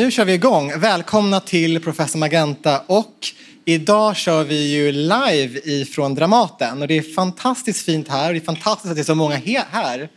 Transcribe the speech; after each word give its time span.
Nu 0.00 0.10
kör 0.10 0.24
vi 0.24 0.32
igång. 0.32 0.72
Välkomna 0.76 1.40
till 1.40 1.80
Professor 1.80 2.18
Magenta 2.18 2.82
och 2.86 3.14
idag 3.64 4.16
kör 4.16 4.44
vi 4.44 4.74
ju 4.74 4.92
live 4.92 5.60
ifrån 5.64 6.14
Dramaten 6.14 6.82
och 6.82 6.88
det 6.88 6.98
är 6.98 7.14
fantastiskt 7.14 7.84
fint 7.84 8.08
här 8.08 8.28
och 8.28 8.34
det 8.34 8.40
är 8.40 8.44
fantastiskt 8.44 8.90
att 8.90 8.96
det 8.96 9.02
är 9.02 9.04
så 9.04 9.14
många 9.14 9.36
här. 9.70 10.08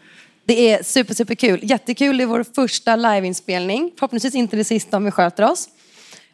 Det 0.46 0.72
är 0.72 0.84
super, 0.84 1.14
super 1.14 1.36
kul. 1.36 1.60
Jättekul. 1.64 2.18
Det 2.18 2.24
är 2.24 2.28
vår 2.28 2.46
första 2.56 2.96
liveinspelning. 2.96 3.92
Förhoppningsvis 3.96 4.36
inte 4.36 4.56
det 4.56 4.64
sista 4.64 4.98
om 4.98 5.06
vi 5.06 5.12
sköter 5.12 5.52
oss. 5.52 5.70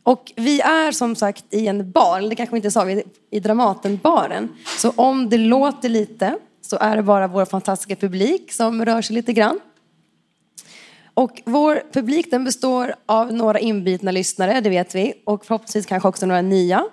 Och 0.04 0.32
vi 0.36 0.62
är 0.62 0.92
som 0.92 1.16
sagt 1.16 1.44
i 1.50 1.68
en 1.68 1.92
bar, 1.92 2.18
eller 2.18 2.30
det 2.30 2.36
kanske 2.36 2.54
vi 2.54 2.58
inte 2.58 2.72
sa, 2.72 2.84
vi 2.84 2.94
är 2.94 3.04
i 3.32 3.40
Dramatenbaren. 3.40 4.50
Så 4.78 4.90
om 4.96 5.30
det 5.30 5.38
låter 5.38 5.90
lite 5.90 6.38
så 6.62 6.78
är 6.78 6.96
det 6.96 7.04
bara 7.04 7.28
vår 7.28 7.46
fantastiska 7.46 7.96
publik 7.96 8.54
som 8.54 8.86
rör 8.86 9.02
sig 9.02 9.16
lite 9.16 9.34
grann. 9.34 9.60
Och 11.20 11.42
vår 11.46 11.84
publik 11.94 12.32
den 12.32 12.44
består 12.44 12.96
av 13.06 13.34
några 13.34 13.60
inbitna 13.60 14.12
lyssnare, 14.12 14.62
det 14.62 14.70
vet 14.70 14.96
vi, 14.96 15.14
och 15.26 15.46
förhoppningsvis 15.46 15.86
kanske 15.86 16.10
också 16.10 16.26
några 16.26 16.42
nya. 16.42 16.86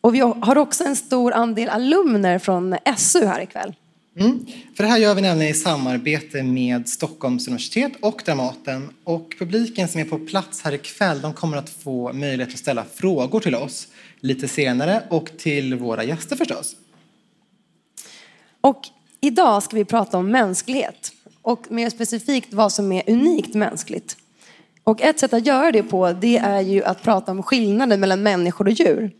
Och 0.00 0.14
vi 0.14 0.18
har 0.20 0.58
också 0.58 0.84
en 0.84 0.96
stor 0.96 1.32
andel 1.32 1.68
alumner 1.68 2.38
från 2.38 2.76
SU 2.96 3.26
här 3.26 3.42
ikväll. 3.42 3.74
Mm. 4.18 4.46
För 4.76 4.84
det 4.84 4.90
här 4.90 4.98
gör 4.98 5.14
vi 5.14 5.22
nämligen 5.22 5.50
i 5.50 5.54
samarbete 5.54 6.42
med 6.42 6.88
Stockholms 6.88 7.46
universitet 7.48 7.92
och 8.00 8.22
Dramaten. 8.24 8.90
Och 9.04 9.34
publiken 9.38 9.88
som 9.88 10.00
är 10.00 10.04
på 10.04 10.18
plats 10.18 10.62
här 10.62 10.72
ikväll 10.72 11.20
de 11.20 11.34
kommer 11.34 11.56
att 11.56 11.70
få 11.70 12.12
möjlighet 12.12 12.54
att 12.54 12.60
ställa 12.60 12.84
frågor 12.94 13.40
till 13.40 13.54
oss 13.54 13.88
lite 14.20 14.48
senare 14.48 15.02
och 15.10 15.30
till 15.38 15.74
våra 15.74 16.04
gäster 16.04 16.36
förstås. 16.36 16.76
Och 18.60 18.80
idag 19.20 19.62
ska 19.62 19.76
vi 19.76 19.84
prata 19.84 20.18
om 20.18 20.30
mänsklighet 20.30 21.12
och 21.42 21.70
mer 21.70 21.90
specifikt 21.90 22.54
vad 22.54 22.72
som 22.72 22.92
är 22.92 23.10
unikt 23.10 23.54
mänskligt. 23.54 24.16
Och 24.84 25.02
ett 25.02 25.18
sätt 25.18 25.32
att 25.32 25.46
göra 25.46 25.72
det 25.72 25.82
på 25.82 26.12
det 26.12 26.36
är 26.36 26.60
ju 26.60 26.84
att 26.84 27.02
prata 27.02 27.32
om 27.32 27.42
skillnaden 27.42 28.00
mellan 28.00 28.22
människor 28.22 28.66
och 28.66 28.72
djur. 28.72 29.10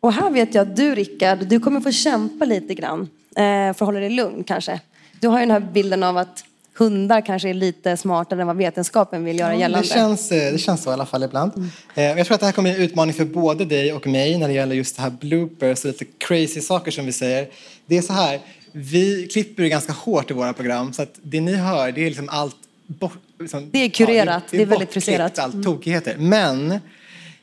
Och 0.00 0.12
här 0.12 0.30
vet 0.30 0.54
jag 0.54 0.62
att 0.62 0.76
du 0.76 0.94
Rickard, 0.94 1.46
du 1.46 1.60
kommer 1.60 1.80
få 1.80 1.92
kämpa 1.92 2.44
lite 2.44 2.74
grann 2.74 3.00
eh, 3.36 3.42
för 3.44 3.70
att 3.70 3.80
hålla 3.80 4.00
dig 4.00 4.10
lugn 4.10 4.44
kanske. 4.44 4.80
Du 5.20 5.28
har 5.28 5.38
ju 5.38 5.46
den 5.46 5.50
här 5.50 5.72
bilden 5.72 6.02
av 6.02 6.16
att 6.16 6.44
hundar 6.78 7.20
kanske 7.20 7.48
är 7.48 7.54
lite 7.54 7.96
smartare 7.96 8.40
än 8.40 8.46
vad 8.46 8.56
vetenskapen 8.56 9.24
vill 9.24 9.38
göra 9.38 9.54
gällande. 9.54 9.88
Det 9.88 9.94
känns, 9.94 10.32
eh, 10.32 10.52
det 10.52 10.58
känns 10.58 10.82
så 10.82 10.90
i 10.90 10.92
alla 10.92 11.06
fall 11.06 11.22
ibland. 11.22 11.52
Mm. 11.94 12.18
Jag 12.18 12.26
tror 12.26 12.34
att 12.34 12.40
det 12.40 12.46
här 12.46 12.52
kommer 12.52 12.70
bli 12.70 12.80
en 12.80 12.90
utmaning 12.90 13.14
för 13.14 13.24
både 13.24 13.64
dig 13.64 13.92
och 13.92 14.06
mig 14.06 14.38
när 14.38 14.48
det 14.48 14.54
gäller 14.54 14.74
just 14.74 14.96
det 14.96 15.02
här 15.02 15.10
bloopers 15.10 15.84
och 15.84 15.84
lite 15.84 16.04
crazy 16.04 16.60
saker 16.60 16.90
som 16.90 17.06
vi 17.06 17.12
säger. 17.12 17.48
Det 17.86 17.98
är 17.98 18.02
så 18.02 18.12
här, 18.12 18.40
vi 18.72 19.28
klipper 19.32 19.62
ju 19.62 19.68
ganska 19.68 19.92
hårt 19.92 20.30
i 20.30 20.34
våra 20.34 20.52
program 20.52 20.92
så 20.92 21.02
att 21.02 21.18
det 21.22 21.40
ni 21.40 21.54
hör 21.54 21.92
det 21.92 22.00
är 22.00 22.06
liksom 22.06 22.28
allt 22.28 22.56
bort, 22.86 23.18
liksom, 23.38 23.70
Det 23.70 23.78
är 23.78 23.88
kurerat, 23.88 24.28
ja, 24.28 24.42
det, 24.50 24.56
det, 24.56 24.62
är, 24.62 24.66
väldigt 24.66 24.92
friserat. 24.92 25.38
allt 25.38 25.54
mm. 25.54 25.64
tokigheter. 25.64 26.16
Men 26.18 26.80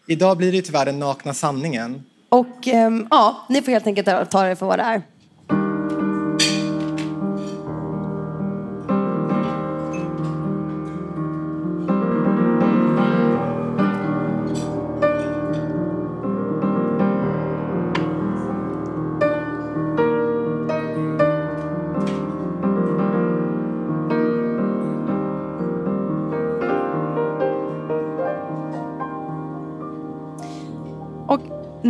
idag 0.07 0.37
blir 0.37 0.51
det 0.51 0.61
tyvärr 0.61 0.85
den 0.85 0.99
nakna 0.99 1.33
sanningen. 1.33 2.03
Och 2.29 2.67
ähm, 2.67 3.07
ja, 3.09 3.45
ni 3.49 3.61
får 3.61 3.71
helt 3.71 3.87
enkelt 3.87 4.31
ta 4.31 4.43
det 4.43 4.55
för 4.55 4.65
vad 4.65 4.79
det 4.79 4.83
är. 4.83 5.01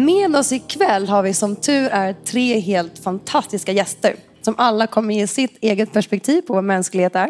Med 0.06 0.36
oss 0.36 0.52
ikväll 0.52 1.08
har 1.08 1.24
vi 1.24 1.34
som 1.34 1.56
tur 1.56 1.90
är 1.90 2.14
tre 2.14 2.60
helt 2.60 3.00
fantastiska 3.00 3.72
gäster 3.72 4.16
som 4.42 4.56
alla 4.58 4.88
kommer 4.88 5.14
ge 5.14 5.28
sitt 5.28 5.58
eget 5.62 5.94
perspektiv 5.94 6.42
på 6.42 6.54
vad 6.54 6.64
mänsklighet 6.64 7.16
är. 7.16 7.30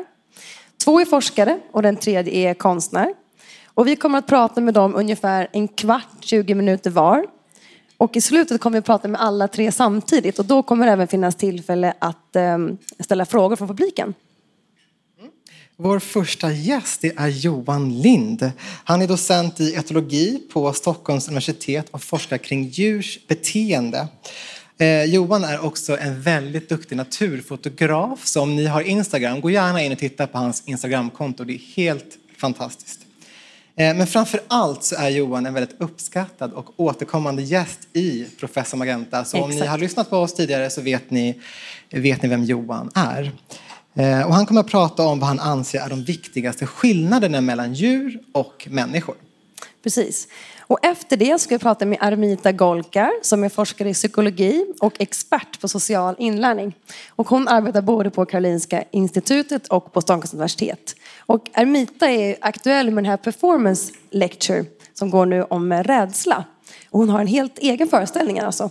Två 0.84 1.02
är 1.02 1.06
forskare 1.06 1.60
och 1.72 1.82
den 1.82 1.96
tredje 1.96 2.50
är 2.50 2.54
konstnär. 2.54 3.14
Och 3.66 3.88
vi 3.88 3.96
kommer 3.96 4.18
att 4.18 4.28
prata 4.28 4.62
med 4.62 4.74
dem 4.74 4.96
ungefär 4.96 5.48
en 5.52 5.68
kvart, 5.68 6.08
20 6.20 6.56
minuter 6.56 6.90
var. 6.90 7.26
Och 7.98 8.18
i 8.18 8.22
slutet 8.22 8.62
kommer 8.62 8.78
vi 8.78 8.80
att 8.80 8.86
prata 8.86 9.08
med 9.08 9.22
alla 9.22 9.48
tre 9.48 9.72
samtidigt 9.72 10.40
och 10.40 10.46
då 10.46 10.64
kommer 10.64 10.86
det 10.86 10.92
även 10.92 11.08
finnas 11.08 11.36
tillfälle 11.36 11.94
att 12.00 12.36
ehm, 12.36 12.78
ställa 13.00 13.26
frågor 13.26 13.56
från 13.56 13.68
publiken. 13.68 14.14
Vår 15.78 16.00
första 16.00 16.52
gäst 16.52 17.04
är 17.04 17.28
Johan 17.28 18.02
Lind. 18.02 18.52
Han 18.84 19.02
är 19.02 19.08
docent 19.08 19.60
i 19.60 19.76
etologi 19.76 20.42
på 20.54 20.74
Stockholms 20.74 21.28
universitet 21.28 21.90
och 21.92 22.04
forskar 22.04 22.38
kring 22.38 22.64
djurs 22.64 23.20
beteende. 23.28 24.08
Eh, 24.78 25.04
Johan 25.04 25.44
är 25.44 25.66
också 25.66 25.98
en 25.98 26.22
väldigt 26.22 26.70
duktig 26.70 26.96
naturfotograf. 26.96 28.26
Så 28.26 28.42
om 28.42 28.56
ni 28.56 28.66
har 28.66 28.82
Instagram, 28.82 29.42
gå 29.42 29.50
gärna 29.50 29.84
in 29.84 29.92
och 29.92 29.98
titta 29.98 30.28
på 30.28 30.38
hans 30.38 30.64
Instagramkonto. 30.66 31.44
Det 31.44 31.54
är 31.54 31.76
helt 31.76 32.18
fantastiskt. 32.38 33.00
Eh, 33.76 33.96
men 33.96 34.08
framför 34.08 34.40
allt 34.48 34.84
så 34.84 34.96
är 34.96 35.10
Johan 35.10 35.46
en 35.46 35.54
väldigt 35.54 35.82
uppskattad 35.82 36.54
och 36.54 36.80
återkommande 36.80 37.42
gäst 37.42 37.80
i 37.94 38.26
Professor 38.40 38.78
Magenta. 38.78 39.26
Så 39.26 39.38
om 39.38 39.50
Exakt. 39.50 39.62
ni 39.62 39.68
har 39.68 39.78
lyssnat 39.78 40.10
på 40.10 40.18
oss 40.18 40.34
tidigare 40.34 40.70
så 40.70 40.82
vet 40.82 41.12
ni, 41.12 41.42
vet 41.90 42.22
ni 42.22 42.30
vem 42.30 42.44
Johan 42.44 42.92
är. 42.96 43.32
Eh, 43.96 44.28
och 44.28 44.34
han 44.34 44.46
kommer 44.46 44.62
att 44.62 44.68
prata 44.68 45.04
om 45.04 45.20
vad 45.20 45.28
han 45.28 45.40
anser 45.40 45.80
är 45.80 45.90
de 45.90 46.04
viktigaste 46.04 46.66
skillnaderna 46.66 47.42
mellan 47.42 47.74
djur 47.74 48.20
och 48.32 48.68
människor. 48.70 49.16
Precis. 49.84 50.28
Och 50.68 50.86
efter 50.86 51.18
det 51.18 51.42
ska 51.42 51.56
vi 51.56 51.60
prata 51.60 51.86
med 51.86 51.98
Armita 52.02 52.52
Golkar 52.52 53.12
som 53.22 53.44
är 53.44 53.50
forskare 53.50 53.90
i 53.90 53.94
psykologi 53.94 54.66
och 54.80 55.02
expert 55.02 55.62
på 55.62 55.68
social 55.68 56.16
inlärning. 56.20 56.76
Och 57.10 57.30
hon 57.30 57.48
arbetar 57.48 57.82
både 57.82 58.10
på 58.10 58.26
Karolinska 58.26 58.84
institutet 58.92 59.68
och 59.68 59.94
på 59.94 60.02
Stockholms 60.02 60.34
universitet. 60.34 60.96
Och 61.20 61.50
Armita 61.54 62.10
är 62.10 62.36
aktuell 62.42 62.92
med 62.92 63.04
den 63.04 63.10
här 63.10 63.18
performance 63.18 63.94
lecture 64.12 64.66
som 64.94 65.10
går 65.10 65.26
nu 65.26 65.44
om 65.44 65.74
rädsla. 65.74 66.44
Och 66.90 67.00
hon 67.00 67.10
har 67.10 67.20
en 67.20 67.28
helt 67.28 67.60
egen 67.60 67.88
föreställning 67.88 68.40
alltså. 68.40 68.70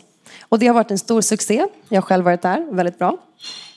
Och 0.54 0.60
det 0.60 0.66
har 0.66 0.75
varit 0.75 0.91
en 0.91 0.98
stor 0.98 1.20
succé. 1.20 1.67
Jag 1.88 1.96
har 1.96 2.02
själv 2.02 2.25
varit 2.25 2.43
där, 2.43 2.67
väldigt 2.70 2.99
bra. 2.99 3.19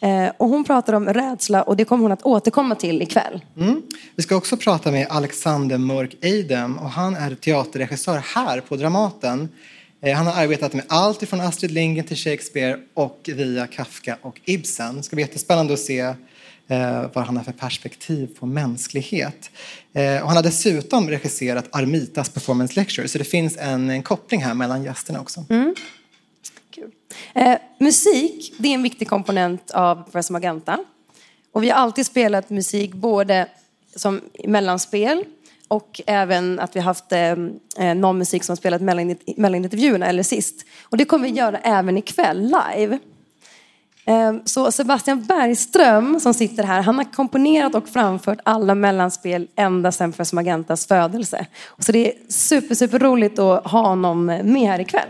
Eh, 0.02 0.32
och 0.38 0.50
hon 0.50 0.64
pratar 0.64 0.94
om 0.94 1.06
rädsla 1.06 1.64
och 1.64 1.78
det 1.78 1.86
kommer 1.86 2.02
hon 2.02 2.12
att 2.12 2.24
återkomma 2.24 2.76
till 2.76 3.02
ikväll. 3.02 3.46
Mm. 3.58 3.82
Vi 4.16 4.24
ska 4.24 4.36
också 4.36 4.58
prata 4.58 4.92
med 4.92 5.08
Alexander 5.10 5.78
Mörk 5.78 6.16
Eidem 6.22 6.78
och 6.78 6.90
han 6.90 7.16
är 7.16 7.36
teaterregissör 7.36 8.18
här 8.36 8.62
på 8.62 8.76
Dramaten. 8.76 9.50
Eh, 10.02 10.16
han 10.16 10.28
har 10.28 10.44
arbetat 10.44 10.74
med 10.74 10.86
allt 10.88 11.24
ifrån 11.24 11.42
Astrid 11.42 11.72
Lindgren 11.72 12.08
till 12.08 12.18
Shakespeare 12.18 12.78
och 12.94 13.30
via 13.36 13.68
Kafka 13.68 14.18
och 14.22 14.42
Ibsen. 14.46 14.98
Det 14.98 15.04
ska 15.04 15.16
bli 15.16 15.24
jättespännande 15.24 15.74
att 15.74 15.80
se 15.80 16.00
eh, 16.00 17.06
vad 17.14 17.26
han 17.26 17.38
har 17.38 17.44
för 17.44 17.52
perspektiv 17.52 18.30
på 18.40 18.46
mänsklighet. 18.46 19.50
och 19.94 20.28
han 20.28 20.36
har 20.36 20.44
dessutom 20.44 21.10
regisserat 21.10 21.66
Armitas 21.72 22.30
performance 22.30 22.80
lecture 22.80 23.08
så 23.08 23.18
det 23.18 23.24
finns 23.24 23.58
en, 23.58 23.90
en 23.90 24.04
koppling 24.04 24.44
här 24.44 24.54
mellan 24.54 24.84
gästerna 24.84 25.20
också. 25.20 25.46
Mm. 25.50 25.76
Eh, 27.34 27.58
musik, 27.80 28.54
det 28.58 28.68
är 28.68 28.74
en 28.74 28.84
viktig 28.84 29.10
komponent 29.10 29.72
av 29.72 30.04
Professor 30.04 30.34
Magenta. 30.34 30.78
Och 31.52 31.64
vi 31.64 31.70
har 31.70 31.78
alltid 31.78 32.06
spelat 32.06 32.50
musik 32.50 32.94
både 32.94 33.48
som 33.96 34.22
mellanspel 34.44 35.24
och 35.68 36.02
även 36.08 36.60
att 36.60 36.76
vi 36.76 36.80
har 36.80 36.86
haft 36.86 37.12
eh, 37.12 37.32
eh 37.78 37.96
någon 37.96 38.18
musik 38.18 38.44
som 38.44 38.52
har 38.54 38.58
spelat 38.58 38.82
mellan, 38.82 39.16
mellan 39.38 39.64
intervjuerna 39.64 40.08
eller 40.08 40.24
sist. 40.24 40.66
Och 40.84 40.98
det 40.98 41.06
kommer 41.06 41.28
vi 41.28 41.34
göra 41.34 41.58
även 41.58 41.98
ikväll 41.98 42.42
live. 42.42 43.00
Eh, 44.06 44.34
så 44.46 44.72
Sebastian 44.72 45.24
Bergström 45.24 46.20
som 46.20 46.34
sitter 46.34 46.64
här, 46.64 46.82
han 46.82 46.96
har 46.96 47.04
komponerat 47.04 47.76
och 47.76 47.90
framfört 47.90 48.40
alla 48.44 48.76
mellanspel 48.76 49.48
ända 49.56 49.92
sedan 49.92 50.12
Professor 50.12 50.36
Magentas 50.36 50.88
födelse. 50.88 51.46
Så 51.80 51.92
det 51.92 52.08
är 52.08 52.32
super, 52.32 52.76
super 52.76 53.00
roligt 53.00 53.40
att 53.40 53.68
ha 53.68 53.88
honom 53.88 54.26
med 54.26 54.68
här 54.68 54.80
ikväll. 54.80 55.10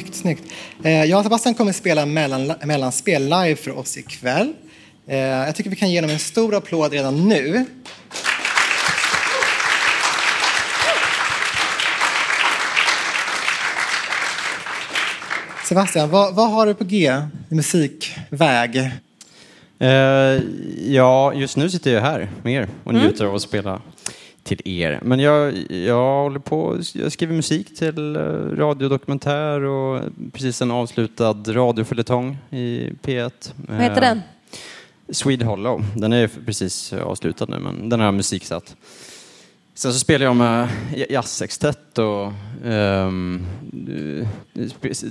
Snyggt, 0.00 0.14
snyggt. 0.14 0.42
Jag 0.82 1.18
och 1.18 1.24
Sebastian 1.24 1.54
kommer 1.54 1.72
spela 1.72 2.06
mellan, 2.06 2.52
mellanspel 2.64 3.22
live 3.22 3.56
för 3.56 3.78
oss 3.78 3.98
ikväll. 3.98 4.52
Eh, 5.06 5.18
jag 5.18 5.56
tycker 5.56 5.70
vi 5.70 5.76
kan 5.76 5.90
ge 5.90 6.00
dem 6.00 6.10
en 6.10 6.18
stor 6.18 6.54
applåd 6.54 6.92
redan 6.92 7.28
nu. 7.28 7.64
Sebastian, 15.68 16.10
vad, 16.10 16.34
vad 16.34 16.50
har 16.50 16.66
du 16.66 16.74
på 16.74 16.84
G 16.84 17.12
i 17.48 17.54
musikväg? 17.54 18.76
Eh, 19.78 19.88
ja, 20.78 21.32
just 21.34 21.56
nu 21.56 21.70
sitter 21.70 21.94
jag 21.94 22.00
här 22.00 22.28
med 22.42 22.54
er 22.54 22.68
och 22.84 22.92
mm. 22.92 23.02
njuter 23.02 23.24
av 23.24 23.34
att 23.34 23.42
spela 23.42 23.80
till 24.56 24.82
er. 24.82 25.00
Men 25.02 25.20
jag, 25.20 25.54
jag 25.70 26.22
håller 26.22 26.38
på, 26.38 26.78
jag 26.94 27.12
skriver 27.12 27.34
musik 27.34 27.76
till 27.76 28.16
eh, 28.16 28.22
radiodokumentär 28.56 29.60
och 29.60 30.02
precis 30.32 30.62
en 30.62 30.70
avslutad 30.70 31.36
radioföljetong 31.46 32.38
i 32.50 32.90
P1. 33.02 33.52
Vad 33.68 33.80
heter 33.80 34.00
den? 34.00 34.20
Swede 35.08 35.44
Hollow. 35.44 35.84
Den 35.96 36.12
är 36.12 36.30
precis 36.46 36.92
avslutad 36.92 37.46
nu, 37.48 37.58
men 37.58 37.88
den 37.88 38.00
har 38.00 38.06
jag 38.06 38.14
musiksatt. 38.14 38.76
Sen 39.74 39.92
så 39.92 39.98
spelar 39.98 40.26
jag 40.26 40.36
med 40.36 40.68
jazzsextett 41.08 41.98
och 41.98 42.32
um, 42.64 43.46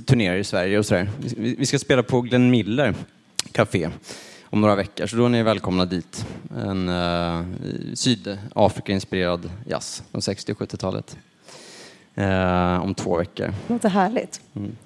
turnerar 0.06 0.36
i 0.36 0.44
Sverige 0.44 0.78
och 0.78 0.86
sådär. 0.86 1.10
Vi 1.36 1.54
vi 1.58 1.66
ska 1.66 1.78
spela 1.78 2.02
på 2.02 2.20
Glenn 2.20 2.50
Miller 2.50 2.94
Café 3.52 3.90
om 4.50 4.60
några 4.60 4.74
veckor, 4.74 5.06
så 5.06 5.16
då 5.16 5.24
är 5.24 5.28
ni 5.28 5.42
välkomna 5.42 5.84
dit. 5.84 6.26
En 6.56 6.88
uh, 6.88 7.44
Sydafrika-inspirerad 7.94 9.50
jazz 9.66 10.02
från 10.10 10.22
60 10.22 10.52
och 10.52 10.58
70-talet. 10.58 11.16
Uh, 12.18 12.82
om 12.82 12.94
två 12.94 13.16
veckor. 13.16 13.52
Låter 13.68 13.88
härligt. 13.88 14.40
Mm. 14.54 14.76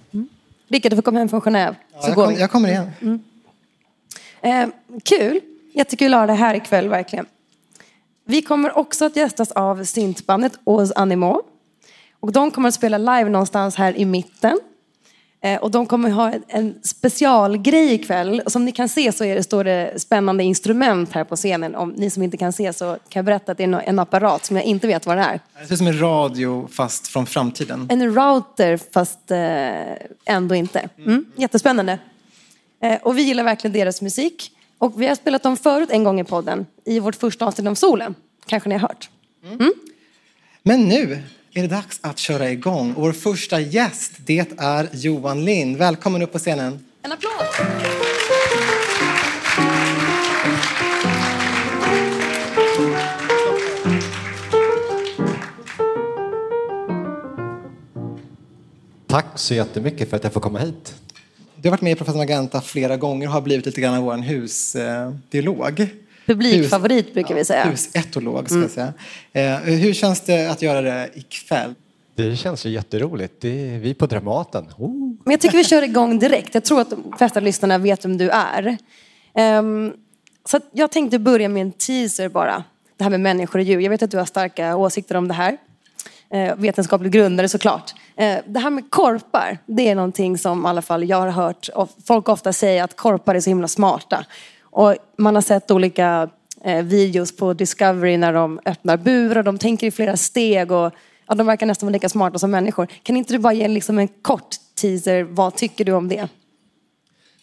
Rickard, 0.69 0.93
du 0.93 0.97
får 0.97 1.03
komma 1.03 1.19
hem 1.19 1.29
från 1.29 1.41
Genève. 1.41 1.75
Ja, 1.93 2.01
Så 2.01 2.09
jag, 2.09 2.17
går 2.17 2.25
kom, 2.25 2.35
jag 2.35 2.51
kommer 2.51 2.69
igen. 2.69 3.21
Eh, 4.41 4.69
kul! 5.05 5.41
Jättekul 5.73 6.15
att 6.15 6.21
ha 6.21 6.27
det 6.27 6.33
här 6.33 6.55
ikväll, 6.55 6.89
verkligen. 6.89 7.27
Vi 8.25 8.43
kommer 8.43 8.79
också 8.79 9.05
att 9.05 9.17
gästas 9.17 9.53
av 9.53 9.85
syntbandet 9.85 10.53
Aux 10.65 10.93
Animaux. 10.97 11.49
Och 12.21 12.33
de 12.33 12.51
kommer 12.51 12.69
att 12.69 12.75
spela 12.75 12.99
live 12.99 13.31
någonstans 13.31 13.77
här 13.77 13.99
i 13.99 14.05
mitten. 14.05 14.61
Eh, 15.45 15.61
och 15.61 15.71
de 15.71 15.87
kommer 15.87 16.11
ha 16.11 16.33
en- 16.49 16.75
specialgrej 16.83 17.93
ikväll. 17.95 18.43
Som 18.47 18.65
ni 18.65 18.73
kan 18.73 18.89
se 18.89 19.13
så 19.13 19.25
är 19.25 19.35
det, 19.35 19.43
står 19.43 19.65
det 19.65 20.01
spännande 20.03 20.45
instrument 20.45 21.13
här 21.13 21.25
på 21.25 21.37
scenen. 21.37 21.75
Om 21.75 21.91
ni 21.91 22.11
som 22.11 22.23
inte 22.23 22.37
kan 22.37 22.53
se 22.53 22.73
så 22.73 22.85
kan 22.85 22.99
jag 23.21 23.25
berätta 23.25 23.53
att 23.53 23.59
det 23.59 23.65
är 23.65 23.83
en 23.87 23.99
apparat 23.99 24.45
som 24.45 24.57
jag 24.57 24.65
inte 24.65 24.87
vet 24.87 25.07
vad 25.07 25.17
det 25.17 25.23
är. 25.23 25.41
Det 25.61 25.67
ser 25.67 25.75
ut 25.75 25.79
som 25.79 25.87
en 25.87 25.99
radio 26.01 26.69
fast 26.73 27.07
från 27.09 27.27
framtiden. 27.27 27.87
En 27.91 28.15
router 28.15 28.77
fast 28.93 29.31
eh, 29.31 30.35
ändå 30.35 30.55
inte. 30.55 30.89
Mm, 30.99 31.25
jättespännande. 31.37 31.99
Eh, 32.83 32.99
och 33.03 33.19
vi 33.19 33.23
gillar 33.23 33.45
verkligen 33.45 33.73
deras 33.75 34.03
musik. 34.03 34.51
Och 34.79 35.03
vi 35.03 35.07
har 35.07 35.15
spelat 35.15 35.43
dem 35.43 35.57
förut 35.57 35.89
en 35.93 36.05
gång 36.05 36.21
i 36.21 36.25
podden. 36.25 36.67
I 36.85 37.01
vårt 37.01 37.15
första 37.17 37.47
avsnitt 37.47 37.67
om 37.69 37.77
solen. 37.77 38.15
Kanske 38.47 38.69
ni 38.69 38.75
har 38.75 38.81
hört. 38.89 39.11
Men 40.63 40.89
nu 40.89 41.23
är 41.55 41.63
det 41.63 41.69
dags 41.69 41.99
att 42.03 42.19
köra 42.19 42.51
igång. 42.51 42.95
Vår 42.97 43.13
första 43.13 43.61
gäst, 43.61 44.13
det 44.17 44.47
är 44.59 44.89
Johan 44.93 45.45
Lind. 45.45 45.77
Välkommen 45.77 46.23
upp 46.23 46.33
på 46.33 46.39
scenen. 46.39 46.85
En 47.03 47.13
applåd! 47.13 47.31
Tack 59.07 59.27
så 59.35 59.55
jättemycket 59.55 60.11
för 60.11 60.17
att 60.17 60.25
jag 60.25 60.33
får 60.33 60.41
komma 60.41 60.59
hit. 60.59 60.95
Du 61.57 61.69
har 61.69 61.71
varit 61.71 61.83
med 61.83 61.93
i 61.93 61.95
Professor 61.95 62.19
Magenta 62.19 62.61
flera 62.61 62.97
gånger 62.97 63.27
och 63.27 63.33
har 63.33 63.41
blivit 63.41 63.67
lite 63.67 63.81
grann 63.81 63.95
av 63.95 64.03
vår 64.03 64.17
husbiolog. 64.17 65.89
Publikfavorit 66.27 67.15
brukar 67.15 67.35
vi 67.35 67.45
säga. 67.45 67.65
Husetolog, 67.65 68.51
ska 68.51 68.59
jag 68.59 68.71
säga. 68.71 68.93
Eh, 69.33 69.57
hur 69.57 69.93
känns 69.93 70.21
det 70.21 70.47
att 70.47 70.63
göra 70.63 70.81
det 70.81 71.11
ikväll? 71.15 71.75
Det 72.15 72.37
känns 72.37 72.67
ju 72.67 72.71
jätteroligt. 72.71 73.35
Det 73.41 73.75
är 73.75 73.79
vi 73.79 73.95
på 73.95 74.07
Dramaten. 74.07 74.65
Oh. 74.79 74.91
Men 75.25 75.31
jag 75.31 75.41
tycker 75.41 75.57
vi 75.57 75.65
kör 75.65 75.83
igång 75.83 76.19
direkt. 76.19 76.55
Jag 76.55 76.65
tror 76.65 76.81
att 76.81 76.91
de 76.91 77.15
flesta 77.19 77.41
lyssnarna 77.41 77.79
vet 77.79 78.05
vem 78.05 78.19
du 78.19 78.31
är. 78.31 78.79
Ehm, 79.35 79.93
så 80.45 80.61
jag 80.73 80.91
tänkte 80.91 81.19
börja 81.19 81.49
med 81.49 81.63
en 81.63 81.73
teaser 81.73 82.29
bara. 82.29 82.65
Det 82.97 83.05
här 83.05 83.11
med 83.11 83.21
människor 83.21 83.59
och 83.59 83.65
djur. 83.65 83.81
Jag 83.81 83.91
vet 83.91 84.03
att 84.03 84.11
du 84.11 84.19
har 84.19 84.25
starka 84.25 84.77
åsikter 84.77 85.17
om 85.17 85.29
det 85.29 85.35
här. 85.35 85.57
Eh, 86.31 86.57
vetenskapligt 86.57 87.13
grundade 87.13 87.49
såklart. 87.49 87.95
Eh, 88.17 88.39
det 88.47 88.61
här 88.61 88.71
med 88.71 88.91
korpar, 88.91 89.59
det 89.67 89.89
är 89.89 89.95
någonting 89.95 90.39
som 90.39 90.65
i 90.65 90.69
alla 90.69 90.83
fall 90.83 91.09
jag 91.09 91.17
har 91.17 91.29
hört 91.29 91.69
och 91.75 91.91
folk 92.07 92.29
ofta 92.29 92.53
säger 92.53 92.85
att 92.85 92.97
korpar 92.97 93.35
är 93.35 93.41
så 93.41 93.51
himla 93.51 93.69
smarta. 93.69 94.25
Och 94.75 94.97
man 95.17 95.35
har 95.35 95.43
sett 95.43 95.71
olika 95.71 96.31
eh, 96.65 96.85
videos 96.85 97.37
på 97.37 97.53
Discovery 97.53 98.17
när 98.17 98.33
de 98.33 98.61
öppnar 98.65 98.97
burar. 98.97 99.43
De 99.43 99.59
tänker 99.59 99.87
i 99.87 99.91
flera 99.91 100.17
steg 100.17 100.73
och 100.73 100.93
ja, 101.27 101.35
de 101.35 101.47
verkar 101.47 101.67
nästan 101.67 101.87
vara 101.87 101.93
lika 101.93 102.09
smarta 102.09 102.39
som 102.39 102.51
människor. 102.51 102.87
Kan 103.03 103.17
inte 103.17 103.33
du 103.33 103.39
bara 103.39 103.53
ge 103.53 103.69
liksom 103.69 103.99
en 103.99 104.09
kort 104.09 104.57
teaser? 104.81 105.23
Vad 105.23 105.57
tycker 105.57 105.85
du 105.85 105.93
om 105.93 106.09
det? 106.09 106.29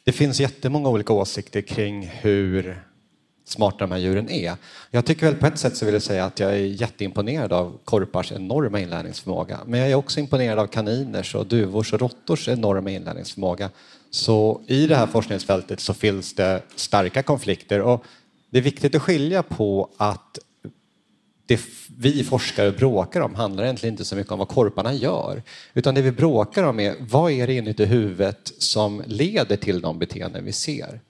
Det 0.04 0.12
finns 0.12 0.40
jättemånga 0.40 0.90
olika 0.90 1.14
åsikter 1.14 1.62
kring 1.62 2.08
hur 2.22 2.82
smarta 3.46 3.78
de 3.78 3.92
här 3.92 4.00
djuren 4.00 4.30
är. 4.30 4.54
Jag 4.90 5.06
tycker 5.06 5.26
väl 5.26 5.36
på 5.36 5.48
ett 5.48 5.60
sätt 5.60 5.78
så 5.78 5.86
vill 5.86 5.94
jag 5.94 6.04
säga 6.04 6.26
att 6.26 6.40
jag 6.40 6.52
är 6.52 6.58
jätteimponerad 6.58 7.54
av 7.54 7.78
korpars 7.86 8.32
enorma 8.32 8.80
inlärningsförmåga. 8.80 9.60
Men 9.66 9.80
jag 9.80 9.90
är 9.90 9.96
också 9.96 10.20
imponerad 10.20 10.60
av 10.60 10.68
kaniners 10.68 11.36
och 11.36 11.48
duvors 11.48 11.94
och 11.94 12.00
råttors 12.00 12.48
enorma 12.48 12.92
inlärningsförmåga. 12.92 13.70
Så 14.12 14.62
i 14.68 14.88
det 14.88 14.96
här 14.96 15.08
forskningsfältet 15.08 15.80
så 15.80 15.94
finns 15.94 16.34
det 16.34 16.62
starka 16.76 17.24
konflikter 17.24 17.82
och 17.82 18.06
det 18.50 18.58
är 18.58 18.62
viktigt 18.62 18.96
att 18.96 19.02
skilja 19.02 19.44
på 19.44 19.90
att 19.98 20.40
det 21.46 21.60
vi 21.98 22.24
forskare 22.24 22.72
bråkar 22.72 23.22
om 23.22 23.36
handlar 23.36 23.64
egentligen 23.64 23.94
inte 23.94 24.06
så 24.06 24.16
mycket 24.16 24.32
om 24.32 24.40
vad 24.40 24.48
korparna 24.48 24.94
gör. 24.94 25.44
Utan 25.74 25.96
det 25.96 26.02
vi 26.02 26.12
bråkar 26.12 26.64
om 26.64 26.80
är 26.80 26.96
vad 27.00 27.32
är 27.32 27.48
det 27.48 27.54
inuti 27.54 27.86
huvudet 27.86 28.54
som 28.58 29.04
leder 29.06 29.56
till 29.56 29.82
de 29.82 30.00
beteenden 30.00 30.46
vi 30.46 30.52
ser. 30.52 31.02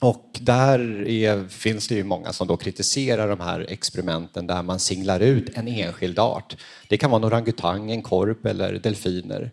Och 0.00 0.38
där 0.40 1.08
är, 1.08 1.48
finns 1.48 1.88
det 1.88 1.94
ju 1.94 2.04
många 2.04 2.32
som 2.32 2.46
då 2.46 2.56
kritiserar 2.56 3.28
de 3.28 3.40
här 3.40 3.66
experimenten 3.68 4.46
där 4.46 4.62
man 4.62 4.78
singlar 4.78 5.20
ut 5.20 5.56
en 5.58 5.68
enskild 5.68 6.18
art. 6.18 6.56
Det 6.88 6.96
kan 6.96 7.10
vara 7.10 7.20
en 7.20 7.24
orangutang, 7.24 7.90
en 7.90 8.02
korp 8.02 8.46
eller 8.46 8.72
delfiner. 8.72 9.50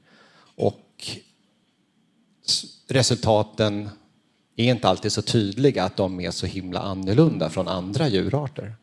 Och 0.56 1.08
resultaten 2.88 3.90
är 4.56 4.72
inte 4.72 4.88
alltid 4.88 5.12
så 5.12 5.22
tydliga 5.22 5.84
att 5.84 5.98
de 5.98 6.20
är 6.20 6.32
så 6.32 6.46
himla 6.46 6.80
annorlunda 6.80 7.50
från 7.50 7.68
andra 7.68 8.08
djurarter. 8.08 8.76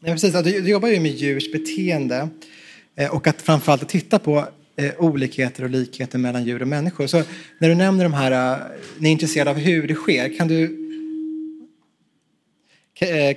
Ja, 0.00 0.12
precis. 0.12 0.34
Alltså, 0.34 0.52
du, 0.52 0.68
jobbar 0.70 0.88
ju 0.88 1.00
med 1.00 1.12
djurs 1.12 1.52
beteende 1.52 2.28
eh, 2.96 3.14
och 3.14 3.26
att 3.26 3.42
framförallt 3.42 3.82
att 3.82 3.88
titta 3.88 4.18
på 4.18 4.48
eh, 4.76 4.92
olikheter 4.98 5.64
och 5.64 5.70
likheter 5.70 6.18
mellan 6.18 6.44
djur 6.44 6.62
och 6.62 6.68
människor. 6.68 7.06
Så 7.06 7.22
när 7.58 7.68
du 7.68 7.74
nämner 7.74 8.04
de 8.04 8.12
här, 8.12 8.52
eh, 8.52 8.62
ni 8.98 9.08
är 9.08 9.12
intresserade 9.12 9.50
av 9.50 9.56
hur 9.56 9.88
det 9.88 9.94
sker, 9.94 10.36
kan 10.36 10.48
du, 10.48 10.82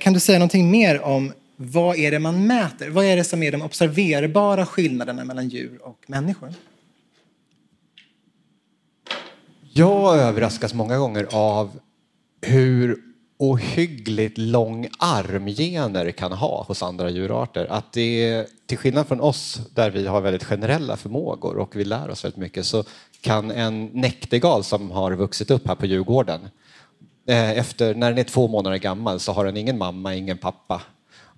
kan 0.00 0.12
du 0.12 0.20
säga 0.20 0.38
någonting 0.38 0.70
mer 0.70 1.00
om 1.00 1.32
vad 1.56 1.96
är 1.96 2.10
det 2.10 2.18
man 2.18 2.46
mäter? 2.46 2.90
Vad 2.90 3.04
är 3.04 3.16
det 3.16 3.24
som 3.24 3.42
är 3.42 3.52
de 3.52 3.62
observerbara 3.62 4.66
skillnaderna 4.66 5.24
mellan 5.24 5.48
djur 5.48 5.78
och 5.82 6.04
människor? 6.06 6.54
Jag 9.72 10.18
överraskas 10.18 10.74
många 10.74 10.98
gånger 10.98 11.28
av 11.32 11.70
hur 12.40 12.98
ohyggligt 13.38 14.38
lång 14.38 14.88
armgener 14.98 16.10
kan 16.10 16.32
ha 16.32 16.64
hos 16.68 16.82
andra 16.82 17.10
djurarter. 17.10 17.66
Att 17.70 17.92
det 17.92 18.24
är, 18.24 18.46
till 18.66 18.78
skillnad 18.78 19.06
från 19.06 19.20
oss 19.20 19.60
där 19.74 19.90
vi 19.90 20.06
har 20.06 20.20
väldigt 20.20 20.44
generella 20.44 20.96
förmågor 20.96 21.56
och 21.56 21.76
vi 21.76 21.84
lär 21.84 22.10
oss 22.10 22.24
väldigt 22.24 22.40
mycket 22.40 22.66
så 22.66 22.84
kan 23.20 23.50
en 23.50 23.90
näktergal 23.92 24.64
som 24.64 24.90
har 24.90 25.12
vuxit 25.12 25.50
upp 25.50 25.68
här 25.68 25.74
på 25.74 25.86
Djurgården 25.86 26.40
eh, 27.26 27.50
efter, 27.50 27.94
när 27.94 28.10
den 28.10 28.18
är 28.18 28.24
två 28.24 28.48
månader 28.48 28.76
gammal 28.76 29.20
så 29.20 29.32
har 29.32 29.44
den 29.44 29.56
ingen 29.56 29.78
mamma, 29.78 30.14
ingen 30.14 30.38
pappa 30.38 30.82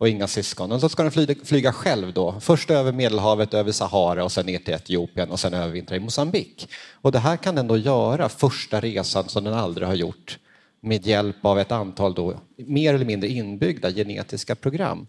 och 0.02 0.08
inga 0.08 0.26
syskon. 0.26 0.72
Och 0.72 0.80
så 0.80 0.88
ska 0.88 1.02
den 1.02 1.12
flyga, 1.12 1.34
flyga 1.44 1.72
själv 1.72 2.12
då. 2.12 2.40
Först 2.40 2.70
över 2.70 2.92
Medelhavet, 2.92 3.54
över 3.54 3.72
Sahara 3.72 4.24
och 4.24 4.32
sen 4.32 4.46
ner 4.46 4.58
till 4.58 4.74
Etiopien 4.74 5.30
och 5.30 5.40
sen 5.40 5.54
övervintra 5.54 5.96
i 5.96 6.00
Mosambik. 6.00 6.68
Och 6.92 7.12
det 7.12 7.18
här 7.18 7.36
kan 7.36 7.54
den 7.54 7.66
då 7.66 7.76
göra 7.76 8.28
första 8.28 8.80
resan 8.80 9.28
som 9.28 9.44
den 9.44 9.54
aldrig 9.54 9.88
har 9.88 9.94
gjort 9.94 10.38
med 10.80 11.06
hjälp 11.06 11.44
av 11.44 11.58
ett 11.58 11.72
antal 11.72 12.14
då, 12.14 12.34
mer 12.56 12.94
eller 12.94 13.04
mindre 13.04 13.28
inbyggda 13.28 13.90
genetiska 13.90 14.54
program. 14.54 15.06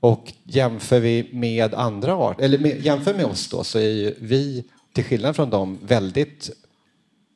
Och 0.00 0.32
jämför 0.44 1.00
vi 1.00 1.28
med 1.32 1.74
andra 1.74 2.14
arter, 2.14 2.44
eller 2.44 2.58
med, 2.58 2.84
jämför 2.84 3.14
med 3.14 3.24
oss 3.24 3.48
då, 3.48 3.64
så 3.64 3.78
är 3.78 3.90
ju 3.90 4.14
vi 4.20 4.64
till 4.92 5.04
skillnad 5.04 5.36
från 5.36 5.50
dem 5.50 5.78
väldigt 5.82 6.50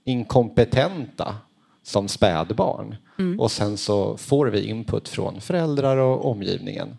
inkompetenta 0.04 1.37
som 1.82 2.09
spädbarn. 2.09 2.97
Och 3.39 3.50
sen 3.50 3.77
så 3.77 4.17
får 4.17 4.47
vi 4.47 4.65
input 4.69 5.09
från 5.09 5.41
föräldrar 5.41 5.97
och 5.97 6.31
omgivningen. 6.31 6.97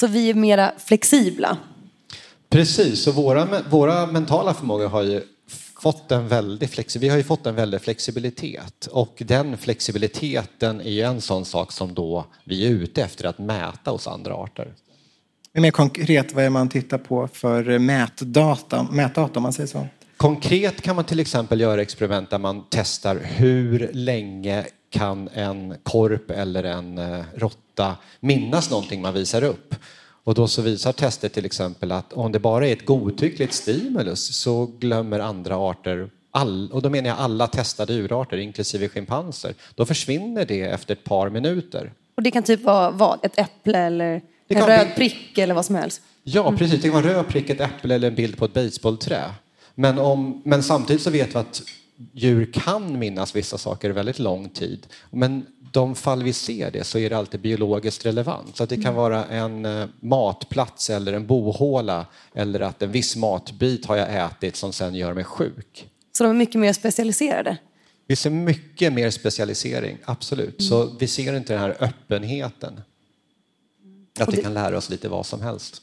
Så 0.00 0.06
vi 0.06 0.30
är 0.30 0.34
mera 0.34 0.72
flexibla. 0.78 1.58
Precis, 2.48 3.06
och 3.06 3.14
våra, 3.14 3.48
våra 3.70 4.06
mentala 4.06 4.54
förmågor 4.54 4.88
har 4.88 5.02
ju 5.02 5.22
fått 5.80 6.12
en 6.12 6.28
väldig 6.28 6.68
flexi- 6.68 6.98
vi 6.98 7.08
har 7.08 7.16
ju 7.16 7.22
fått 7.22 7.46
en 7.46 7.54
väldig 7.54 7.80
flexibilitet 7.80 8.86
och 8.86 9.22
den 9.26 9.56
flexibiliteten 9.58 10.80
är 10.80 10.90
ju 10.90 11.02
en 11.02 11.20
sån 11.20 11.44
sak 11.44 11.72
som 11.72 11.94
då 11.94 12.24
vi 12.44 12.66
är 12.66 12.70
ute 12.70 13.02
efter 13.02 13.24
att 13.24 13.38
mäta 13.38 13.90
hos 13.90 14.06
andra 14.06 14.34
arter. 14.34 14.74
Mer 15.52 15.70
konkret, 15.70 16.32
vad 16.34 16.44
är 16.44 16.50
man 16.50 16.68
tittar 16.68 16.98
på 16.98 17.28
för 17.28 17.78
mätdata, 17.78 18.88
mätdata 18.92 19.38
om 19.38 19.42
man 19.42 19.52
säger 19.52 19.66
så? 19.66 19.86
Konkret 20.16 20.82
kan 20.82 20.96
man 20.96 21.04
till 21.04 21.20
exempel 21.20 21.60
göra 21.60 21.82
experiment 21.82 22.30
där 22.30 22.38
man 22.38 22.64
testar 22.70 23.20
hur 23.24 23.90
länge 23.92 24.66
kan 24.90 25.28
en 25.34 25.74
korp 25.82 26.30
eller 26.30 26.64
en 26.64 26.98
eh, 26.98 27.24
råtta 27.34 27.96
minnas 28.20 28.70
någonting 28.70 29.02
man 29.02 29.14
visar 29.14 29.44
upp. 29.44 29.74
Och 30.24 30.34
då 30.34 30.48
så 30.48 30.62
visar 30.62 30.92
testet 30.92 31.32
till 31.32 31.44
exempel 31.44 31.92
att 31.92 32.12
om 32.12 32.32
det 32.32 32.38
bara 32.38 32.68
är 32.68 32.72
ett 32.72 32.86
godtyckligt 32.86 33.54
stimulus 33.54 34.36
så 34.36 34.66
glömmer 34.78 35.20
andra 35.20 35.56
arter 35.56 36.10
all, 36.30 36.72
och 36.72 36.82
då 36.82 36.90
menar 36.90 37.08
jag 37.08 37.18
alla 37.18 37.46
testade 37.46 37.92
djurarter, 37.92 38.36
inklusive 38.36 38.88
schimpanser. 38.88 39.54
Då 39.74 39.86
försvinner 39.86 40.44
det 40.44 40.60
efter 40.60 40.94
ett 40.94 41.04
par 41.04 41.30
minuter. 41.30 41.92
Och 42.14 42.22
det 42.22 42.30
kan 42.30 42.42
typ 42.42 42.62
vara 42.62 42.90
vad? 42.90 43.24
Ett 43.24 43.38
äpple 43.38 43.78
eller 43.78 44.22
en 44.48 44.66
röd 44.66 44.88
prick 44.96 45.38
eller 45.38 45.54
vad 45.54 45.64
som 45.64 45.74
helst? 45.74 46.02
Ja, 46.22 46.52
precis. 46.58 46.82
Det 46.82 46.88
kan 46.88 47.02
vara 47.02 47.14
röd 47.14 47.28
prick, 47.28 47.50
ett 47.50 47.60
äpple 47.60 47.94
eller 47.94 48.08
en 48.08 48.14
bild 48.14 48.38
på 48.38 48.44
ett 48.44 48.54
baseballträ. 48.54 49.22
Men, 49.78 49.98
om, 49.98 50.42
men 50.44 50.62
samtidigt 50.62 51.02
så 51.02 51.10
vet 51.10 51.34
vi 51.34 51.38
att 51.38 51.62
djur 52.12 52.52
kan 52.52 52.98
minnas 52.98 53.36
vissa 53.36 53.58
saker 53.58 53.90
väldigt 53.90 54.18
lång 54.18 54.48
tid. 54.48 54.86
Men 55.10 55.46
de 55.72 55.94
fall 55.94 56.22
vi 56.22 56.32
ser 56.32 56.70
det 56.70 56.84
så 56.84 56.98
är 56.98 57.10
det 57.10 57.16
alltid 57.16 57.40
biologiskt 57.40 58.06
relevant. 58.06 58.56
Så 58.56 58.62
att 58.62 58.68
det 58.68 58.76
kan 58.76 58.84
mm. 58.84 58.94
vara 58.94 59.24
en 59.24 59.64
eh, 59.64 59.86
matplats 60.00 60.90
eller 60.90 61.12
en 61.12 61.26
bohåla 61.26 62.06
eller 62.34 62.60
att 62.60 62.82
en 62.82 62.92
viss 62.92 63.16
matbit 63.16 63.86
har 63.86 63.96
jag 63.96 64.26
ätit 64.26 64.56
som 64.56 64.72
sen 64.72 64.94
gör 64.94 65.14
mig 65.14 65.24
sjuk. 65.24 65.88
Så 66.12 66.24
de 66.24 66.30
är 66.30 66.34
mycket 66.34 66.60
mer 66.60 66.72
specialiserade? 66.72 67.56
Vi 68.06 68.16
ser 68.16 68.30
mycket 68.30 68.92
mer 68.92 69.10
specialisering, 69.10 69.98
absolut. 70.04 70.60
Mm. 70.60 70.68
Så 70.68 70.96
vi 70.98 71.06
ser 71.06 71.36
inte 71.36 71.52
den 71.52 71.62
här 71.62 71.76
öppenheten. 71.80 72.80
Att 74.18 74.34
vi 74.34 74.42
kan 74.42 74.54
lära 74.54 74.76
oss 74.76 74.90
lite 74.90 75.08
vad 75.08 75.26
som 75.26 75.40
helst. 75.40 75.82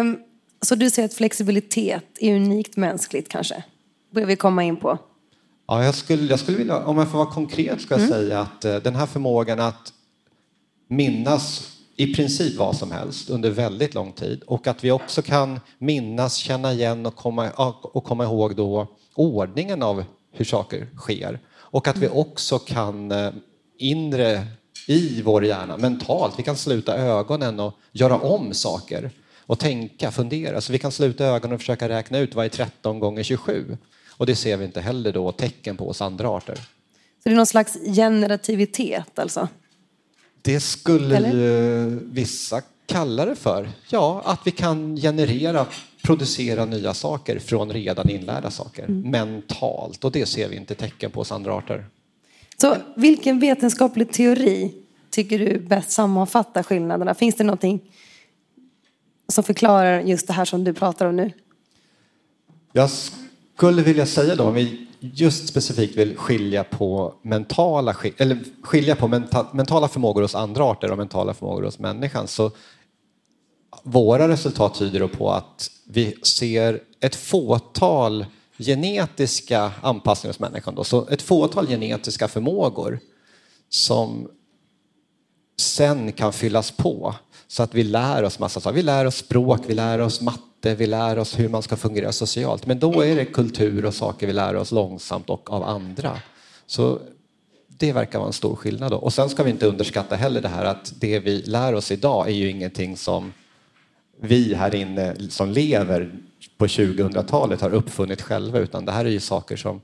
Um, 0.00 0.18
så 0.62 0.74
du 0.74 0.90
säger 0.90 1.08
att 1.08 1.14
flexibilitet 1.14 2.04
är 2.20 2.36
unikt 2.36 2.76
mänskligt 2.76 3.28
kanske? 3.28 3.64
börjar 4.10 4.26
vi 4.26 4.36
komma 4.36 4.64
in 4.64 4.76
på. 4.76 4.98
Ja, 5.66 5.84
jag 5.84 5.94
skulle, 5.94 6.30
jag 6.30 6.40
skulle 6.40 6.58
vilja, 6.58 6.84
om 6.84 6.98
jag 6.98 7.10
får 7.10 7.18
vara 7.18 7.30
konkret, 7.30 7.80
ska 7.80 7.94
jag 7.94 8.02
mm. 8.04 8.12
säga 8.12 8.40
att 8.40 8.64
uh, 8.64 8.76
den 8.76 8.96
här 8.96 9.06
förmågan 9.06 9.60
att 9.60 9.92
minnas 10.88 11.72
i 11.96 12.14
princip 12.14 12.56
vad 12.56 12.76
som 12.76 12.92
helst 12.92 13.30
under 13.30 13.50
väldigt 13.50 13.94
lång 13.94 14.12
tid 14.12 14.42
och 14.46 14.66
att 14.66 14.84
vi 14.84 14.90
också 14.90 15.22
kan 15.22 15.60
minnas, 15.78 16.34
känna 16.34 16.72
igen 16.72 17.06
och 17.06 17.16
komma, 17.16 17.50
och 17.82 18.04
komma 18.04 18.24
ihåg 18.24 18.56
då 18.56 18.86
ordningen 19.14 19.82
av 19.82 20.04
hur 20.32 20.44
saker 20.44 20.86
sker 20.96 21.40
och 21.50 21.88
att 21.88 21.96
vi 21.96 22.06
mm. 22.06 22.18
också 22.18 22.58
kan 22.58 23.12
uh, 23.12 23.32
inre 23.78 24.46
i 24.86 25.22
vår 25.22 25.44
hjärna 25.44 25.76
mentalt, 25.76 26.38
vi 26.38 26.42
kan 26.42 26.56
sluta 26.56 26.96
ögonen 26.96 27.60
och 27.60 27.74
göra 27.92 28.18
om 28.18 28.54
saker 28.54 29.10
och 29.48 29.58
tänka, 29.58 30.10
fundera. 30.10 30.60
Så 30.60 30.72
vi 30.72 30.78
kan 30.78 30.92
sluta 30.92 31.24
ögonen 31.24 31.54
och 31.54 31.60
försöka 31.60 31.88
räkna 31.88 32.18
ut 32.18 32.34
vad 32.34 32.44
är 32.44 32.48
13 32.48 32.98
gånger 32.98 33.22
27. 33.22 33.76
Och 34.10 34.26
det 34.26 34.36
ser 34.36 34.56
vi 34.56 34.64
inte 34.64 34.80
heller 34.80 35.12
då 35.12 35.32
tecken 35.32 35.76
på 35.76 35.84
hos 35.84 36.02
andra 36.02 36.28
arter. 36.28 36.54
Så 36.54 36.62
det 37.22 37.30
är 37.30 37.34
någon 37.34 37.46
slags 37.46 37.78
generativitet 37.96 39.18
alltså? 39.18 39.48
Det 40.42 40.60
skulle 40.60 41.16
Eller? 41.16 41.86
vissa 42.04 42.62
kalla 42.86 43.24
det 43.24 43.36
för. 43.36 43.70
Ja, 43.88 44.22
att 44.24 44.40
vi 44.44 44.50
kan 44.50 44.96
generera, 44.96 45.66
producera 46.02 46.64
nya 46.64 46.94
saker 46.94 47.38
från 47.38 47.72
redan 47.72 48.10
inlärda 48.10 48.50
saker 48.50 48.84
mm. 48.84 49.10
mentalt 49.10 50.04
och 50.04 50.12
det 50.12 50.26
ser 50.26 50.48
vi 50.48 50.56
inte 50.56 50.74
tecken 50.74 51.10
på 51.10 51.20
hos 51.20 51.32
andra 51.32 51.54
arter. 51.54 51.86
Så 52.60 52.76
vilken 52.96 53.40
vetenskaplig 53.40 54.12
teori 54.12 54.74
tycker 55.10 55.38
du 55.38 55.58
bäst 55.58 55.90
sammanfattar 55.90 56.62
skillnaderna? 56.62 57.14
Finns 57.14 57.34
det 57.34 57.44
någonting 57.44 57.80
som 59.32 59.44
förklarar 59.44 60.00
just 60.00 60.26
det 60.26 60.32
här 60.32 60.44
som 60.44 60.64
du 60.64 60.74
pratar 60.74 61.06
om 61.06 61.16
nu? 61.16 61.32
Jag 62.72 62.90
skulle 63.56 63.82
vilja 63.82 64.06
säga 64.06 64.34
då, 64.34 64.44
om 64.44 64.54
vi 64.54 64.86
just 65.00 65.48
specifikt 65.48 65.96
vill 65.96 66.16
skilja 66.16 66.64
på 66.64 67.14
mentala, 67.22 67.96
eller 68.16 68.38
skilja 68.62 68.96
på 68.96 69.08
mentala 69.52 69.88
förmågor 69.88 70.22
hos 70.22 70.34
andra 70.34 70.64
arter 70.64 70.90
och 70.90 70.98
mentala 70.98 71.34
förmågor 71.34 71.62
hos 71.62 71.78
människan 71.78 72.28
så 72.28 72.50
våra 73.82 74.28
resultat 74.28 74.74
tyder 74.74 75.06
på 75.06 75.30
att 75.30 75.70
vi 75.84 76.14
ser 76.22 76.80
ett 77.00 77.16
fåtal 77.16 78.26
genetiska 78.58 79.72
anpassningar 79.82 80.32
hos 80.32 80.40
människan. 80.40 80.74
Då. 80.74 80.84
Så 80.84 81.08
ett 81.08 81.22
fåtal 81.22 81.66
genetiska 81.66 82.28
förmågor 82.28 83.00
som 83.68 84.28
sen 85.60 86.12
kan 86.12 86.32
fyllas 86.32 86.70
på 86.70 87.14
så 87.48 87.62
att 87.62 87.74
vi 87.74 87.84
lär 87.84 88.22
oss 88.22 88.38
massa 88.38 88.60
saker. 88.60 88.76
Vi 88.76 88.82
lär 88.82 89.04
oss 89.04 89.16
språk, 89.16 89.60
vi 89.66 89.74
lär 89.74 89.98
oss 89.98 90.20
matte, 90.20 90.74
vi 90.74 90.86
lär 90.86 91.18
oss 91.18 91.38
hur 91.38 91.48
man 91.48 91.62
ska 91.62 91.76
fungera 91.76 92.12
socialt. 92.12 92.66
Men 92.66 92.78
då 92.78 93.04
är 93.04 93.16
det 93.16 93.24
kultur 93.24 93.84
och 93.84 93.94
saker 93.94 94.26
vi 94.26 94.32
lär 94.32 94.56
oss 94.56 94.72
långsamt 94.72 95.30
och 95.30 95.52
av 95.52 95.62
andra. 95.62 96.18
Så 96.66 96.98
det 97.68 97.92
verkar 97.92 98.18
vara 98.18 98.26
en 98.26 98.32
stor 98.32 98.56
skillnad. 98.56 98.90
Då. 98.90 98.96
Och 98.96 99.12
sen 99.12 99.28
ska 99.28 99.42
vi 99.42 99.50
inte 99.50 99.66
underskatta 99.66 100.16
heller 100.16 100.40
det 100.40 100.48
här 100.48 100.64
att 100.64 100.92
det 101.00 101.18
vi 101.18 101.42
lär 101.42 101.74
oss 101.74 101.90
idag 101.90 102.28
är 102.28 102.32
ju 102.32 102.50
ingenting 102.50 102.96
som 102.96 103.32
vi 104.20 104.54
här 104.54 104.74
inne 104.74 105.16
som 105.30 105.50
lever 105.50 106.12
på 106.58 106.66
2000-talet 106.66 107.60
har 107.60 107.74
uppfunnit 107.74 108.22
själva 108.22 108.58
utan 108.58 108.84
det 108.84 108.92
här 108.92 109.04
är 109.04 109.10
ju 109.10 109.20
saker 109.20 109.56
som 109.56 109.80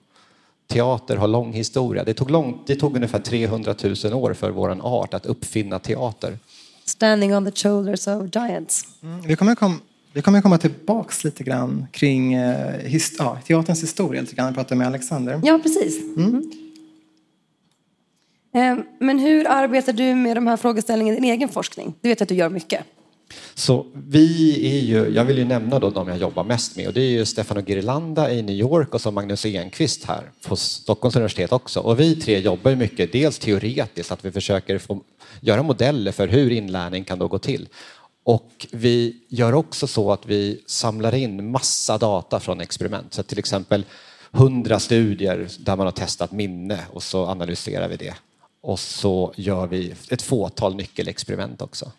teater 0.67 1.17
har 1.17 1.29
lång 1.29 1.53
historia. 1.53 2.05
Det 2.05 2.15
tog, 2.15 2.31
lång, 2.31 2.63
det 2.67 2.77
tog 2.77 2.97
ungefär 2.97 3.19
300 3.19 3.75
000 4.05 4.15
år 4.15 4.35
för 4.35 4.51
vår 4.51 4.79
art 4.83 5.15
att 5.15 5.27
uppfinna 5.27 5.79
teater. 5.79 6.39
Standing 6.85 7.35
on 7.37 7.45
the 7.45 7.53
shoulders 7.57 8.09
of 8.09 8.31
giants. 8.31 8.87
Mm, 9.03 9.21
vi, 9.21 9.37
kommer 9.37 9.55
kom, 9.55 9.81
vi 10.13 10.23
kommer 10.23 10.41
komma 10.41 10.59
tillbaks 10.59 11.25
lite 11.25 11.45
grann 11.45 11.87
kring 11.93 12.35
eh, 12.35 12.79
his, 12.79 13.17
ja, 13.19 13.39
teaterns 13.47 13.83
historia 13.83 14.21
lite 14.21 14.35
grann. 14.35 14.47
Jag 14.47 14.55
pratade 14.55 14.77
med 14.77 14.87
Alexander. 14.87 15.41
Ja, 15.45 15.61
precis. 15.63 16.03
Mm. 16.17 16.51
Mm. 18.55 18.85
Men 18.99 19.19
hur 19.19 19.49
arbetar 19.49 19.93
du 19.93 20.15
med 20.15 20.37
de 20.37 20.47
här 20.47 20.57
frågeställningarna 20.57 21.19
i 21.19 21.21
din 21.21 21.31
egen 21.31 21.49
forskning? 21.49 21.95
Du 22.01 22.09
vet 22.09 22.23
att 22.23 22.29
du 22.29 22.35
gör 22.35 22.49
mycket. 22.49 22.85
Så 23.55 23.87
vi 23.95 24.61
är 24.77 24.81
ju, 24.81 25.15
jag 25.15 25.25
vill 25.25 25.39
ju 25.39 25.45
nämna 25.45 25.79
då 25.79 25.91
de 25.91 26.09
jag 26.09 26.19
jobbar 26.19 26.45
mest 26.45 26.77
med 26.77 26.87
och 26.87 26.93
det 26.93 27.01
är 27.01 27.11
ju 27.11 27.25
Stefano 27.25 27.61
Girlanda 27.61 28.33
i 28.33 28.43
New 28.43 28.57
York 28.57 28.95
och 28.95 29.01
så 29.01 29.11
Magnus 29.11 29.47
Enqvist 29.47 30.05
här 30.05 30.31
på 30.47 30.57
Stockholms 30.57 31.17
universitet 31.17 31.53
också. 31.53 31.81
Och 31.81 32.01
vi 32.01 32.17
tre 32.17 32.39
jobbar 32.39 32.71
ju 32.71 32.77
mycket, 32.77 33.13
dels 33.13 33.39
teoretiskt 33.39 34.13
att 34.13 34.25
vi 34.25 34.33
försöker 34.33 34.79
få, 34.79 35.01
göra 35.41 35.63
modeller 35.63 36.13
för 36.13 36.29
hur 36.29 36.51
inlärning 36.51 37.05
kan 37.05 37.19
då 37.19 37.29
gå 37.29 37.39
till. 37.39 37.69
Och 38.25 38.67
vi 38.71 39.17
gör 39.29 39.55
också 39.55 39.87
så 39.87 40.13
att 40.13 40.27
vi 40.27 40.63
samlar 40.67 41.15
in 41.15 41.51
massa 41.51 41.99
data 41.99 42.41
från 42.41 42.61
experiment. 42.61 43.15
Så 43.15 43.23
till 43.23 43.39
exempel 43.39 43.85
hundra 44.31 44.79
studier 44.79 45.49
där 45.59 45.77
man 45.77 45.87
har 45.87 45.93
testat 45.93 46.33
minne 46.33 46.79
och 46.93 47.03
så 47.03 47.27
analyserar 47.27 47.89
vi 47.89 47.97
det. 47.97 48.15
Och 48.61 48.79
så 48.79 49.33
gör 49.37 49.67
vi 49.67 49.95
ett 50.11 50.23
fåtal 50.23 50.75
nyckelexperiment 50.77 51.63
också. 51.63 51.93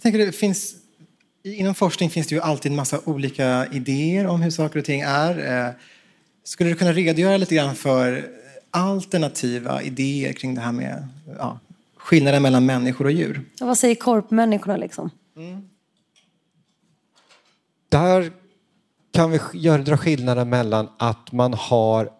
Jag 0.00 0.02
tänker 0.02 0.26
det 0.26 0.32
finns, 0.32 0.74
inom 1.42 1.74
forskning 1.74 2.10
finns 2.10 2.26
det 2.26 2.34
ju 2.34 2.40
alltid 2.40 2.72
en 2.72 2.76
massa 2.76 3.00
olika 3.04 3.66
idéer 3.72 4.26
om 4.26 4.42
hur 4.42 4.50
saker 4.50 4.78
och 4.78 4.84
ting 4.84 5.00
är. 5.00 5.66
Eh, 5.66 5.72
skulle 6.44 6.70
du 6.70 6.76
kunna 6.76 6.92
redogöra 6.92 7.36
lite 7.36 7.54
grann 7.54 7.74
för 7.74 8.28
alternativa 8.70 9.82
idéer 9.82 10.32
kring 10.32 10.54
det 10.54 10.60
här 10.60 10.72
med 10.72 11.08
ja, 11.38 11.58
skillnaden 11.96 12.42
mellan 12.42 12.66
människor 12.66 13.04
och 13.04 13.12
djur? 13.12 13.42
Och 13.60 13.66
vad 13.66 13.78
säger 13.78 13.94
korpmänniskorna 13.94 14.76
liksom? 14.76 15.10
Mm. 15.36 15.68
Där 17.88 18.32
kan 19.12 19.30
vi 19.30 19.40
göra, 19.54 19.82
dra 19.82 19.96
skillnaden 19.96 20.48
mellan 20.48 20.88
att 20.98 21.32
man 21.32 21.54
har 21.54 22.10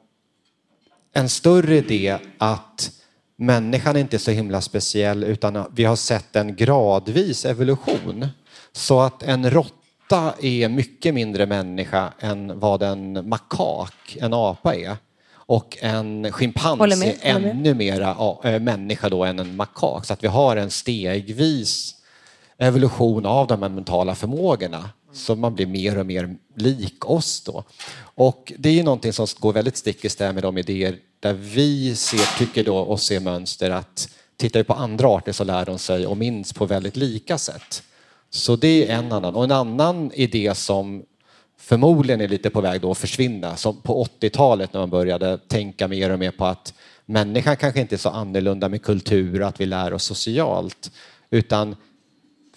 en 1.13 1.29
större 1.29 1.77
idé 1.77 2.19
att 2.39 3.00
människan 3.41 3.97
är 3.97 4.01
inte 4.01 4.19
så 4.19 4.31
himla 4.31 4.61
speciell 4.61 5.25
utan 5.25 5.65
vi 5.75 5.85
har 5.85 5.97
sett 5.97 6.37
en 6.37 6.57
gradvis 6.57 7.45
evolution. 7.45 8.27
Så 8.73 9.01
att 9.01 9.23
en 9.23 9.51
råtta 9.51 10.35
är 10.43 10.69
mycket 10.69 11.15
mindre 11.15 11.47
människa 11.47 12.13
än 12.21 12.61
vad 12.61 12.83
en 12.83 13.29
makak, 13.29 14.17
en 14.21 14.35
apa 14.35 14.75
är. 14.75 14.97
Och 15.33 15.79
en 15.81 16.33
schimpans 16.33 17.03
är 17.03 17.17
ännu 17.23 17.75
mera 17.75 18.37
äh, 18.45 18.61
människa 18.61 19.09
då 19.09 19.25
än 19.25 19.39
en 19.39 19.57
makak. 19.57 20.05
Så 20.05 20.13
att 20.13 20.25
vi 20.25 20.29
har 20.29 20.57
en 20.57 20.71
stegvis 20.71 21.95
evolution 22.59 23.27
av 23.27 23.47
de 23.47 23.63
här 23.63 23.69
mentala 23.69 24.15
förmågorna. 24.15 24.91
Så 25.13 25.37
man 25.37 25.55
blir 25.55 25.67
mer 25.67 25.99
och 25.99 26.07
mer 26.07 26.37
lik 26.57 27.11
oss 27.11 27.43
då. 27.45 27.65
Och 28.15 28.53
det 28.59 28.69
är 28.69 28.73
ju 28.73 28.83
någonting 28.83 29.13
som 29.13 29.27
går 29.39 29.53
väldigt 29.53 29.77
stick 29.77 30.05
i 30.05 30.09
stäv 30.09 30.35
med 30.35 30.43
de 30.43 30.59
idéer 30.59 30.97
där 31.21 31.33
vi 31.33 31.97
ser, 31.97 32.39
tycker 32.39 32.65
då 32.65 32.77
och 32.77 33.01
ser 33.01 33.21
mönster 33.21 33.71
att 33.71 34.09
tittar 34.37 34.61
vi 34.61 34.65
på 34.65 34.75
andra 34.75 35.09
arter 35.09 35.33
så 35.33 35.45
lär 35.45 35.67
de 35.67 35.79
sig 35.79 36.07
och 36.07 36.17
minns 36.17 36.53
på 36.53 36.67
väldigt 36.67 36.97
lika 36.97 37.39
sätt. 37.39 37.83
Så 38.31 38.57
det 38.57 38.89
är 38.89 38.99
en 38.99 39.13
annan. 39.13 39.35
Och 39.35 39.45
en 39.45 39.53
annan 39.53 40.11
idé 40.15 40.55
som 40.55 41.03
förmodligen 41.59 42.21
är 42.21 42.29
lite 42.29 42.51
på 42.51 42.61
väg 42.61 42.81
då 42.81 42.91
att 42.91 42.99
försvinna, 42.99 43.57
som 43.57 43.83
på 43.83 44.05
80-talet 44.05 44.73
när 44.73 44.81
man 44.81 44.91
började 44.91 45.39
tänka 45.39 45.89
mer 45.89 46.11
och 46.11 46.19
mer 46.19 46.31
på 46.31 46.45
att 46.45 46.75
människan 47.07 47.57
kanske 47.57 47.81
inte 47.81 47.95
är 47.95 47.99
så 47.99 48.09
annorlunda 48.09 48.69
med 48.69 48.83
kultur, 48.83 49.43
att 49.43 49.61
vi 49.61 49.67
lär 49.67 49.93
oss 49.93 50.05
socialt, 50.05 50.91
utan 51.31 51.77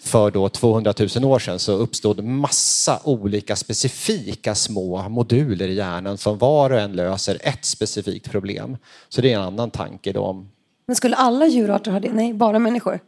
för 0.04 0.30
då 0.30 0.48
200 0.48 0.94
000 1.16 1.24
år 1.24 1.38
sedan 1.38 1.58
så 1.58 1.72
uppstod 1.72 2.24
massa 2.24 3.00
olika 3.04 3.56
specifika 3.56 4.54
små 4.54 5.08
moduler 5.08 5.68
i 5.68 5.74
hjärnan 5.74 6.18
som 6.18 6.38
var 6.38 6.70
och 6.70 6.80
en 6.80 6.92
löser 6.92 7.38
ett 7.42 7.64
specifikt 7.64 8.30
problem. 8.30 8.76
Så 9.08 9.20
det 9.20 9.32
är 9.32 9.36
en 9.36 9.44
annan 9.44 9.70
tanke 9.70 10.12
då 10.12 10.24
om 10.24 10.50
Men 10.86 10.96
skulle 10.96 11.16
alla 11.16 11.46
djurarter 11.46 11.90
ha 11.90 12.00
det? 12.00 12.12
Nej, 12.12 12.34
bara 12.34 12.58
människor. 12.58 13.00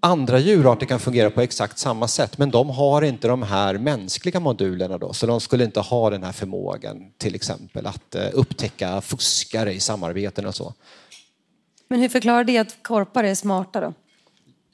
andra 0.00 0.38
djurarter 0.38 0.86
kan 0.86 1.00
fungera 1.00 1.30
på 1.30 1.40
exakt 1.40 1.78
samma 1.78 2.08
sätt 2.08 2.38
men 2.38 2.50
de 2.50 2.70
har 2.70 3.02
inte 3.02 3.28
de 3.28 3.42
här 3.42 3.78
mänskliga 3.78 4.40
modulerna 4.40 4.98
då 4.98 5.12
så 5.12 5.26
de 5.26 5.40
skulle 5.40 5.64
inte 5.64 5.80
ha 5.80 6.10
den 6.10 6.22
här 6.22 6.32
förmågan 6.32 7.12
till 7.16 7.34
exempel 7.34 7.86
att 7.86 8.16
upptäcka 8.32 9.00
fuskare 9.00 9.72
i 9.72 9.80
samarbeten 9.80 10.46
och 10.46 10.54
så. 10.54 10.74
Men 11.88 12.00
hur 12.00 12.08
förklarar 12.08 12.44
det 12.44 12.58
att 12.58 12.82
korpar 12.82 13.24
är 13.24 13.34
smarta 13.34 13.80
då? 13.80 13.92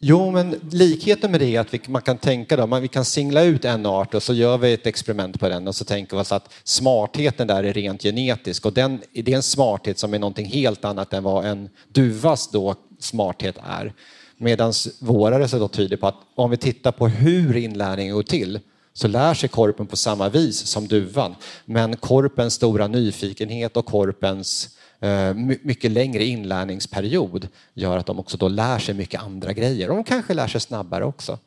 Jo, 0.04 0.30
men 0.30 0.60
likheten 0.70 1.30
med 1.30 1.40
det 1.40 1.56
är 1.56 1.60
att 1.60 1.74
vi, 1.74 1.80
man 1.86 2.02
kan 2.02 2.18
tänka 2.18 2.56
då, 2.56 2.66
man, 2.66 2.82
vi 2.82 2.88
kan 2.88 3.04
singla 3.04 3.42
ut 3.42 3.64
en 3.64 3.86
art 3.86 4.14
och 4.14 4.22
så 4.22 4.34
gör 4.34 4.58
vi 4.58 4.72
ett 4.72 4.86
experiment 4.86 5.40
på 5.40 5.48
den 5.48 5.68
och 5.68 5.74
så 5.74 5.84
tänker 5.84 6.16
vi 6.16 6.22
oss 6.22 6.32
att 6.32 6.52
smartheten 6.64 7.46
där 7.46 7.64
är 7.64 7.72
rent 7.72 8.02
genetisk 8.02 8.66
och 8.66 8.72
den, 8.72 9.00
det 9.12 9.32
är 9.32 9.36
en 9.36 9.42
smarthet 9.42 9.98
som 9.98 10.14
är 10.14 10.18
någonting 10.18 10.46
helt 10.46 10.84
annat 10.84 11.12
än 11.12 11.22
vad 11.22 11.46
en 11.46 11.68
duvas 11.88 12.50
då 12.50 12.74
smarthet 12.98 13.56
är. 13.68 13.92
Medan 14.36 14.72
våra 14.98 15.38
resultat 15.38 15.72
tyder 15.72 15.96
på 15.96 16.06
att 16.06 16.20
om 16.34 16.50
vi 16.50 16.56
tittar 16.56 16.92
på 16.92 17.08
hur 17.08 17.56
inlärningen 17.56 18.14
går 18.14 18.22
till 18.22 18.60
så 18.92 19.08
lär 19.08 19.34
sig 19.34 19.48
korpen 19.48 19.86
på 19.86 19.96
samma 19.96 20.28
vis 20.28 20.66
som 20.66 20.86
duvan. 20.86 21.34
Men 21.64 21.96
korpens 21.96 22.54
stora 22.54 22.88
nyfikenhet 22.88 23.76
och 23.76 23.86
korpens 23.86 24.76
Eh, 25.02 25.34
mycket 25.62 25.90
längre 25.90 26.24
inlärningsperiod 26.24 27.48
gör 27.74 27.98
att 27.98 28.06
de 28.06 28.18
också 28.18 28.36
då 28.36 28.48
lär 28.48 28.78
sig 28.78 28.94
mycket 28.94 29.22
andra 29.22 29.52
grejer. 29.52 29.88
De 29.88 30.04
kanske 30.04 30.34
lär 30.34 30.46
sig 30.46 30.60
snabbare 30.60 31.04
också. 31.04 31.38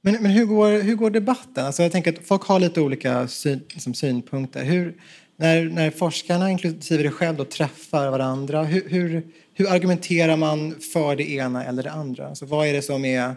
Men, 0.00 0.22
men 0.22 0.30
hur, 0.30 0.44
går, 0.44 0.82
hur 0.82 0.94
går 0.94 1.10
debatten? 1.10 1.66
Alltså 1.66 1.82
jag 1.82 1.92
tänker 1.92 2.12
att 2.12 2.26
folk 2.26 2.42
har 2.42 2.60
lite 2.60 2.80
olika 2.80 3.28
syn, 3.28 3.60
liksom 3.68 3.94
synpunkter. 3.94 4.64
Hur, 4.64 4.94
när, 5.36 5.64
när 5.64 5.90
forskarna, 5.90 6.50
inklusive 6.50 7.02
dig 7.02 7.12
själv, 7.12 7.36
då, 7.36 7.44
träffar 7.44 8.10
varandra, 8.10 8.62
hur, 8.62 8.88
hur, 8.88 9.26
hur 9.54 9.70
argumenterar 9.70 10.36
man 10.36 10.74
för 10.92 11.16
det 11.16 11.30
ena 11.30 11.64
eller 11.64 11.82
det 11.82 11.92
andra? 11.92 12.28
Alltså 12.28 12.46
vad 12.46 12.66
är 12.66 12.72
det 12.72 12.82
som 12.82 13.04
är 13.04 13.34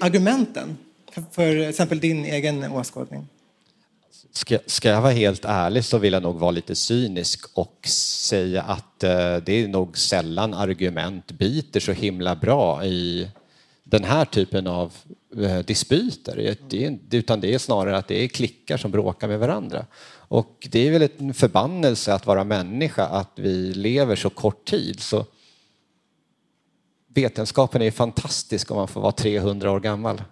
argumenten 0.00 0.76
för, 1.12 1.22
för 1.32 1.56
exempel 1.56 2.00
din 2.00 2.24
egen 2.24 2.72
åskådning? 2.72 3.26
Ska, 4.34 4.58
ska 4.66 4.88
jag 4.88 5.02
vara 5.02 5.12
helt 5.12 5.44
ärlig 5.44 5.84
så 5.84 5.98
vill 5.98 6.12
jag 6.12 6.22
nog 6.22 6.38
vara 6.38 6.50
lite 6.50 6.74
cynisk 6.74 7.44
och 7.54 7.86
säga 7.86 8.62
att 8.62 9.04
eh, 9.04 9.36
det 9.36 9.52
är 9.52 9.68
nog 9.68 9.98
sällan 9.98 10.54
argument 10.54 11.32
biter 11.32 11.80
så 11.80 11.92
himla 11.92 12.36
bra 12.36 12.84
i 12.84 13.28
den 13.84 14.04
här 14.04 14.24
typen 14.24 14.66
av 14.66 14.92
eh, 15.36 15.58
dispyter. 15.58 16.56
Det 16.68 16.84
är, 16.84 16.98
utan 17.10 17.40
det 17.40 17.54
är 17.54 17.58
snarare 17.58 17.96
att 17.98 18.08
det 18.08 18.24
är 18.24 18.28
klickar 18.28 18.76
som 18.76 18.90
bråkar 18.90 19.28
med 19.28 19.38
varandra. 19.38 19.86
Och 20.14 20.68
det 20.70 20.88
är 20.88 20.90
väl 20.90 21.08
en 21.18 21.34
förbannelse 21.34 22.14
att 22.14 22.26
vara 22.26 22.44
människa, 22.44 23.06
att 23.06 23.32
vi 23.34 23.72
lever 23.74 24.16
så 24.16 24.30
kort 24.30 24.64
tid. 24.64 25.00
Så 25.00 25.26
vetenskapen 27.08 27.82
är 27.82 27.90
fantastisk 27.90 28.70
om 28.70 28.76
man 28.76 28.88
får 28.88 29.00
vara 29.00 29.12
300 29.12 29.70
år 29.70 29.80
gammal. 29.80 30.22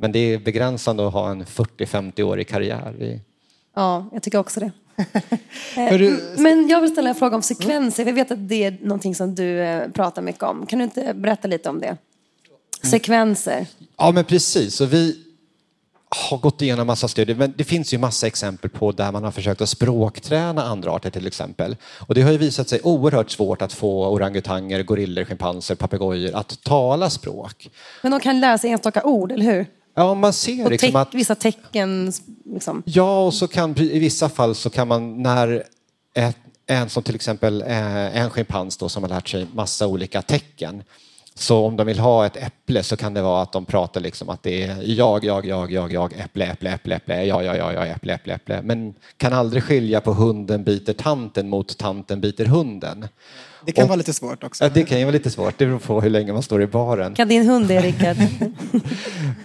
Men 0.00 0.12
det 0.12 0.18
är 0.18 0.38
begränsande 0.38 1.06
att 1.06 1.12
ha 1.12 1.30
en 1.30 1.44
40-50-årig 1.44 2.48
karriär. 2.48 3.02
i- 3.02 3.20
Ja, 3.76 4.06
jag 4.12 4.22
tycker 4.22 4.38
också 4.38 4.60
det. 4.60 4.70
Du, 5.98 6.34
Men 6.38 6.68
jag 6.68 6.80
vill 6.80 6.90
ställa 6.90 7.08
en 7.08 7.14
fråga 7.14 7.36
om 7.36 7.42
sekvenser. 7.42 8.06
Jag 8.06 8.12
vet 8.12 8.30
att 8.30 8.48
det 8.48 8.64
är 8.64 8.78
någonting 8.82 9.14
som 9.14 9.34
du 9.34 9.60
eh, 9.60 9.88
pratar 9.90 10.22
mycket 10.22 10.42
om. 10.42 10.66
Kan 10.66 10.78
du 10.78 10.84
inte 10.84 11.14
berätta 11.14 11.48
lite 11.48 11.68
om 11.68 11.80
det? 11.80 11.96
Sekvenser. 12.82 13.66
Ja, 13.98 14.12
men 14.12 14.24
precis. 14.24 14.74
Så 14.74 14.84
vi 14.84 15.16
har 16.30 16.38
gått 16.38 16.62
igenom 16.62 16.86
massa 16.86 17.08
studier, 17.08 17.36
men 17.36 17.54
det 17.56 17.64
finns 17.64 17.94
ju 17.94 17.98
massa 17.98 18.26
exempel 18.26 18.70
på 18.70 18.92
där 18.92 19.12
man 19.12 19.24
har 19.24 19.30
försökt 19.30 19.60
att 19.60 19.68
språkträna 19.68 20.62
andra 20.62 20.90
arter 20.90 21.10
till 21.10 21.26
exempel. 21.26 21.76
Och 22.06 22.14
det 22.14 22.22
har 22.22 22.32
ju 22.32 22.38
visat 22.38 22.68
sig 22.68 22.80
oerhört 22.84 23.30
svårt 23.30 23.62
att 23.62 23.72
få 23.72 24.08
orangutanger, 24.08 24.82
gorillor, 24.82 25.24
schimpanser, 25.24 25.74
papegojor 25.74 26.34
att 26.34 26.62
tala 26.62 27.10
språk. 27.10 27.68
Men 28.02 28.10
de 28.12 28.20
kan 28.20 28.40
lära 28.40 28.58
sig 28.58 28.70
enstaka 28.70 29.02
ord, 29.04 29.32
eller 29.32 29.44
hur? 29.44 29.66
Ja, 29.98 30.14
man 30.14 30.32
ser 30.32 30.64
Och 30.64 30.70
liksom 30.70 30.96
att 30.96 31.14
vissa 31.14 31.34
tecken. 31.34 32.12
Liksom. 32.44 32.82
Ja, 32.86 33.24
och 33.24 33.34
så 33.34 33.48
kan 33.48 33.78
i 33.78 33.98
vissa 33.98 34.28
fall 34.28 34.54
så 34.54 34.70
kan 34.70 34.88
man 34.88 35.22
när 35.22 35.62
ett, 36.14 36.36
en 36.66 36.88
som 36.88 37.02
till 37.02 37.14
exempel 37.14 37.62
eh, 37.62 38.16
en 38.16 38.30
schimpans 38.30 38.76
då 38.76 38.88
som 38.88 39.02
har 39.02 39.10
lärt 39.10 39.28
sig 39.28 39.46
massa 39.54 39.86
olika 39.86 40.22
tecken. 40.22 40.82
Så 41.34 41.66
om 41.66 41.76
de 41.76 41.86
vill 41.86 41.98
ha 41.98 42.26
ett 42.26 42.36
äpple 42.36 42.82
så 42.82 42.96
kan 42.96 43.14
det 43.14 43.22
vara 43.22 43.42
att 43.42 43.52
de 43.52 43.64
pratar 43.64 44.00
liksom 44.00 44.28
att 44.28 44.42
det 44.42 44.62
är 44.62 44.82
jag, 44.82 45.24
jag, 45.24 45.46
jag, 45.46 45.72
jag, 45.72 45.92
jag, 45.92 46.12
äpple, 46.12 46.46
äpple, 46.46 46.74
äpple, 46.74 46.96
äpple, 46.96 47.24
ja, 47.24 47.42
ja, 47.42 47.56
ja, 47.56 47.72
ja, 47.72 47.86
äpple, 47.86 48.14
äpple, 48.14 48.34
äpple. 48.34 48.62
Men 48.62 48.94
kan 49.16 49.32
aldrig 49.32 49.62
skilja 49.62 50.00
på 50.00 50.12
hunden 50.12 50.64
biter 50.64 50.92
tanten 50.92 51.48
mot 51.48 51.78
tanten 51.78 52.20
biter 52.20 52.46
hunden. 52.46 53.08
Det 53.66 53.72
kan 53.72 53.82
och- 53.82 53.88
vara 53.88 53.96
lite 53.96 54.12
svårt 54.12 54.44
också. 54.44 54.64
Ja, 54.64 54.70
det 54.74 54.84
kan 54.84 54.98
ju 54.98 55.04
vara 55.04 55.12
lite 55.12 55.30
svårt, 55.30 55.58
det 55.58 55.66
beror 55.66 55.78
på 55.78 56.00
hur 56.00 56.10
länge 56.10 56.32
man 56.32 56.42
står 56.42 56.62
i 56.62 56.66
baren. 56.66 57.14
Kan 57.14 57.28
din 57.28 57.48
hund 57.48 57.68
det, 57.68 57.80
Rickard? 57.82 58.16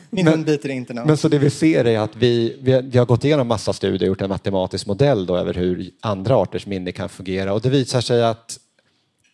Min 0.10 0.28
hund 0.28 0.46
biter 0.46 0.70
inte 0.70 0.94
någon. 0.94 1.08
Men 1.08 1.18
så 1.18 1.28
det 1.28 1.38
vi 1.40 1.50
ser 1.50 1.86
är 1.88 2.00
att 2.00 2.16
vi, 2.16 2.58
vi, 2.62 2.72
har, 2.72 2.82
vi 2.82 2.98
har 2.98 3.06
gått 3.06 3.24
igenom 3.24 3.48
massa 3.48 3.74
studier 3.74 4.02
och 4.02 4.08
gjort 4.08 4.22
en 4.22 4.30
matematisk 4.30 4.88
modell 4.88 5.26
då 5.26 5.38
över 5.38 5.54
hur 5.54 5.90
andra 6.00 6.36
arters 6.36 6.66
minne 6.66 6.92
kan 6.92 7.10
fungera 7.10 7.54
och 7.54 7.62
det 7.62 7.70
visar 7.70 8.02
sig 8.02 8.24
att 8.24 8.58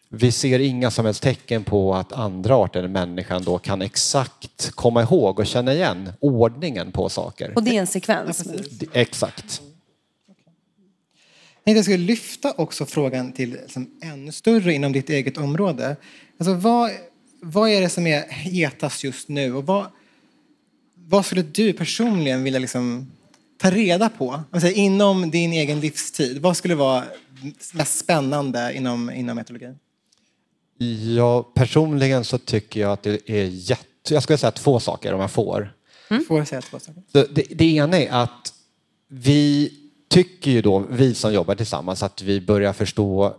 vi 0.09 0.31
ser 0.31 0.59
inga 0.59 0.91
som 0.91 1.05
helst 1.05 1.23
tecken 1.23 1.63
på 1.63 1.95
att 1.95 2.13
andra 2.13 2.55
arter 2.55 2.83
än 2.83 2.91
människan 2.91 3.43
då 3.43 3.57
kan 3.57 3.81
exakt 3.81 4.71
komma 4.71 5.01
ihåg 5.01 5.39
och 5.39 5.47
känna 5.47 5.73
igen 5.73 6.09
ordningen 6.19 6.91
på 6.91 7.09
saker. 7.09 7.51
Och 7.55 7.63
det 7.63 7.75
är 7.75 7.79
en 7.79 7.87
sekvens. 7.87 8.37
Det- 8.37 8.87
Exakt. 9.01 9.61
Tänkte 11.67 11.77
jag 11.77 11.85
skulle 11.85 11.97
lyfta 11.97 12.53
också 12.57 12.85
frågan 12.85 13.31
till 13.31 13.51
liksom, 13.51 13.89
ännu 14.01 14.31
större 14.31 14.73
inom 14.73 14.91
ditt 14.91 15.09
eget 15.09 15.37
område. 15.37 15.95
Alltså, 16.37 16.53
vad, 16.53 16.91
vad 17.41 17.69
är 17.69 17.81
det 17.81 17.89
som 17.89 18.07
är 18.07 18.21
hetast 18.29 19.03
just 19.03 19.27
nu? 19.27 19.53
Och 19.53 19.65
vad, 19.65 19.85
vad 20.95 21.25
skulle 21.25 21.41
du 21.41 21.73
personligen 21.73 22.43
vilja 22.43 22.59
liksom, 22.59 23.11
ta 23.57 23.71
reda 23.71 24.09
på? 24.09 24.43
Alltså, 24.51 24.69
inom 24.69 25.31
din 25.31 25.53
egen 25.53 25.79
livstid. 25.79 26.41
Vad 26.41 26.57
skulle 26.57 26.75
vara 26.75 27.03
mest 27.73 27.99
spännande 27.99 28.73
inom, 28.75 29.09
inom 29.09 29.37
etologin? 29.37 29.79
Ja, 31.15 31.51
personligen 31.53 32.25
så 32.25 32.37
tycker 32.37 32.79
jag 32.79 32.91
att 32.91 33.03
det 33.03 33.29
är 33.29 33.45
jätte... 33.45 34.13
Jag 34.13 34.23
skulle 34.23 34.37
säga 34.37 34.51
två 34.51 34.79
saker 34.79 35.13
om 35.13 35.21
jag 35.21 35.31
får. 35.31 35.73
Får 36.27 36.37
jag 36.37 36.47
säga 36.47 36.61
två 36.61 36.79
saker? 36.79 37.03
Så 37.11 37.25
Det, 37.31 37.43
det 37.49 37.65
ena 37.65 37.97
är 37.97 38.09
att 38.09 38.53
vi 39.07 39.73
tycker 40.07 40.51
ju 40.51 40.61
då, 40.61 40.83
vi 40.89 41.13
som 41.13 41.33
jobbar 41.33 41.55
tillsammans, 41.55 42.03
att 42.03 42.21
vi 42.21 42.41
börjar 42.41 42.73
förstå 42.73 43.35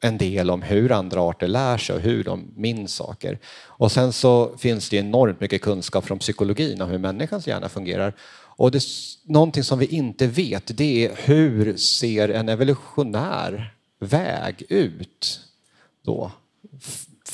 en 0.00 0.18
del 0.18 0.50
om 0.50 0.62
hur 0.62 0.92
andra 0.92 1.20
arter 1.20 1.48
lär 1.48 1.78
sig 1.78 1.96
och 1.96 2.02
hur 2.02 2.24
de 2.24 2.52
minns 2.56 2.94
saker. 2.94 3.38
Och 3.66 3.92
sen 3.92 4.12
så 4.12 4.56
finns 4.58 4.88
det 4.88 4.96
enormt 4.96 5.40
mycket 5.40 5.62
kunskap 5.62 6.04
från 6.04 6.18
psykologin 6.18 6.82
om 6.82 6.90
hur 6.90 6.98
människans 6.98 7.46
hjärna 7.46 7.68
fungerar. 7.68 8.14
Och 8.56 8.70
det, 8.70 8.82
någonting 9.24 9.64
som 9.64 9.78
vi 9.78 9.86
inte 9.86 10.26
vet 10.26 10.78
det 10.78 11.06
är 11.06 11.12
hur 11.16 11.76
ser 11.76 12.28
en 12.28 12.48
evolutionär 12.48 13.74
väg 13.98 14.62
ut 14.68 15.40
då? 16.04 16.32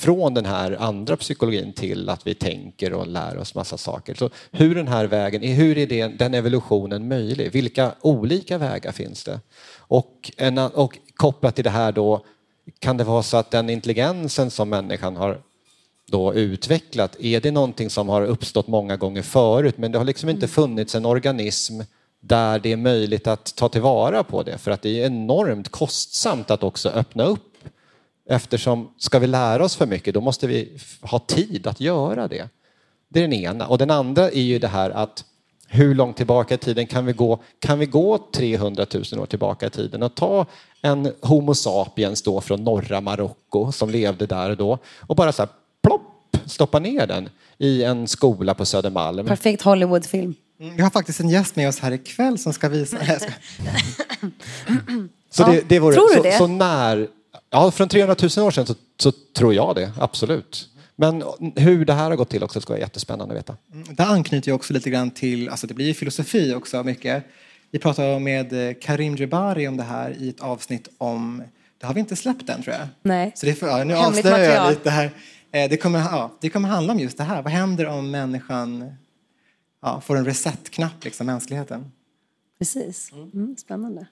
Från 0.03 0.35
den 0.35 0.47
här 0.47 0.77
andra 0.81 1.17
psykologin 1.17 1.73
till 1.73 2.09
att 2.09 2.27
vi 2.27 2.35
tänker 2.35 2.93
och 2.93 3.07
lär 3.07 3.39
oss 3.39 3.55
massa 3.55 3.79
saker. 3.79 4.15
Så 4.15 4.31
hur 4.51 4.75
den 4.75 4.89
här 4.89 5.05
vägen, 5.05 5.43
hur 5.43 5.79
är 5.79 5.87
det, 5.87 6.07
den 6.07 6.35
evolutionen 6.35 7.09
möjlig? 7.09 7.53
Vilka 7.53 7.93
olika 8.01 8.59
vägar 8.59 8.93
finns 8.93 9.25
det? 9.25 9.41
Och, 9.79 10.31
en, 10.37 10.59
och 10.59 10.99
kopplat 11.15 11.55
till 11.55 11.65
det 11.65 11.71
här 11.71 11.93
då, 11.93 12.25
kan 12.79 12.97
det 12.97 13.05
vara 13.05 13.23
så 13.23 13.37
att 13.37 13.51
den 13.51 13.71
intelligensen 13.71 14.51
som 14.51 14.69
människan 14.69 15.17
har 15.17 15.39
då 16.07 16.35
utvecklat, 16.35 17.17
är 17.21 17.41
det 17.41 17.51
någonting 17.51 17.91
som 17.91 18.09
har 18.09 18.23
uppstått 18.23 18.67
många 18.67 18.97
gånger 18.97 19.23
förut 19.23 19.79
men 19.79 19.93
det 19.93 19.99
har 19.99 20.05
liksom 20.05 20.29
inte 20.29 20.49
funnits 20.49 20.95
en 20.95 21.07
organism 21.07 21.81
där 22.21 22.59
det 22.59 22.73
är 22.73 22.77
möjligt 22.77 23.27
att 23.27 23.57
ta 23.57 23.69
tillvara 23.69 24.25
på 24.25 24.43
det 24.43 24.59
för 24.59 24.71
att 24.71 24.83
det 24.83 25.03
är 25.03 25.07
enormt 25.07 25.69
kostsamt 25.69 26.51
att 26.51 26.63
också 26.63 26.89
öppna 26.89 27.25
upp 27.25 27.52
eftersom 28.33 28.89
ska 28.99 29.19
vi 29.19 29.27
lära 29.27 29.65
oss 29.65 29.77
för 29.77 29.87
mycket 29.87 30.15
då 30.15 30.21
måste 30.21 30.47
vi 30.47 30.79
ha 31.01 31.19
tid 31.19 31.67
att 31.67 31.81
göra 31.81 32.29
det. 32.29 32.49
Det 33.09 33.19
är 33.19 33.23
den 33.23 33.33
ena. 33.33 33.67
Och 33.67 33.79
den 33.79 33.91
andra 33.91 34.31
är 34.31 34.43
ju 34.43 34.59
det 34.59 34.69
här 34.69 34.91
att 34.91 35.25
hur 35.69 35.95
långt 35.95 36.17
tillbaka 36.17 36.55
i 36.55 36.59
tiden 36.59 36.87
kan 36.87 37.07
vi 37.07 37.13
gå? 37.13 37.39
Kan 37.59 37.79
vi 37.79 37.87
gå 37.87 38.19
300 38.35 38.87
000 39.13 39.23
år 39.23 39.27
tillbaka 39.27 39.67
i 39.67 39.71
tiden 39.71 40.03
och 40.03 40.15
ta 40.15 40.47
en 40.83 41.13
Homo 41.21 41.55
sapiens 41.55 42.23
då 42.23 42.41
från 42.41 42.65
norra 42.65 43.01
Marocko 43.01 43.73
som 43.73 43.91
levde 43.91 44.27
där 44.27 44.57
då 44.57 44.79
och 45.01 45.17
bara 45.17 45.33
så 45.33 45.43
här 45.43 45.49
plopp 45.83 46.37
stoppa 46.47 46.79
ner 46.79 47.07
den 47.07 47.29
i 47.59 47.85
en 47.85 48.09
skola 48.09 48.55
på 48.55 48.65
Södermalm. 48.65 49.27
Perfekt 49.27 49.63
Hollywoodfilm. 49.63 50.35
Mm, 50.61 50.77
Vi 50.77 50.83
har 50.83 50.91
faktiskt 50.91 51.21
en 51.21 51.29
gäst 51.29 51.57
med 51.57 51.69
oss 51.69 51.79
här 51.79 51.93
ikväll 51.93 52.39
som 52.39 52.53
ska 52.53 52.69
visa... 52.69 52.99
Så 55.31 55.45
det, 55.45 55.69
det 55.69 55.79
vore, 55.79 55.95
Tror 55.95 56.09
du 56.09 56.15
så, 56.15 56.23
det? 56.23 56.39
Så 56.39 56.47
när, 56.47 57.09
ja, 57.53 57.71
från 57.71 57.89
300 57.89 58.17
000 58.37 58.47
år 58.47 58.51
sedan 58.51 58.67
så, 58.67 58.75
så 59.01 59.13
tror 59.13 59.55
jag 59.55 59.75
det, 59.75 59.93
absolut. 60.01 60.69
Men 60.97 61.23
hur 61.57 61.85
det 61.85 61.93
här 61.93 62.05
har 62.11 62.17
gått 62.17 62.31
till 62.31 62.43
också 62.43 62.61
ska 62.61 62.73
vara 62.73 62.81
jättespännande 62.81 63.35
att 63.35 63.39
veta. 63.39 63.57
Mm, 63.73 63.95
Det 63.95 64.05
anknyter 64.05 64.49
ju 64.49 64.55
också 64.55 64.73
lite 64.73 64.91
grann 64.91 65.11
till, 65.11 65.49
alltså 65.49 65.67
det 65.67 65.75
blir 65.75 65.87
ju 65.87 65.95
filosofi 65.95 66.55
också 66.55 66.83
mycket. 66.83 67.25
Vi 67.71 67.79
pratade 67.79 68.19
med 68.19 68.69
eh, 68.69 68.75
Karim 68.81 69.17
Jebari 69.17 69.69
om 69.69 69.77
det 69.77 69.83
här 69.83 70.17
i 70.19 70.29
ett 70.29 70.41
avsnitt 70.41 70.89
om, 70.99 71.43
det 71.79 71.87
har 71.87 71.95
vi 71.95 72.01
inte 72.01 72.17
släppt 72.17 72.49
än 72.49 72.63
tror 72.63 72.75
jag. 72.77 72.89
Nej. 73.03 73.33
Så 73.35 73.47
det 73.47 73.55
får, 73.55 73.69
ja, 73.69 73.85
nu 73.85 73.95
Hemligt 73.95 74.25
avslöjar 74.27 74.55
jag 74.55 74.71
lite 74.71 74.91
här. 74.91 75.11
Eh, 75.53 75.69
Det 75.71 75.77
kommer, 75.77 75.99
ja, 75.99 76.33
det 76.41 76.51
kommer 76.51 76.69
handla 76.69 76.93
om 76.93 76.99
just 77.01 77.17
det 77.19 77.25
här. 77.25 77.43
Vad 77.43 77.53
händer 77.53 77.87
om 77.87 78.11
människan 78.11 78.93
ja, 79.83 80.01
får 80.01 80.17
en 80.17 80.25
reset-knapp, 80.25 81.05
liksom, 81.05 81.27
mänskligheten? 81.27 81.93
Precis. 82.59 83.13
Mm, 83.13 83.57
spännande. 83.57 84.07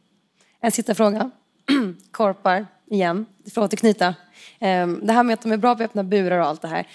En 0.60 0.72
sista 0.72 0.94
fråga. 0.94 1.30
Korpar, 2.10 2.66
igen. 2.90 3.26
för 3.54 3.60
att 3.60 3.68
återknyta. 3.68 4.14
Ehm, 4.58 5.00
det 5.06 5.12
här 5.12 5.22
med 5.22 5.34
att 5.34 5.42
de 5.42 5.52
är 5.52 5.56
bra 5.56 5.74
på 5.76 5.82
att 5.82 5.90
öppna 5.90 6.04
burar 6.04 6.38
och 6.38 6.46
allt 6.46 6.62
det 6.62 6.68
här. 6.68 6.86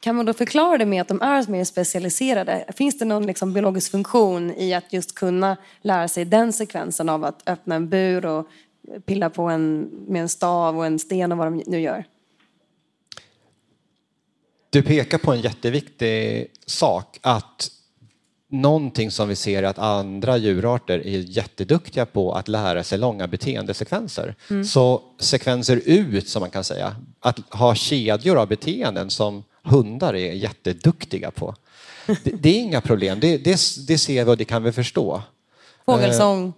Kan 0.00 0.16
man 0.16 0.26
då 0.26 0.32
förklara 0.32 0.78
det 0.78 0.86
med 0.86 1.02
att 1.02 1.08
de 1.08 1.22
är 1.22 1.50
mer 1.50 1.64
specialiserade? 1.64 2.64
Finns 2.76 2.98
det 2.98 3.04
någon 3.04 3.26
liksom 3.26 3.52
biologisk 3.52 3.90
funktion 3.90 4.50
i 4.50 4.74
att 4.74 4.92
just 4.92 5.14
kunna 5.14 5.56
lära 5.82 6.08
sig 6.08 6.24
den 6.24 6.52
sekvensen 6.52 7.08
av 7.08 7.24
att 7.24 7.48
öppna 7.48 7.74
en 7.74 7.88
bur 7.88 8.26
och 8.26 8.46
pilla 9.06 9.30
på 9.30 9.42
en, 9.42 9.80
med 10.08 10.22
en 10.22 10.28
stav 10.28 10.78
och 10.78 10.86
en 10.86 10.98
sten 10.98 11.32
och 11.32 11.38
vad 11.38 11.46
de 11.46 11.62
nu 11.66 11.80
gör? 11.80 12.04
Du 14.70 14.82
pekar 14.82 15.18
på 15.18 15.32
en 15.32 15.40
jätteviktig 15.40 16.50
sak, 16.66 17.18
att 17.22 17.70
någonting 18.48 19.10
som 19.10 19.28
vi 19.28 19.36
ser 19.36 19.62
att 19.62 19.78
andra 19.78 20.36
djurarter 20.36 20.98
är 21.06 21.18
jätteduktiga 21.18 22.06
på 22.06 22.32
att 22.32 22.48
lära 22.48 22.84
sig 22.84 22.98
långa 22.98 23.26
beteendesekvenser. 23.26 24.34
Så 24.64 25.02
sekvenser 25.18 25.82
ut, 25.84 26.28
som 26.28 26.40
man 26.40 26.50
kan 26.50 26.64
säga, 26.64 26.96
att 27.20 27.38
ha 27.50 27.74
kedjor 27.74 28.38
av 28.38 28.48
beteenden 28.48 29.10
som 29.10 29.44
hundar 29.62 30.14
är 30.14 30.32
jätteduktiga 30.32 31.30
på. 31.30 31.54
Det, 32.06 32.30
det 32.30 32.48
är 32.48 32.60
inga 32.60 32.80
problem, 32.80 33.20
det, 33.20 33.38
det, 33.38 33.60
det 33.86 33.98
ser 33.98 34.24
vi 34.24 34.30
och 34.30 34.36
det 34.36 34.44
kan 34.44 34.62
vi 34.62 34.72
förstå. 34.72 35.22
Fågelsång. 35.86 36.52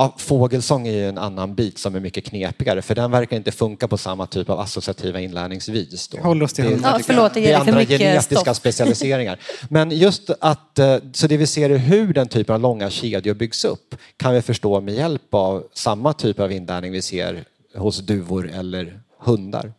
Ja, 0.00 0.14
fågelsång 0.18 0.86
är 0.88 0.92
ju 0.92 1.08
en 1.08 1.18
annan 1.18 1.54
bit 1.54 1.78
som 1.78 1.94
är 1.94 2.00
mycket 2.00 2.24
knepigare 2.24 2.82
för 2.82 2.94
den 2.94 3.10
verkar 3.10 3.36
inte 3.36 3.52
funka 3.52 3.88
på 3.88 3.98
samma 3.98 4.26
typ 4.26 4.50
av 4.50 4.60
associativa 4.60 5.20
inlärningsvis. 5.20 6.08
Då. 6.08 6.18
Håll 6.18 6.42
oss 6.42 6.52
till 6.52 6.64
Det- 6.64 6.70
hundar, 6.70 6.92
Ja, 6.98 7.00
förlåt, 7.06 7.34
det 7.34 7.40
det 7.40 7.52
är 7.52 7.58
andra 7.60 7.84
genetiska 7.84 8.40
stoff. 8.40 8.56
specialiseringar. 8.56 9.38
Men 9.68 9.90
just 9.90 10.30
att, 10.40 10.78
eh, 10.78 10.96
så 11.12 11.26
det 11.26 11.36
vi 11.36 11.46
ser 11.46 11.70
är 11.70 11.76
hur 11.78 12.12
den 12.14 12.28
typen 12.28 12.54
av 12.54 12.60
långa 12.60 12.90
kedjor 12.90 13.34
byggs 13.34 13.64
upp 13.64 13.94
kan 14.16 14.34
vi 14.34 14.42
förstå 14.42 14.80
med 14.80 14.94
hjälp 14.94 15.34
av 15.34 15.64
samma 15.74 16.12
typ 16.12 16.40
av 16.40 16.52
inlärning 16.52 16.92
vi 16.92 17.02
ser 17.02 17.44
hos 17.76 17.98
duvor 17.98 18.50
eller 18.50 19.00
hundar. 19.18 19.72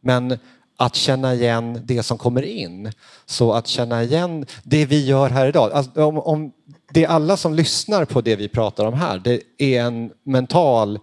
Men 0.00 0.38
att 0.76 0.94
känna 0.94 1.34
igen 1.34 1.80
det 1.84 2.02
som 2.02 2.18
kommer 2.18 2.42
in, 2.42 2.92
så 3.26 3.52
att 3.52 3.66
känna 3.66 4.02
igen 4.02 4.46
det 4.62 4.86
vi 4.86 5.06
gör 5.06 5.30
här 5.30 5.46
idag. 5.48 5.72
Alltså, 5.72 6.04
om, 6.04 6.18
om 6.18 6.52
det 6.92 7.04
är 7.04 7.08
alla 7.08 7.36
som 7.36 7.54
lyssnar 7.54 8.04
på 8.04 8.20
det 8.20 8.36
vi 8.36 8.48
pratar 8.48 8.84
om 8.84 8.94
här, 8.94 9.18
det 9.18 9.40
är 9.58 9.80
en 9.82 10.10
mental, 10.26 10.98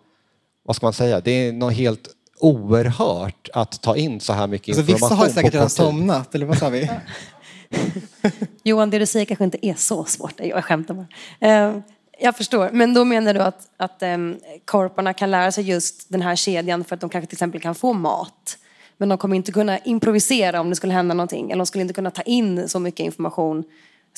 vad 0.66 0.76
ska 0.76 0.86
man 0.86 0.94
säga, 0.94 1.20
det 1.20 1.32
är 1.32 1.52
något 1.52 1.74
helt 1.74 2.10
oerhört 2.40 3.50
att 3.54 3.82
ta 3.82 3.96
in 3.96 4.20
så 4.20 4.34
här 4.34 4.48
mycket 4.48 4.78
Alltså, 4.78 4.92
information 4.92 5.10
vissa 5.10 5.16
har 5.16 5.28
ju 5.28 5.34
säkert 5.34 5.54
redan 5.54 5.70
somnat, 5.70 6.36
eller 6.36 6.46
vad 6.46 6.58
sa 6.58 6.70
vi? 6.70 6.90
Johan, 8.64 8.90
det 8.90 9.00
du 9.00 9.06
säger 9.06 9.26
kanske 9.26 9.44
inte 9.44 9.68
är 9.68 9.74
så 9.74 10.06
svårt. 10.06 10.34
Jag 10.38 10.64
skämtar 10.66 10.94
bara. 10.94 11.08
Eh, 11.40 11.78
Jag 12.20 12.38
förstår. 12.38 12.70
Men 12.74 12.94
då 12.94 13.06
menar 13.06 13.34
du 13.34 13.40
att, 13.40 13.68
att 13.78 14.04
um, 14.04 14.38
korparna 14.66 15.14
kan 15.14 15.32
lära 15.32 15.52
sig 15.52 15.64
just 15.64 16.10
den 16.12 16.22
här 16.22 16.36
kedjan 16.36 16.84
för 16.84 16.96
att 16.96 17.02
de 17.02 17.10
kanske 17.10 17.28
till 17.28 17.36
exempel 17.36 17.62
kan 17.62 17.76
få 17.76 17.94
mat. 17.94 18.58
Men 18.98 19.10
de 19.10 19.18
kommer 19.18 19.36
inte 19.36 19.52
kunna 19.52 19.78
improvisera 19.80 20.62
om 20.62 20.70
det 20.70 20.76
skulle 20.76 20.94
hända 20.94 21.14
någonting. 21.14 21.46
Eller 21.52 21.58
de 21.58 21.66
skulle 21.66 21.82
inte 21.82 21.94
kunna 21.94 22.12
ta 22.12 22.22
in 22.22 22.70
så 22.70 22.80
mycket 22.80 23.00
information 23.06 23.64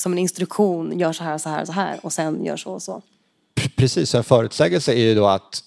som 0.00 0.12
en 0.12 0.18
instruktion. 0.18 0.98
Gör 0.98 1.12
så 1.12 1.24
här, 1.24 1.38
så 1.38 1.48
här, 1.48 1.64
så 1.64 1.72
här 1.72 2.00
och 2.02 2.12
sen 2.12 2.44
gör 2.44 2.56
så 2.56 2.72
och 2.72 2.82
så. 2.82 3.02
Precis, 3.76 4.14
en 4.14 4.24
förutsägelse 4.24 4.92
är 4.92 4.98
ju 4.98 5.14
då 5.14 5.26
att 5.26 5.64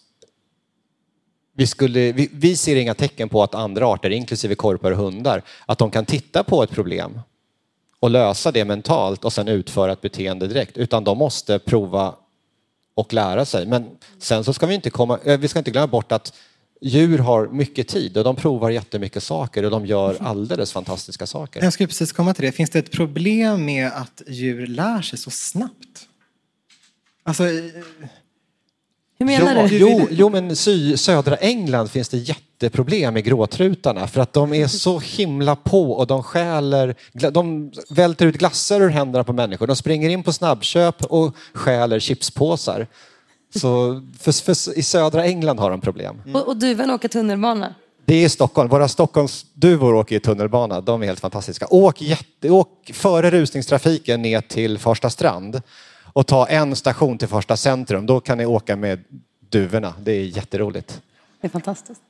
vi, 1.56 1.68
skulle, 1.68 2.12
vi, 2.12 2.30
vi 2.34 2.56
ser 2.56 2.76
inga 2.76 2.94
tecken 2.94 3.30
på 3.30 3.44
att 3.44 3.56
andra 3.56 3.88
arter, 3.88 4.10
inklusive 4.10 4.56
korpar 4.56 4.92
och 4.92 4.98
hundar, 4.98 5.42
att 5.66 5.78
de 5.78 5.92
kan 5.92 6.06
titta 6.06 6.44
på 6.44 6.64
ett 6.64 6.70
problem 6.70 7.22
och 8.00 8.10
lösa 8.10 8.52
det 8.52 8.66
mentalt 8.66 9.26
och 9.26 9.34
sen 9.34 9.48
utföra 9.48 9.92
ett 9.92 10.02
beteende 10.02 10.48
direkt, 10.48 10.78
utan 10.78 11.04
de 11.04 11.18
måste 11.18 11.60
prova 11.60 12.16
och 12.96 13.14
lära 13.14 13.46
sig. 13.46 13.66
Men 13.66 13.90
sen 14.20 14.44
så 14.44 14.54
ska 14.54 14.66
vi 14.66 14.76
inte, 14.76 14.90
komma, 14.90 15.20
eh, 15.24 15.40
vi 15.40 15.48
ska 15.48 15.60
inte 15.60 15.72
glömma 15.72 15.88
bort 15.88 16.12
att 16.12 16.34
djur 16.84 17.20
har 17.20 17.48
mycket 17.48 17.88
tid 17.88 18.18
och 18.18 18.24
de 18.24 18.36
provar 18.36 18.70
jättemycket 18.70 19.24
saker 19.24 19.64
och 19.64 19.72
de 19.72 19.86
gör 19.86 20.18
alldeles 20.20 20.72
fantastiska 20.72 21.26
saker. 21.26 21.64
Jag 21.64 21.74
skulle 21.74 21.88
precis 21.88 22.12
komma 22.12 22.34
till 22.34 22.46
det. 22.46 22.52
Finns 22.52 22.70
det 22.70 22.80
ett 22.80 22.92
problem 22.92 23.66
med 23.66 23.88
att 23.88 24.22
djur 24.28 24.68
lär 24.68 25.02
sig 25.02 25.20
så 25.20 25.32
snabbt? 25.32 26.08
Alltså, 27.24 27.44
eh, 27.44 27.64
Hur 29.20 29.26
menar 29.26 29.62
jo, 29.62 29.68
du? 29.68 29.78
Jo, 29.78 30.08
jo, 30.12 30.30
men 30.30 30.56
sy, 30.56 30.98
södra 30.98 31.36
England 31.36 31.88
finns 31.88 32.10
det 32.10 32.18
jätteproblem 32.18 33.14
med 33.14 33.24
gråtrutarna 33.24 34.08
för 34.08 34.22
att 34.22 34.34
de 34.34 34.54
är 34.54 34.68
så 34.68 35.00
himla 35.00 35.56
på 35.56 35.92
och 35.92 36.08
de 36.08 36.24
stjäler, 36.24 36.96
de 37.32 37.72
välter 37.90 38.26
ut 38.26 38.38
glassar 38.38 38.82
ur 38.82 38.90
händerna 38.90 39.24
på 39.24 39.34
människor. 39.34 39.68
De 39.68 39.76
springer 39.76 40.10
in 40.10 40.24
på 40.24 40.34
snabbköp 40.34 41.06
och 41.06 41.36
stjäler 41.54 42.00
chipspåsar. 42.00 42.88
Så 43.56 44.02
för, 44.20 44.32
för, 44.32 44.78
i 44.78 44.84
södra 44.84 45.26
England 45.26 45.60
har 45.60 45.70
de 45.70 45.82
problem. 45.82 46.22
Och, 46.34 46.48
och 46.48 46.58
duvan 46.58 46.90
åker 46.92 47.08
tunnelbana. 47.08 47.76
Det 48.06 48.24
är 48.24 48.30
Stockholm. 48.30 48.70
Våra 48.70 48.88
Stockholmsduvor 48.88 49.94
åker 49.94 50.16
i 50.16 50.20
tunnelbana. 50.20 50.82
De 50.82 51.02
är 51.02 51.06
helt 51.06 51.20
fantastiska. 51.20 51.68
Åk, 51.70 52.02
jätte, 52.02 52.50
åk 52.50 52.92
före 52.94 53.32
rusningstrafiken 53.32 54.22
ner 54.22 54.42
till 54.42 54.78
Farsta 54.78 55.10
strand 55.10 55.62
och 56.14 56.28
ta 56.28 56.48
en 56.48 56.76
station 56.76 57.18
till 57.18 57.28
Farsta 57.28 57.58
centrum. 57.58 58.06
Då 58.06 58.20
kan 58.20 58.38
ni 58.38 58.46
åka 58.46 58.76
med 58.76 59.04
duvorna. 59.50 59.94
Det 60.04 60.12
är 60.12 60.24
jätteroligt. 60.24 61.02
Det 61.42 61.48
är 61.48 61.52
fantastiskt. 61.52 62.02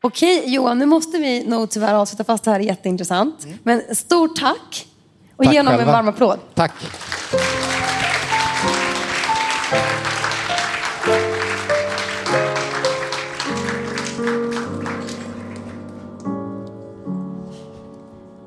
Okej 0.00 0.42
Johan, 0.46 0.78
nu 0.78 0.86
måste 0.86 1.18
vi 1.18 1.44
nog 1.44 1.70
tyvärr 1.70 1.94
avsluta 1.94 2.24
fast 2.24 2.44
det 2.44 2.50
här 2.50 2.60
är 2.60 2.64
jätteintressant. 2.64 3.46
Men 3.62 3.82
stort 3.94 4.36
tack 4.36 4.86
och 5.36 5.44
Tack 5.44 5.54
ge 5.54 5.60
honom 5.60 5.80
en 5.80 5.86
varm 5.86 6.08
applåd. 6.08 6.38
Tack. 6.54 6.72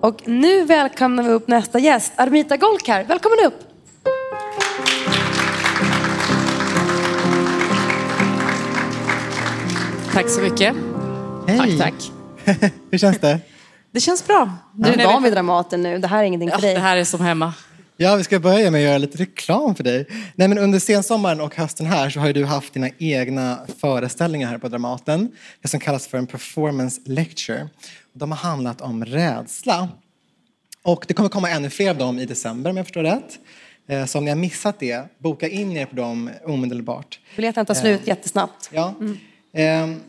Och 0.03 0.27
nu 0.27 0.65
välkomnar 0.65 1.23
vi 1.23 1.29
upp 1.29 1.47
nästa 1.47 1.79
gäst, 1.79 2.13
Armita 2.15 2.57
Golkar. 2.57 3.03
Välkommen 3.03 3.37
upp! 3.45 3.53
Tack 10.13 10.29
så 10.29 10.41
mycket. 10.41 10.75
hej! 11.47 11.77
Tack, 11.77 11.93
tack. 12.45 12.71
Hur 12.91 12.97
känns 12.97 13.19
det? 13.19 13.39
Det 13.91 13.99
känns 13.99 14.27
bra. 14.27 14.49
Du 14.73 14.89
är 14.89 15.05
van 15.05 15.23
vid 15.23 15.33
Dramaten 15.33 15.83
nu, 15.83 15.97
det 15.97 16.07
här 16.07 16.19
är 16.19 16.23
ingenting 16.23 16.49
Ja, 16.49 16.55
för 16.55 16.61
dig. 16.61 16.73
det 16.73 16.81
här 16.81 16.97
är 16.97 17.03
som 17.03 17.21
hemma. 17.21 17.53
Ja, 17.97 18.15
vi 18.15 18.23
ska 18.23 18.39
börja 18.39 18.71
med 18.71 18.79
att 18.79 18.83
göra 18.85 18.97
lite 18.97 19.17
reklam 19.17 19.75
för 19.75 19.83
dig. 19.83 20.05
Nej, 20.35 20.47
men 20.47 20.57
under 20.57 20.79
sensommaren 20.79 21.41
och 21.41 21.55
hösten 21.55 21.85
här 21.85 22.09
så 22.09 22.19
har 22.19 22.27
ju 22.27 22.33
du 22.33 22.45
haft 22.45 22.73
dina 22.73 22.89
egna 22.97 23.59
föreställningar 23.77 24.49
här 24.49 24.57
på 24.57 24.67
Dramaten. 24.67 25.31
Det 25.61 25.67
som 25.67 25.79
kallas 25.79 26.07
för 26.07 26.17
en 26.17 26.27
performance 26.27 27.01
lecture. 27.05 27.69
De 28.13 28.31
har 28.31 28.37
handlat 28.37 28.81
om 28.81 29.05
rädsla. 29.05 29.89
Och 30.83 31.05
det 31.07 31.13
kommer 31.13 31.29
komma 31.29 31.49
ännu 31.49 31.69
fler 31.69 31.89
av 31.89 31.97
dem 31.97 32.19
i 32.19 32.25
december 32.25 32.69
om 32.69 32.77
jag 32.77 32.85
förstår 32.85 33.03
rätt. 33.03 33.39
Eh, 33.87 34.05
Så 34.05 34.17
om 34.17 34.23
ni 34.25 34.31
har 34.31 34.37
missat 34.37 34.79
det, 34.79 35.03
boka 35.17 35.47
in 35.47 35.77
er 35.77 35.85
på 35.85 35.95
dem 35.95 36.29
omedelbart. 36.45 37.19
Biljetten 37.35 37.65
tar 37.65 37.73
slut 37.73 38.07
jättesnabbt. 38.07 38.69
Ja. 38.73 38.93
Ehm, 39.53 39.99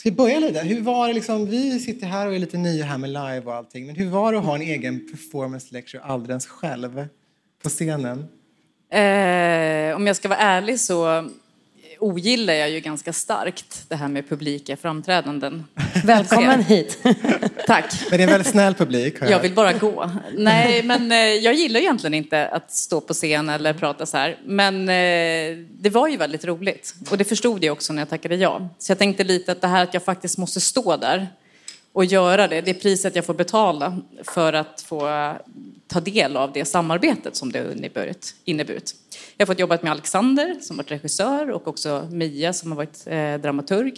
Ska 0.00 0.10
vi 0.10 0.16
börja 0.16 0.38
lite? 0.38 0.60
Hur 0.60 0.80
var 0.80 1.08
det 1.08 1.14
liksom, 1.14 1.46
vi 1.46 1.80
sitter 1.80 2.06
här 2.06 2.26
och 2.26 2.34
är 2.34 2.38
lite 2.38 2.58
nya 2.58 2.84
här 2.84 2.98
med 2.98 3.10
live 3.10 3.42
och 3.44 3.54
allting. 3.54 3.86
Men 3.86 3.96
hur 3.96 4.08
var 4.08 4.32
det 4.32 4.38
att 4.38 4.44
ha 4.44 4.54
en 4.54 4.62
egen 4.62 5.10
performance 5.10 5.74
lecture 5.74 6.02
alldeles 6.02 6.46
själv 6.46 7.06
på 7.62 7.68
scenen? 7.68 8.18
Eh, 8.90 9.96
om 9.96 10.06
jag 10.06 10.16
ska 10.16 10.28
vara 10.28 10.38
ärlig 10.38 10.80
så 10.80 11.30
ogillar 12.00 12.54
jag 12.54 12.70
ju 12.70 12.80
ganska 12.80 13.12
starkt 13.12 13.84
det 13.88 13.96
här 13.96 14.08
med 14.08 14.28
publika 14.28 14.76
framträdanden. 14.76 15.64
Välkommen 16.04 16.62
hit. 16.62 16.98
Tack. 17.66 17.92
Men 18.10 18.18
det 18.18 18.24
är 18.24 18.26
en 18.26 18.30
väldigt 18.30 18.52
snäll 18.52 18.74
publik. 18.74 19.20
har 19.20 19.28
Jag 19.28 19.40
vill 19.40 19.54
bara 19.54 19.72
gå. 19.72 20.10
Nej, 20.36 20.82
men 20.82 21.12
eh, 21.12 21.18
jag 21.18 21.54
gillar 21.54 21.80
egentligen 21.80 22.14
inte 22.14 22.48
att 22.48 22.72
stå 22.72 23.00
på 23.00 23.14
scen 23.14 23.48
eller 23.48 23.74
prata 23.74 24.06
så 24.06 24.16
här. 24.16 24.38
Men 24.44 24.88
eh, 24.88 25.66
det 25.70 25.90
var 25.90 26.08
ju 26.08 26.16
väldigt 26.16 26.44
roligt. 26.44 26.94
Och 27.10 27.18
det 27.18 27.24
förstod 27.24 27.64
jag 27.64 27.72
också 27.72 27.92
när 27.92 28.02
jag 28.02 28.08
tackade 28.08 28.36
ja. 28.36 28.68
Så 28.78 28.90
jag 28.90 28.98
tänkte 28.98 29.24
lite 29.24 29.52
att 29.52 29.60
det 29.60 29.68
här 29.68 29.82
att 29.82 29.94
jag 29.94 30.04
faktiskt 30.04 30.38
måste 30.38 30.60
stå 30.60 30.96
där 30.96 31.28
och 31.92 32.04
göra 32.04 32.48
det, 32.48 32.60
det 32.60 32.70
är 32.70 32.74
priset 32.74 33.16
jag 33.16 33.24
får 33.24 33.34
betala 33.34 34.00
för 34.24 34.52
att 34.52 34.84
få 34.86 35.34
ta 35.88 36.00
del 36.00 36.36
av 36.36 36.52
det 36.52 36.64
samarbetet 36.64 37.36
som 37.36 37.52
det 37.52 37.58
har 37.58 37.72
inneburit. 37.72 38.34
inneburit. 38.44 38.94
Jag 39.36 39.46
har 39.46 39.54
fått 39.54 39.60
jobba 39.60 39.78
med 39.82 39.92
Alexander 39.92 40.56
som 40.60 40.76
varit 40.76 40.90
regissör 40.90 41.50
och 41.50 41.68
också 41.68 42.08
Mia 42.12 42.52
som 42.52 42.72
har 42.72 42.76
varit 42.76 43.06
eh, 43.06 43.34
dramaturg. 43.34 43.94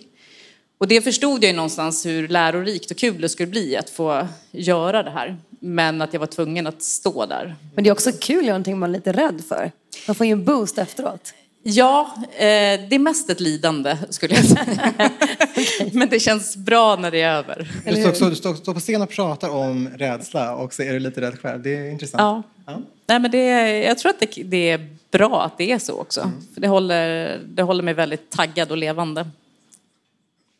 Och 0.78 0.88
det 0.88 1.00
förstod 1.00 1.44
jag 1.44 1.50
ju 1.50 1.56
någonstans 1.56 2.06
hur 2.06 2.28
lärorikt 2.28 2.90
och 2.90 2.96
kul 2.96 3.20
det 3.20 3.28
skulle 3.28 3.46
bli 3.46 3.76
att 3.76 3.90
få 3.90 4.28
göra 4.50 5.02
det 5.02 5.10
här. 5.10 5.36
Men 5.60 6.02
att 6.02 6.12
jag 6.12 6.20
var 6.20 6.26
tvungen 6.26 6.66
att 6.66 6.82
stå 6.82 7.26
där. 7.26 7.56
Men 7.74 7.84
det 7.84 7.90
är 7.90 7.92
också 7.92 8.12
kul 8.12 8.38
att 8.38 8.44
göra 8.44 8.52
någonting 8.52 8.78
man 8.78 8.90
är 8.90 8.94
lite 8.94 9.12
rädd 9.12 9.42
för. 9.48 9.72
Man 10.06 10.14
får 10.14 10.26
ju 10.26 10.32
en 10.32 10.44
boost 10.44 10.78
efteråt. 10.78 11.32
Ja, 11.62 12.14
eh, 12.32 12.40
det 12.88 12.94
är 12.94 12.98
mest 12.98 13.30
ett 13.30 13.40
lidande 13.40 13.96
skulle 14.10 14.34
jag 14.34 14.44
säga. 14.44 14.92
Men 15.92 16.08
det 16.08 16.20
känns 16.20 16.56
bra 16.56 16.96
när 16.96 17.10
det 17.10 17.20
är 17.20 17.34
över. 17.34 17.70
Du 17.84 18.02
står, 18.02 18.12
så, 18.12 18.24
du 18.24 18.36
står, 18.36 18.54
står 18.54 18.74
på 18.74 18.80
scen 18.80 19.02
och 19.02 19.10
pratar 19.10 19.48
om 19.48 19.88
rädsla 19.88 20.54
och 20.54 20.74
så 20.74 20.82
är 20.82 20.92
du 20.92 20.98
lite 20.98 21.20
rädd 21.20 21.38
själv. 21.40 21.62
Det 21.62 21.76
är 21.76 21.90
intressant. 21.90 22.20
Ja. 22.20 22.42
Ja. 22.66 22.82
Nej, 23.06 23.20
men 23.20 23.30
det, 23.30 23.78
jag 23.78 23.98
tror 23.98 24.10
att 24.10 24.20
det, 24.20 24.42
det 24.42 24.70
är 24.70 24.96
bra 25.10 25.42
att 25.42 25.58
det 25.58 25.72
är 25.72 25.78
så 25.78 26.00
också. 26.00 26.30
För 26.54 26.60
det 26.60 26.68
håller, 26.68 27.38
det 27.38 27.62
håller 27.62 27.82
mig 27.82 27.94
väldigt 27.94 28.30
taggad 28.30 28.70
och 28.70 28.76
levande. 28.76 29.26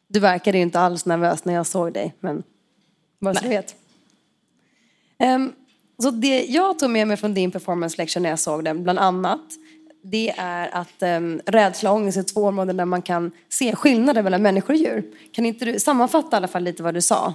Du 0.09 0.21
verkade 0.21 0.59
ju 0.59 0.63
inte 0.63 0.81
alls 0.81 1.07
nervös 1.07 1.45
när 1.45 1.55
jag 1.55 1.67
såg 1.67 1.93
dig, 1.93 2.15
men 2.21 2.43
så 3.21 3.43
du 3.43 3.49
vet. 3.49 3.75
Ehm, 5.19 5.53
så 6.03 6.11
det 6.11 6.45
jag 6.45 6.79
tog 6.79 6.91
med 6.91 7.09
mig 7.09 7.17
från 7.17 7.35
din 7.35 7.51
performance 7.51 8.03
lecture 8.03 8.23
när 8.23 8.31
jag 8.31 8.39
såg 8.39 8.65
den, 8.65 8.83
bland 8.83 8.99
annat, 8.99 9.41
det 10.03 10.35
är 10.37 10.75
att 10.75 11.03
um, 11.03 11.41
rädsla 11.47 11.91
och 11.91 11.97
ångest 11.97 12.19
är 12.19 12.23
två 12.23 12.45
områden 12.45 12.77
där 12.77 12.85
man 12.85 13.03
kan 13.03 13.33
se 13.49 13.77
skillnader 13.77 14.23
mellan 14.23 14.43
människor 14.43 14.75
och 14.75 14.81
djur. 14.81 15.05
Kan 15.33 15.47
inte 15.47 15.65
du 15.65 15.81
sammanfatta 15.81 16.29
i 16.33 16.39
alla 16.39 16.49
fall 16.49 16.63
lite 16.63 16.83
vad 16.83 16.95
du 16.95 17.03
sa? 17.03 17.35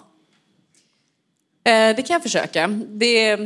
Eh, 1.64 1.96
det 1.96 2.08
kan 2.08 2.14
jag 2.14 2.24
försöka. 2.24 2.68
Det, 2.88 3.38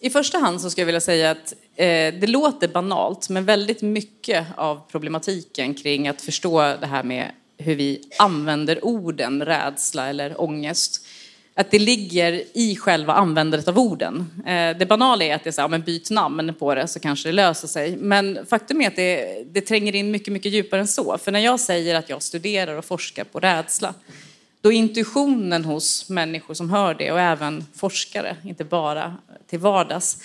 I 0.00 0.10
första 0.10 0.38
hand 0.38 0.60
så 0.60 0.70
skulle 0.70 0.82
jag 0.82 0.86
vilja 0.86 1.00
säga 1.00 1.30
att 1.30 1.54
Eh, 1.78 2.14
det 2.14 2.26
låter 2.26 2.68
banalt, 2.68 3.28
men 3.28 3.44
väldigt 3.44 3.82
mycket 3.82 4.46
av 4.56 4.80
problematiken 4.90 5.74
kring 5.74 6.08
att 6.08 6.20
förstå 6.20 6.58
det 6.80 6.86
här 6.86 7.02
med 7.02 7.30
hur 7.58 7.74
vi 7.74 8.02
använder 8.18 8.84
orden 8.84 9.44
rädsla 9.44 10.08
eller 10.08 10.40
ångest, 10.40 11.06
att 11.54 11.70
det 11.70 11.78
ligger 11.78 12.42
i 12.52 12.76
själva 12.76 13.12
användandet 13.12 13.68
av 13.68 13.78
orden. 13.78 14.42
Eh, 14.46 14.78
det 14.78 14.88
banala 14.88 15.24
är 15.24 15.34
att 15.34 15.44
det 15.44 15.50
är 15.50 15.52
så 15.52 15.60
här, 15.60 15.68
men 15.68 15.82
byt 15.82 16.10
namn 16.10 16.54
på 16.58 16.74
det 16.74 16.88
så 16.88 17.00
kanske 17.00 17.28
det 17.28 17.32
löser 17.32 17.68
sig. 17.68 17.96
Men 17.96 18.46
faktum 18.46 18.80
är 18.80 18.88
att 18.88 18.96
det, 18.96 19.44
det 19.52 19.60
tränger 19.60 19.94
in 19.94 20.10
mycket, 20.10 20.32
mycket 20.32 20.52
djupare 20.52 20.80
än 20.80 20.88
så. 20.88 21.18
För 21.18 21.32
när 21.32 21.40
jag 21.40 21.60
säger 21.60 21.94
att 21.94 22.08
jag 22.08 22.22
studerar 22.22 22.74
och 22.74 22.84
forskar 22.84 23.24
på 23.24 23.40
rädsla, 23.40 23.94
då 24.60 24.72
är 24.72 24.76
intuitionen 24.76 25.64
hos 25.64 26.08
människor 26.08 26.54
som 26.54 26.70
hör 26.70 26.94
det 26.94 27.12
och 27.12 27.20
även 27.20 27.64
forskare, 27.74 28.36
inte 28.44 28.64
bara 28.64 29.16
till 29.46 29.58
vardags, 29.58 30.18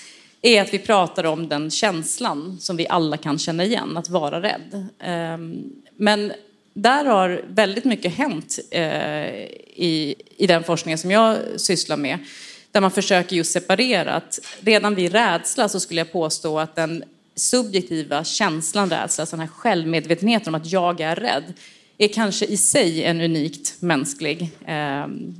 är 0.45 0.61
att 0.61 0.73
vi 0.73 0.79
pratar 0.79 1.23
om 1.23 1.47
den 1.47 1.71
känslan 1.71 2.57
som 2.59 2.77
vi 2.77 2.87
alla 2.87 3.17
kan 3.17 3.39
känna 3.39 3.63
igen, 3.65 3.97
att 3.97 4.09
vara 4.09 4.41
rädd. 4.41 4.87
Ehm, 4.99 5.63
men 5.97 6.33
där 6.73 7.05
har 7.05 7.41
väldigt 7.47 7.85
mycket 7.85 8.13
hänt 8.13 8.59
eh, 8.71 9.33
i, 9.75 10.15
i 10.37 10.47
den 10.47 10.63
forskningen 10.63 10.97
som 10.97 11.11
jag 11.11 11.37
sysslar 11.57 11.97
med. 11.97 12.19
Där 12.71 12.81
man 12.81 12.91
försöker 12.91 13.35
just 13.35 13.51
separera 13.51 14.13
att 14.13 14.39
redan 14.59 14.95
vid 14.95 15.11
rädsla 15.11 15.69
så 15.69 15.79
skulle 15.79 16.01
jag 16.01 16.11
påstå 16.11 16.59
att 16.59 16.75
den 16.75 17.03
subjektiva 17.35 18.23
känslan 18.23 18.89
rädsla, 18.89 19.21
alltså 19.21 19.35
den 19.35 19.47
här 19.47 19.55
självmedvetenheten 19.55 20.55
om 20.55 20.61
att 20.61 20.71
jag 20.71 21.01
är 21.01 21.15
rädd, 21.15 21.53
är 21.97 22.07
kanske 22.07 22.45
i 22.45 22.57
sig 22.57 23.03
en 23.03 23.21
unikt 23.21 23.81
mänsklig 23.81 24.51
ehm, 24.65 25.35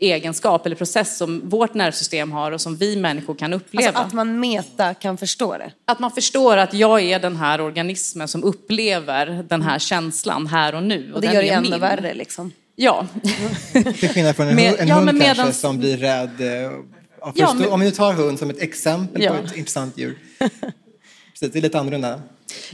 egenskap 0.00 0.66
eller 0.66 0.76
process 0.76 1.16
som 1.18 1.48
vårt 1.48 1.74
nervsystem 1.74 2.32
har 2.32 2.52
och 2.52 2.60
som 2.60 2.76
vi 2.76 2.96
människor 2.96 3.34
kan 3.34 3.52
uppleva. 3.52 3.88
Alltså 3.88 4.02
att 4.02 4.12
man 4.12 4.40
meta 4.40 4.94
kan 4.94 5.16
förstå 5.16 5.58
det. 5.58 5.72
Att 5.84 5.98
man 5.98 6.10
förstår 6.10 6.56
att 6.56 6.74
jag 6.74 7.00
är 7.02 7.18
den 7.20 7.36
här 7.36 7.60
organismen 7.60 8.28
som 8.28 8.44
upplever 8.44 9.44
den 9.48 9.62
här 9.62 9.78
känslan 9.78 10.46
här 10.46 10.74
och 10.74 10.82
nu. 10.82 11.12
Och 11.14 11.20
det 11.20 11.26
den 11.26 11.34
gör 11.34 11.42
det 11.42 11.48
ännu 11.48 11.70
min. 11.70 11.80
värre 11.80 12.14
liksom. 12.14 12.52
Ja. 12.76 13.06
Till 13.72 14.08
skillnad 14.08 14.36
från 14.36 14.48
en, 14.48 14.54
Med- 14.56 14.68
hund, 14.70 14.80
en 14.80 14.88
ja, 14.88 14.94
hund 14.94 15.08
kanske 15.10 15.42
medans- 15.42 15.60
som 15.60 15.78
blir 15.78 15.96
rädd. 15.96 16.40
eh, 16.40 16.70
Ja, 17.20 17.32
förstå- 17.36 17.54
men- 17.54 17.68
Om 17.68 17.80
vi 17.80 17.90
tar 17.92 18.12
hund 18.12 18.38
som 18.38 18.50
ett 18.50 18.62
exempel 18.62 19.22
Ja. 19.22 19.30
på 19.32 19.44
ett 19.46 19.56
intressant 19.56 19.98
djur. 19.98 20.18
Precis, 21.32 21.52
det 21.52 21.58
är 21.58 21.60
lite 21.62 21.78
annorlunda. 21.80 22.20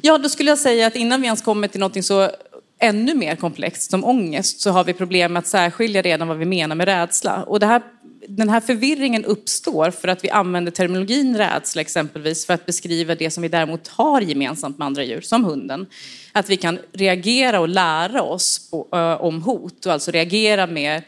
ja, 0.03 0.19
då 0.19 0.29
skulle 0.29 0.51
jag 0.51 0.59
säga 0.59 0.87
att 0.87 0.97
innan 0.97 1.21
vi 1.21 1.27
ens 1.27 1.43
kommer 1.43 1.69
till 1.69 1.81
något 1.81 2.05
så 2.05 2.31
ännu 2.79 3.15
mer 3.15 3.37
komplext 3.37 3.91
som 3.91 4.05
ångest 4.05 4.61
så 4.61 4.71
har 4.71 4.85
vi 4.85 4.93
problem 4.93 5.33
med 5.33 5.41
att 5.41 5.47
särskilja 5.47 6.03
redan 6.03 6.29
vad 6.29 6.37
vi 6.37 6.45
menar 6.45 6.77
med 6.77 6.89
rädsla. 6.89 7.43
Och 7.43 7.61
det 7.61 7.67
här, 7.67 7.83
den 8.29 8.49
här 8.49 8.61
förvirringen 8.61 9.25
uppstår 9.25 9.91
för 9.91 10.09
att 10.09 10.25
vi 10.25 10.31
använder 10.31 10.73
terminologin 10.73 11.37
rädsla 11.37 11.81
exempelvis 11.81 12.47
för 12.47 12.55
att 12.55 12.67
beskriva 12.67 13.15
det 13.15 13.31
som 13.31 13.43
vi 13.43 13.49
däremot 13.49 13.89
har 13.89 14.21
gemensamt 14.21 14.79
med 14.79 14.87
andra 14.87 15.05
djur, 15.05 15.21
som 15.21 15.45
hunden. 15.45 15.87
Att 16.33 16.51
vi 16.51 16.57
kan 16.57 16.79
reagera 16.93 17.61
och 17.61 17.69
lära 17.69 18.23
oss 18.23 18.71
på, 18.71 18.89
ö, 18.93 19.17
om 19.17 19.43
hot 19.43 19.87
och 19.87 19.93
alltså 19.93 20.11
reagera 20.11 20.67
med 20.67 21.03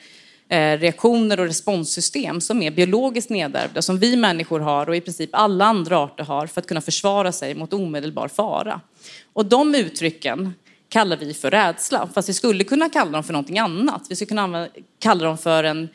eh, 0.48 0.78
reaktioner 0.78 1.40
och 1.40 1.46
responssystem 1.46 2.40
som 2.40 2.62
är 2.62 2.70
biologiskt 2.70 3.30
nedärvda, 3.30 3.82
som 3.82 3.98
vi 3.98 4.16
människor 4.16 4.60
har 4.60 4.88
och 4.88 4.96
i 4.96 5.00
princip 5.00 5.30
alla 5.32 5.64
andra 5.64 5.98
arter 5.98 6.24
har 6.24 6.46
för 6.46 6.60
att 6.60 6.66
kunna 6.66 6.80
försvara 6.80 7.32
sig 7.32 7.54
mot 7.54 7.72
omedelbar 7.72 8.28
fara. 8.28 8.80
Och 9.32 9.46
de 9.46 9.74
uttrycken 9.74 10.54
kallar 10.88 11.16
vi 11.16 11.34
för 11.34 11.50
rädsla, 11.50 12.08
fast 12.14 12.28
vi 12.28 12.32
skulle 12.32 12.64
kunna 12.64 12.88
kalla 12.88 13.10
dem 13.10 13.24
för 13.24 13.32
någonting 13.32 13.58
annat. 13.58 14.06
Vi 14.08 14.16
skulle 14.16 14.28
kunna 14.28 14.68
kalla 14.98 15.24
dem 15.24 15.38
för 15.38 15.64
en 15.64 15.88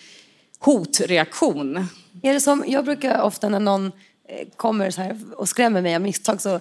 hotreaktion. 0.60 1.88
Är 2.24 2.34
det 2.34 2.42
som, 2.42 2.64
jag 2.68 2.86
brukar 2.86 3.22
ofta 3.22 3.50
när 3.50 3.60
någon 3.60 3.86
eh, 3.86 4.48
kommer 4.56 4.92
så 4.92 5.02
här 5.02 5.18
och 5.36 5.50
skrämmer 5.50 5.82
mig 5.82 5.96
av 5.96 6.02
misstag 6.02 6.42
så 6.42 6.60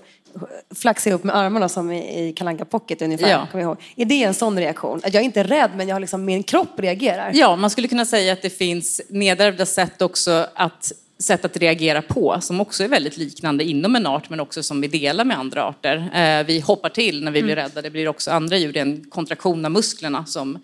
flaxar 0.75 1.11
jag 1.11 1.19
upp 1.19 1.25
med 1.25 1.37
armarna 1.37 1.69
som 1.69 1.93
i 1.93 2.29
i 2.29 2.33
Kalle 2.33 2.51
Anka 2.51 2.65
Pocket 2.65 3.03
ungefär. 3.03 3.31
Ja. 3.31 3.47
Kommer 3.51 3.65
jag 3.65 3.69
ihåg. 3.69 3.83
Är 3.97 4.05
det 4.05 4.23
en 4.25 4.35
sån 4.35 4.59
reaktion? 4.59 5.01
Att 5.05 5.15
jag 5.15 5.21
är 5.21 5.25
inte 5.25 5.43
rädd 5.43 5.71
men 5.77 5.89
jag 5.89 5.95
har 5.95 6.01
liksom, 6.01 6.25
min 6.25 6.43
kropp 6.43 6.81
reagerar. 6.81 7.31
Ja, 7.35 7.57
man 7.57 7.71
skulle 7.71 7.89
kunna 7.89 8.07
säga 8.07 8.33
att 8.33 8.43
det 8.43 8.51
finns 8.51 9.01
nedärvda 9.09 9.67
sätt 9.67 10.03
också 10.03 10.47
att 10.55 10.93
sätt 11.21 11.45
att 11.45 11.57
reagera 11.57 12.03
på 12.03 12.37
som 12.41 12.61
också 12.61 12.85
är 12.85 12.89
väldigt 12.89 13.17
liknande 13.17 13.65
inom 13.65 13.97
en 13.97 14.07
art 14.07 14.31
men 14.31 14.41
också 14.41 14.63
som 14.63 14.81
vi 14.81 14.89
delar 14.89 15.25
med 15.25 15.39
andra 15.39 15.65
arter. 15.65 15.97
Eh, 16.15 16.47
vi 16.47 16.61
hoppar 16.61 16.89
till 16.89 17.25
när 17.25 17.33
vi 17.33 17.43
blir 17.43 17.57
rädda, 17.57 17.83
det 17.83 17.91
blir 17.91 18.09
också 18.09 18.31
andra 18.31 18.57
djur, 18.57 18.73
det 18.73 18.79
är 18.79 18.83
en 18.83 19.05
kontraktion 19.05 19.65
av 19.65 19.71
musklerna 19.71 20.27
som 20.27 20.59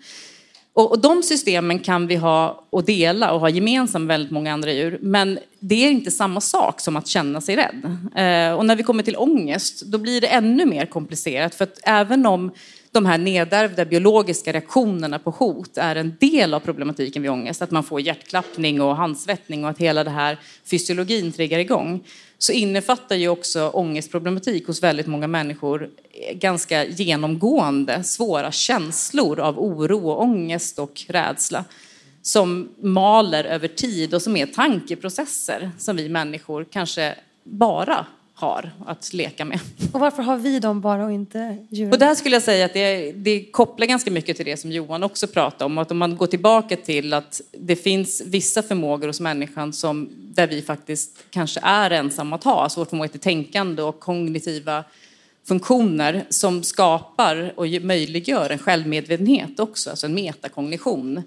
och, 0.77 0.91
och 0.91 0.99
de 0.99 1.23
systemen 1.23 1.79
kan 1.79 2.07
vi 2.07 2.15
ha 2.15 2.65
och 2.69 2.83
dela 2.83 3.31
och 3.31 3.39
ha 3.39 3.49
gemensamt 3.49 4.05
med 4.05 4.07
väldigt 4.07 4.31
många 4.31 4.53
andra 4.53 4.71
djur. 4.71 4.99
Men 5.01 5.39
det 5.59 5.85
är 5.85 5.91
inte 5.91 6.11
samma 6.11 6.41
sak 6.41 6.81
som 6.81 6.95
att 6.95 7.07
känna 7.07 7.41
sig 7.41 7.55
rädd. 7.55 7.83
Eh, 8.15 8.57
och 8.57 8.65
när 8.65 8.75
vi 8.75 8.83
kommer 8.83 9.03
till 9.03 9.17
ångest, 9.17 9.85
då 9.85 9.97
blir 9.97 10.21
det 10.21 10.27
ännu 10.27 10.65
mer 10.65 10.85
komplicerat. 10.85 11.55
För 11.55 11.63
att 11.63 11.79
även 11.83 12.25
om 12.25 12.51
de 12.91 13.05
här 13.05 13.17
nedärvda 13.17 13.85
biologiska 13.85 14.51
reaktionerna 14.51 15.19
på 15.19 15.31
hot 15.31 15.77
är 15.77 15.95
en 15.95 16.17
del 16.19 16.53
av 16.53 16.59
problematiken 16.59 17.21
vid 17.21 17.31
ångest, 17.31 17.61
att 17.61 17.71
man 17.71 17.83
får 17.83 18.01
hjärtklappning 18.01 18.81
och 18.81 18.95
handsvettning 18.95 19.63
och 19.63 19.69
att 19.69 19.77
hela 19.77 20.03
det 20.03 20.09
här 20.09 20.37
fysiologin 20.65 21.31
triggar 21.31 21.59
igång, 21.59 22.03
så 22.37 22.51
innefattar 22.51 23.15
ju 23.15 23.29
också 23.29 23.69
ångestproblematik 23.69 24.67
hos 24.67 24.83
väldigt 24.83 25.07
många 25.07 25.27
människor 25.27 25.89
ganska 26.33 26.85
genomgående 26.85 28.03
svåra 28.03 28.51
känslor 28.51 29.39
av 29.39 29.59
oro 29.59 30.09
och 30.09 30.21
ångest 30.21 30.79
och 30.79 31.01
rädsla 31.07 31.65
som 32.21 32.69
maler 32.81 33.43
över 33.43 33.67
tid 33.67 34.13
och 34.13 34.21
som 34.21 34.37
är 34.37 34.45
tankeprocesser 34.45 35.71
som 35.77 35.95
vi 35.95 36.09
människor 36.09 36.65
kanske 36.71 37.15
bara 37.43 38.05
har 38.39 38.71
att 38.85 39.13
leka 39.13 39.45
med. 39.45 39.59
Och 39.93 39.99
varför 39.99 40.23
har 40.23 40.37
vi 40.37 40.59
dem 40.59 40.81
bara 40.81 41.05
och 41.05 41.11
inte 41.11 41.57
djuren? 41.69 41.93
Och 41.93 41.99
där 41.99 42.15
skulle 42.15 42.35
jag 42.35 42.43
säga 42.43 42.65
att 42.65 42.73
det, 42.73 43.11
det 43.11 43.45
kopplar 43.51 43.87
ganska 43.87 44.11
mycket 44.11 44.37
till 44.37 44.45
det 44.45 44.57
som 44.57 44.71
Johan 44.71 45.03
också 45.03 45.27
pratade 45.27 45.65
om. 45.65 45.77
Att 45.77 45.91
om 45.91 45.97
man 45.97 46.17
går 46.17 46.27
tillbaka 46.27 46.75
till 46.75 47.13
att 47.13 47.41
det 47.51 47.75
finns 47.75 48.21
vissa 48.25 48.63
förmågor 48.63 49.07
hos 49.07 49.19
människan 49.19 49.73
som, 49.73 50.09
där 50.17 50.47
vi 50.47 50.61
faktiskt 50.61 51.23
kanske 51.29 51.59
är 51.63 51.91
ensamma 51.91 52.35
att 52.35 52.43
ha. 52.43 52.63
Alltså 52.63 52.79
vår 52.79 52.85
förmåga 52.85 53.09
till 53.09 53.19
tänkande 53.19 53.81
och 53.81 53.99
kognitiva 53.99 54.83
funktioner 55.47 56.25
som 56.29 56.63
skapar 56.63 57.53
och 57.55 57.67
möjliggör 57.81 58.49
en 58.49 58.59
självmedvetenhet 58.59 59.59
också, 59.59 59.89
alltså 59.89 60.05
en 60.05 60.13
metakognition 60.13 61.23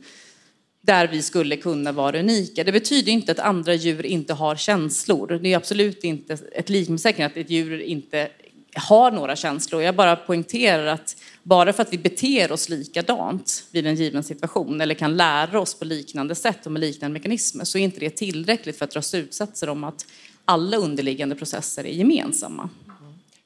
där 0.81 1.09
vi 1.09 1.23
skulle 1.23 1.57
kunna 1.57 1.93
vara 1.93 2.21
unika. 2.21 2.65
Det 2.65 2.73
betyder 2.73 3.13
inte 3.13 3.33
att 3.33 3.39
andra 3.39 3.75
djur 3.75 4.07
inte 4.07 4.35
har 4.35 4.57
känslor. 4.57 5.39
Det 5.43 5.53
är 5.53 5.57
absolut 5.57 6.05
inte 6.05 6.39
ett 6.53 6.69
likhetstecken 6.69 7.27
att 7.27 7.37
ett 7.37 7.51
djur 7.51 7.81
inte 7.81 8.29
har 8.75 9.11
några 9.11 9.37
känslor. 9.37 9.83
Jag 9.83 9.97
bara 9.97 10.17
poängterar 10.17 10.87
att 10.87 11.17
bara 11.43 11.73
för 11.73 11.83
att 11.83 11.93
vi 11.93 11.99
beter 11.99 12.53
oss 12.53 12.69
likadant 12.69 13.65
vid 13.71 13.87
en 13.87 13.95
given 13.95 14.23
situation 14.23 14.81
eller 14.81 14.95
kan 14.95 15.17
lära 15.17 15.61
oss 15.61 15.75
på 15.75 15.85
liknande 15.85 16.35
sätt 16.35 16.67
och 16.67 16.73
med 16.73 16.81
liknande 16.81 17.13
mekanismer 17.13 17.65
så 17.65 17.79
är 17.79 17.83
inte 17.83 18.01
det 18.01 18.11
tillräckligt 18.11 18.79
för 18.79 18.85
att 18.85 18.91
dra 18.91 19.03
slutsatser 19.03 19.69
om 19.69 19.85
att 19.85 20.07
alla 20.45 20.77
underliggande 20.77 21.35
processer 21.35 21.87
är 21.87 21.93
gemensamma. 21.93 22.71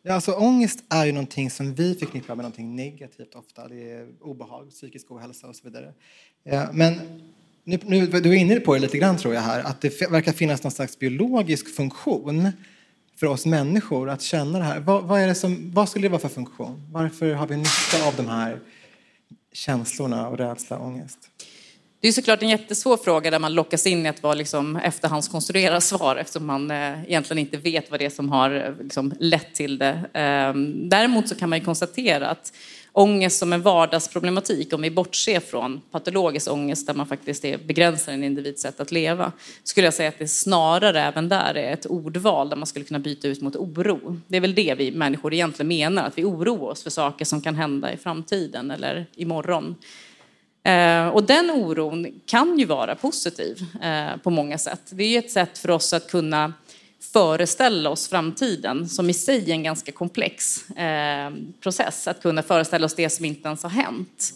Ja, 0.06 0.14
alltså, 0.14 0.32
ångest 0.32 0.84
är 0.88 1.06
ju 1.06 1.12
någonting 1.12 1.50
som 1.50 1.74
vi 1.74 1.94
förknippar 1.94 2.34
med 2.34 2.42
någonting 2.42 2.76
negativt 2.76 3.34
ofta. 3.34 3.68
Det 3.68 3.90
är 3.90 4.08
obehag, 4.20 4.70
psykisk 4.70 5.10
ohälsa 5.10 5.46
och 5.46 5.56
så 5.56 5.64
vidare. 5.64 5.92
Men 6.72 7.00
nu, 7.64 7.78
nu, 7.84 8.06
du 8.06 8.30
är 8.30 8.34
inne 8.34 8.60
på 8.60 8.74
det 8.74 8.80
lite 8.80 8.98
grann 8.98 9.16
tror 9.16 9.34
jag 9.34 9.40
här, 9.40 9.60
att 9.60 9.80
det 9.80 10.10
verkar 10.10 10.32
finnas 10.32 10.62
någon 10.62 10.72
slags 10.72 10.98
biologisk 10.98 11.76
funktion 11.76 12.52
för 13.20 13.26
oss 13.26 13.46
människor 13.46 14.10
att 14.10 14.22
känna 14.22 14.58
det 14.58 14.64
här. 14.64 14.80
Vad, 14.80 15.04
vad, 15.04 15.20
är 15.20 15.26
det 15.26 15.34
som, 15.34 15.70
vad 15.74 15.88
skulle 15.88 16.04
det 16.04 16.12
vara 16.12 16.20
för 16.20 16.28
funktion? 16.28 16.88
Varför 16.92 17.32
har 17.32 17.46
vi 17.46 17.56
nytta 17.56 18.06
av 18.06 18.16
de 18.16 18.28
här 18.28 18.60
känslorna 19.52 20.28
och 20.28 20.38
rädsla 20.38 20.78
och 20.78 20.86
ångest? 20.86 21.18
Det 22.00 22.08
är 22.08 22.12
såklart 22.12 22.42
en 22.42 22.48
jättesvår 22.48 22.96
fråga 22.96 23.30
där 23.30 23.38
man 23.38 23.54
lockas 23.54 23.86
in 23.86 24.06
i 24.06 24.08
att 24.08 24.22
vara 24.22 24.34
liksom 24.34 24.76
efterhandskonstruera 24.76 25.80
svar 25.80 26.16
eftersom 26.16 26.46
man 26.46 26.70
eh, 26.70 27.04
egentligen 27.04 27.38
inte 27.38 27.56
vet 27.56 27.90
vad 27.90 28.00
det 28.00 28.06
är 28.06 28.10
som 28.10 28.30
har 28.30 28.50
eh, 28.50 28.84
liksom 28.84 29.12
lett 29.20 29.54
till 29.54 29.78
det. 29.78 30.00
Ehm, 30.14 30.88
däremot 30.88 31.28
så 31.28 31.34
kan 31.34 31.48
man 31.48 31.58
ju 31.58 31.64
konstatera 31.64 32.28
att 32.28 32.52
ångest 32.96 33.38
som 33.38 33.52
en 33.52 33.62
vardagsproblematik, 33.62 34.72
om 34.72 34.82
vi 34.82 34.90
bortser 34.90 35.40
från 35.40 35.80
patologisk 35.90 36.52
ångest 36.52 36.86
där 36.86 36.94
man 36.94 37.06
faktiskt 37.06 37.44
är, 37.44 37.58
begränsar 37.58 38.12
en 38.12 38.24
individs 38.24 38.62
sätt 38.62 38.80
att 38.80 38.92
leva, 38.92 39.32
skulle 39.64 39.86
jag 39.86 39.94
säga 39.94 40.08
att 40.08 40.18
det 40.18 40.28
snarare 40.28 41.00
även 41.00 41.28
där 41.28 41.54
är 41.54 41.72
ett 41.72 41.86
ordval 41.86 42.48
där 42.48 42.56
man 42.56 42.66
skulle 42.66 42.84
kunna 42.84 42.98
byta 42.98 43.28
ut 43.28 43.40
mot 43.40 43.56
oro. 43.56 44.20
Det 44.26 44.36
är 44.36 44.40
väl 44.40 44.54
det 44.54 44.74
vi 44.78 44.92
människor 44.92 45.34
egentligen 45.34 45.68
menar, 45.68 46.06
att 46.06 46.18
vi 46.18 46.24
oroar 46.24 46.70
oss 46.70 46.82
för 46.82 46.90
saker 46.90 47.24
som 47.24 47.40
kan 47.40 47.54
hända 47.54 47.92
i 47.92 47.96
framtiden 47.96 48.70
eller 48.70 49.06
imorgon. 49.14 49.74
Eh, 50.62 51.08
och 51.08 51.24
den 51.24 51.50
oron 51.50 52.20
kan 52.26 52.58
ju 52.58 52.64
vara 52.64 52.94
positiv 52.94 53.64
eh, 53.82 54.16
på 54.22 54.30
många 54.30 54.58
sätt. 54.58 54.80
Det 54.90 55.04
är 55.04 55.18
ett 55.18 55.30
sätt 55.30 55.58
för 55.58 55.70
oss 55.70 55.92
att 55.92 56.10
kunna 56.10 56.52
föreställa 57.12 57.90
oss 57.90 58.08
framtiden, 58.08 58.88
som 58.88 59.10
i 59.10 59.14
sig 59.14 59.50
är 59.50 59.54
en 59.54 59.62
ganska 59.62 59.92
komplex 59.92 60.70
eh, 60.70 61.30
process, 61.60 62.08
att 62.08 62.22
kunna 62.22 62.42
föreställa 62.42 62.86
oss 62.86 62.94
det 62.94 63.10
som 63.10 63.24
inte 63.24 63.48
ens 63.48 63.62
har 63.62 63.70
hänt. 63.70 64.34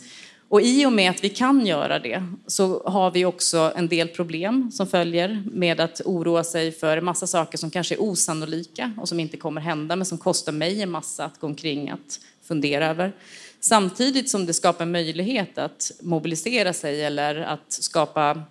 Och 0.50 0.62
i 0.62 0.86
och 0.86 0.92
med 0.92 1.10
att 1.10 1.24
vi 1.24 1.28
kan 1.28 1.66
göra 1.66 1.98
det 1.98 2.22
så 2.46 2.82
har 2.88 3.10
vi 3.10 3.24
också 3.24 3.72
en 3.76 3.88
del 3.88 4.08
problem 4.08 4.70
som 4.72 4.86
följer 4.86 5.42
med 5.52 5.80
att 5.80 6.00
oroa 6.04 6.44
sig 6.44 6.72
för 6.72 7.00
massa 7.00 7.26
saker 7.26 7.58
som 7.58 7.70
kanske 7.70 7.94
är 7.94 8.02
osannolika 8.02 8.92
och 8.98 9.08
som 9.08 9.20
inte 9.20 9.36
kommer 9.36 9.60
hända 9.60 9.96
men 9.96 10.06
som 10.06 10.18
kostar 10.18 10.52
mig 10.52 10.82
en 10.82 10.90
massa 10.90 11.24
att 11.24 11.40
gå 11.40 11.46
omkring 11.46 11.90
att 11.90 12.20
fundera 12.42 12.86
över. 12.86 13.12
Samtidigt 13.60 14.30
som 14.30 14.46
det 14.46 14.54
skapar 14.54 14.86
möjlighet 14.86 15.58
att 15.58 15.92
mobilisera 16.00 16.72
sig 16.72 17.04
eller 17.04 17.40
att 17.40 17.72
skapa 17.72 18.42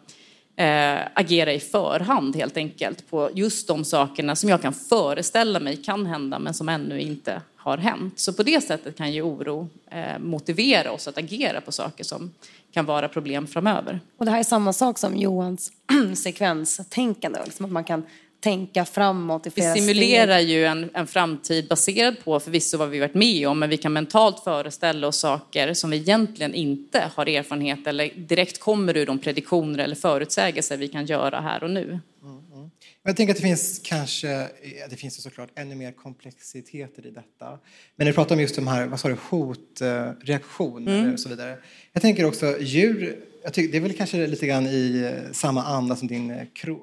eh, 0.57 0.99
agera 1.13 1.53
i 1.53 1.59
förhand 1.59 2.35
helt 2.35 2.57
enkelt 2.57 3.09
på 3.09 3.29
just 3.33 3.67
de 3.67 3.85
sakerna 3.85 4.35
som 4.35 4.49
jag 4.49 4.61
kan 4.61 4.73
föreställa 4.73 5.59
mig 5.59 5.77
kan 5.77 6.05
hända 6.05 6.39
men 6.39 6.53
som 6.53 6.69
ännu 6.69 6.99
inte 6.99 7.41
har 7.55 7.77
hänt. 7.77 8.19
Så 8.19 8.33
på 8.33 8.43
det 8.43 8.63
sättet 8.63 8.97
kan 8.97 9.11
ju 9.11 9.21
oro 9.21 9.69
eh, 9.91 10.19
motivera 10.19 10.91
oss 10.91 11.07
att 11.07 11.17
agera 11.17 11.61
på 11.61 11.71
saker 11.71 12.03
som 12.03 12.33
kan 12.71 12.85
vara 12.85 13.09
problem 13.09 13.47
framöver. 13.47 13.99
Och 14.17 14.25
det 14.25 14.31
här 14.31 14.39
är 14.39 14.43
samma 14.43 14.73
sak 14.73 14.97
som 14.97 15.17
Johans 15.17 15.71
sekvenstänkande, 16.15 17.39
liksom 17.45 17.65
att 17.65 17.71
man 17.71 17.83
kan 17.83 18.03
tänka 18.39 18.85
framåt 18.85 19.47
i 19.47 19.49
flera 19.49 19.73
Vi 19.73 19.81
simulerar 19.81 20.37
steg. 20.37 20.49
ju 20.49 20.65
en, 20.65 20.89
en 20.93 21.07
framtid 21.07 21.67
baserad 21.67 22.15
på 22.23 22.39
förvisso 22.39 22.77
vad 22.77 22.89
vi 22.89 22.99
varit 22.99 23.13
med 23.13 23.47
om, 23.47 23.59
men 23.59 23.69
vi 23.69 23.77
kan 23.77 23.93
mentalt 23.93 24.43
föreställa 24.43 25.07
oss 25.07 25.19
saker 25.19 25.73
som 25.73 25.89
vi 25.89 25.97
egentligen 25.97 26.53
inte 26.53 27.11
har 27.15 27.29
erfarenhet 27.29 27.87
eller 27.87 28.09
direkt 28.15 28.59
kommer 28.59 28.97
ur 28.97 29.05
de 29.05 29.19
prediktioner 29.19 29.79
eller 29.79 29.95
förutsägelser 29.95 30.77
vi 30.77 30.87
kan 30.87 31.05
göra 31.05 31.41
här 31.41 31.63
och 31.63 31.69
nu. 31.69 31.99
Mm, 32.23 32.37
mm. 32.53 32.71
Jag 33.03 33.15
tänker 33.15 33.33
att 33.33 33.37
det 33.37 33.43
finns 33.43 33.81
kanske, 33.83 34.47
det 34.89 34.95
finns 34.95 35.23
såklart 35.23 35.49
ännu 35.55 35.75
mer 35.75 35.91
komplexiteter 35.91 37.05
i 37.05 37.11
detta. 37.11 37.59
Men 37.95 38.07
ni 38.07 38.13
pratar 38.13 38.35
om 38.35 38.41
just 38.41 38.55
de 38.55 38.67
här, 38.67 38.85
vad 38.85 38.99
sa 38.99 39.07
du, 39.07 39.17
hotreaktioner 39.29 40.99
mm. 40.99 41.13
och 41.13 41.19
så 41.19 41.29
vidare. 41.29 41.57
Jag 41.93 42.01
tänker 42.01 42.25
också 42.25 42.61
djur, 42.61 43.19
jag 43.47 43.53
tycker, 43.53 43.71
det 43.71 43.77
är 43.77 43.81
väl 43.81 43.93
kanske 43.93 44.27
lite 44.27 44.47
grann 44.47 44.65
i 44.65 45.11
samma 45.31 45.63
anda 45.63 45.95
som 45.95 46.07
din 46.07 46.47
krog 46.53 46.81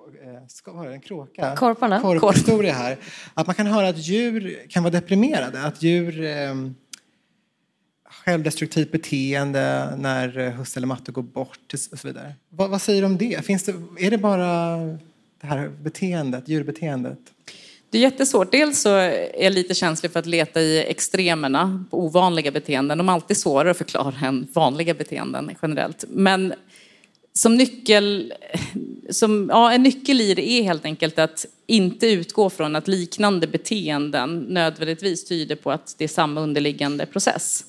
ska 0.49 0.73
vara 0.73 0.93
en 0.93 1.01
kråka? 1.01 1.57
Korparna. 1.57 2.01
Korphistoria 2.01 2.73
här. 2.73 2.97
Att 3.35 3.47
man 3.47 3.55
kan 3.55 3.67
höra 3.67 3.89
att 3.89 3.99
djur 3.99 4.67
kan 4.69 4.83
vara 4.83 4.93
deprimerade. 4.93 5.63
Att 5.63 5.83
djur 5.83 6.25
eh, 6.25 6.55
självdestruktivt 8.05 8.93
beteende 8.93 9.95
när 9.97 10.51
husse 10.51 10.79
eller 10.79 10.87
matte 10.87 11.13
går 11.13 11.23
bort 11.23 11.75
och 11.93 11.99
så 11.99 12.07
vidare. 12.09 12.35
Vad, 12.49 12.71
vad 12.71 12.83
säger 12.83 13.03
du 13.03 13.07
om 13.07 13.19
det? 13.19 13.45
Finns 13.45 13.63
det? 13.63 13.75
Är 13.99 14.11
det 14.11 14.19
bara 14.19 14.77
det 15.41 15.47
här 15.47 15.69
beteendet, 15.69 16.49
djurbeteendet? 16.49 17.19
Det 17.95 17.99
är 17.99 18.03
jättesvårt. 18.03 18.53
Dels 18.53 18.81
så 18.81 18.95
är 18.95 19.43
jag 19.43 19.53
lite 19.53 19.75
känslig 19.75 20.13
för 20.13 20.21
att 20.21 20.27
leta 20.27 20.61
i 20.61 20.85
extremerna 20.87 21.85
på 21.91 22.05
ovanliga 22.05 22.51
beteenden. 22.51 22.99
De 22.99 23.09
är 23.09 23.13
alltid 23.13 23.37
svårare 23.37 23.71
att 23.71 23.79
förklara 23.79 24.15
än 24.27 24.49
vanliga 24.53 24.95
beteenden 24.95 25.51
generellt. 25.63 26.05
Men 26.09 26.55
som 27.33 27.57
nyckel, 27.57 28.33
som, 29.11 29.49
ja, 29.53 29.73
en 29.73 29.83
nyckel 29.83 30.21
i 30.21 30.35
det 30.35 30.51
är 30.51 30.63
helt 30.63 30.85
enkelt 30.85 31.19
att 31.19 31.47
inte 31.67 32.07
utgå 32.07 32.51
från 32.51 32.77
att 32.77 32.89
liknande 32.89 33.47
beteenden 33.47 34.39
nödvändigtvis 34.39 35.25
tyder 35.25 35.57
på 35.57 35.71
att 35.71 35.95
det 35.99 36.05
är 36.05 36.09
samma 36.09 36.41
underliggande 36.41 37.07
process. 37.07 37.65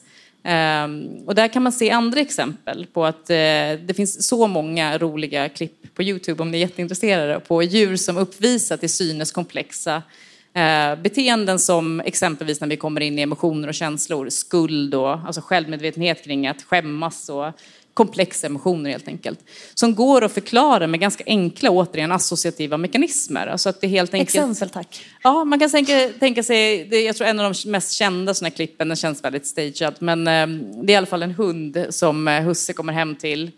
Ehm, 0.47 1.23
och 1.25 1.35
där 1.35 1.47
kan 1.47 1.63
man 1.63 1.71
se 1.71 1.89
andra 1.91 2.19
exempel 2.19 2.85
på 2.85 3.05
att 3.05 3.29
eh, 3.29 3.35
det 3.85 3.95
finns 3.95 4.27
så 4.27 4.47
många 4.47 4.97
roliga 4.97 5.49
klipp 5.49 5.95
på 5.95 6.03
Youtube 6.03 6.43
om 6.43 6.51
ni 6.51 6.57
är 6.57 6.61
jätteintresserade 6.61 7.39
på 7.39 7.63
djur 7.63 7.95
som 7.95 8.17
uppvisar 8.17 8.77
till 8.77 8.89
synes 8.89 9.31
komplexa 9.31 10.03
eh, 10.53 10.95
beteenden 10.95 11.59
som 11.59 11.99
exempelvis 11.99 12.61
när 12.61 12.67
vi 12.67 12.77
kommer 12.77 13.01
in 13.01 13.19
i 13.19 13.21
emotioner 13.21 13.67
och 13.67 13.73
känslor, 13.73 14.29
skuld 14.29 14.95
och 14.95 15.09
alltså 15.09 15.41
självmedvetenhet 15.41 16.23
kring 16.23 16.47
att 16.47 16.61
skämmas 16.61 17.29
och 17.29 17.45
komplexa 17.95 18.47
emotioner 18.47 18.89
helt 18.89 19.07
enkelt. 19.07 19.39
Som 19.73 19.95
går 19.95 20.23
att 20.23 20.31
förklara 20.31 20.87
med 20.87 20.99
ganska 20.99 21.23
enkla, 21.27 21.69
återigen 21.69 22.11
associativa 22.11 22.77
mekanismer. 22.77 23.47
Alltså 23.47 23.69
att 23.69 23.81
det 23.81 23.87
helt 23.87 24.13
enkelt... 24.13 24.35
Exempel 24.35 24.69
tack. 24.69 25.05
Ja, 25.23 25.45
man 25.45 25.59
kan 25.59 25.69
tänka, 25.69 26.09
tänka 26.19 26.43
sig, 26.43 26.85
det, 26.85 27.01
jag 27.01 27.15
tror 27.15 27.27
en 27.27 27.39
av 27.39 27.53
de 27.53 27.69
mest 27.69 27.91
kända 27.91 28.33
sådana 28.33 28.51
klippen, 28.51 28.87
den 28.87 28.97
känns 28.97 29.23
väldigt 29.23 29.47
stagead, 29.47 29.95
men 29.99 30.27
eh, 30.27 30.47
det 30.83 30.91
är 30.91 30.93
i 30.93 30.95
alla 30.95 31.05
fall 31.05 31.23
en 31.23 31.31
hund 31.31 31.85
som 31.89 32.27
eh, 32.27 32.41
husse 32.41 32.73
kommer 32.73 32.93
hem 32.93 33.15
till. 33.15 33.51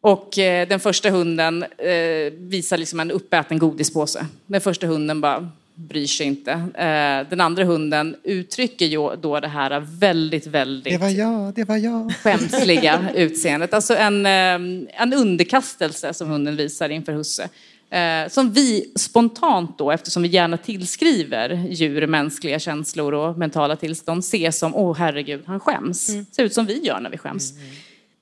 Och 0.00 0.38
eh, 0.38 0.68
den 0.68 0.80
första 0.80 1.10
hunden 1.10 1.62
eh, 1.62 2.32
visar 2.32 2.76
liksom 2.76 3.00
en 3.00 3.10
uppäten 3.10 3.58
godispåse. 3.58 4.26
Den 4.46 4.60
första 4.60 4.86
hunden 4.86 5.20
bara 5.20 5.50
bryr 5.76 6.06
sig 6.06 6.26
inte. 6.26 6.52
Eh, 6.52 7.30
den 7.30 7.40
andra 7.40 7.64
hunden 7.64 8.16
uttrycker 8.22 8.86
ju 8.86 9.16
då 9.16 9.40
det 9.40 9.48
här 9.48 9.80
väldigt, 10.00 10.46
väldigt... 10.46 10.92
Det 10.92 10.98
var 10.98 11.08
jag, 11.08 11.54
det 11.54 11.64
var 11.64 11.76
jag. 11.76 12.12
Skämsliga 12.14 13.10
utseendet. 13.14 13.74
Alltså 13.74 13.96
en, 13.96 14.26
eh, 14.26 14.90
en 15.02 15.12
underkastelse 15.14 16.14
som 16.14 16.28
hunden 16.28 16.56
visar 16.56 16.88
inför 16.88 17.12
husse. 17.12 17.48
Eh, 17.90 18.28
som 18.28 18.52
vi 18.52 18.92
spontant 18.96 19.78
då, 19.78 19.90
eftersom 19.90 20.22
vi 20.22 20.28
gärna 20.28 20.56
tillskriver 20.56 21.66
djur 21.70 22.06
mänskliga 22.06 22.58
känslor 22.58 23.14
och 23.14 23.38
mentala 23.38 23.76
tillstånd, 23.76 24.24
ser 24.24 24.50
som 24.50 24.74
åh 24.74 24.96
herregud, 24.96 25.42
han 25.46 25.60
skäms. 25.60 26.08
Mm. 26.08 26.26
Ser 26.30 26.44
ut 26.44 26.54
som 26.54 26.66
vi 26.66 26.80
gör 26.86 27.00
när 27.00 27.10
vi 27.10 27.18
skäms. 27.18 27.52
Mm. 27.52 27.64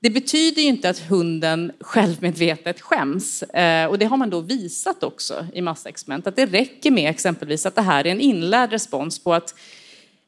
Det 0.05 0.09
betyder 0.09 0.61
ju 0.61 0.67
inte 0.67 0.89
att 0.89 0.99
hunden 0.99 1.71
självmedvetet 1.79 2.81
skäms. 2.81 3.43
Eh, 3.43 3.85
och 3.85 3.99
det 3.99 4.05
har 4.05 4.17
man 4.17 4.29
då 4.29 4.41
visat 4.41 5.03
också 5.03 5.47
i 5.53 5.61
massexperiment. 5.61 6.27
Att 6.27 6.35
det 6.35 6.45
räcker 6.45 6.91
med 6.91 7.09
exempelvis 7.09 7.65
att 7.65 7.75
det 7.75 7.81
här 7.81 8.07
är 8.07 8.11
en 8.11 8.21
inlärd 8.21 8.71
respons 8.71 9.19
på 9.19 9.33
att 9.33 9.55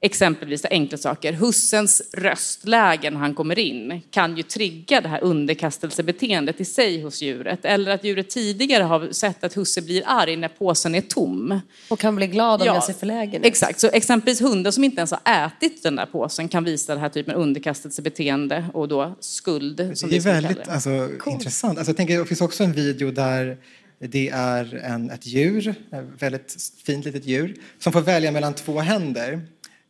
exempelvis 0.01 0.65
enkla 0.65 0.97
saker. 0.97 1.33
Hussens 1.33 2.01
röstläge 2.13 3.09
när 3.09 3.19
han 3.19 3.33
kommer 3.33 3.59
in 3.59 4.01
kan 4.11 4.37
ju 4.37 4.43
trigga 4.43 5.01
det 5.01 5.07
här 5.07 5.23
underkastelsebeteendet 5.23 6.61
i 6.61 6.65
sig 6.65 7.01
hos 7.01 7.21
djuret. 7.21 7.65
Eller 7.65 7.91
att 7.91 8.03
djuret 8.03 8.29
tidigare 8.29 8.83
har 8.83 9.11
sett 9.11 9.43
att 9.43 9.57
husse 9.57 9.81
blir 9.81 10.03
arg 10.05 10.35
när 10.35 10.47
påsen 10.47 10.95
är 10.95 11.01
tom. 11.01 11.59
Och 11.89 11.99
kan 11.99 12.15
bli 12.15 12.27
glad 12.27 12.61
om 12.61 12.67
ja, 12.67 12.73
jag 12.73 12.83
ser 12.83 12.93
förlägen 12.93 13.41
ut. 13.41 13.47
Exakt, 13.47 13.79
så 13.79 13.87
exempelvis 13.87 14.41
hundar 14.41 14.71
som 14.71 14.83
inte 14.83 14.97
ens 14.97 15.11
har 15.11 15.45
ätit 15.45 15.83
den 15.83 15.95
där 15.95 16.05
påsen 16.05 16.49
kan 16.49 16.63
visa 16.63 16.95
det 16.95 16.99
här 16.99 17.09
typen 17.09 17.35
av 17.35 17.41
underkastelsebeteende 17.41 18.65
och 18.73 18.87
då 18.87 19.15
skuld. 19.19 19.77
det 19.77 20.15
är 20.15 20.19
väldigt 20.19 20.67
alltså, 20.67 21.09
intressant. 21.25 21.77
Alltså, 21.77 21.89
jag 21.89 21.97
tänker, 21.97 22.19
det 22.19 22.25
finns 22.25 22.41
också 22.41 22.63
en 22.63 22.73
video 22.73 23.11
där 23.11 23.57
det 23.99 24.29
är 24.29 24.75
en, 24.83 25.09
ett 25.09 25.25
djur, 25.25 25.67
ett 25.67 26.21
väldigt 26.21 26.55
fint 26.85 27.05
litet 27.05 27.25
djur, 27.25 27.55
som 27.79 27.93
får 27.93 28.01
välja 28.01 28.31
mellan 28.31 28.53
två 28.53 28.79
händer. 28.79 29.41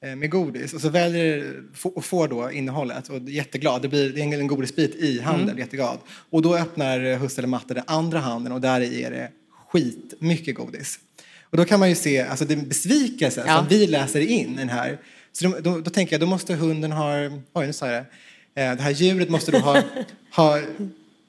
Eh, 0.02 0.16
med 0.16 0.30
godis 0.30 0.74
och 0.74 0.82
så 0.82 0.90
väljer 0.90 1.64
och 1.84 2.06
får 2.06 2.28
då 2.28 2.52
innehållet 2.52 3.10
och 3.10 3.16
är 3.16 3.30
jätteglad. 3.30 3.82
Det 3.82 3.88
blir 3.88 4.18
en 4.18 4.48
godisbit 4.48 4.96
i 4.96 5.22
handen, 5.22 5.50
mm. 5.50 5.58
jätteglad. 5.58 5.98
Och 6.30 6.42
då 6.42 6.56
öppnar 6.56 7.16
husse 7.16 7.42
eller 7.42 7.48
matte 7.48 7.74
den 7.74 7.84
andra 7.88 8.20
handen 8.20 8.52
och 8.52 8.62
där 8.62 8.82
är 8.82 9.12
det 9.12 9.32
skit 9.68 10.14
mycket 10.20 10.56
godis. 10.56 11.00
Och 11.44 11.58
då 11.58 11.66
kan 11.66 11.80
man 11.80 11.90
ju 11.90 11.96
se 11.96 12.22
alltså 12.22 12.46
det 12.46 12.56
besvikelse 12.56 13.44
ja. 13.48 13.58
som 13.58 13.68
vi 13.68 13.88
läser 13.88 14.22
in 14.22 14.56
den 14.56 14.70
här. 14.70 14.98
Så 15.32 15.48
då, 15.48 15.60
då, 15.60 15.80
då, 15.80 15.92
tänker 15.92 16.14
jag, 16.14 16.22
då 16.22 16.28
måste 16.28 16.56
hunden 16.56 16.92
ha, 16.92 17.14
oj 17.54 17.68
nu 17.68 17.74
sa 17.74 17.88
jag 17.88 18.06
det, 18.54 18.64
eh, 18.64 18.76
det 18.76 18.82
här 18.82 18.92
djuret 18.92 19.30
måste 19.30 19.52
då 19.52 19.58
ha, 19.58 19.82
ha 20.36 20.62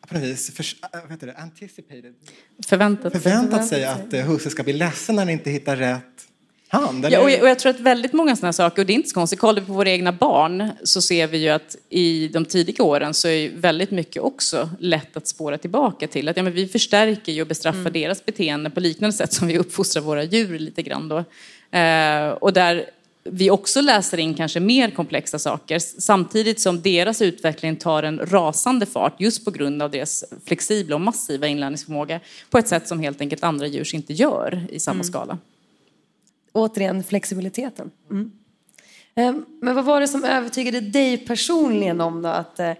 på 0.09 0.14
något 0.14 0.23
vis 0.23 0.51
för, 0.51 0.64
heter 1.11 1.27
det, 1.27 1.35
anticipated. 1.35 2.14
Förväntat, 2.66 3.12
förväntat 3.12 3.69
sig 3.69 3.85
att 3.85 4.12
eh, 4.12 4.25
husse 4.25 4.51
ska 4.51 4.62
bli 4.62 4.73
ledsen 4.73 5.14
när 5.14 5.23
han 5.23 5.31
inte 5.31 5.51
hittar 5.51 5.77
rätt 5.77 6.29
hand? 6.69 7.07
Ja, 7.11 7.21
och 7.21 7.31
jag, 7.31 7.43
och 7.43 7.49
jag, 7.49 7.59
tror 7.59 7.71
att 7.71 7.81
väldigt 7.81 8.12
många 8.12 8.37
sådana 8.37 8.53
saker, 8.53 8.83
och 8.83 8.87
det 8.87 8.93
är 8.93 8.95
inte 8.95 9.09
så 9.09 9.14
konstigt, 9.14 9.39
kollar 9.39 9.61
vi 9.61 9.66
på 9.66 9.73
våra 9.73 9.91
egna 9.91 10.12
barn 10.12 10.71
så 10.85 11.03
ser 11.03 11.27
vi 11.27 11.39
ju 11.39 11.49
att 11.49 11.77
i 11.89 12.29
de 12.29 12.45
tidiga 12.45 12.85
åren 12.85 13.14
så 13.14 13.29
är 13.29 13.51
väldigt 13.51 13.91
mycket 13.91 14.23
också 14.23 14.71
lätt 14.81 15.16
att 15.16 15.29
spåra 15.29 15.59
tillbaka 15.59 16.07
till. 16.07 16.29
Att 16.29 16.37
ja, 16.37 16.43
men 16.43 16.53
vi 16.53 16.69
förstärker 16.69 17.33
ju 17.33 17.41
och 17.41 17.49
bestraffar 17.49 17.81
mm. 17.81 17.93
deras 17.93 18.27
beteende 18.27 18.71
på 18.71 18.81
liknande 18.81 19.16
sätt 19.16 19.33
som 19.33 19.49
vi 19.49 19.59
uppfostrar 19.59 20.03
våra 20.03 20.25
djur 20.25 20.59
lite 20.59 20.83
grann 20.83 21.09
då. 21.09 21.25
Eh, 21.79 22.29
och 22.29 22.53
där 22.53 22.91
vi 23.31 23.51
också 23.51 23.81
läser 23.81 24.19
in 24.19 24.35
kanske 24.35 24.61
mer 24.61 24.91
komplexa 24.91 25.39
saker 25.39 25.79
samtidigt 25.79 26.61
som 26.61 26.81
deras 26.83 27.23
utveckling 27.23 27.77
tar 27.77 28.03
en 28.03 28.19
rasande 28.19 28.87
fart 28.87 29.21
just 29.21 29.45
på 29.45 29.51
grund 29.51 29.83
av 29.83 29.91
deras 29.91 30.25
flexibla 30.47 30.95
och 30.95 31.01
massiva 31.01 31.47
inlärningsförmåga 31.47 32.21
på 32.51 32.59
ett 32.59 32.69
sätt 32.69 32.89
som 32.89 33.01
helt 33.01 33.21
enkelt 33.21 33.45
andra 33.45 33.66
djur 33.66 33.95
inte 33.95 34.12
gör 34.12 34.66
i 34.71 34.81
samma 34.81 35.05
skala. 35.05 35.39
Återigen 36.53 37.05
flexibiliteten. 37.05 37.90
Mm. 38.11 38.32
Ehm, 39.18 39.44
men 39.61 39.74
vad 39.74 39.84
var 39.84 40.01
det 40.01 40.09
som 40.09 40.24
övertygade 40.24 40.80
dig 40.80 41.18
personligen 41.18 42.01
om 42.01 42.22
då 42.22 42.28
att 42.28 42.59
eh, 42.59 42.72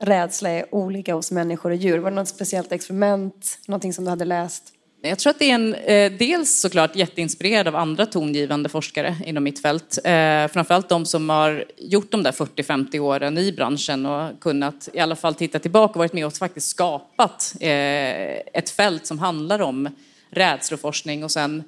rädsla 0.00 0.50
är 0.50 0.74
olika 0.74 1.14
hos 1.14 1.30
människor 1.30 1.70
och 1.70 1.76
djur? 1.76 1.98
Var 1.98 2.10
det 2.10 2.16
något 2.16 2.28
speciellt 2.28 2.72
experiment, 2.72 3.58
någonting 3.66 3.92
som 3.92 4.04
du 4.04 4.10
hade 4.10 4.24
läst? 4.24 4.72
Jag 5.02 5.18
tror 5.18 5.30
att 5.30 5.38
det 5.38 5.50
är 5.50 5.54
en, 5.54 5.74
eh, 5.74 6.12
dels 6.12 6.60
såklart 6.60 6.96
jätteinspirerad 6.96 7.68
av 7.68 7.76
andra 7.76 8.06
tongivande 8.06 8.68
forskare 8.68 9.16
inom 9.24 9.44
mitt 9.44 9.62
fält. 9.62 9.98
Eh, 10.04 10.48
framförallt 10.48 10.88
de 10.88 11.06
som 11.06 11.28
har 11.28 11.64
gjort 11.76 12.10
de 12.10 12.22
där 12.22 12.32
40-50 12.32 12.98
åren 12.98 13.38
i 13.38 13.52
branschen 13.52 14.06
och 14.06 14.40
kunnat 14.40 14.88
i 14.92 14.98
alla 14.98 15.16
fall 15.16 15.34
titta 15.34 15.58
tillbaka 15.58 15.92
och 15.92 15.98
varit 15.98 16.12
med 16.12 16.26
och 16.26 16.32
faktiskt 16.32 16.68
skapat 16.68 17.54
ett 17.60 18.70
fält 18.70 19.06
som 19.06 19.18
handlar 19.18 19.60
om 19.60 19.88
rädsloforskning 20.30 21.24
och 21.24 21.30
sen 21.30 21.64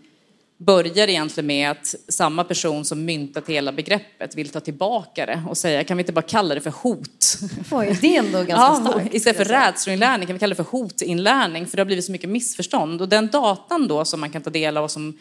börjar 0.66 1.08
egentligen 1.08 1.46
med 1.46 1.70
att 1.70 1.94
samma 2.08 2.44
person 2.44 2.84
som 2.84 3.04
myntat 3.04 3.48
hela 3.48 3.72
begreppet 3.72 4.34
vill 4.36 4.48
ta 4.48 4.60
tillbaka 4.60 5.26
det 5.26 5.42
och 5.48 5.58
säga 5.58 5.84
kan 5.84 5.96
vi 5.96 6.00
inte 6.00 6.12
bara 6.12 6.22
kalla 6.22 6.54
det 6.54 6.60
för 6.60 6.70
hot? 6.70 7.38
Oj, 7.70 7.98
det 8.00 8.16
är 8.16 8.18
ändå 8.18 8.38
ganska 8.44 8.54
Ja, 8.54 8.90
starkt. 8.90 9.14
istället 9.14 9.36
för 9.36 9.44
rädsloinlärning 9.44 10.26
kan 10.26 10.34
vi 10.34 10.40
kalla 10.40 10.50
det 10.54 10.64
för 10.64 10.70
hotinlärning 10.70 11.66
för 11.66 11.76
det 11.76 11.80
har 11.80 11.86
blivit 11.86 12.04
så 12.04 12.12
mycket 12.12 12.30
missförstånd. 12.30 13.02
Och 13.02 13.08
den 13.08 13.26
datan 13.26 13.88
då 13.88 14.04
som 14.04 14.20
man 14.20 14.30
kan 14.30 14.42
ta 14.42 14.50
del 14.50 14.76
av 14.76 14.84
och 14.84 14.90
som 14.90 15.18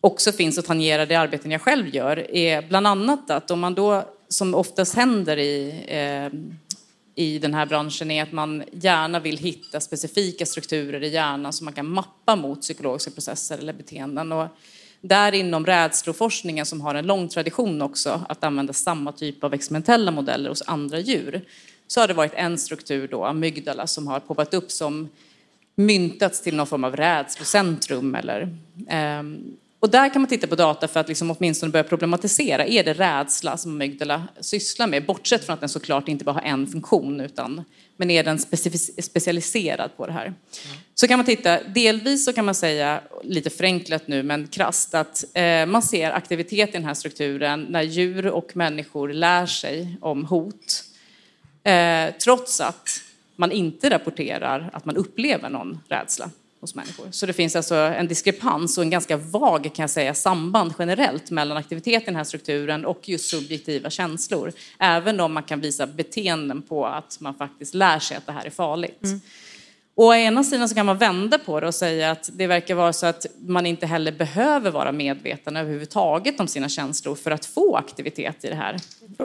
också 0.00 0.32
finns 0.32 0.58
och 0.58 0.64
tangerar 0.64 1.06
det 1.06 1.14
arbeten 1.14 1.50
jag 1.50 1.60
själv 1.60 1.94
gör 1.94 2.30
är 2.36 2.62
bland 2.62 2.86
annat 2.86 3.30
att 3.30 3.50
om 3.50 3.60
man 3.60 3.74
då, 3.74 4.04
som 4.28 4.54
oftast 4.54 4.94
händer 4.94 5.36
i, 5.36 5.84
eh, 5.88 6.38
i 7.14 7.38
den 7.38 7.54
här 7.54 7.66
branschen, 7.66 8.10
är 8.10 8.22
att 8.22 8.32
man 8.32 8.64
gärna 8.72 9.20
vill 9.20 9.38
hitta 9.38 9.80
specifika 9.80 10.46
strukturer 10.46 11.02
i 11.02 11.08
hjärnan 11.08 11.52
som 11.52 11.64
man 11.64 11.74
kan 11.74 11.88
mappa 11.88 12.36
mot 12.36 12.60
psykologiska 12.60 13.10
processer 13.10 13.58
eller 13.58 13.72
beteenden. 13.72 14.32
Och 14.32 14.48
där 15.00 15.32
inom 15.32 15.66
rädsloforskningen 15.66 16.66
som 16.66 16.80
har 16.80 16.94
en 16.94 17.06
lång 17.06 17.28
tradition 17.28 17.82
också 17.82 18.20
att 18.28 18.44
använda 18.44 18.72
samma 18.72 19.12
typ 19.12 19.44
av 19.44 19.54
experimentella 19.54 20.10
modeller 20.10 20.48
hos 20.48 20.62
andra 20.66 20.98
djur 20.98 21.44
så 21.86 22.00
har 22.00 22.08
det 22.08 22.14
varit 22.14 22.34
en 22.34 22.58
struktur 22.58 23.08
då, 23.08 23.24
amygdala, 23.24 23.86
som 23.86 24.06
har 24.06 24.20
poppat 24.20 24.54
upp 24.54 24.70
som 24.70 25.08
myntats 25.74 26.42
till 26.42 26.56
någon 26.56 26.66
form 26.66 26.84
av 26.84 26.96
rädslocentrum. 26.96 28.14
Eller, 28.14 28.40
eh, 28.88 29.22
och 29.82 29.90
där 29.90 30.08
kan 30.08 30.22
man 30.22 30.28
titta 30.28 30.46
på 30.46 30.54
data 30.54 30.88
för 30.88 31.00
att 31.00 31.08
liksom 31.08 31.30
åtminstone 31.30 31.72
börja 31.72 31.84
problematisera. 31.84 32.66
Är 32.66 32.84
det 32.84 32.92
rädsla 32.92 33.56
som 33.56 33.72
amygdala 33.72 34.22
sysslar 34.40 34.86
med? 34.86 35.06
Bortsett 35.06 35.44
från 35.44 35.54
att 35.54 35.60
den 35.60 35.68
såklart 35.68 36.08
inte 36.08 36.24
bara 36.24 36.32
har 36.32 36.42
en 36.42 36.66
funktion, 36.66 37.20
utan, 37.20 37.64
men 37.96 38.10
är 38.10 38.24
den 38.24 38.38
specialiserad 39.02 39.96
på 39.96 40.06
det 40.06 40.12
här? 40.12 40.34
Så 40.94 41.08
kan 41.08 41.18
man 41.18 41.26
titta, 41.26 41.62
delvis 41.62 42.24
så 42.24 42.32
kan 42.32 42.44
man 42.44 42.54
säga, 42.54 43.00
lite 43.22 43.50
förenklat 43.50 44.08
nu 44.08 44.22
men 44.22 44.46
krasst, 44.46 44.94
att 44.94 45.24
eh, 45.34 45.66
man 45.66 45.82
ser 45.82 46.10
aktivitet 46.10 46.68
i 46.68 46.72
den 46.72 46.84
här 46.84 46.94
strukturen 46.94 47.66
när 47.68 47.82
djur 47.82 48.26
och 48.26 48.56
människor 48.56 49.08
lär 49.12 49.46
sig 49.46 49.96
om 50.00 50.24
hot. 50.24 50.84
Eh, 51.62 52.14
trots 52.24 52.60
att 52.60 52.88
man 53.36 53.52
inte 53.52 53.90
rapporterar 53.90 54.70
att 54.72 54.84
man 54.84 54.96
upplever 54.96 55.50
någon 55.50 55.80
rädsla 55.88 56.30
hos 56.62 56.74
människor. 56.74 57.06
Så 57.10 57.26
det 57.26 57.32
finns 57.32 57.56
alltså 57.56 57.74
en 57.74 58.08
diskrepans 58.08 58.78
och 58.78 58.84
en 58.84 58.90
ganska 58.90 59.16
vag 59.16 59.62
kan 59.74 59.82
jag 59.82 59.90
säga, 59.90 60.14
samband 60.14 60.74
generellt 60.78 61.30
mellan 61.30 61.56
aktivitet 61.56 62.02
i 62.02 62.06
den 62.06 62.16
här 62.16 62.24
strukturen 62.24 62.84
och 62.84 63.08
just 63.08 63.30
subjektiva 63.30 63.90
känslor. 63.90 64.52
Även 64.78 65.20
om 65.20 65.32
man 65.32 65.42
kan 65.42 65.60
visa 65.60 65.86
beteenden 65.86 66.62
på 66.62 66.86
att 66.86 67.20
man 67.20 67.34
faktiskt 67.34 67.74
lär 67.74 67.98
sig 67.98 68.16
att 68.16 68.26
det 68.26 68.32
här 68.32 68.46
är 68.46 68.50
farligt. 68.50 69.02
Och 69.94 70.04
å 70.04 70.14
ena 70.14 70.44
sidan 70.44 70.68
så 70.68 70.74
kan 70.74 70.86
man 70.86 70.98
vända 70.98 71.38
på 71.38 71.60
det 71.60 71.66
och 71.66 71.74
säga 71.74 72.10
att 72.10 72.30
det 72.32 72.46
verkar 72.46 72.74
vara 72.74 72.92
så 72.92 73.06
att 73.06 73.26
man 73.46 73.66
inte 73.66 73.86
heller 73.86 74.12
behöver 74.12 74.70
vara 74.70 74.92
medveten 74.92 75.56
överhuvudtaget 75.56 76.40
om 76.40 76.48
sina 76.48 76.68
känslor 76.68 77.14
för 77.14 77.30
att 77.30 77.46
få 77.46 77.76
aktivitet 77.76 78.44
i 78.44 78.48
det 78.48 78.54
här 78.54 78.76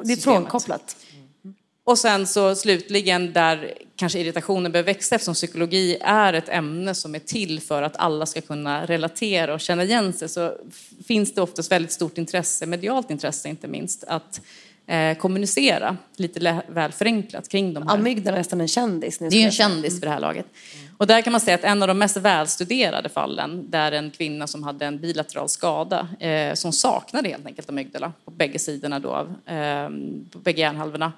Det 0.03 0.13
är 0.13 0.17
frånkopplat. 0.17 0.97
Och 1.83 1.97
sen 1.97 2.27
så 2.27 2.55
slutligen 2.55 3.33
där 3.33 3.73
kanske 3.97 4.19
irritationen 4.19 4.71
behöver 4.71 4.93
växa 4.93 5.15
eftersom 5.15 5.33
psykologi 5.33 5.97
är 6.01 6.33
ett 6.33 6.49
ämne 6.49 6.95
som 6.95 7.15
är 7.15 7.19
till 7.19 7.61
för 7.61 7.81
att 7.81 7.97
alla 7.97 8.25
ska 8.25 8.41
kunna 8.41 8.85
relatera 8.85 9.53
och 9.53 9.59
känna 9.59 9.83
igen 9.83 10.13
sig 10.13 10.29
så 10.29 10.53
finns 11.07 11.33
det 11.33 11.41
oftast 11.41 11.71
väldigt 11.71 11.91
stort 11.91 12.17
intresse, 12.17 12.65
medialt 12.65 13.11
intresse 13.11 13.49
inte 13.49 13.67
minst, 13.67 14.03
att 14.03 14.41
eh, 14.87 15.17
kommunicera 15.17 15.97
lite 16.15 16.61
väl 16.67 16.91
förenklat 16.91 17.49
kring 17.49 17.73
de 17.73 17.87
här. 17.87 17.95
Amygdala 17.95 18.37
är 18.37 18.39
nästan 18.39 18.61
en 18.61 18.67
kändis 18.67 19.19
nu. 19.19 19.29
Det 19.29 19.41
är 19.41 19.45
en 19.45 19.51
kändis 19.51 19.99
för 19.99 20.07
det 20.07 20.13
här 20.13 20.19
laget. 20.19 20.45
Och 20.97 21.07
där 21.07 21.21
kan 21.21 21.31
man 21.31 21.41
säga 21.41 21.55
att 21.55 21.63
en 21.63 21.81
av 21.81 21.87
de 21.87 21.97
mest 21.97 22.17
välstuderade 22.17 23.09
fallen, 23.09 23.71
där 23.71 23.91
en 23.91 24.11
kvinna 24.11 24.47
som 24.47 24.63
hade 24.63 24.85
en 24.85 24.99
bilateral 24.99 25.49
skada, 25.49 26.07
eh, 26.19 26.53
som 26.53 26.73
saknade 26.73 27.29
helt 27.29 27.45
enkelt 27.45 27.69
amygdala 27.69 28.13
på 28.25 28.31
bägge 28.31 28.59
sidorna 28.59 28.99
då 28.99 29.09
av, 29.09 29.27
eh, 29.45 29.89
på 30.31 30.39
bägge 30.39 30.61
hjärnhalvorna, 30.61 31.11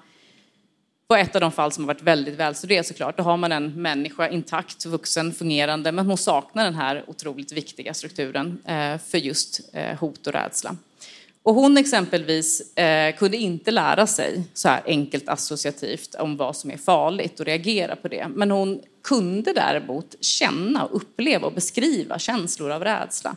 var 1.10 1.18
ett 1.18 1.34
av 1.34 1.40
de 1.40 1.52
fall 1.52 1.72
som 1.72 1.84
har 1.84 1.94
varit 1.94 2.02
väldigt 2.02 2.34
välstuderat 2.34 2.86
såklart. 2.86 3.16
Då 3.16 3.22
har 3.22 3.36
man 3.36 3.52
en 3.52 3.82
människa 3.82 4.28
intakt, 4.28 4.86
vuxen, 4.86 5.32
fungerande, 5.32 5.92
men 5.92 6.06
hon 6.06 6.18
saknar 6.18 6.64
den 6.64 6.74
här 6.74 7.04
otroligt 7.06 7.52
viktiga 7.52 7.94
strukturen 7.94 8.58
eh, 8.64 8.98
för 8.98 9.18
just 9.18 9.60
eh, 9.72 9.98
hot 9.98 10.26
och 10.26 10.32
rädsla. 10.32 10.76
Och 11.42 11.54
hon 11.54 11.76
exempelvis 11.76 12.76
eh, 12.76 13.16
kunde 13.16 13.36
inte 13.36 13.70
lära 13.70 14.06
sig 14.06 14.42
så 14.54 14.68
här 14.68 14.82
enkelt 14.86 15.28
associativt 15.28 16.14
om 16.14 16.36
vad 16.36 16.56
som 16.56 16.70
är 16.70 16.76
farligt 16.76 17.40
och 17.40 17.46
reagera 17.46 17.96
på 17.96 18.08
det. 18.08 18.28
Men 18.28 18.50
hon 18.50 18.80
kunde 19.04 19.52
däremot 19.52 20.14
känna, 20.20 20.86
uppleva 20.86 21.46
och 21.46 21.52
beskriva 21.52 22.18
känslor 22.18 22.70
av 22.70 22.84
rädsla. 22.84 23.36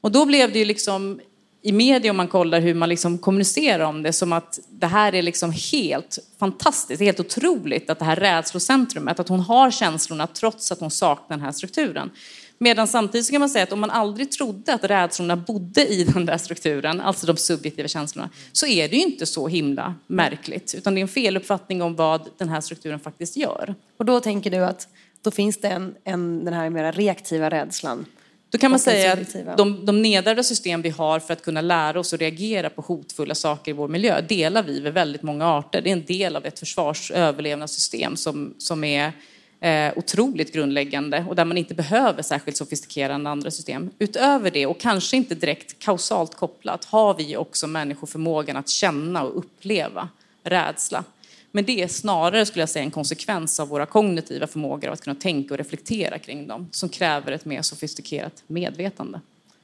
Och 0.00 0.12
då 0.12 0.26
blev 0.26 0.52
det 0.52 0.58
ju 0.58 0.64
liksom 0.64 1.20
i 1.62 1.72
media 1.72 2.10
om 2.10 2.16
man 2.16 2.28
kollar 2.28 2.60
hur 2.60 2.74
man 2.74 2.88
liksom 2.88 3.18
kommunicerar 3.18 3.84
om 3.84 4.02
det 4.02 4.12
som 4.12 4.32
att 4.32 4.58
det 4.70 4.86
här 4.86 5.14
är 5.14 5.22
liksom 5.22 5.52
helt 5.72 6.18
fantastiskt, 6.38 7.02
helt 7.02 7.20
otroligt 7.20 7.90
att 7.90 7.98
det 7.98 8.04
här 8.04 8.16
rädslocentrumet, 8.16 9.20
att 9.20 9.28
hon 9.28 9.40
har 9.40 9.70
känslorna 9.70 10.26
trots 10.26 10.72
att 10.72 10.80
hon 10.80 10.90
saknar 10.90 11.36
den 11.36 11.44
här 11.44 11.52
strukturen. 11.52 12.10
Medan 12.58 12.88
samtidigt 12.88 13.26
så 13.26 13.32
kan 13.32 13.40
man 13.40 13.50
säga 13.50 13.62
att 13.62 13.72
om 13.72 13.80
man 13.80 13.90
aldrig 13.90 14.30
trodde 14.32 14.74
att 14.74 14.84
rädslorna 14.84 15.36
bodde 15.36 15.86
i 15.86 16.04
den 16.14 16.26
där 16.26 16.38
strukturen, 16.38 17.00
alltså 17.00 17.26
de 17.26 17.36
subjektiva 17.36 17.88
känslorna, 17.88 18.30
så 18.52 18.66
är 18.66 18.88
det 18.88 18.96
ju 18.96 19.02
inte 19.02 19.26
så 19.26 19.48
himla 19.48 19.94
märkligt. 20.06 20.74
Utan 20.74 20.94
det 20.94 21.00
är 21.00 21.02
en 21.02 21.08
feluppfattning 21.08 21.82
om 21.82 21.96
vad 21.96 22.28
den 22.38 22.48
här 22.48 22.60
strukturen 22.60 23.00
faktiskt 23.00 23.36
gör. 23.36 23.74
Och 23.96 24.04
då 24.04 24.20
tänker 24.20 24.50
du 24.50 24.56
att 24.56 24.88
då 25.22 25.30
finns 25.30 25.60
det 25.60 25.68
en, 25.68 25.94
en, 26.04 26.44
den 26.44 26.54
här 26.54 26.70
mera 26.70 26.92
reaktiva 26.92 27.50
rädslan. 27.50 28.06
Då 28.50 28.58
kan 28.58 28.70
man 28.70 28.80
säga 28.80 29.12
att 29.12 29.56
de, 29.56 29.86
de 29.86 30.02
nedärvda 30.02 30.42
system 30.42 30.82
vi 30.82 30.88
har 30.88 31.20
för 31.20 31.32
att 31.32 31.42
kunna 31.42 31.60
lära 31.60 32.00
oss 32.00 32.12
och 32.12 32.18
reagera 32.18 32.70
på 32.70 32.82
hotfulla 32.82 33.34
saker 33.34 33.70
i 33.70 33.74
vår 33.74 33.88
miljö 33.88 34.20
delar 34.20 34.62
vi 34.62 34.80
med 34.80 34.94
väldigt 34.94 35.22
många 35.22 35.46
arter. 35.46 35.80
Det 35.82 35.90
är 35.90 35.92
en 35.92 36.04
del 36.04 36.36
av 36.36 36.46
ett 36.46 36.58
försvars 36.58 37.10
och 37.10 37.16
överlevnadssystem 37.16 38.16
som, 38.16 38.54
som 38.58 38.84
är 38.84 39.12
eh, 39.60 39.92
otroligt 39.96 40.52
grundläggande 40.52 41.24
och 41.28 41.36
där 41.36 41.44
man 41.44 41.58
inte 41.58 41.74
behöver 41.74 42.22
särskilt 42.22 42.56
sofistikerade 42.56 43.28
andra 43.28 43.50
system. 43.50 43.90
Utöver 43.98 44.50
det, 44.50 44.66
och 44.66 44.80
kanske 44.80 45.16
inte 45.16 45.34
direkt 45.34 45.78
kausalt 45.78 46.34
kopplat, 46.34 46.84
har 46.84 47.14
vi 47.14 47.36
också 47.36 47.66
människor 47.66 48.06
förmågan 48.06 48.56
att 48.56 48.68
känna 48.68 49.22
och 49.22 49.38
uppleva 49.38 50.08
rädsla. 50.44 51.04
Men 51.52 51.64
det 51.64 51.82
är 51.82 51.88
snarare, 51.88 52.46
skulle 52.46 52.62
jag 52.62 52.68
säga, 52.68 52.84
en 52.84 52.90
konsekvens 52.90 53.60
av 53.60 53.68
våra 53.68 53.86
kognitiva 53.86 54.46
förmågor 54.46 54.86
av 54.88 54.92
att 54.92 55.00
kunna 55.00 55.14
tänka 55.16 55.54
och 55.54 55.58
reflektera 55.58 56.18
kring 56.18 56.46
dem, 56.46 56.68
som 56.70 56.88
kräver 56.88 57.32
ett 57.32 57.44
mer 57.44 57.62
sofistikerat 57.62 58.42
medvetande. 58.46 59.20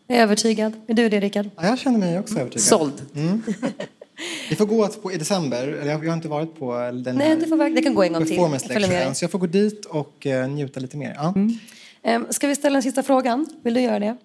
Jag 0.07 0.19
är 0.19 0.23
övertygad. 0.23 0.73
Är 0.87 0.95
du 0.95 1.09
det, 1.09 1.21
Rickard? 1.21 1.51
Ja, 1.57 1.67
jag 1.67 1.79
känner 1.79 1.99
mig 1.99 2.19
också 2.19 2.39
övertygad. 2.39 2.63
Såld. 2.65 3.03
Vi 4.51 4.57
får 4.57 4.67
gå 4.67 4.89
på, 4.89 5.13
i 5.13 5.17
december, 5.17 5.69
eller 5.69 5.91
jag, 5.93 6.05
jag 6.05 6.11
har 6.11 6.17
inte 6.17 6.29
varit 6.29 6.59
på 6.59 6.75
den 6.75 7.17
Nej, 7.17 7.29
här 7.29 7.37
du 7.37 7.47
får, 7.47 7.71
det 7.75 7.83
kan 7.83 7.95
gå 7.95 8.03
en 8.03 8.13
gång 8.13 8.25
till. 8.25 8.37
så 9.15 9.25
jag 9.25 9.31
får 9.31 9.39
gå 9.39 9.47
dit 9.47 9.85
och 9.85 10.27
eh, 10.27 10.49
njuta 10.49 10.81
lite 10.81 10.97
mer. 10.97 11.15
Ja, 11.17 11.35
Ehm, 12.03 12.27
Ska 12.31 12.47
vi 12.47 12.55
ställa 12.55 12.73
den 12.73 12.83
sista 12.83 13.03
frågan? 13.03 13.47
Vill 13.63 13.75
du 13.75 13.81
göra 13.81 13.99
det? 13.99 14.17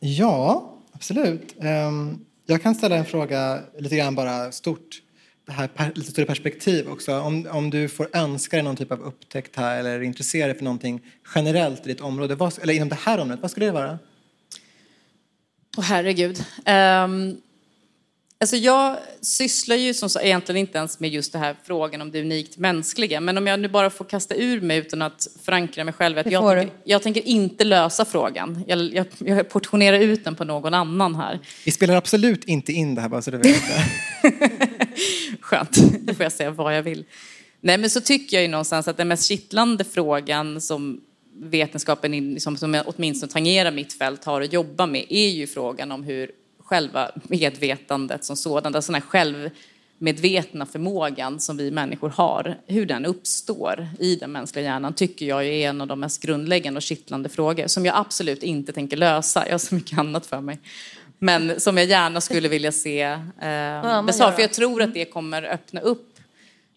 ja 0.00 0.72
absolut. 0.92 1.54
Ehm, 1.60 2.18
jag 2.46 2.62
kan 2.62 2.74
ställa 2.74 2.96
en 2.96 3.04
fråga 3.04 3.58
lite 3.78 3.96
grann 3.96 4.14
bara 4.14 4.52
stort. 4.52 5.02
Det 5.46 5.52
här 5.52 5.68
per, 5.68 5.92
lite 5.94 6.10
större 6.10 6.26
perspektiv 6.26 6.88
också. 6.88 7.20
Om, 7.20 7.46
om 7.50 7.70
du 7.70 7.88
får 7.88 8.08
önska 8.12 8.56
dig 8.56 8.64
någon 8.64 8.76
typ 8.76 8.92
av 8.92 9.02
upptäckt 9.02 9.56
här 9.56 9.78
eller 9.78 10.00
intressera 10.00 10.46
dig 10.46 10.56
för 10.56 10.64
någonting 10.64 11.00
generellt 11.34 11.86
i 11.86 11.88
ditt 11.88 12.00
område, 12.00 12.34
vad, 12.34 12.58
eller 12.62 12.74
inom 12.74 12.88
det 12.88 12.98
här 13.00 13.18
området, 13.18 13.42
vad 13.42 13.50
skulle 13.50 13.66
det 13.66 13.72
vara? 13.72 13.98
Åh 15.76 15.84
herregud. 15.84 16.44
Um, 16.66 17.40
Alltså 18.42 18.56
jag 18.56 18.96
sysslar 19.20 19.76
ju 19.76 19.94
som 19.94 20.08
så, 20.08 20.20
egentligen 20.20 20.56
inte 20.56 20.78
ens 20.78 21.00
med 21.00 21.10
just 21.10 21.32
det 21.32 21.38
här 21.38 21.56
frågan 21.64 22.00
om 22.00 22.10
det 22.10 22.20
unikt 22.20 22.58
mänskliga. 22.58 23.20
Men 23.20 23.38
om 23.38 23.46
jag 23.46 23.60
nu 23.60 23.68
bara 23.68 23.90
får 23.90 24.04
kasta 24.04 24.34
ur 24.34 24.60
mig 24.60 24.78
utan 24.78 25.02
att 25.02 25.28
förankra 25.44 25.84
mig 25.84 25.94
själv. 25.94 26.18
Att 26.18 26.30
jag, 26.30 26.56
tänker, 26.56 26.76
jag 26.84 27.02
tänker 27.02 27.28
inte 27.28 27.64
lösa 27.64 28.04
frågan. 28.04 28.64
Jag, 28.66 28.94
jag, 28.94 29.06
jag 29.18 29.48
portionerar 29.48 29.98
ut 29.98 30.24
den 30.24 30.34
på 30.34 30.44
någon 30.44 30.74
annan 30.74 31.14
här. 31.14 31.38
Vi 31.64 31.70
spelar 31.70 31.94
absolut 31.94 32.44
inte 32.44 32.72
in 32.72 32.94
det 32.94 33.00
här 33.00 33.08
bara 33.08 33.22
så 33.22 33.30
du 33.30 33.36
vet 33.36 33.62
det. 33.68 34.48
Skönt, 35.40 35.76
då 36.00 36.14
får 36.14 36.22
jag 36.22 36.32
säga 36.32 36.50
vad 36.50 36.76
jag 36.76 36.82
vill. 36.82 37.04
Nej 37.60 37.78
men 37.78 37.90
så 37.90 38.00
tycker 38.00 38.36
jag 38.36 38.42
ju 38.42 38.48
någonstans 38.48 38.88
att 38.88 38.96
den 38.96 39.08
mest 39.08 39.28
kittlande 39.28 39.84
frågan 39.84 40.60
som 40.60 41.00
vetenskapen, 41.42 42.14
in- 42.14 42.40
som, 42.40 42.56
som 42.56 42.82
åtminstone 42.86 43.32
tangerar 43.32 43.70
mitt 43.70 43.92
fält, 43.92 44.24
har 44.24 44.40
att 44.40 44.52
jobba 44.52 44.86
med 44.86 45.06
är 45.08 45.28
ju 45.28 45.46
frågan 45.46 45.92
om 45.92 46.04
hur 46.04 46.30
själva 46.72 47.10
medvetandet 47.22 48.24
som 48.24 48.36
sådant, 48.36 48.76
alltså 48.76 48.92
den 48.92 49.02
här 49.02 49.08
självmedvetna 49.08 50.66
förmågan 50.66 51.40
som 51.40 51.56
vi 51.56 51.70
människor 51.70 52.08
har, 52.08 52.56
hur 52.66 52.86
den 52.86 53.06
uppstår 53.06 53.88
i 53.98 54.16
den 54.16 54.32
mänskliga 54.32 54.64
hjärnan 54.64 54.94
tycker 54.94 55.26
jag 55.26 55.44
är 55.44 55.68
en 55.68 55.80
av 55.80 55.86
de 55.86 56.00
mest 56.00 56.22
grundläggande 56.22 56.78
och 56.78 56.82
kittlande 56.82 57.28
frågor 57.28 57.66
som 57.66 57.86
jag 57.86 57.96
absolut 57.96 58.42
inte 58.42 58.72
tänker 58.72 58.96
lösa. 58.96 59.46
Jag 59.46 59.52
har 59.52 59.58
så 59.58 59.74
mycket 59.74 59.98
annat 59.98 60.26
för 60.26 60.40
mig. 60.40 60.58
Men 61.18 61.60
som 61.60 61.76
jag 61.76 61.86
gärna 61.86 62.20
skulle 62.20 62.48
vilja 62.48 62.72
se 62.72 63.02
eh, 63.02 63.18
man 63.82 64.06
besvara. 64.06 64.30
gör 64.30 64.36
För 64.36 64.42
jag 64.42 64.52
tror 64.52 64.82
att 64.82 64.94
det 64.94 65.04
kommer 65.04 65.42
öppna 65.42 65.80
upp 65.80 66.18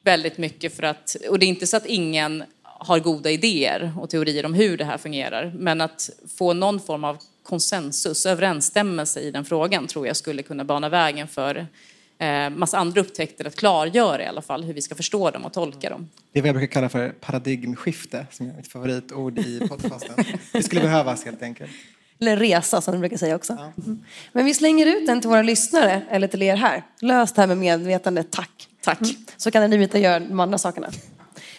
väldigt 0.04 0.38
mycket 0.38 0.76
för 0.76 0.84
att, 0.84 1.16
och 1.30 1.40
det 1.40 1.46
är 1.46 1.48
inte 1.48 1.68
så 1.68 1.78
att 1.78 1.86
ingen 1.86 2.44
har 2.64 3.00
goda 3.00 3.32
idéer 3.32 3.94
och 4.00 4.10
teorier 4.10 4.46
om 4.46 4.54
hur 4.54 4.78
det 4.78 4.86
här 4.86 4.98
fungerar, 4.98 5.54
men 5.58 5.82
att 5.82 6.10
få 6.38 6.54
någon 6.54 6.80
form 6.80 7.04
av 7.04 7.18
konsensus, 7.46 8.26
överensstämmelse 8.26 9.20
i 9.20 9.32
den 9.32 9.46
frågan 9.46 9.88
tror 9.88 10.08
jag 10.08 10.16
skulle 10.16 10.44
kunna 10.44 10.64
bana 10.64 10.90
vägen 10.90 11.28
för 11.28 11.68
eh, 12.18 12.50
massa 12.50 12.78
andra 12.78 13.02
upptäckter 13.02 13.46
att 13.46 13.56
klargöra 13.56 14.24
i 14.24 14.28
alla 14.28 14.42
fall 14.42 14.64
hur 14.64 14.74
vi 14.74 14.82
ska 14.82 14.96
förstå 14.96 15.32
dem 15.32 15.46
och 15.46 15.54
tolka 15.54 15.90
dem. 15.90 16.10
Det 16.32 16.40
är 16.40 16.44
vad 16.44 16.48
jag 16.48 16.56
brukar 16.56 16.74
kalla 16.74 16.90
för 16.90 17.10
paradigmskifte, 17.10 18.28
som 18.32 18.50
är 18.50 18.54
mitt 18.54 18.72
favoritord 18.72 19.40
i 19.40 19.68
podcasten. 19.70 20.26
Det 20.52 20.64
skulle 20.64 20.82
behövas 20.82 21.26
helt 21.26 21.42
enkelt. 21.42 21.72
Eller 22.20 22.38
resa 22.38 22.82
som 22.82 22.94
du 22.94 23.00
brukar 23.00 23.18
säga 23.18 23.36
också. 23.36 23.54
Mm. 23.54 24.04
Men 24.32 24.46
vi 24.46 24.54
slänger 24.54 24.86
ut 24.86 25.08
den 25.08 25.22
till 25.22 25.30
våra 25.30 25.42
lyssnare, 25.42 26.02
eller 26.10 26.28
till 26.28 26.42
er 26.42 26.56
här. 26.56 26.84
Lös 27.02 27.34
det 27.34 27.42
här 27.42 27.48
med 27.48 27.58
medvetande, 27.58 28.24
tack. 28.24 28.70
Tack. 28.84 29.00
Så 29.38 29.52
kan 29.52 29.70
ni 29.70 29.84
inte 29.84 30.00
göra 30.00 30.20
de 30.20 30.40
andra 30.40 30.58
sakerna. 30.58 30.90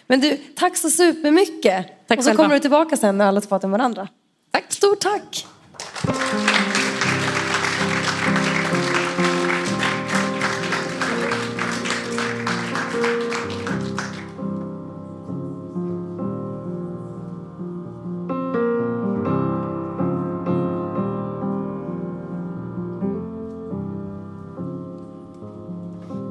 Men 0.06 0.20
du, 0.20 0.36
tack 0.56 0.76
så 0.76 0.90
supermycket. 0.90 1.86
Tack 2.06 2.18
Och 2.18 2.24
så 2.24 2.30
själva. 2.30 2.42
kommer 2.42 2.54
du 2.54 2.60
tillbaka 2.60 2.96
sen 2.96 3.18
när 3.18 3.26
alla 3.26 3.40
har 3.40 3.46
pratat 3.46 3.70
med 3.70 3.78
varandra. 3.78 4.08
Tack. 4.50 4.72
Stort 4.72 5.00
tack! 5.00 5.46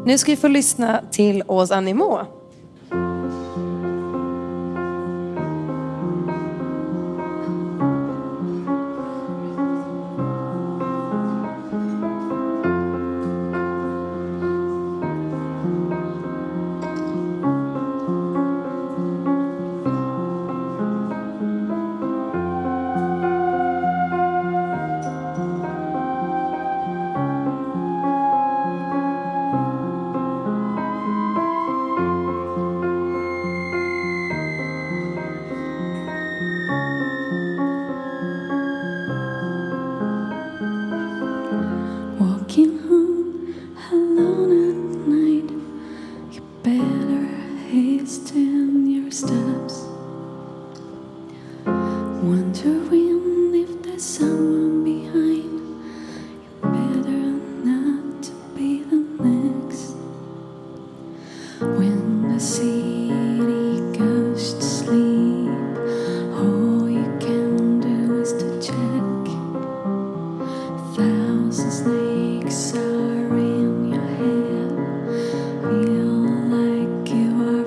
Nu 0.06 0.18
ska 0.18 0.32
vi 0.32 0.38
få 0.38 0.48
lyssna 0.48 1.02
till 1.12 1.44
Åsa 1.48 1.76
Animaux. 1.76 2.35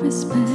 Christmas. 0.09 0.47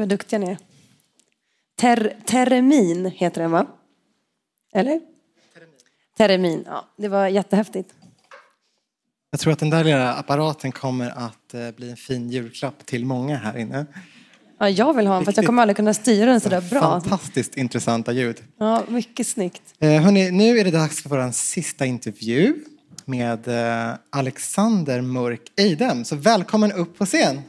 Gud 0.00 0.08
vad 0.08 0.18
duktiga 0.18 0.38
ni 0.38 0.50
är. 0.50 0.58
Ter, 1.80 2.16
termin 2.26 3.06
heter 3.06 3.42
den 3.42 3.50
va? 3.50 3.66
Eller? 4.74 5.00
Termin, 6.16 6.64
ja. 6.66 6.88
Det 6.96 7.08
var 7.08 7.28
jättehäftigt. 7.28 7.94
Jag 9.30 9.40
tror 9.40 9.52
att 9.52 9.58
den 9.58 9.70
där 9.70 9.84
lilla 9.84 10.14
apparaten 10.14 10.72
kommer 10.72 11.10
att 11.10 11.54
eh, 11.54 11.70
bli 11.70 11.90
en 11.90 11.96
fin 11.96 12.30
julklapp 12.30 12.86
till 12.86 13.04
många 13.04 13.36
här 13.36 13.58
inne. 13.58 13.86
Ja, 14.58 14.68
jag 14.68 14.96
vill 14.96 15.06
ha 15.06 15.16
en, 15.16 15.24
fast 15.24 15.36
jag 15.36 15.46
kommer 15.46 15.62
aldrig 15.62 15.76
kunna 15.76 15.94
styra 15.94 16.30
den 16.30 16.40
sådär 16.40 16.60
bra. 16.70 16.80
Fantastiskt 16.80 17.56
intressanta 17.56 18.12
ljud. 18.12 18.42
Ja, 18.58 18.82
mycket 18.88 19.26
snyggt. 19.26 19.62
Eh, 19.78 20.02
hörni, 20.02 20.30
nu 20.30 20.58
är 20.58 20.64
det 20.64 20.70
dags 20.70 21.02
för 21.02 21.08
vår 21.08 21.32
sista 21.32 21.86
intervju 21.86 22.54
med 23.04 23.48
eh, 23.48 23.94
Alexander 24.10 25.00
Mörk 25.00 25.52
Eidem. 25.56 26.04
Så 26.04 26.16
välkommen 26.16 26.72
upp 26.72 26.98
på 26.98 27.06
scen. 27.06 27.42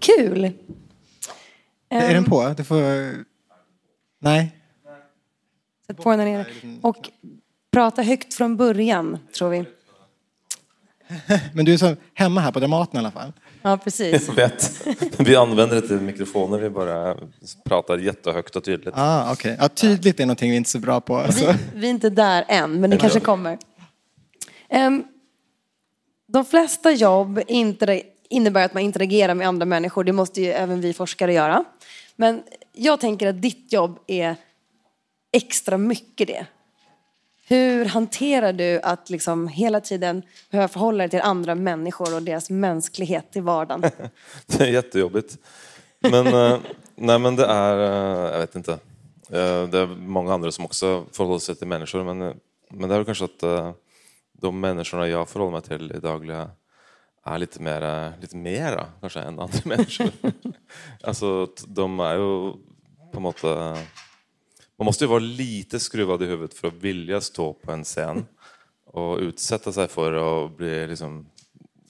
Kul! 0.00 0.52
Är 1.88 2.14
den 2.14 2.24
på? 2.24 2.54
Du 2.56 2.64
får... 2.64 2.82
Nej? 4.20 4.56
Sätt 5.86 5.96
på 5.96 6.10
den 6.10 6.18
nere. 6.18 6.44
Och 6.82 7.10
prata 7.72 8.02
högt 8.02 8.34
från 8.34 8.56
början, 8.56 9.18
tror 9.36 9.48
vi. 9.48 9.64
Men 11.54 11.64
du 11.64 11.72
är 11.72 11.76
så 11.76 11.96
hemma 12.14 12.40
här 12.40 12.52
på 12.52 12.60
Dramaten 12.60 12.96
i 12.96 12.98
alla 12.98 13.10
fall. 13.10 13.32
Ja, 13.62 13.76
precis. 13.76 14.28
Jag 14.28 14.34
vet. 14.34 14.86
Vi 15.18 15.36
använder 15.36 15.76
inte 15.76 15.94
mikrofoner, 15.94 16.58
vi 16.58 16.70
bara 16.70 17.16
pratar 17.64 17.98
jättehögt 17.98 18.56
och 18.56 18.64
tydligt. 18.64 18.94
Ah, 18.96 19.32
okay. 19.32 19.56
ja, 19.58 19.68
tydligt 19.68 20.20
är 20.20 20.26
någonting 20.26 20.50
vi 20.50 20.56
inte 20.56 20.68
är 20.68 20.70
så 20.70 20.78
bra 20.78 21.00
på. 21.00 21.16
alltså. 21.16 21.44
Så. 21.44 21.52
Vi, 21.52 21.58
vi 21.74 21.86
är 21.86 21.90
inte 21.90 22.10
där 22.10 22.44
än, 22.48 22.80
men 22.80 22.90
det 22.90 22.96
kanske 22.96 23.20
kommer. 23.20 23.58
Ehm, 24.68 25.04
de 26.28 26.44
flesta 26.44 26.92
jobb 26.92 27.40
inter- 27.48 28.02
innebär 28.30 28.64
att 28.64 28.74
man 28.74 28.82
interagerar 28.82 29.34
med 29.34 29.48
andra 29.48 29.66
människor. 29.66 30.04
Det 30.04 30.12
måste 30.12 30.40
ju 30.40 30.46
även 30.50 30.80
vi 30.80 30.92
forskare 30.92 31.32
göra. 31.32 31.64
Men 32.16 32.42
jag 32.72 33.00
tänker 33.00 33.26
att 33.26 33.42
ditt 33.42 33.72
jobb 33.72 33.98
är 34.06 34.36
extra 35.32 35.78
mycket 35.78 36.28
det. 36.28 36.46
Hur 37.48 37.84
hanterar 37.84 38.52
du 38.52 38.80
att 38.80 39.10
liksom 39.10 39.48
hela 39.48 39.80
tiden 39.80 40.22
behöva 40.50 40.68
förhålla 40.68 40.98
dig 40.98 41.08
till 41.10 41.20
andra 41.20 41.54
människor 41.54 42.14
och 42.14 42.22
deras 42.22 42.50
mänsklighet 42.50 43.36
i 43.36 43.40
vardagen? 43.40 43.90
Det 44.46 44.64
är 44.64 44.72
jättejobbigt. 44.72 45.38
Men, 45.98 46.26
eh, 46.26 46.58
nej, 46.94 47.18
men 47.18 47.36
det 47.36 47.46
är, 47.46 47.78
eh, 47.78 48.32
jag 48.32 48.38
vet 48.38 48.54
inte. 48.54 48.72
Eh, 49.28 49.68
det 49.68 49.78
är 49.78 49.86
många 49.86 50.34
andra 50.34 50.52
som 50.52 50.64
också 50.64 51.04
förhåller 51.12 51.38
sig 51.38 51.54
till 51.54 51.66
människor, 51.66 52.04
men, 52.04 52.18
men 52.70 52.88
det 52.88 52.94
är 52.94 52.98
väl 52.98 53.04
kanske 53.04 53.24
att 53.24 53.74
de 54.32 54.60
människorna 54.60 55.08
jag 55.08 55.28
förhåller 55.28 55.52
mig 55.52 55.62
till 55.62 55.92
i 55.92 56.00
dagliga 56.00 56.50
är 57.24 57.38
lite 57.38 57.62
mer, 57.62 57.82
eh, 57.82 58.20
lite 58.20 58.36
mera 58.36 58.86
kanske 59.00 59.20
än 59.20 59.40
andra 59.40 59.58
människor. 59.64 60.10
alltså, 61.02 61.48
de 61.66 62.00
är 62.00 62.14
ju 62.14 62.52
på 63.12 63.20
något 63.20 63.38
sätt 63.38 63.78
man 64.80 64.84
måste 64.84 65.04
ju 65.04 65.08
vara 65.08 65.18
lite 65.18 65.80
skruvad 65.80 66.22
i 66.22 66.26
huvudet 66.26 66.54
för 66.54 66.68
att 66.68 66.74
vilja 66.74 67.20
stå 67.20 67.52
på 67.52 67.72
en 67.72 67.84
scen 67.84 68.26
och 68.86 69.18
utsätta 69.18 69.72
sig 69.72 69.88
för 69.88 70.44
att 70.44 70.56
bli 70.56 70.86
liksom, 70.86 71.26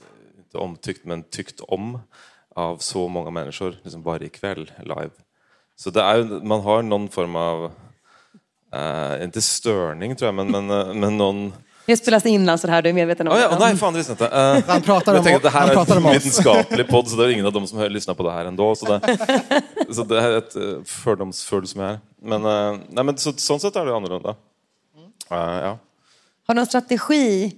eh, 0.01 0.39
inte 0.39 0.59
omtyckt 0.59 1.05
men 1.05 1.22
tyckt 1.22 1.61
om 1.61 1.99
av 2.55 2.76
så 2.76 3.09
många 3.09 3.31
människor 3.31 3.76
liksom 3.83 4.03
varje 4.03 4.28
kväll 4.28 4.72
live. 4.78 5.11
Så 5.76 5.91
det 5.91 6.03
är, 6.03 6.24
man 6.45 6.61
har 6.61 6.83
någon 6.83 7.09
form 7.09 7.37
av, 7.37 7.72
eh, 8.72 9.24
inte 9.24 9.43
störning 9.43 10.16
tror 10.16 10.26
jag, 10.26 10.35
men, 10.35 10.51
men, 10.51 10.70
eh, 10.70 10.95
men 10.95 11.16
någon... 11.16 11.53
Det 11.91 11.97
spelas 11.97 12.26
in 12.26 12.49
alltså 12.49 12.66
det 12.66 12.72
här, 12.72 12.82
du 12.82 12.88
är 12.88 12.93
medveten 12.93 13.28
om 13.28 13.34
Oh, 13.34 13.41
ja, 13.41 13.49
det? 13.49 13.59
nej, 13.59 13.76
fan 13.76 13.93
det 13.93 13.99
visste 13.99 14.12
jag 14.18 14.26
inte. 14.26 14.36
Eh, 14.36 14.72
Han 14.74 14.82
pratar 14.82 15.14
jag 15.14 15.26
om, 15.26 15.36
att 15.36 15.43
det 15.43 15.49
här 15.51 15.61
han 15.61 15.70
är 15.70 15.74
pratar 15.74 15.97
om 15.97 16.07
en 16.07 16.12
vetenskaplig 16.12 16.88
podd 16.88 17.09
så 17.09 17.16
det 17.16 17.24
är 17.24 17.28
ingen 17.28 17.47
av 17.47 17.53
dem 17.53 17.66
som 17.66 17.78
hör- 17.78 17.88
lyssnar 17.91 18.14
på 18.14 18.22
det 18.22 18.30
här 18.32 18.45
ändå. 18.45 18.74
Så 18.74 18.86
det, 18.86 19.18
så 19.91 20.05
det 20.05 20.20
är 20.20 20.38
ett 20.38 20.57
eh, 20.57 20.62
fördomsfull 20.84 21.66
som 21.66 21.80
jag 21.80 21.91
är. 21.91 21.99
Men, 22.22 22.45
eh, 22.45 22.78
nej, 22.88 23.05
men 23.05 23.18
så, 23.18 23.32
sånt 23.32 23.62
sätt 23.62 23.76
är 23.76 23.86
det 23.86 23.97
annorlunda. 23.97 24.28
Eh, 25.30 25.36
ja. 25.36 25.78
Har 26.47 26.55
du 26.55 26.55
någon 26.55 26.66
strategi 26.66 27.53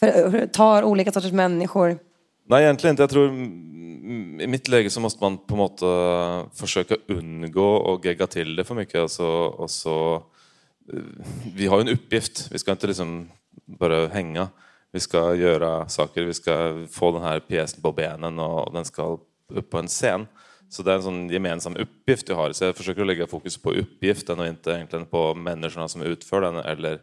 för 0.00 0.28
du 0.30 0.46
tar 0.46 0.82
olika 0.82 1.12
sorters 1.12 1.32
människor? 1.32 1.98
Nej, 2.48 2.62
egentligen 2.64 2.92
inte. 2.92 3.02
Jag 3.02 3.10
tror 3.10 3.32
i 4.40 4.46
mitt 4.46 4.68
läge 4.68 4.90
så 4.90 5.00
måste 5.00 5.24
man 5.24 5.38
på 5.38 5.56
något 5.56 5.80
sätt 5.80 6.58
försöka 6.60 6.96
undgå 7.08 7.94
att 7.94 8.04
gegga 8.04 8.26
till 8.26 8.56
det 8.56 8.64
för 8.64 8.74
mycket. 8.74 9.00
Alltså, 9.00 9.24
och 9.26 9.70
så, 9.70 10.22
Eh, 10.92 10.98
vi 11.54 11.66
har 11.66 11.76
ju 11.76 11.80
en 11.80 11.94
uppgift. 11.94 12.48
Vi 12.52 12.58
ska 12.58 12.70
inte 12.70 12.86
liksom 12.86 13.30
bara 13.64 14.08
hänga. 14.08 14.48
Vi 14.92 15.00
ska 15.00 15.34
göra 15.34 15.88
saker. 15.88 16.22
Vi 16.22 16.34
ska 16.34 16.86
få 16.90 17.12
den 17.12 17.22
här 17.22 17.40
pjäsen 17.40 17.82
på 17.82 17.92
benen 17.92 18.38
och 18.38 18.72
den 18.72 18.84
ska 18.84 19.18
upp 19.48 19.70
på 19.70 19.78
en 19.78 19.88
scen. 19.88 20.26
Så 20.68 20.82
det 20.82 20.90
är 20.90 20.96
en 20.96 21.02
sån 21.02 21.28
gemensam 21.28 21.76
uppgift 21.76 22.30
vi 22.30 22.34
har. 22.34 22.52
Så 22.52 22.64
jag 22.64 22.76
försöker 22.76 23.04
lägga 23.04 23.26
fokus 23.26 23.62
på 23.62 23.72
uppgiften 23.72 24.40
och 24.40 24.46
inte 24.46 24.70
egentligen 24.70 25.06
på 25.06 25.34
människorna 25.34 25.88
som 25.88 26.02
utför 26.02 26.40
den 26.40 26.56
eller 26.56 27.00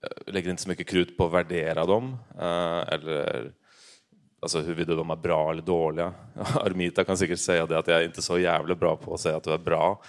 jag 0.00 0.34
lägger 0.34 0.50
inte 0.50 0.62
så 0.62 0.68
mycket 0.68 0.88
krut 0.88 1.16
på 1.16 1.26
att 1.26 1.32
värdera 1.32 1.86
dem 1.86 2.16
eh, 2.38 2.94
eller 2.94 3.52
alltså 4.40 4.60
huruvida 4.60 4.94
de 4.94 5.10
är 5.10 5.16
bra 5.16 5.50
eller 5.50 5.62
dåliga. 5.62 6.12
Armita 6.54 7.04
kan 7.04 7.16
säkert 7.16 7.38
säga 7.38 7.66
det 7.66 7.78
att 7.78 7.86
jag 7.86 8.00
är 8.00 8.04
inte 8.04 8.22
så 8.22 8.38
jävla 8.38 8.74
bra 8.74 8.96
på 8.96 9.14
att 9.14 9.20
säga 9.20 9.36
att 9.36 9.44
du 9.44 9.52
är 9.52 9.58
bra. 9.58 10.02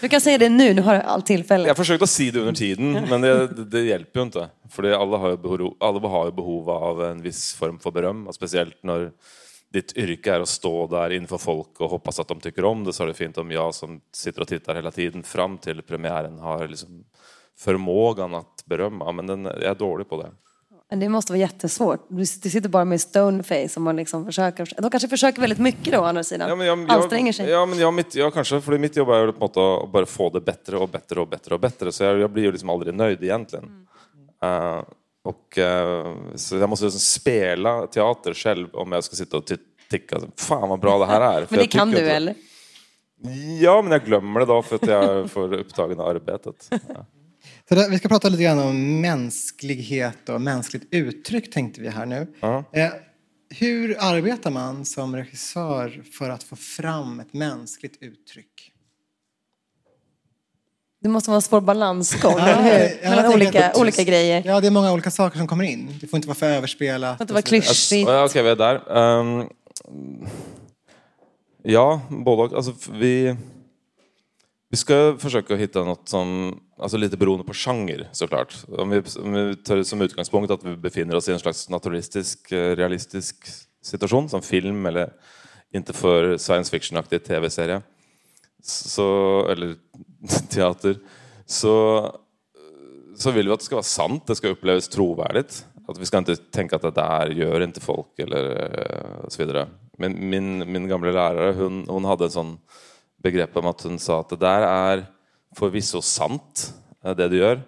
Du 0.00 0.08
kan 0.08 0.20
säga 0.20 0.38
det 0.38 0.48
nu, 0.48 0.74
nu 0.74 0.82
har 0.82 0.94
du 0.94 1.00
all 1.00 1.22
tillfälle. 1.22 1.68
Jag 1.68 1.76
försökte 1.76 2.06
säga 2.06 2.32
det 2.32 2.40
under 2.40 2.52
tiden, 2.52 2.92
men 2.92 3.20
det, 3.20 3.46
det, 3.46 3.80
hjälper 3.80 4.20
ju 4.20 4.24
inte. 4.24 4.48
För 4.70 4.82
alla 4.82 5.16
har 5.16 5.30
ju 5.30 5.36
behov, 5.36 5.76
alla 5.80 6.08
har 6.08 6.24
ju 6.24 6.32
behov 6.32 6.70
av 6.70 7.04
en 7.04 7.22
viss 7.22 7.54
form 7.54 7.78
för 7.78 7.90
beröm, 7.90 8.28
speciellt 8.32 8.82
när 8.82 9.10
ditt 9.72 9.96
yrke 9.96 10.34
är 10.34 10.40
att 10.40 10.48
stå 10.48 10.86
där 10.86 11.10
inför 11.10 11.38
folk 11.38 11.80
och 11.80 11.90
hoppas 11.90 12.20
att 12.20 12.28
de 12.28 12.40
tycker 12.40 12.64
om 12.64 12.84
det 12.84 12.92
så 12.92 13.02
är 13.02 13.06
det 13.06 13.14
fint 13.14 13.38
om 13.38 13.50
jag 13.50 13.74
som 13.74 14.00
sitter 14.12 14.40
och 14.40 14.48
tittar 14.48 14.74
hela 14.74 14.90
tiden 14.90 15.22
fram 15.22 15.58
till 15.58 15.82
premiären 15.82 16.38
har 16.38 16.68
liksom 16.68 17.04
förmågan 17.58 18.34
att 18.34 18.64
berömma, 18.66 19.12
men 19.12 19.26
den, 19.26 19.44
jag 19.44 19.62
är 19.62 19.74
dålig 19.74 20.08
på 20.08 20.22
det. 20.22 20.30
Men 20.90 21.00
det 21.00 21.08
måste 21.08 21.32
vara 21.32 21.40
jättesvårt. 21.40 22.06
Du 22.08 22.26
sitter 22.26 22.68
bara 22.68 22.84
med 22.84 23.00
stoneface 23.00 23.70
och 23.76 23.82
man 23.82 23.96
liksom 23.96 24.24
försöker. 24.26 24.68
De 24.82 24.90
kanske 24.90 25.08
försöker 25.08 25.40
väldigt 25.40 25.58
mycket 25.58 25.92
då 25.92 25.98
å 26.00 26.04
andra 26.04 26.24
sidan. 26.24 26.48
Ja, 26.48 26.56
men 26.56 26.66
jag, 26.66 26.90
Anstränger 26.90 27.32
sig. 27.32 27.50
Ja, 27.50 27.66
men 27.66 27.78
jag, 27.78 27.94
mitt, 27.94 28.14
ja, 28.14 28.30
kanske. 28.30 28.60
För 28.60 28.78
mitt 28.78 28.96
jobb 28.96 29.08
är 29.08 29.32
på 29.32 29.44
att 29.44 29.92
bara 29.92 30.06
få 30.06 30.30
det 30.30 30.40
bättre 30.40 30.76
och 30.76 30.88
bättre 30.88 31.20
och 31.20 31.28
bättre 31.28 31.54
och 31.54 31.60
bättre. 31.60 31.92
Så 31.92 32.04
jag, 32.04 32.18
jag 32.18 32.30
blir 32.30 32.42
ju 32.42 32.52
liksom 32.52 32.70
aldrig 32.70 32.94
nöjd 32.94 33.22
egentligen. 33.22 33.86
Eh, 34.44 34.82
och, 35.24 35.58
eh, 35.58 36.14
så 36.34 36.56
jag 36.56 36.68
måste 36.68 36.84
liksom 36.84 37.00
spela 37.00 37.86
teater 37.86 38.34
själv 38.34 38.68
om 38.72 38.92
jag 38.92 39.04
ska 39.04 39.16
sitta 39.16 39.36
och 39.36 39.46
ty- 39.46 39.56
tycka 39.90 40.20
fan 40.36 40.68
vad 40.68 40.80
bra 40.80 40.98
det 40.98 41.06
här 41.06 41.20
är. 41.20 41.40
Men 41.48 41.56
det 41.58 41.62
jag 41.64 41.70
kan 41.70 41.90
du 41.90 41.98
eller? 41.98 42.34
Ja, 43.60 43.82
men 43.82 43.92
jag 43.92 44.04
glömmer 44.04 44.40
det 44.40 44.46
då 44.46 44.62
för 44.62 44.76
att 44.76 44.86
jag 44.86 45.04
är 45.04 45.26
för 45.26 45.54
upptagen 45.54 46.00
av 46.00 46.06
arbetet. 46.08 46.68
Ja. 46.88 47.06
Så 47.68 47.74
där, 47.74 47.90
vi 47.90 47.98
ska 47.98 48.08
prata 48.08 48.28
lite 48.28 48.42
grann 48.42 48.58
om 48.58 49.00
mänsklighet 49.00 50.28
och 50.28 50.40
mänskligt 50.40 50.84
uttryck 50.90 51.50
tänkte 51.52 51.80
vi 51.80 51.88
här 51.88 52.06
nu. 52.06 52.26
Ja. 52.40 52.64
Eh, 52.72 52.88
hur 53.50 53.96
arbetar 54.00 54.50
man 54.50 54.84
som 54.84 55.16
regissör 55.16 56.02
för 56.18 56.30
att 56.30 56.42
få 56.42 56.56
fram 56.56 57.20
ett 57.20 57.32
mänskligt 57.34 57.98
uttryck? 58.02 58.72
Det 61.00 61.08
måste 61.08 61.30
vara 61.30 61.36
en 61.36 61.42
svår 61.42 61.60
balansgång, 61.60 62.34
Ja, 62.38 62.48
eller 62.48 62.62
hur? 63.02 63.10
Mellan 63.10 63.32
olika, 63.34 63.68
att- 63.70 63.78
olika 63.78 64.02
grejer. 64.02 64.42
Det 64.42 64.48
Ja, 64.48 64.60
det 64.60 64.66
är 64.66 64.70
många 64.70 64.92
olika 64.92 65.10
saker 65.10 65.38
som 65.38 65.46
kommer 65.46 65.64
in. 65.64 65.98
Det 66.00 66.06
får 66.06 66.16
inte 66.16 66.28
vara 66.28 66.38
för 66.38 66.46
överspelat. 66.50 67.16
får 67.18 67.24
inte 67.24 67.32
vara 67.34 67.42
klyschigt. 67.42 68.08
Ja, 68.08 68.24
Okej, 68.24 68.42
vi 68.42 68.48
är 68.50 68.56
där. 68.56 68.96
Ehm, 68.96 69.48
ja, 71.62 72.00
både 72.08 72.42
och. 72.42 72.52
Alltså, 72.52 72.74
vi, 72.92 73.36
vi 74.70 74.76
ska 74.76 75.16
försöka 75.20 75.56
hitta 75.56 75.84
något 75.84 76.08
som, 76.08 76.58
alltså 76.78 76.96
lite 76.96 77.16
beroende 77.16 77.44
på 77.44 77.54
genre 77.54 78.06
såklart. 78.12 78.56
Om 78.68 78.90
vi, 78.90 79.02
om 79.22 79.32
vi 79.32 79.56
tar 79.56 79.76
det 79.76 79.84
som 79.84 80.02
utgångspunkt 80.02 80.50
att 80.50 80.64
vi 80.64 80.76
befinner 80.76 81.16
oss 81.16 81.28
i 81.28 81.32
en 81.32 81.38
slags 81.38 81.68
naturalistisk, 81.68 82.52
eh, 82.52 82.76
realistisk 82.76 83.36
situation 83.82 84.28
som 84.28 84.42
film 84.42 84.86
eller 84.86 85.12
inte 85.74 85.92
för 85.92 86.36
science 86.36 86.70
fiction-aktig 86.70 87.24
tv-serie 87.24 87.82
så, 88.62 89.46
eller 89.48 89.74
teater, 90.48 90.96
så, 91.46 92.02
så 93.16 93.30
vill 93.30 93.46
vi 93.46 93.52
att 93.52 93.58
det 93.58 93.64
ska 93.64 93.74
vara 93.74 93.82
sant, 93.82 94.26
det 94.26 94.36
ska 94.36 94.48
upplevas 94.48 94.88
trovärdigt. 94.88 95.66
Att 95.88 95.98
vi 95.98 96.06
ska 96.06 96.18
inte 96.18 96.36
tänka 96.36 96.76
att 96.76 96.82
det 96.82 96.90
där 96.90 97.26
gör 97.26 97.60
inte 97.60 97.80
folk 97.80 98.18
eller 98.18 98.70
eh, 98.80 99.28
så 99.28 99.42
vidare. 99.42 99.68
Men 99.98 100.30
min, 100.30 100.72
min 100.72 100.88
gamla 100.88 101.10
lärare 101.10 101.52
hon, 101.52 101.86
hon 101.88 102.04
hade 102.04 102.24
en 102.24 102.30
sån 102.30 102.58
begrepp 103.22 103.56
om 103.56 103.66
att 103.66 103.82
hon 103.82 103.98
sa 103.98 104.20
att 104.20 104.28
det 104.28 104.36
där 104.36 104.62
är 104.62 105.06
förvisso 105.56 106.02
sant, 106.02 106.74
det 107.02 107.28
du 107.28 107.36
gör. 107.36 107.62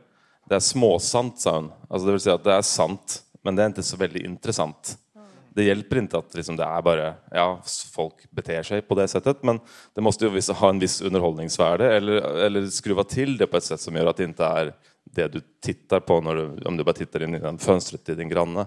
Det 0.48 0.54
är 0.54 0.60
småsant, 0.60 1.40
sa 1.40 1.56
hon. 1.56 1.72
Alltså 1.88 2.06
det 2.06 2.12
vill 2.12 2.20
säga 2.20 2.34
att 2.34 2.44
det 2.44 2.52
är 2.52 2.62
sant, 2.62 3.22
men 3.42 3.56
det 3.56 3.62
är 3.62 3.66
inte 3.66 3.82
så 3.82 3.96
väldigt 3.96 4.22
intressant. 4.22 4.98
Det 5.54 5.64
hjälper 5.64 5.98
inte 5.98 6.18
att 6.18 6.34
liksom 6.34 6.56
det 6.56 6.64
är 6.64 6.82
bara, 6.82 7.14
ja, 7.30 7.62
folk 7.94 8.14
beter 8.30 8.62
sig 8.62 8.82
på 8.82 8.94
det 8.94 9.08
sättet, 9.08 9.42
men 9.42 9.60
det 9.94 10.00
måste 10.00 10.24
ju 10.24 10.40
ha 10.52 10.68
en 10.68 10.78
viss 10.78 11.00
underhållningsvärde 11.00 11.96
eller, 11.96 12.22
eller 12.22 12.66
skruva 12.66 13.04
till 13.04 13.36
det 13.36 13.46
på 13.46 13.56
ett 13.56 13.64
sätt 13.64 13.80
som 13.80 13.96
gör 13.96 14.06
att 14.06 14.16
det 14.16 14.24
inte 14.24 14.44
är 14.44 14.74
det 15.04 15.28
du 15.28 15.40
tittar 15.62 16.00
på 16.00 16.20
när 16.20 16.34
du, 16.34 16.62
om 16.64 16.76
du 16.76 16.84
bara 16.84 16.92
tittar 16.92 17.22
in 17.22 17.34
i 17.34 17.58
fönstret 17.58 18.04
till 18.04 18.16
din 18.16 18.28
granne. 18.28 18.66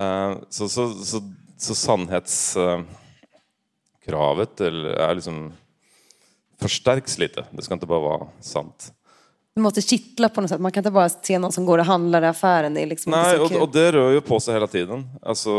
Eh, 0.00 0.36
så, 0.48 0.68
så, 0.68 0.90
så, 0.90 1.20
så 1.58 1.74
sannhetskravet 1.74 4.60
eller 4.60 5.00
eh, 5.00 5.08
är 5.08 5.14
liksom 5.14 5.52
förstärks 6.68 7.18
lite. 7.18 7.44
Det 7.50 7.62
ska 7.62 7.74
inte 7.74 7.86
bara 7.86 8.00
vara 8.00 8.26
sant. 8.40 8.92
Det 9.54 9.60
måste 9.60 9.82
kittla 9.82 10.28
på 10.28 10.40
något 10.40 10.50
sätt. 10.50 10.60
Man 10.60 10.72
kan 10.72 10.80
inte 10.80 10.90
bara 10.90 11.08
se 11.08 11.38
någon 11.38 11.52
som 11.52 11.66
går 11.66 11.78
och 11.78 11.84
handlar 11.84 12.22
i 12.22 12.26
affären. 12.26 12.74
Det 12.74 12.80
är 12.80 12.86
liksom 12.86 13.10
Nej, 13.10 13.38
och, 13.38 13.52
och 13.52 13.72
det 13.72 13.92
rör 13.92 14.10
ju 14.10 14.20
på 14.20 14.40
sig 14.40 14.54
hela 14.54 14.66
tiden. 14.66 15.08
Alltså 15.22 15.50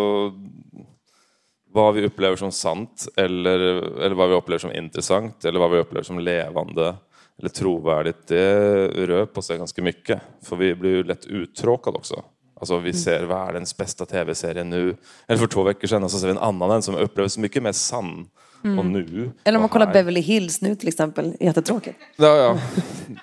vad 1.73 1.93
vi 1.93 2.05
upplever 2.05 2.35
som 2.35 2.51
sant 2.51 3.07
eller, 3.15 3.59
eller 4.01 4.15
vad 4.15 4.29
vi 4.29 4.35
upplever 4.35 4.59
som 4.59 4.71
intressant 4.71 5.45
eller 5.45 5.59
vad 5.59 5.71
vi 5.71 5.77
upplever 5.77 6.03
som 6.03 6.19
levande 6.19 6.95
eller 7.39 7.49
trovärdigt, 7.49 8.27
det 8.27 8.87
rör 8.87 9.25
på 9.25 9.41
sig 9.41 9.57
ganska 9.57 9.81
mycket. 9.81 10.21
För 10.43 10.55
vi 10.55 10.75
blir 10.75 10.91
ju 10.91 11.03
lätt 11.03 11.25
uttråkade 11.25 11.97
också. 11.97 12.23
Alltså 12.59 12.73
Mm. 12.73 12.83
vi 12.83 12.93
ser 12.93 13.23
världens 13.23 13.77
bästa 13.77 14.05
tv-serie 14.05 14.63
nu, 14.63 14.97
eller 15.27 15.39
för 15.39 15.47
två 15.47 15.63
veckor 15.63 15.87
sedan, 15.87 16.03
och 16.03 16.11
så 16.11 16.19
ser 16.19 16.27
vi 16.27 16.31
en 16.31 16.37
annan 16.37 16.71
en 16.71 16.81
som 16.81 16.95
upplevs 16.95 17.37
mycket 17.37 17.63
mer 17.63 17.71
sann 17.71 18.27
och 18.65 18.85
nu. 18.85 19.01
Mm. 19.01 19.31
Eller 19.43 19.57
om 19.57 19.61
man 19.61 19.65
och 19.65 19.71
kollar 19.71 19.85
här. 19.85 19.93
Beverly 19.93 20.21
Hills 20.21 20.61
nu 20.61 20.75
till 20.75 20.87
exempel. 20.87 21.35
Jättetråkigt. 21.39 21.99
Ja, 22.15 22.37
ja. 22.37 22.59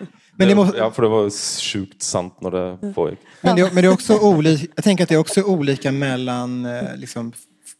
Men 0.36 0.48
det 0.48 0.78
ja, 0.78 0.90
för 0.90 1.02
det 1.02 1.08
var 1.08 1.30
sjukt 1.72 2.02
sant 2.02 2.40
när 2.40 2.50
det 2.50 2.92
pågick. 2.94 3.18
Men 3.40 3.56
det, 3.56 3.74
men 3.74 3.82
det 3.82 3.88
är 3.88 3.92
också 3.92 4.18
olika, 4.18 4.66
jag 4.74 4.84
tänker 4.84 5.04
att 5.04 5.08
det 5.08 5.14
är 5.14 5.18
också 5.18 5.42
olika 5.42 5.92
mellan 5.92 6.66
eh, 6.66 6.96
liksom, 6.96 7.32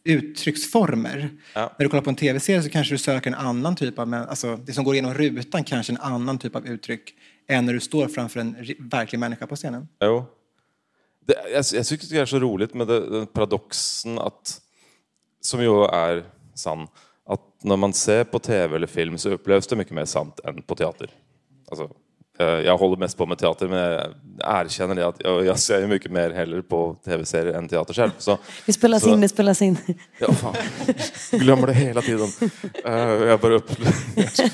uttrycksformer. 0.03 1.29
Ja. 1.55 1.61
När 1.77 1.85
du 1.85 1.89
kollar 1.89 2.03
på 2.03 2.09
en 2.09 2.15
tv-serie 2.15 2.63
så 2.63 2.69
kanske 2.69 2.93
du 2.93 2.97
söker 2.97 3.27
en 3.27 3.35
annan 3.35 3.75
typ 3.75 3.99
av, 3.99 4.07
men, 4.07 4.27
alltså 4.27 4.55
det 4.55 4.73
som 4.73 4.83
går 4.83 4.93
igenom 4.93 5.13
rutan 5.13 5.63
kanske 5.63 5.93
en 5.93 5.97
annan 5.97 6.37
typ 6.37 6.55
av 6.55 6.67
uttryck 6.67 7.13
än 7.47 7.65
när 7.65 7.73
du 7.73 7.79
står 7.79 8.07
framför 8.07 8.39
en 8.39 8.55
verklig 8.79 9.19
människa 9.19 9.47
på 9.47 9.55
scenen. 9.55 9.87
Jo. 10.01 10.25
Det, 11.25 11.35
jag, 11.53 11.65
jag 11.73 11.85
tycker 11.85 12.07
det 12.07 12.19
är 12.19 12.25
så 12.25 12.39
roligt 12.39 12.73
med 12.73 12.87
det, 12.87 13.09
den 13.09 13.27
paradoxen 13.27 14.19
att, 14.19 14.61
som 15.41 15.61
ju 15.61 15.83
är 15.85 16.23
sann, 16.55 16.87
när 17.63 17.77
man 17.77 17.93
ser 17.93 18.23
på 18.23 18.39
tv 18.39 18.75
eller 18.75 18.87
film 18.87 19.17
så 19.17 19.29
upplevs 19.29 19.67
det 19.67 19.75
mycket 19.75 19.93
mer 19.93 20.05
sant 20.05 20.39
än 20.43 20.61
på 20.61 20.75
teater. 20.75 21.09
Alltså, 21.71 21.89
eh, 22.39 22.45
jag 22.45 22.77
håller 22.77 22.97
mest 22.97 23.17
på 23.17 23.25
med 23.25 23.37
teater 23.37 23.67
men 23.67 23.79
jag 23.79 24.61
erkänner 24.65 24.95
det 24.95 25.07
att 25.07 25.15
jag, 25.19 25.45
jag 25.45 25.59
ser 25.59 25.87
mycket 25.87 26.11
mer 26.11 26.29
heller 26.31 26.61
på 26.61 26.95
tv-serier 27.05 27.53
än 27.53 27.67
teater 27.67 27.93
själv. 27.93 28.11
Så, 28.17 28.37
Det 28.65 28.73
spelas 28.73 29.03
Så- 29.03 29.09
in, 29.13 29.21
det 29.21 29.29
spelas 29.29 29.61
in. 29.61 29.77
Ja, 30.19 30.33
fan. 30.33 30.55
Glömmer 31.31 31.67
det 31.67 31.73
hela 31.73 32.01
tiden. 32.01 32.27
Eh, 32.85 32.93
jag 33.01 33.39
bara 33.39 33.53
upp... 33.53 33.71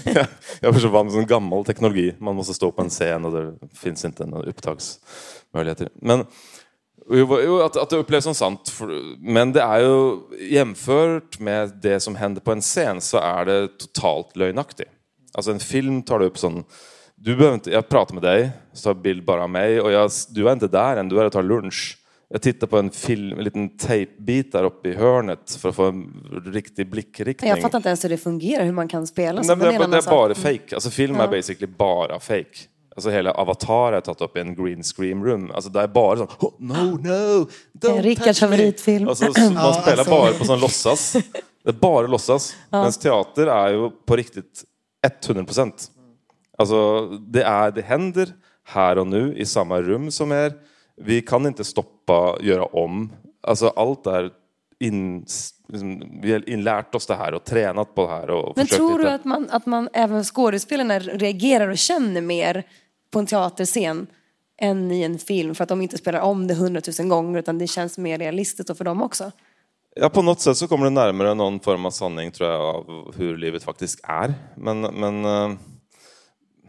jag 0.03 0.25
jag 0.61 0.75
är 0.75 0.79
så 0.79 0.87
van 0.87 1.05
vid 1.05 1.13
sån 1.13 1.25
gammal 1.25 1.65
teknologi. 1.65 2.15
Man 2.17 2.35
måste 2.35 2.53
stå 2.53 2.71
på 2.71 2.81
en 2.81 2.89
scen 2.89 3.25
och 3.25 3.31
det 3.31 3.53
finns 3.73 4.05
inte 4.05 4.25
några 4.25 4.49
upptagsmöjligheter. 4.49 5.89
Men 5.93 6.25
jo, 7.09 7.39
jo, 7.45 7.61
att, 7.61 7.77
att 7.77 7.89
det 7.89 7.97
upplevs 7.97 8.23
som 8.23 8.35
sant. 8.35 8.73
Men 9.19 9.53
det 9.53 9.61
är 9.61 9.79
ju 9.79 10.17
jämfört 10.49 11.39
med 11.39 11.71
det 11.81 11.99
som 11.99 12.15
händer 12.15 12.41
på 12.41 12.51
en 12.51 12.61
scen 12.61 13.01
så 13.01 13.17
är 13.17 13.45
det 13.45 13.67
totalt 13.67 14.35
lögnaktigt. 14.35 14.89
Alltså 15.33 15.51
en 15.51 15.59
film 15.59 16.03
tar 16.03 16.19
du 16.19 16.25
upp 16.25 16.37
sån 16.37 16.63
du 17.21 17.35
behöver 17.35 17.53
inte, 17.53 17.71
jag 17.71 17.89
pratar 17.89 18.13
med 18.13 18.23
dig, 18.23 18.49
så 18.73 18.89
har 18.89 18.93
bild 18.93 19.25
bara 19.25 19.43
av 19.43 19.49
mig 19.49 19.81
och 19.81 19.91
jag, 19.91 20.11
du 20.29 20.49
är 20.49 20.53
inte 20.53 20.67
där 20.67 20.97
än, 20.97 21.09
du 21.09 21.19
är 21.19 21.25
och 21.25 21.31
tar 21.31 21.43
lunch. 21.43 21.97
Jag 22.29 22.41
tittar 22.41 22.67
på 22.67 22.77
en 22.77 22.91
film, 22.91 23.37
en 23.37 23.43
liten 23.43 23.77
tejpbit 23.77 24.51
där 24.51 24.63
uppe 24.63 24.89
i 24.89 24.95
hörnet 24.95 25.51
för 25.51 25.69
att 25.69 25.75
få 25.75 25.85
en 25.85 26.13
riktig 26.45 26.89
blickriktning. 26.89 27.49
Jag 27.49 27.61
fattar 27.61 27.77
inte 27.77 27.89
ens 27.89 28.03
hur 28.03 28.09
det 28.09 28.17
fungerar, 28.17 28.65
hur 28.65 28.71
man 28.71 28.87
kan 28.87 29.07
spela 29.07 29.43
så. 29.43 29.55
Nej, 29.55 29.57
men 29.57 29.91
det, 29.91 29.97
det 29.97 29.97
är 29.97 30.09
bara 30.09 30.35
fake. 30.35 30.75
Alltså 30.75 30.89
film 30.89 31.15
är 31.15 31.27
basically 31.27 31.73
bara 31.77 32.19
fake. 32.19 32.57
Alltså 32.95 33.09
hela 33.09 33.31
Avatar 33.31 33.93
är 33.93 34.01
tagit 34.01 34.21
upp 34.21 34.37
en 34.37 34.55
green 34.55 34.83
screen 34.83 35.23
room. 35.25 35.51
Alltså 35.51 35.69
det 35.69 35.81
är 35.81 35.87
bara 35.87 36.17
så 36.17 36.23
oh, 36.23 36.53
no, 36.57 37.07
no, 37.07 37.47
don't 37.73 38.01
Rickards 38.01 38.39
favoritfilm. 38.39 39.07
Alltså, 39.07 39.33
så 39.33 39.41
man 39.51 39.73
spelar 39.73 39.97
alltså- 39.97 40.09
bara 40.09 40.33
på 40.33 40.45
sån 40.45 40.59
låtsas. 40.59 41.13
Det 41.63 41.69
är 41.69 41.73
bara 41.73 42.07
låtsas. 42.07 42.55
Medan 42.69 42.91
teater 42.91 43.47
är 43.47 43.69
ju 43.69 43.89
på 43.89 44.15
riktigt 44.15 44.63
100 45.27 45.43
procent. 45.43 45.91
Alltså 46.57 47.07
det, 47.07 47.43
är, 47.43 47.71
det 47.71 47.81
händer 47.81 48.33
här 48.63 48.97
och 48.97 49.07
nu 49.07 49.35
i 49.37 49.45
samma 49.45 49.81
rum 49.81 50.11
som 50.11 50.31
er. 50.31 50.53
Vi 50.97 51.21
kan 51.21 51.45
inte 51.45 51.63
stoppa, 51.63 52.37
göra 52.41 52.65
om. 52.65 53.13
Alltså 53.41 53.67
allt 53.67 54.07
är 54.07 54.31
in, 54.79 55.25
liksom, 55.67 56.19
vi 56.21 56.31
har 56.31 56.49
inlärt 56.49 56.95
oss 56.95 57.05
det 57.05 57.15
här 57.15 57.33
och 57.33 57.43
tränat 57.43 57.95
på 57.95 58.07
det 58.07 58.13
här. 58.13 58.29
Och 58.29 58.57
Men 58.57 58.67
tror 58.67 58.99
du 58.99 59.09
att 59.09 59.25
man, 59.25 59.47
att 59.49 59.65
man 59.65 59.89
även 59.93 60.23
skådespelarna 60.23 60.99
reagerar 60.99 61.67
och 61.67 61.77
känner 61.77 62.21
mer 62.21 62.63
på 63.11 63.19
en 63.19 63.25
teaterscen 63.25 64.07
än 64.61 64.91
i 64.91 65.03
en 65.03 65.19
film 65.19 65.55
för 65.55 65.63
att 65.63 65.69
de 65.69 65.81
inte 65.81 65.97
spelar 65.97 66.19
om 66.19 66.47
det 66.47 66.53
hundratusen 66.53 67.09
gånger 67.09 67.39
utan 67.39 67.57
det 67.57 67.67
känns 67.67 67.97
mer 67.97 68.17
realistiskt 68.17 68.77
för 68.77 68.85
dem 68.85 69.01
också? 69.01 69.31
Ja, 69.95 70.09
på 70.09 70.21
något 70.21 70.41
sätt 70.41 70.57
så 70.57 70.67
kommer 70.67 70.83
det 70.83 70.89
närmare 70.89 71.33
någon 71.33 71.59
form 71.59 71.85
av 71.85 71.91
sanning 71.91 72.31
tror 72.31 72.49
jag 72.49 72.61
av 72.61 73.13
hur 73.17 73.37
livet 73.37 73.63
faktiskt 73.63 73.99
är. 74.03 74.33
Men, 74.55 74.81
men, 74.81 75.25
eh, 75.25 75.57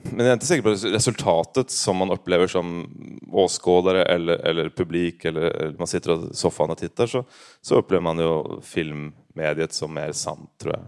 men 0.02 0.18
jag 0.18 0.28
är 0.28 0.32
inte 0.32 0.46
säker 0.46 0.62
på 0.62 0.70
resultatet 0.70 1.70
som 1.70 1.96
man 1.96 2.10
upplever 2.10 2.46
som 2.46 2.90
åskådare 3.32 4.04
eller, 4.04 4.34
eller 4.34 4.68
publik 4.68 5.24
eller, 5.24 5.40
eller 5.40 5.78
man 5.78 5.86
sitter 5.86 6.30
i 6.30 6.34
soffan 6.34 6.70
och 6.70 6.78
tittar 6.78 7.06
så, 7.06 7.24
så 7.60 7.74
upplever 7.74 8.02
man 8.02 8.18
ju 8.18 8.60
filmmediet 8.62 9.72
som 9.72 9.94
mer 9.94 10.12
sant 10.12 10.50
tror 10.58 10.74
jag. 10.74 10.84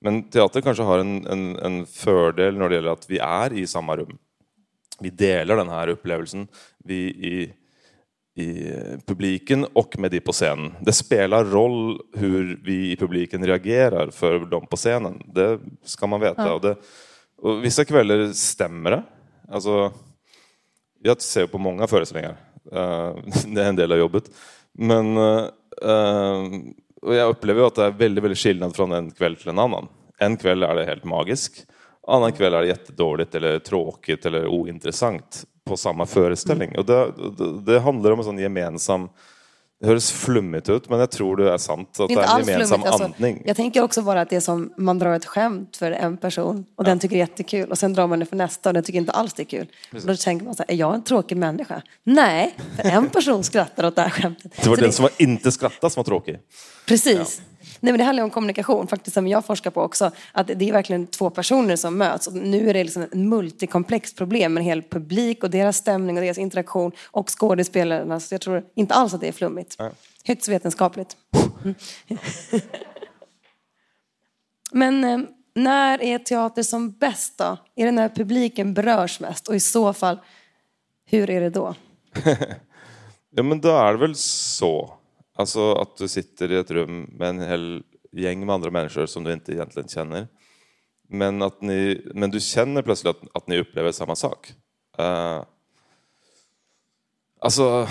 Men 0.00 0.30
teater 0.30 0.60
kanske 0.60 0.82
har 0.82 0.98
en, 0.98 1.26
en, 1.26 1.56
en 1.56 1.86
fördel 1.86 2.58
när 2.58 2.68
det 2.68 2.74
gäller 2.74 2.92
att 2.92 3.10
vi 3.10 3.18
är 3.18 3.52
i 3.52 3.66
samma 3.66 3.96
rum. 3.96 4.18
Vi 5.00 5.10
delar 5.10 5.56
den 5.56 5.68
här 5.68 5.88
upplevelsen. 5.88 6.48
Vi 6.84 6.96
i, 7.06 7.52
i 8.42 8.72
publiken 9.06 9.66
och 9.72 9.98
med 9.98 10.10
de 10.10 10.20
på 10.20 10.32
scenen. 10.32 10.74
Det 10.80 10.92
spelar 10.92 11.44
roll 11.44 12.00
hur 12.14 12.60
vi 12.64 12.92
i 12.92 12.96
publiken 12.96 13.46
reagerar 13.46 14.10
för 14.10 14.38
dem 14.38 14.66
på 14.66 14.76
scenen. 14.76 15.22
Det 15.34 15.60
ska 15.84 16.06
man 16.06 16.20
veta. 16.20 16.54
Och, 16.54 16.60
det, 16.60 16.76
och 17.38 17.64
vissa 17.64 17.84
kvällar 17.84 18.32
stämmer 18.32 18.90
det. 18.90 19.02
Alltså, 19.48 19.92
jag 21.02 21.22
ser 21.22 21.46
på 21.46 21.58
många 21.58 21.86
föreställningar. 21.86 22.36
Eh, 22.72 23.14
det 23.46 23.62
är 23.62 23.68
en 23.68 23.76
del 23.76 23.92
av 23.92 23.98
jobbet. 23.98 24.24
Men 24.72 25.16
eh, 25.16 25.44
eh, 25.82 26.42
och 27.02 27.14
jag 27.14 27.28
upplever 27.28 27.66
att 27.66 27.74
det 27.74 27.84
är 27.84 27.90
väldigt, 27.90 28.24
väldigt 28.24 28.38
skillnad 28.38 28.76
från 28.76 28.92
en 28.92 29.10
kväll 29.10 29.36
till 29.36 29.48
en 29.48 29.58
annan. 29.58 29.88
En 30.18 30.36
kväll 30.36 30.62
är 30.62 30.74
det 30.74 30.84
helt 30.84 31.04
magisk. 31.04 31.52
Annan 32.06 32.32
kväll 32.32 32.54
är 32.54 32.60
det 32.60 32.66
jättedåligt 32.66 33.34
eller 33.34 33.58
tråkigt 33.58 34.26
eller 34.26 34.46
ointressant 34.46 35.44
på 35.64 35.76
samma 35.76 36.06
föreställning. 36.06 36.78
Och 36.78 36.84
det, 36.84 37.12
det, 37.38 37.60
det 37.72 37.80
handlar 37.80 38.10
om 38.10 38.18
en 38.18 38.24
sån 38.24 38.38
gemensam... 38.38 39.08
Det 39.80 39.86
hörs 39.86 40.10
flummigt 40.10 40.68
ut, 40.68 40.88
men 40.88 40.98
jag 41.00 41.10
tror 41.10 41.36
det 41.36 41.52
är 41.52 41.58
sant. 41.58 41.88
Att 42.00 42.08
det 42.08 42.14
Inte 42.14 42.24
är 42.24 42.40
en 42.40 42.46
gemensam 42.46 42.68
flummigt. 42.68 42.86
Alltså, 42.86 43.04
andning. 43.04 43.42
jag 43.46 43.56
tänker 43.56 43.82
också 43.82 44.02
bara 44.02 44.20
att 44.20 44.30
det 44.30 44.36
är 44.36 44.40
som 44.40 44.72
man 44.76 44.98
drar 44.98 45.14
ett 45.14 45.24
skämt 45.24 45.76
för 45.76 45.90
en 45.90 46.16
person 46.16 46.64
och 46.76 46.84
den 46.84 46.98
tycker 46.98 47.16
det 47.16 47.18
är 47.18 47.26
jättekul 47.28 47.70
och 47.70 47.78
sen 47.78 47.92
drar 47.92 48.06
man 48.06 48.18
det 48.18 48.26
för 48.26 48.36
nästa 48.36 48.70
och 48.70 48.74
den 48.74 48.82
tycker 48.82 48.98
inte 48.98 49.12
alls 49.12 49.34
det 49.34 49.42
är 49.42 49.44
kul. 49.44 49.66
Och 49.92 50.00
då 50.06 50.16
tänker 50.16 50.46
man 50.46 50.54
så 50.54 50.64
här, 50.68 50.74
är 50.74 50.78
jag 50.78 50.94
en 50.94 51.04
tråkig 51.04 51.36
människa? 51.36 51.82
Nej, 52.04 52.54
för 52.76 52.88
en 52.88 53.08
person 53.10 53.44
skrattar 53.44 53.84
åt 53.86 53.96
det 53.96 54.02
här 54.02 54.10
skämtet. 54.10 54.52
Det 54.62 54.68
var 54.68 54.76
Så 54.76 54.82
den 54.82 54.92
som 54.92 55.02
var 55.02 55.12
inte 55.16 55.52
skrattade 55.52 55.90
som 55.92 56.00
var 56.00 56.04
tråkig. 56.04 56.38
Precis. 56.88 57.42
Nej, 57.80 57.92
men 57.92 57.98
det 57.98 58.04
handlar 58.04 58.24
om 58.24 58.30
kommunikation, 58.30 58.86
faktiskt 58.86 59.14
som 59.14 59.28
jag 59.28 59.44
forskar 59.44 59.70
på 59.70 59.82
också. 59.82 60.10
Att 60.32 60.46
det 60.46 60.68
är 60.68 60.72
verkligen 60.72 61.06
två 61.06 61.30
personer 61.30 61.76
som 61.76 61.98
möts. 61.98 62.26
Och 62.26 62.34
nu 62.34 62.70
är 62.70 62.74
det 62.74 62.84
liksom 62.84 63.02
ett 63.02 63.14
multikomplext 63.14 64.16
problem 64.16 64.54
med 64.54 64.60
en 64.60 64.64
hel 64.64 64.82
publik 64.82 65.44
och 65.44 65.50
deras 65.50 65.76
stämning 65.76 66.16
och 66.16 66.22
deras 66.22 66.38
interaktion 66.38 66.92
och 67.04 67.30
skådespelarna. 67.30 68.20
Så 68.20 68.34
jag 68.34 68.40
tror 68.40 68.64
inte 68.74 68.94
alls 68.94 69.14
att 69.14 69.20
det 69.20 69.28
är 69.28 69.32
flummigt. 69.32 69.76
Högst 70.24 70.48
vetenskapligt. 70.48 71.16
Mm. 71.64 71.74
men 74.72 75.04
eh, 75.04 75.18
när 75.54 76.02
är 76.02 76.18
teater 76.18 76.62
som 76.62 76.92
bäst 76.92 77.38
då? 77.38 77.56
Är 77.76 77.86
det 77.86 77.92
när 77.92 78.08
publiken 78.08 78.74
berörs 78.74 79.20
mest? 79.20 79.48
Och 79.48 79.54
i 79.54 79.60
så 79.60 79.92
fall, 79.92 80.18
hur 81.06 81.30
är 81.30 81.40
det 81.40 81.50
då? 81.50 81.74
Ja, 83.38 83.42
men 83.42 83.60
då 83.60 83.68
är 83.68 83.92
det 83.92 83.98
väl 83.98 84.14
så. 84.14 84.95
Alltså 85.36 85.72
att 85.72 85.96
du 85.96 86.08
sitter 86.08 86.52
i 86.52 86.56
ett 86.56 86.70
rum 86.70 87.10
med 87.12 87.28
en 87.28 87.40
hel 87.40 87.82
gäng 88.12 88.46
med 88.46 88.54
andra 88.54 88.70
människor 88.70 89.06
som 89.06 89.24
du 89.24 89.32
inte 89.32 89.52
egentligen 89.52 89.88
känner. 89.88 90.28
Men, 91.08 91.42
att 91.42 91.62
ni, 91.62 92.02
men 92.14 92.30
du 92.30 92.40
känner 92.40 92.82
plötsligt 92.82 93.16
att, 93.16 93.36
att 93.36 93.46
ni 93.46 93.58
upplever 93.58 93.92
samma 93.92 94.16
sak. 94.16 94.52
Uh, 95.00 95.42
alltså, 97.40 97.88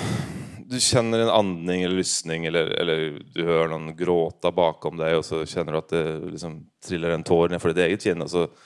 du 0.65 0.79
känner 0.79 1.19
en 1.19 1.29
andning 1.29 1.83
eller 1.83 1.95
lyssning 1.95 2.45
eller, 2.45 2.65
eller 2.65 3.23
du 3.33 3.45
hör 3.45 3.67
någon 3.67 3.95
gråta 3.95 4.51
bakom 4.51 4.97
dig 4.97 5.15
och 5.15 5.25
så 5.25 5.45
känner 5.45 5.71
du 5.71 5.77
att 5.77 5.89
det 5.89 6.19
liksom 6.19 6.69
trillar 6.87 7.09
en 7.09 7.23
tår 7.23 7.49
ner 7.49 7.59
för 7.59 7.69
ditt 7.69 7.77
eget 7.77 8.03
kind. 8.03 8.21
Och 8.21 8.31
så, 8.31 8.41
alltså, 8.41 8.57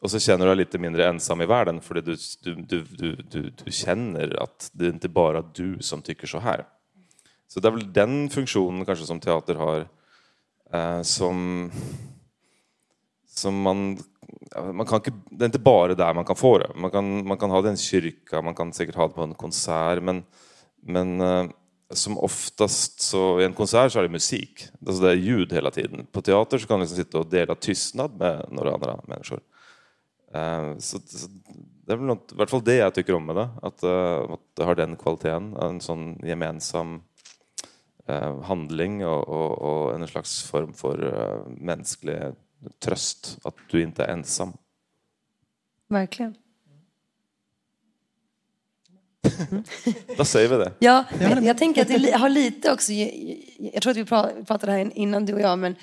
och 0.00 0.10
så 0.10 0.18
känner 0.18 0.44
du 0.44 0.50
dig 0.50 0.56
lite 0.56 0.78
mindre 0.78 1.08
ensam 1.08 1.40
i 1.40 1.46
världen 1.46 1.80
för 1.80 1.94
du, 1.94 2.00
du, 2.42 2.54
du, 2.54 2.80
du, 2.82 3.16
du, 3.16 3.52
du 3.64 3.72
känner 3.72 4.42
att 4.42 4.70
det 4.72 4.84
är 4.84 4.90
inte 4.90 5.08
bara 5.08 5.42
du 5.42 5.78
som 5.80 6.02
tycker 6.02 6.26
så 6.26 6.38
här. 6.38 6.64
Så 7.48 7.60
det 7.60 7.68
är 7.68 7.72
väl 7.72 7.92
den 7.92 8.30
funktionen 8.30 8.84
kanske 8.84 9.06
som 9.06 9.20
teater 9.20 9.54
har 9.54 9.88
eh, 10.72 11.02
som, 11.02 11.70
som 13.28 13.62
man, 13.62 13.98
man 14.72 14.86
kan 14.86 14.96
inte, 14.96 15.12
Det 15.30 15.44
är 15.44 15.46
inte 15.46 15.58
bara 15.58 15.94
där 15.94 16.14
man 16.14 16.24
kan 16.24 16.36
få 16.36 16.58
det. 16.58 16.70
Man 16.76 16.90
kan, 16.90 17.26
man 17.26 17.38
kan 17.38 17.50
ha 17.50 17.62
det 17.62 17.68
i 17.68 17.70
en 17.70 17.76
kyrka, 17.76 18.42
man 18.42 18.54
kan 18.54 18.72
säkert 18.72 18.94
ha 18.94 19.08
det 19.08 19.14
på 19.14 19.22
en 19.22 19.34
konsert 19.34 20.02
men, 20.02 20.24
men 20.82 21.20
eh, 21.20 21.46
som 21.90 22.18
oftast 22.18 23.00
så 23.00 23.40
i 23.40 23.44
en 23.44 23.52
konsert 23.52 23.92
så 23.92 23.98
är 23.98 24.02
det 24.02 24.08
musik. 24.08 24.68
Alltså 24.86 25.02
det 25.02 25.10
är 25.10 25.14
ljud 25.14 25.52
hela 25.52 25.70
tiden. 25.70 26.06
På 26.12 26.22
teater 26.22 26.58
så 26.58 26.66
kan 26.66 26.78
du 26.78 26.82
liksom 26.82 26.96
sitta 27.04 27.18
och 27.18 27.26
dela 27.26 27.54
tystnad 27.54 28.18
med 28.18 28.46
några 28.50 28.74
andra 28.74 29.00
människor. 29.06 29.40
Eh, 30.34 30.78
Så, 30.78 30.98
så 30.98 31.28
det 31.86 31.92
är 31.92 31.96
väl 31.96 32.06
något, 32.06 32.32
i 32.32 32.34
alla 32.36 32.46
fall 32.46 32.64
det 32.64 32.74
jag 32.74 32.94
tycker 32.94 33.14
om 33.14 33.26
med 33.26 33.36
det. 33.36 33.48
Att, 33.62 33.82
eh, 33.82 34.16
att 34.16 34.40
det 34.56 34.64
har 34.64 34.74
den 34.74 34.96
kvaliteten. 34.96 35.56
En 35.56 35.80
sån 35.80 36.20
gemensam 36.24 37.02
handling 38.42 39.06
och, 39.06 39.28
och, 39.28 39.58
och 39.58 39.94
en 39.94 40.08
slags 40.08 40.42
form 40.42 40.72
för 40.72 41.22
eh, 41.22 41.52
mänsklig 41.64 42.18
tröst. 42.84 43.38
Att 43.44 43.54
du 43.70 43.82
inte 43.82 44.04
är 44.04 44.08
ensam. 44.08 44.52
Verkligen. 45.88 46.34
Då 50.16 50.24
säger 50.24 50.48
vi 50.48 50.56
det. 50.56 50.72
Ja, 50.78 51.04
jag, 51.20 51.44
jag 51.44 51.58
tänker 51.58 51.82
att 51.82 51.88
det 51.88 52.12
har 52.16 52.28
lite 52.28 52.72
också, 52.72 52.92
jag, 52.92 53.82
tror 53.82 53.90
att 53.90 53.96
vi 53.96 54.04
pra- 54.04 54.44
pratade 54.44 54.72
här 54.72 54.90
innan 54.94 55.26
du 55.26 55.34
och 55.34 55.40
jag, 55.40 55.58
men 55.58 55.76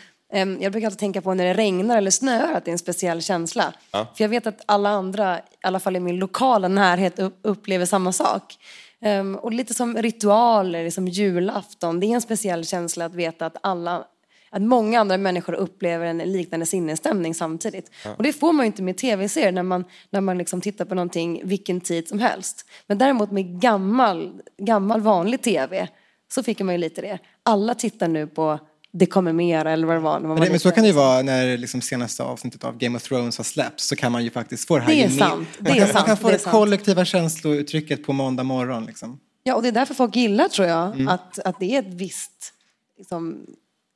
jag 0.62 0.72
brukar 0.72 0.88
alltid 0.88 1.00
tänka 1.00 1.22
på 1.22 1.34
när 1.34 1.46
det 1.46 1.54
regnar 1.54 1.98
eller 1.98 2.12
snöar 2.12 2.54
att 2.54 2.66
det 2.66 2.70
är 2.70 2.74
en 2.74 2.80
speciell 2.80 3.22
känsla. 3.22 3.74
Ja. 3.92 4.08
För 4.16 4.24
jag 4.24 4.30
vet 4.30 4.48
att 4.48 4.62
alla 4.66 4.90
andra, 4.90 5.40
i 5.40 5.42
alla 5.62 5.80
fall 5.80 5.96
i 5.96 6.00
min 6.00 6.20
lokala 6.20 6.68
närhet, 6.68 7.20
upp, 7.20 7.40
upplever 7.42 7.86
samma 7.86 8.12
sak. 8.12 8.58
Em, 9.04 9.36
och 9.36 9.54
lite 9.54 9.74
som 9.74 9.97
ritualer, 9.97 10.89
som 10.89 11.08
julafton, 11.08 11.99
det 11.99 12.06
är 12.06 12.16
en 12.16 12.22
speciell 12.22 12.66
känsla 12.66 13.06
att 13.06 13.16
veta 13.16 13.45
att 13.45 13.58
alla 13.62 14.06
att 14.49 14.62
många 14.62 14.99
andra 14.99 15.18
människor 15.18 15.54
upplever 15.54 16.06
en 16.06 16.18
liknande 16.18 16.66
sinnesstämning 16.66 17.34
samtidigt. 17.34 17.91
Och 18.18 18.24
det 18.24 18.34
får 18.34 18.54
man 18.54 18.66
ju 18.66 18.68
inte 18.68 18.84
med 18.84 18.97
tv-serier 18.97 19.51
när 19.51 19.64
man, 19.64 19.86
när 20.10 20.22
man 20.22 20.38
liksom 20.38 20.62
tittar 20.62 20.86
på 20.86 20.95
någonting 20.95 21.41
vilken 21.43 21.82
tid 21.82 22.08
som 22.08 22.20
helst. 22.20 22.66
Men 22.88 22.97
däremot 22.97 23.32
med 23.32 23.62
gammal, 23.62 24.41
gammal 24.58 25.01
vanlig 25.01 25.41
tv 25.41 25.88
så 26.32 26.43
fick 26.43 26.62
man 26.62 26.74
ju 26.74 26.78
lite 26.78 27.01
det. 27.01 27.20
Alla 27.43 27.76
tittar 27.76 28.08
nu 28.08 28.28
på 28.28 28.60
Det 28.96 29.06
kommer 29.06 29.34
mer 29.34 29.66
eller 29.66 29.88
vad 29.88 29.96
det 29.96 30.00
var. 30.00 30.20
När 30.20 30.20
man 30.20 30.30
Men, 30.30 30.38
var 30.39 30.46
det, 30.46 30.52
men 30.52 30.60
så 30.60 30.72
kan 30.72 30.84
det 30.84 30.88
ju 30.88 30.94
vara 30.96 31.22
när 31.22 31.58
liksom 31.58 31.82
senaste 31.82 32.24
avsnittet 32.24 32.64
av 32.64 32.78
Game 32.78 32.96
of 32.98 33.04
Thrones 33.04 33.38
har 33.38 33.44
släppts 33.44 33.88
så 33.88 33.96
kan 33.96 34.12
man 34.12 34.24
ju 34.24 34.30
faktiskt 34.30 34.68
få 34.68 34.76
det 34.76 34.82
här 34.82 34.94
Det 34.96 35.04
är 35.04 35.10
sant, 35.10 35.48
det 35.58 35.64
man 35.70 35.72
är 35.72 35.78
kan, 35.80 35.88
sant, 35.88 35.96
man 35.96 36.06
kan 36.06 36.18
få 36.18 36.28
det 36.28 36.38
det, 36.38 36.52
kollektiva 36.52 37.06
känslouttrycket 37.06 38.04
på 38.06 38.14
måndag 38.14 38.44
morgon. 38.44 38.86
Liksom. 38.86 39.20
Ja, 39.44 39.56
och 39.56 39.62
det 39.62 39.68
är 39.68 39.72
därför 39.72 39.94
folk 39.94 40.16
gillar, 40.16 40.48
tror 40.48 40.68
jag, 40.68 40.88
Mm. 40.96 41.08
att, 41.08 41.39
att 41.39 41.60
det 41.60 41.76
är 41.76 41.80
ett 41.80 41.94
visst, 41.94 42.54
liksom, 42.98 43.46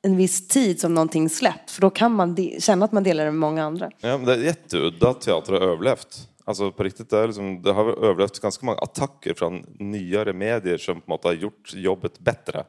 en 0.02 0.16
viss 0.16 0.48
tid 0.48 0.80
som 0.80 0.94
någonting 0.94 1.28
släpps. 1.30 1.72
För 1.72 1.80
då 1.80 1.90
kan 1.90 2.12
man 2.12 2.34
de- 2.34 2.60
känna 2.60 2.84
att 2.84 2.92
man 2.92 3.02
delar 3.02 3.24
det 3.24 3.30
med 3.30 3.40
många 3.40 3.64
andra. 3.64 3.90
Ja, 4.00 4.16
men 4.16 4.26
det 4.26 4.32
är 4.34 4.38
jätteudda 4.38 5.08
att 5.10 5.20
teater 5.20 5.52
har 5.52 5.60
överlevt. 5.60 6.28
Alltså 6.44 6.72
på 6.72 6.82
riktigt, 6.82 7.10
det, 7.10 7.18
är 7.18 7.26
liksom, 7.26 7.62
det 7.62 7.72
har 7.72 8.04
överlevt 8.04 8.40
ganska 8.40 8.66
många 8.66 8.78
attacker 8.78 9.34
från 9.34 9.64
nyare 9.78 10.32
medier 10.32 10.78
som 10.78 11.00
på 11.00 11.10
något 11.10 11.24
har 11.24 11.32
gjort 11.32 11.72
jobbet 11.74 12.18
bättre. 12.18 12.64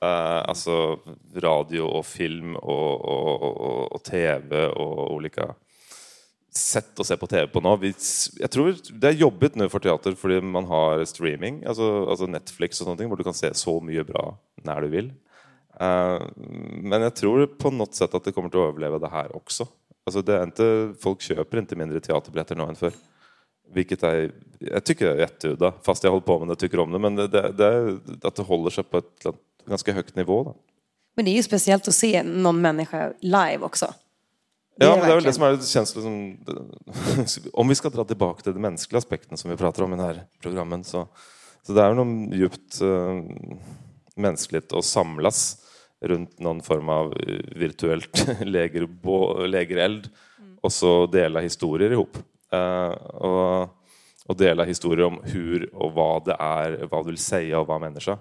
Eh, 0.00 0.48
alltså 0.48 0.98
radio 1.34 1.80
och 1.80 2.06
film 2.06 2.56
och, 2.56 3.04
och, 3.04 3.42
och, 3.42 3.92
och 3.92 4.02
tv 4.02 4.66
och 4.66 5.14
olika 5.14 5.54
sätt 6.54 7.00
att 7.00 7.06
se 7.06 7.16
på 7.16 7.26
tv 7.26 7.46
på 7.46 7.60
nu. 7.60 7.76
Vi, 7.80 7.94
jag 8.36 8.50
tror 8.50 8.74
det 8.92 9.08
är 9.08 9.12
jobbigt 9.12 9.54
nu 9.54 9.68
för 9.68 9.78
teater 9.78 10.12
för 10.12 10.40
man 10.40 10.64
har 10.64 11.04
streaming, 11.04 11.64
alltså, 11.64 12.06
alltså 12.06 12.26
Netflix 12.26 12.80
och 12.80 12.84
sånt, 12.84 12.98
där 12.98 13.16
du 13.16 13.24
kan 13.24 13.34
se 13.34 13.54
så 13.54 13.80
mycket 13.80 14.06
bra 14.06 14.38
när 14.62 14.80
du 14.80 14.88
vill. 14.88 15.12
Eh, 15.80 16.22
men 16.82 17.02
jag 17.02 17.16
tror 17.16 17.46
på 17.46 17.70
något 17.70 17.94
sätt 17.94 18.14
att 18.14 18.24
det 18.24 18.32
kommer 18.32 18.48
att 18.48 18.54
överleva 18.54 18.98
det 18.98 19.08
här 19.08 19.36
också. 19.36 19.66
Alltså 20.06 20.22
det 20.22 20.34
är 20.34 20.42
inte, 20.42 20.94
folk 21.00 21.20
köper 21.20 21.58
inte 21.58 21.76
mindre 21.76 22.00
teaterbiljetter 22.00 22.56
nu 22.56 22.62
än 22.62 22.76
förr. 22.76 22.92
Vilket 23.74 24.02
är, 24.02 24.32
jag 24.58 24.84
tycker 24.84 25.06
är 25.06 25.18
jätteudda, 25.18 25.72
fast 25.82 26.04
jag 26.04 26.10
håller 26.10 26.26
på 26.26 26.38
med 26.38 26.48
det 26.48 26.52
och 26.52 26.58
tycker 26.58 26.78
om 26.78 26.92
det. 26.92 26.98
Men 26.98 27.16
det, 27.16 27.28
det, 27.28 27.52
det 27.52 27.98
att 28.22 28.34
det 28.34 28.42
håller 28.42 28.70
sig 28.70 28.84
på 28.84 28.98
ett 28.98 29.26
ganska 29.68 29.92
högt 29.92 30.16
nivå. 30.16 30.44
Då. 30.44 30.56
Men 31.16 31.24
det 31.24 31.30
är 31.30 31.36
ju 31.36 31.42
speciellt 31.42 31.88
att 31.88 31.94
se 31.94 32.22
någon 32.22 32.60
människa 32.60 33.12
live 33.20 33.58
också. 33.58 33.94
Det 34.76 34.86
Ja, 34.86 34.92
är 34.92 34.98
men 34.98 35.06
det 35.06 35.12
är 35.12 35.14
väl 35.14 35.24
det 35.24 35.32
som 35.32 35.42
är, 35.42 35.50
det 35.50 35.66
känns 35.66 35.96
liksom, 35.96 36.38
om 37.52 37.68
vi 37.68 37.74
ska 37.74 37.90
dra 37.90 38.04
tillbaka 38.04 38.42
till 38.42 38.52
den 38.52 38.62
mänskliga 38.62 38.98
aspekten 38.98 39.36
som 39.36 39.50
vi 39.50 39.56
pratar 39.56 39.82
om 39.82 39.92
i 39.92 39.96
den 39.96 40.04
här 40.06 40.22
programmen 40.42 40.84
så, 40.84 41.08
så 41.62 41.72
det 41.72 41.82
är 41.82 41.94
något 41.94 42.34
djupt 42.34 42.80
eh, 42.80 43.22
mänskligt 44.16 44.72
att 44.72 44.84
samlas 44.84 45.56
runt 46.00 46.38
någon 46.38 46.62
form 46.62 46.88
av 46.88 47.12
eh, 47.12 47.58
virtuellt 47.58 48.26
lägereld 48.40 50.08
och 50.60 50.72
så 50.72 51.06
dela 51.06 51.40
historier 51.40 51.90
ihop. 51.90 52.16
Eh, 52.52 52.88
och, 52.88 53.68
och 54.26 54.36
dela 54.36 54.64
historier 54.64 55.06
om 55.06 55.20
hur 55.24 55.74
och 55.74 55.92
vad 55.92 56.24
det 56.24 56.36
är, 56.38 56.88
vad 56.90 57.04
du 57.04 57.10
vill 57.10 57.18
säga 57.18 57.60
och 57.60 57.66
vad 57.66 57.80
människa. 57.80 58.18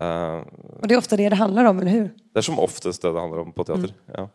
Eh, 0.00 0.36
Och 0.80 0.88
det 0.88 0.94
är 0.94 0.98
ofta 0.98 1.16
det 1.16 1.28
det 1.28 1.36
handlar 1.36 1.64
om, 1.64 1.78
eller 1.78 1.90
hur? 1.90 2.10
det 2.32 2.38
är 2.38 2.42
som 2.42 2.58
oftast 2.58 3.02
det 3.02 3.12
det 3.12 3.20
handlar 3.20 3.38
om 3.38 3.52
på 3.52 3.64
teater. 3.64 3.94
Ja. 4.14 4.28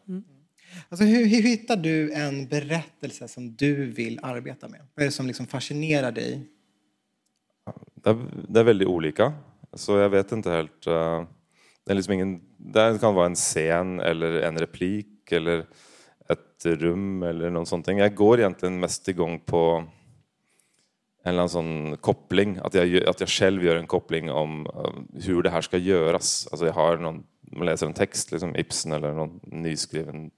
Alltså, 0.89 1.05
hur, 1.05 1.25
hur 1.25 1.41
hittar 1.41 1.75
du 1.77 2.13
en 2.13 2.47
berättelse 2.47 3.27
som 3.27 3.55
du 3.55 3.91
vill 3.91 4.19
arbeta 4.23 4.67
med? 4.67 4.79
Vad 4.95 5.01
är 5.03 5.07
det 5.07 5.11
som 5.11 5.27
liksom 5.27 5.47
fascinerar 5.47 6.11
dig? 6.11 6.47
Det 8.03 8.09
är, 8.09 8.17
det 8.49 8.59
är 8.59 8.63
väldigt 8.63 8.87
olika. 8.87 9.33
Så 9.73 9.97
jag 9.97 10.09
vet 10.09 10.31
inte 10.31 10.51
helt... 10.51 10.87
eh, 10.87 11.23
det, 11.85 11.91
är 11.91 11.95
liksom 11.95 12.13
ingen, 12.13 12.41
det 12.57 12.97
kan 13.01 13.15
vara 13.15 13.25
en 13.25 13.35
scen 13.35 13.99
eller 13.99 14.33
en 14.41 14.57
replik 14.57 15.31
eller 15.31 15.65
ett 16.29 16.65
rum 16.65 17.23
eller 17.23 17.49
något 17.49 17.67
sånt. 17.67 17.87
Jag 17.87 18.15
går 18.15 18.39
egentligen 18.39 18.79
mest 18.79 19.07
igång 19.07 19.39
på 19.39 19.83
eller 21.27 21.41
en 21.41 21.49
sån 21.49 21.97
koppling, 21.97 22.59
att 22.63 22.73
jag, 22.73 23.03
att 23.03 23.19
jag 23.19 23.29
själv 23.29 23.63
gör 23.63 23.75
en 23.75 23.87
koppling 23.87 24.31
om 24.31 24.67
hur 25.13 25.43
det 25.43 25.49
här 25.49 25.61
ska 25.61 25.77
göras. 25.77 26.47
Alltså 26.51 26.65
jag 26.65 26.73
har 26.73 26.97
någon, 26.97 27.23
man 27.51 27.65
läser 27.65 27.85
en 27.85 27.93
text, 27.93 28.31
liksom 28.31 28.55
Ibsen 28.55 28.91
eller 28.91 29.13
någon 29.13 29.39
nyskriven 29.43 30.31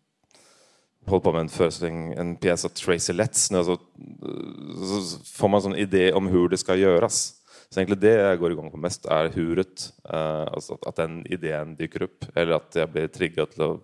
håller 1.09 1.21
på 1.21 1.31
med 1.31 1.41
en 1.41 1.49
föreställning, 1.49 2.13
en 2.13 2.35
pjäs 2.35 2.65
av 2.65 2.69
Tracy 2.69 3.13
Letts 3.13 3.51
nu, 3.51 3.63
så, 3.63 3.75
så 3.75 5.23
får 5.25 5.47
man 5.47 5.57
en 5.57 5.61
sån 5.61 5.75
idé 5.75 6.13
om 6.13 6.27
hur 6.27 6.49
det 6.49 6.57
ska 6.57 6.75
göras. 6.75 7.33
Så 7.69 7.79
egentligen 7.79 8.01
det 8.01 8.21
jag 8.21 8.39
går 8.39 8.51
igång 8.51 8.71
på 8.71 8.77
mest 8.77 9.05
är 9.05 9.29
huret, 9.29 9.93
eh, 10.09 10.41
alltså 10.41 10.73
att, 10.73 10.87
att 10.87 10.95
den 10.95 11.27
idén 11.27 11.75
dyker 11.75 12.01
upp, 12.01 12.25
eller 12.35 12.51
att 12.51 12.75
jag 12.75 12.91
blir 12.91 13.07
triggad 13.07 13.51
till 13.51 13.61
att 13.61 13.79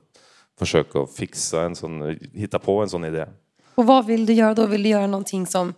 försöka 0.59 1.05
fixa 1.05 1.61
en 1.63 1.75
sån, 1.75 2.19
hitta 2.33 2.59
på 2.59 2.81
en 2.81 2.89
sån 2.89 3.05
idé. 3.05 3.25
Och 3.75 3.85
vad 3.85 4.05
vill 4.05 4.25
du 4.25 4.33
göra 4.33 4.53
då? 4.53 4.65
Vill 4.65 4.83
du 4.83 4.89
göra 4.89 5.07
någonting 5.07 5.45
som 5.45 5.73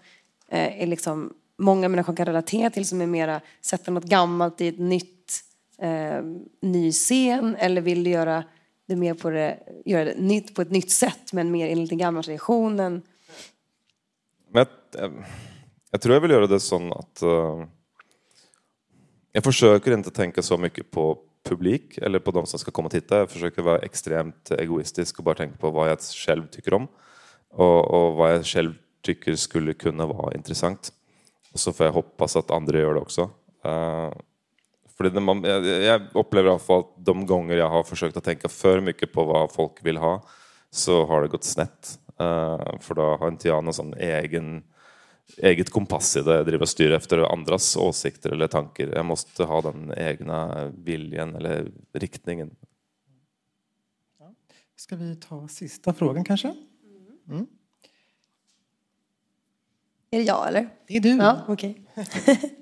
eh, 0.51 0.81
är 0.81 0.87
liksom 0.87 1.33
många 1.57 1.89
människor 1.89 2.15
kan 2.15 2.25
relatera 2.25 2.69
till, 2.69 2.87
som 2.87 3.01
är 3.01 3.07
mera 3.07 3.41
sätta 3.61 3.91
något 3.91 4.03
gammalt 4.03 4.61
i 4.61 4.67
ett 4.67 4.79
nytt, 4.79 5.39
eh, 5.79 6.21
ny 6.61 6.91
scen? 6.91 7.55
Eller 7.55 7.81
vill 7.81 8.03
du 8.03 8.09
göra 8.09 8.43
det 8.87 8.95
mer 8.95 9.13
på 9.13 9.29
det, 9.29 9.59
göra 9.85 10.05
det 10.05 10.15
nytt 10.17 10.55
på 10.55 10.61
ett 10.61 10.71
nytt 10.71 10.91
sätt, 10.91 11.33
men 11.33 11.51
mer 11.51 11.67
enligt 11.67 11.89
den 11.89 11.97
gamla 11.97 12.23
traditionen? 12.23 13.01
Men 14.51 14.65
jag, 14.91 15.03
eh, 15.03 15.11
jag 15.91 16.01
tror 16.01 16.13
jag 16.13 16.21
vill 16.21 16.31
göra 16.31 16.47
det 16.47 16.59
så 16.59 16.93
att 16.93 17.23
uh, 17.23 17.65
jag 19.31 19.43
försöker 19.43 19.91
inte 19.91 20.11
tänka 20.11 20.41
så 20.41 20.57
mycket 20.57 20.91
på 20.91 21.17
publik 21.43 21.97
eller 21.97 22.19
på 22.19 22.31
de 22.31 22.45
som 22.45 22.59
ska 22.59 22.71
komma 22.71 22.85
och 22.85 22.91
titta. 22.91 23.17
Jag 23.17 23.29
försöker 23.29 23.61
vara 23.61 23.79
extremt 23.79 24.51
egoistisk 24.51 25.17
och 25.17 25.23
bara 25.23 25.35
tänka 25.35 25.57
på 25.57 25.71
vad 25.71 25.89
jag 25.89 26.01
själv 26.01 26.47
tycker 26.47 26.73
om 26.73 26.87
och, 27.49 27.91
och 27.91 28.15
vad 28.15 28.33
jag 28.33 28.45
själv 28.45 28.73
tycker 29.08 29.36
skulle 29.36 29.74
kunna 29.74 30.05
vara 30.05 30.36
intressant. 30.36 30.93
Och 31.53 31.60
så 31.60 31.74
får 31.74 31.86
jag 31.86 31.93
hoppas 31.93 32.36
att 32.36 32.51
andra 32.51 32.80
gör 32.80 32.93
det 32.93 32.99
också. 32.99 33.22
Eh, 33.64 34.12
för 34.97 35.03
det, 35.03 35.20
man, 35.20 35.43
jag, 35.43 35.66
jag 35.66 36.01
upplever 36.14 36.47
i 36.47 36.51
alla 36.51 36.60
fall 36.60 36.80
att 36.80 37.05
de 37.05 37.26
gånger 37.26 37.55
jag 37.55 37.70
har 37.70 37.84
försökt 37.84 38.18
att 38.18 38.24
tänka 38.24 38.49
för 38.49 38.80
mycket 38.80 39.14
på 39.14 39.24
vad 39.24 39.51
folk 39.51 39.86
vill 39.86 39.97
ha 39.97 40.28
så 40.72 41.05
har 41.05 41.22
det 41.22 41.28
gått 41.28 41.43
snett. 41.43 41.99
Eh, 42.20 42.80
för 42.80 42.95
då 42.95 43.01
har 43.01 43.28
inte 43.28 43.47
jag 43.47 43.64
någon 43.64 43.74
sån 43.74 43.93
egen, 43.93 44.64
eget 45.38 45.70
kompass 45.70 46.18
i 46.18 46.22
det. 46.22 46.36
Jag 46.36 46.45
driver 46.45 46.62
och 46.62 46.70
styr 46.70 46.91
efter 46.91 47.18
andras 47.34 47.78
åsikter 47.78 48.32
eller 48.32 48.47
tankar. 48.47 48.88
Jag 48.88 49.05
måste 49.05 49.43
ha 49.43 49.62
den 49.62 49.93
egna 49.97 50.68
viljan 50.78 51.36
eller 51.36 51.72
riktningen. 51.93 52.55
Ska 54.76 54.95
vi 54.95 55.16
ta 55.16 55.47
sista 55.47 55.93
frågan 55.93 56.24
kanske? 56.24 56.55
Är 60.12 60.18
det 60.18 60.24
jag 60.24 60.47
eller? 60.47 60.70
Det 60.88 60.97
är 60.97 60.99
du. 60.99 61.10
Ja, 61.10 61.41
okej. 61.47 61.82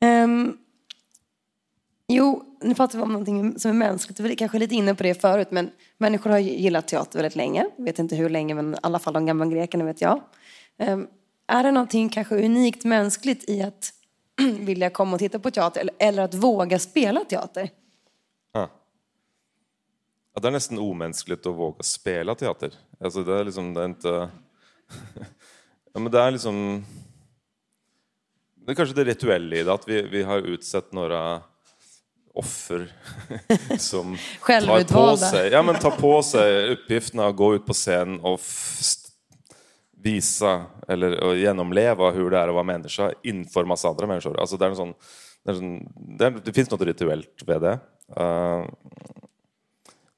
Ehm, 0.00 0.58
jo, 2.08 2.56
nu 2.60 2.74
pratar 2.74 2.98
vi 2.98 3.04
om 3.04 3.12
någonting 3.12 3.58
som 3.58 3.70
är 3.70 3.74
mänskligt. 3.74 4.20
Vi 4.20 4.32
är 4.32 4.36
kanske 4.36 4.58
lite 4.58 4.74
inne 4.74 4.94
på 4.94 5.02
det 5.02 5.20
förut, 5.20 5.48
men 5.50 5.70
människor 5.98 6.30
har 6.30 6.38
gillat 6.38 6.88
teater 6.88 7.18
väldigt 7.18 7.36
länge. 7.36 7.66
Jag 7.76 7.84
vet 7.84 7.98
inte 7.98 8.16
hur 8.16 8.28
länge, 8.28 8.54
men 8.54 8.74
i 8.74 8.76
alla 8.82 8.98
fall 8.98 9.12
de 9.12 9.26
gamla 9.26 9.46
grekerna 9.46 9.84
vet 9.84 10.00
jag. 10.00 10.20
Ehm, 10.78 11.06
är 11.46 11.62
det 11.62 11.70
någonting 11.70 12.08
kanske 12.08 12.44
unikt 12.44 12.84
mänskligt 12.84 13.50
i 13.50 13.62
att 13.62 13.92
vilja 14.58 14.90
komma 14.90 15.12
och 15.12 15.18
titta 15.18 15.38
på 15.38 15.50
teater 15.50 15.80
eller, 15.80 15.94
eller 15.98 16.22
att 16.22 16.34
våga 16.34 16.78
spela 16.78 17.24
teater? 17.24 17.70
Ja. 18.52 18.70
Ja, 20.34 20.40
det 20.40 20.48
är 20.48 20.52
nästan 20.52 20.78
omänskligt 20.78 21.46
att 21.46 21.54
våga 21.54 21.82
spela 21.82 22.34
teater. 22.34 22.74
Alltså 23.00 23.24
det 23.24 23.40
är 23.40 23.44
liksom, 23.44 23.74
det 23.74 23.80
är 23.80 23.84
inte... 23.84 24.28
ja, 25.94 26.00
men 26.00 26.12
det 26.12 26.20
är 26.20 26.30
liksom... 26.30 26.84
Det 28.54 28.72
är 28.72 28.74
kanske 28.74 28.94
det 28.94 29.04
rituella 29.04 29.56
i 29.56 29.62
det, 29.62 29.72
att 29.72 29.88
vi, 29.88 30.02
vi 30.02 30.22
har 30.22 30.38
utsett 30.38 30.92
några 30.92 31.42
offer 32.34 32.92
som 33.78 34.16
tar 34.86 35.10
på 35.10 35.16
sig, 35.16 35.50
ja, 35.52 35.62
men 35.62 35.74
tar 35.74 35.90
på 35.90 36.22
sig 36.22 36.72
uppgiften 36.72 37.20
att 37.20 37.36
gå 37.36 37.54
ut 37.54 37.66
på 37.66 37.72
scen 37.72 38.20
och 38.20 38.40
visa 40.04 40.64
eller 40.88 41.20
och 41.20 41.36
genomleva 41.36 42.10
hur 42.10 42.30
det 42.30 42.38
är 42.38 42.48
att 42.48 42.54
vara 42.54 42.64
människa 42.64 43.12
inför 43.22 43.64
massa 43.64 43.88
andra 43.88 44.06
människor. 44.06 44.40
Alltså 44.40 44.56
det, 44.56 44.64
är 44.64 44.70
en 44.70 44.76
sån, 44.76 44.94
det, 45.44 45.50
är 45.50 45.54
en 45.54 45.60
sån, 45.60 45.92
det, 46.18 46.26
är, 46.26 46.30
det 46.44 46.52
finns 46.52 46.70
något 46.70 46.80
rituellt 46.80 47.42
ved 47.46 47.60
det. 47.60 47.78
eh, 48.16 48.64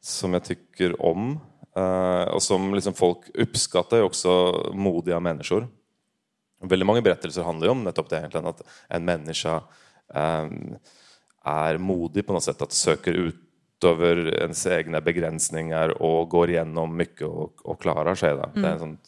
som 0.00 0.32
jag 0.32 0.44
tycker 0.44 1.02
om. 1.02 1.40
Eh, 1.76 2.22
och 2.22 2.42
som 2.42 2.74
liksom 2.74 2.94
folk 2.94 3.18
uppskattar 3.34 4.02
också 4.02 4.52
modiga 4.74 5.20
människor. 5.20 5.68
Väldigt 6.62 6.86
många 6.86 7.02
berättelser 7.02 7.42
handlar 7.42 7.66
ju 7.66 7.70
om 7.70 7.84
nettopp 7.84 8.10
det 8.10 8.16
egentligen, 8.16 8.46
att 8.46 8.62
en 8.88 9.04
människa 9.04 9.62
eh, 10.14 10.46
är 11.44 11.78
modig 11.78 12.26
på 12.26 12.32
något 12.32 12.42
sätt, 12.42 12.62
att 12.62 12.72
söker 12.72 13.12
ut 13.12 13.42
över 13.84 14.34
ens 14.34 14.66
egna 14.66 15.00
begränsningar 15.00 16.02
och 16.02 16.28
går 16.28 16.50
igenom 16.50 16.96
mycket 16.96 17.26
och, 17.26 17.66
och 17.66 17.80
klarar 17.80 18.14
sig. 18.14 18.30
Då. 18.30 18.50
Det 18.54 18.68
är 18.68 18.72
en 18.72 18.78
sån 18.78 18.98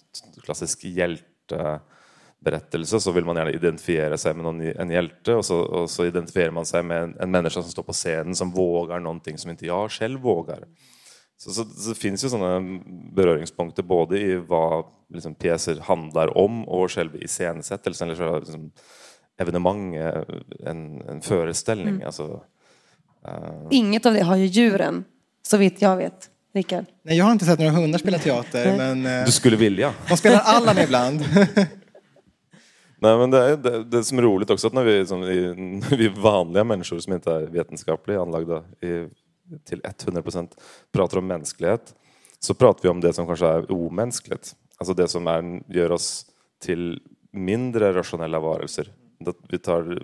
klassisk 0.42 0.84
hjälteberättelse, 0.84 3.00
så 3.00 3.12
vill 3.12 3.24
man 3.24 3.36
gärna 3.36 3.50
identifiera 3.50 4.18
sig 4.18 4.34
med 4.34 4.44
någon, 4.44 4.60
en 4.60 4.90
hjälte 4.90 5.34
och 5.34 5.44
så, 5.44 5.60
och 5.60 5.90
så 5.90 6.04
identifierar 6.04 6.50
man 6.50 6.66
sig 6.66 6.82
med 6.82 7.02
en, 7.02 7.16
en 7.20 7.30
människa 7.30 7.62
som 7.62 7.70
står 7.70 7.82
på 7.82 7.92
scenen 7.92 8.34
som 8.34 8.50
vågar 8.50 9.00
någonting 9.00 9.38
som 9.38 9.50
inte 9.50 9.66
jag 9.66 9.90
själv 9.90 10.20
vågar. 10.20 10.64
Så, 11.38 11.50
så, 11.50 11.64
så 11.64 11.88
det 11.88 11.94
finns 11.94 12.24
ju 12.24 12.28
sådana 12.28 12.80
beröringspunkter 13.12 13.82
både 13.82 14.18
i 14.20 14.36
vad 14.36 14.84
liksom, 15.14 15.34
pjäser 15.34 15.80
handlar 15.80 16.38
om 16.38 16.68
och 16.68 16.90
själva 16.90 17.18
iscensättelsen, 17.18 18.08
eller 18.08 18.18
själva 18.18 18.38
liksom, 18.38 18.70
evenemanget, 19.40 20.28
en, 20.66 21.00
en 21.00 21.20
föreställning. 21.20 22.02
Alltså, 22.02 22.40
Inget 23.70 24.06
av 24.06 24.14
det 24.14 24.22
har 24.22 24.36
ju 24.36 24.46
djuren, 24.46 25.04
så 25.42 25.56
vitt 25.56 25.82
jag 25.82 25.96
vet. 25.96 26.30
Rickard? 26.54 26.84
Nej, 27.02 27.18
jag 27.18 27.24
har 27.24 27.32
inte 27.32 27.44
sett 27.44 27.58
några 27.58 27.72
hundar 27.72 27.98
spela 27.98 28.18
teater, 28.18 28.76
men 28.76 29.06
eh, 29.06 29.24
du 29.24 29.32
skulle 29.32 29.56
vilja. 29.56 29.94
de 30.08 30.16
spelar 30.16 30.40
Allan 30.44 30.78
ibland. 30.78 31.20
Nej, 33.00 33.18
men 33.18 33.30
det, 33.30 33.38
är, 33.38 33.56
det, 33.56 33.84
det 33.84 34.04
som 34.04 34.18
är 34.18 34.22
roligt 34.22 34.50
också 34.50 34.66
att 34.66 34.72
när 34.72 34.84
vi, 34.84 35.06
som, 35.06 35.20
vi, 35.20 35.54
när 35.56 35.96
vi 35.96 36.08
vanliga 36.08 36.64
människor 36.64 36.98
som 36.98 37.12
inte 37.12 37.32
är 37.32 37.46
vetenskapligt 37.46 38.18
anlagda 38.18 38.64
i, 38.80 39.08
till 39.64 39.80
100 40.04 40.22
procent 40.22 40.54
pratar 40.92 41.18
om 41.18 41.26
mänsklighet 41.26 41.94
så 42.38 42.54
pratar 42.54 42.82
vi 42.82 42.88
om 42.88 43.00
det 43.00 43.12
som 43.12 43.26
kanske 43.26 43.46
är 43.46 43.72
omänskligt. 43.72 44.56
Alltså 44.76 44.94
det 44.94 45.08
som 45.08 45.26
är, 45.26 45.62
gör 45.74 45.92
oss 45.92 46.26
till 46.62 47.00
mindre 47.32 47.92
rationella 47.94 48.40
varelser. 48.40 48.92
Att 49.26 49.36
vi 49.48 49.58
tar, 49.58 50.02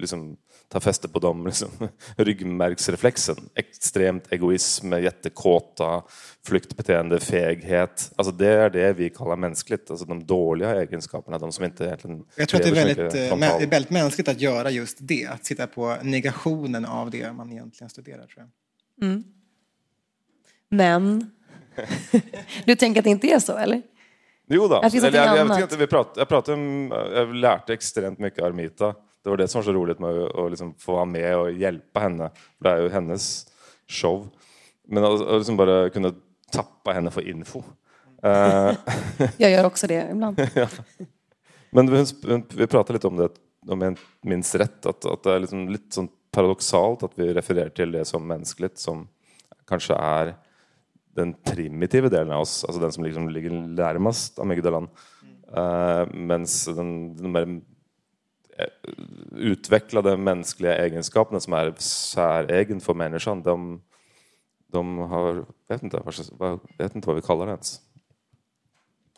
liksom, 0.00 0.36
tar 0.68 0.80
fäste 0.80 1.08
på 1.08 1.18
dem, 1.18 1.46
liksom, 1.46 1.68
ryggmärgsreflexen. 2.16 3.36
Extremt 3.54 4.32
egoism, 4.32 4.92
jättekåta, 4.92 6.02
flyktbeteende, 6.46 7.20
feghet. 7.20 8.12
Alltså 8.16 8.32
det 8.32 8.46
är 8.48 8.70
det 8.70 8.92
vi 8.92 9.10
kallar 9.10 9.36
mänskligt. 9.36 9.90
Alltså 9.90 10.06
de 10.06 10.26
dåliga 10.26 10.80
egenskaperna, 10.82 11.38
de 11.38 11.52
som 11.52 11.64
inte 11.64 11.84
egentligen 11.84 12.24
Jag 12.36 12.48
tror 12.48 12.60
att 12.60 12.64
det 12.74 12.80
är 12.80 12.86
väldigt, 12.86 13.14
eh, 13.14 13.28
frontal. 13.28 13.60
mä- 13.60 13.70
väldigt 13.70 13.90
mänskligt 13.90 14.28
att 14.28 14.40
göra 14.40 14.70
just 14.70 14.96
det, 15.00 15.26
att 15.26 15.44
sitta 15.44 15.66
på 15.66 15.96
negationen 16.02 16.84
av 16.84 17.10
det 17.10 17.32
man 17.32 17.52
egentligen 17.52 17.90
studerar. 17.90 18.26
Tror 18.26 18.32
jag. 18.36 18.48
Men... 20.68 21.30
Du 22.64 22.76
tänker 22.76 23.00
att 23.00 23.04
det 23.04 23.10
inte 23.10 23.26
är 23.26 23.38
så, 23.38 23.56
eller? 23.56 23.82
Jo 24.46 24.68
då. 24.68 24.82
Eller, 24.82 25.16
jag, 25.16 25.38
jag, 25.38 25.44
vet 25.44 25.60
inte, 25.60 25.76
vi 25.76 25.86
prat, 25.86 26.12
jag 26.16 26.28
pratade 26.28 26.58
om, 26.58 26.92
jag 27.14 27.34
lärde 27.34 27.72
extremt 27.72 28.18
mycket 28.18 28.42
Armita. 28.44 28.94
Det 29.22 29.30
var 29.30 29.36
det 29.36 29.48
som 29.48 29.58
var 29.58 29.64
så 29.64 29.72
roligt 29.72 29.98
med 29.98 30.10
att, 30.10 30.50
liksom 30.50 30.74
få 30.78 30.92
vara 30.92 31.04
med 31.04 31.36
och 31.36 31.52
hjälpa 31.52 32.00
henne. 32.00 32.30
Det 32.58 32.68
är 32.68 32.82
ju 32.82 32.88
hennes 32.88 33.46
show. 33.88 34.28
Men 34.88 35.04
att, 35.04 35.20
liksom 35.20 35.56
bara 35.56 35.90
kunna 35.90 36.14
tappa 36.52 36.92
henne 36.92 37.10
för 37.10 37.28
info. 37.28 37.62
Eh, 38.22 38.72
Jag 39.36 39.50
gör 39.50 39.64
också 39.64 39.86
det 39.86 40.08
ibland. 40.10 40.40
men 41.70 41.90
vi, 41.90 42.04
vi 42.54 42.66
pratade 42.66 42.92
lite 42.92 43.06
om 43.06 43.16
det, 43.16 43.28
om 43.68 43.80
jag 43.80 43.98
minns 44.22 44.54
rätt, 44.54 44.86
att, 44.86 45.04
att 45.04 45.22
det 45.22 45.32
är 45.32 45.38
liksom 45.38 45.68
lite 45.68 45.94
sånt 45.94 46.12
paradoxalt 46.34 47.02
att 47.02 47.12
vi 47.18 47.34
refererar 47.34 47.68
till 47.68 47.92
det 47.92 48.04
som 48.04 48.26
mänskligt 48.26 48.78
som 48.78 49.08
kanske 49.66 49.94
är 49.94 50.34
den 51.14 51.34
primitiva 51.34 52.08
delen 52.08 52.32
av 52.32 52.40
oss, 52.40 52.64
alltså 52.64 52.80
den 52.80 52.92
som 52.92 53.04
liksom 53.04 53.28
ligger 53.28 53.50
närmast 53.50 54.38
amygdalan. 54.38 54.88
Eh, 55.56 56.00
uh, 56.00 56.14
Medan 56.14 56.46
den, 56.76 57.16
de 57.16 57.32
mer 57.32 57.60
eh, 58.58 58.90
utvecklade 59.36 60.16
mänskliga 60.16 60.76
egenskaperna 60.78 61.40
som 61.40 61.52
är 61.52 61.74
säregen 61.78 62.80
för 62.80 62.94
människan, 62.94 63.42
de, 63.42 63.82
de 64.66 64.98
har, 64.98 65.46
vet 65.68 65.82
inte, 65.82 66.00
vad- 66.04 66.14
vad, 66.32 66.60
vet 66.78 66.94
inte 66.94 67.06
vad 67.08 67.16
vi 67.16 67.22
kallar 67.22 67.46
det 67.46 67.52
ens. 67.52 67.80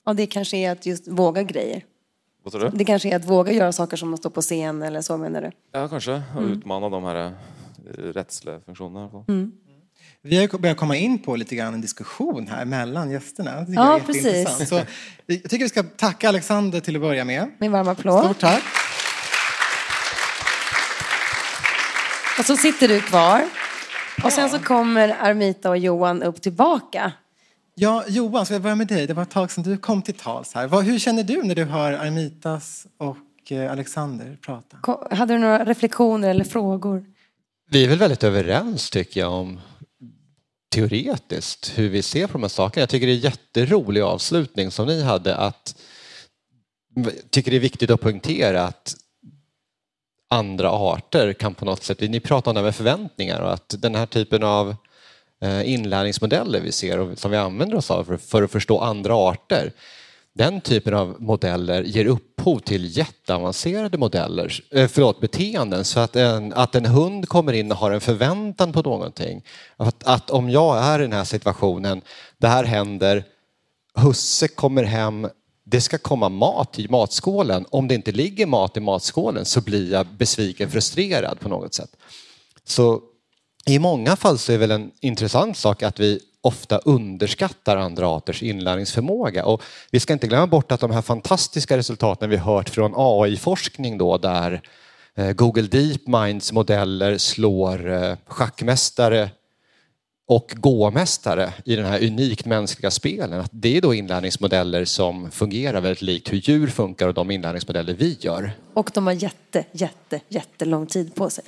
Och 0.04 0.16
det 0.16 0.26
kanske 0.26 0.56
är 0.56 0.72
att 0.72 0.86
just 0.86 1.08
våga 1.08 1.42
grejer. 1.42 1.84
Vad 2.46 2.52
sa 2.52 2.58
du? 2.58 2.70
Det 2.74 2.84
kanske 2.84 3.08
är 3.08 3.16
att 3.16 3.24
våga 3.24 3.52
göra 3.52 3.72
saker 3.72 3.96
som 3.96 4.14
att 4.14 4.20
stå 4.20 4.30
på 4.30 4.40
scen 4.40 4.82
eller 4.82 5.00
så 5.00 5.16
menar 5.16 5.42
du? 5.42 5.50
Ja, 5.72 5.88
kanske. 5.88 6.22
Och 6.36 6.42
utmana 6.42 6.88
de 6.88 7.04
här 7.04 7.26
eh, 7.26 7.32
rättsliga 7.98 8.60
funktionerna. 8.60 9.10
fall. 9.10 9.24
Vi 10.22 10.38
har 10.38 10.58
börjat 10.58 10.76
komma 10.76 10.96
in 10.96 11.18
på 11.18 11.36
lite 11.36 11.56
grann 11.56 11.74
en 11.74 11.80
diskussion 11.80 12.48
här 12.48 12.64
mellan 12.64 13.10
gästerna. 13.10 13.60
Det 13.60 13.72
Ja, 13.72 14.00
precis. 14.06 14.68
Så 14.68 14.80
jag 15.26 15.42
tycker 15.42 15.58
vi 15.58 15.68
ska 15.68 15.82
tacka 15.82 16.28
Alexander 16.28 16.80
till 16.80 16.96
att 16.96 17.02
börja 17.02 17.24
med. 17.24 17.50
Med 17.58 17.66
en 17.66 17.72
varm 17.72 17.88
applåd. 17.88 18.24
Stort 18.24 18.38
tack. 18.38 18.62
Och 22.38 22.44
så 22.44 22.56
sitter 22.56 22.88
du 22.88 23.00
kvar. 23.00 23.44
Och 24.24 24.32
sen 24.32 24.50
så 24.50 24.58
kommer 24.58 25.16
Armita 25.20 25.70
och 25.70 25.78
Johan 25.78 26.22
upp 26.22 26.42
tillbaka. 26.42 27.12
Ja, 27.78 28.04
Johan, 28.08 28.46
ska 28.46 28.54
jag 28.54 28.62
börja 28.62 28.76
med 28.76 28.86
dig? 28.86 29.06
Det 29.06 29.14
var 29.14 29.22
ett 29.22 29.30
tag 29.30 29.50
sedan 29.50 29.64
du 29.64 29.78
kom 29.78 30.02
till 30.02 30.14
tals 30.14 30.54
här. 30.54 30.82
Hur 30.82 30.98
känner 30.98 31.22
du 31.22 31.42
när 31.42 31.54
du 31.54 31.64
hör 31.64 31.92
Armitas 31.92 32.86
och 32.98 33.52
eh, 33.52 33.72
Alexander 33.72 34.38
prata? 34.42 34.76
Hade 35.16 35.34
du 35.34 35.38
några 35.38 35.64
reflektioner 35.64 36.30
eller 36.30 36.44
frågor? 36.44 37.04
Vi 37.70 37.84
är 37.84 37.88
väl 37.88 37.98
väldigt 37.98 38.24
överens 38.24 38.90
tycker 38.90 39.20
jag 39.20 39.32
om 39.32 39.60
teoretiskt 40.74 41.72
hur 41.78 41.88
vi 41.88 42.02
ser 42.02 42.26
på 42.26 42.32
de 42.32 42.42
här 42.42 42.48
sakerna. 42.48 42.82
Jag 42.82 42.88
tycker 42.88 43.06
det 43.06 43.12
är 43.12 43.16
en 43.16 43.20
jätterolig 43.20 44.00
avslutning 44.00 44.70
som 44.70 44.86
ni 44.86 45.02
hade 45.02 45.36
att 45.36 45.76
tycker 47.30 47.50
det 47.50 47.56
är 47.56 47.60
viktigt 47.60 47.90
att 47.90 48.00
poängtera 48.00 48.64
att 48.64 48.96
andra 50.30 50.70
arter 50.70 51.32
kan 51.32 51.54
på 51.54 51.64
något 51.64 51.82
sätt, 51.82 52.00
ni 52.00 52.20
pratar 52.20 52.50
om 52.50 52.54
det 52.54 52.60
här 52.60 52.64
med 52.64 52.76
förväntningar 52.76 53.40
och 53.40 53.52
att 53.52 53.74
den 53.78 53.94
här 53.94 54.06
typen 54.06 54.42
av 54.42 54.76
Eh, 55.40 55.72
inlärningsmodeller 55.72 56.60
vi 56.60 56.72
ser 56.72 56.98
och 56.98 57.18
som 57.18 57.30
vi 57.30 57.36
använder 57.36 57.76
oss 57.76 57.90
av 57.90 58.18
för, 58.18 58.42
att 58.42 58.50
förstå 58.50 58.78
andra 58.78 59.14
arter. 59.14 59.72
Den 60.34 60.60
typen 60.60 60.94
av 60.94 61.16
modeller 61.18 61.82
ger 61.82 62.06
upphov 62.06 62.58
till 62.58 62.96
jätteavancerade 62.96 63.98
modeller, 63.98 64.52
eh, 64.70 64.88
förlåt, 64.88 65.20
beteenden. 65.20 65.84
Så 65.84 66.00
att 66.00 66.16
en, 66.16 66.52
att 66.52 66.74
en 66.74 66.86
hund 66.86 67.28
kommer 67.28 67.52
in 67.52 67.72
och 67.72 67.78
har 67.78 67.90
en 67.90 68.00
förväntan 68.00 68.72
på 68.72 68.82
någonting. 68.82 69.44
Att, 69.76 70.04
att 70.04 70.30
om 70.30 70.50
jag 70.50 70.78
är 70.78 70.98
i 70.98 71.02
den 71.02 71.12
här 71.12 71.24
situationen, 71.24 72.02
det 72.38 72.48
här 72.48 72.64
händer, 72.64 73.24
husse 73.94 74.48
kommer 74.48 74.84
hem, 74.84 75.28
det 75.64 75.80
ska 75.80 75.98
komma 75.98 76.28
mat 76.28 76.78
i 76.78 76.88
matskålen. 76.88 77.66
Om 77.70 77.88
det 77.88 77.94
inte 77.94 78.12
ligger 78.12 78.46
mat 78.46 78.76
i 78.76 78.80
matskålen 78.80 79.44
så 79.44 79.60
blir 79.60 79.92
jag 79.92 80.06
besviken, 80.06 80.70
frustrerad 80.70 81.40
på 81.40 81.48
något 81.48 81.74
sätt. 81.74 81.90
Så 82.64 83.00
i 83.66 83.78
många 83.78 84.16
fall 84.16 84.38
så 84.38 84.52
är 84.52 84.58
väl 84.58 84.70
en 84.70 84.90
intressant 85.00 85.56
sak 85.56 85.82
att 85.82 86.00
vi 86.00 86.20
ofta 86.40 86.78
underskattar 86.78 87.76
andra 87.76 88.08
arters 88.08 88.42
inlärningsförmåga. 88.42 89.44
Och 89.44 89.62
vi 89.90 90.00
ska 90.00 90.12
inte 90.12 90.26
glömma 90.26 90.46
bort 90.46 90.72
att 90.72 90.80
de 90.80 90.90
här 90.90 91.02
fantastiska 91.02 91.76
resultaten 91.76 92.30
vi 92.30 92.36
hört 92.36 92.68
från 92.68 92.92
AI-forskning 92.96 93.98
då 93.98 94.18
där 94.18 94.62
eh, 95.14 95.32
Google 95.32 95.62
DeepMinds 95.62 96.52
modeller 96.52 97.18
slår 97.18 97.92
eh, 97.92 98.16
schackmästare 98.26 99.30
och 100.28 100.52
gåmästare 100.56 101.52
i 101.64 101.76
den 101.76 101.86
här 101.86 102.04
unikt 102.06 102.46
mänskliga 102.46 102.90
spelen. 102.90 103.40
Att 103.40 103.50
det 103.52 103.76
är 103.76 103.80
då 103.80 103.94
inlärningsmodeller 103.94 104.84
som 104.84 105.30
fungerar 105.30 105.80
väldigt 105.80 106.02
likt 106.02 106.32
hur 106.32 106.38
djur 106.38 106.66
funkar 106.66 107.08
och 107.08 107.14
de 107.14 107.30
inlärningsmodeller 107.30 107.94
vi 107.94 108.16
gör. 108.20 108.50
Och 108.74 108.90
de 108.94 109.06
har 109.06 109.14
jätte, 109.14 109.64
jätte, 109.72 110.20
jättelång 110.28 110.86
tid 110.86 111.14
på 111.14 111.30
sig. 111.30 111.44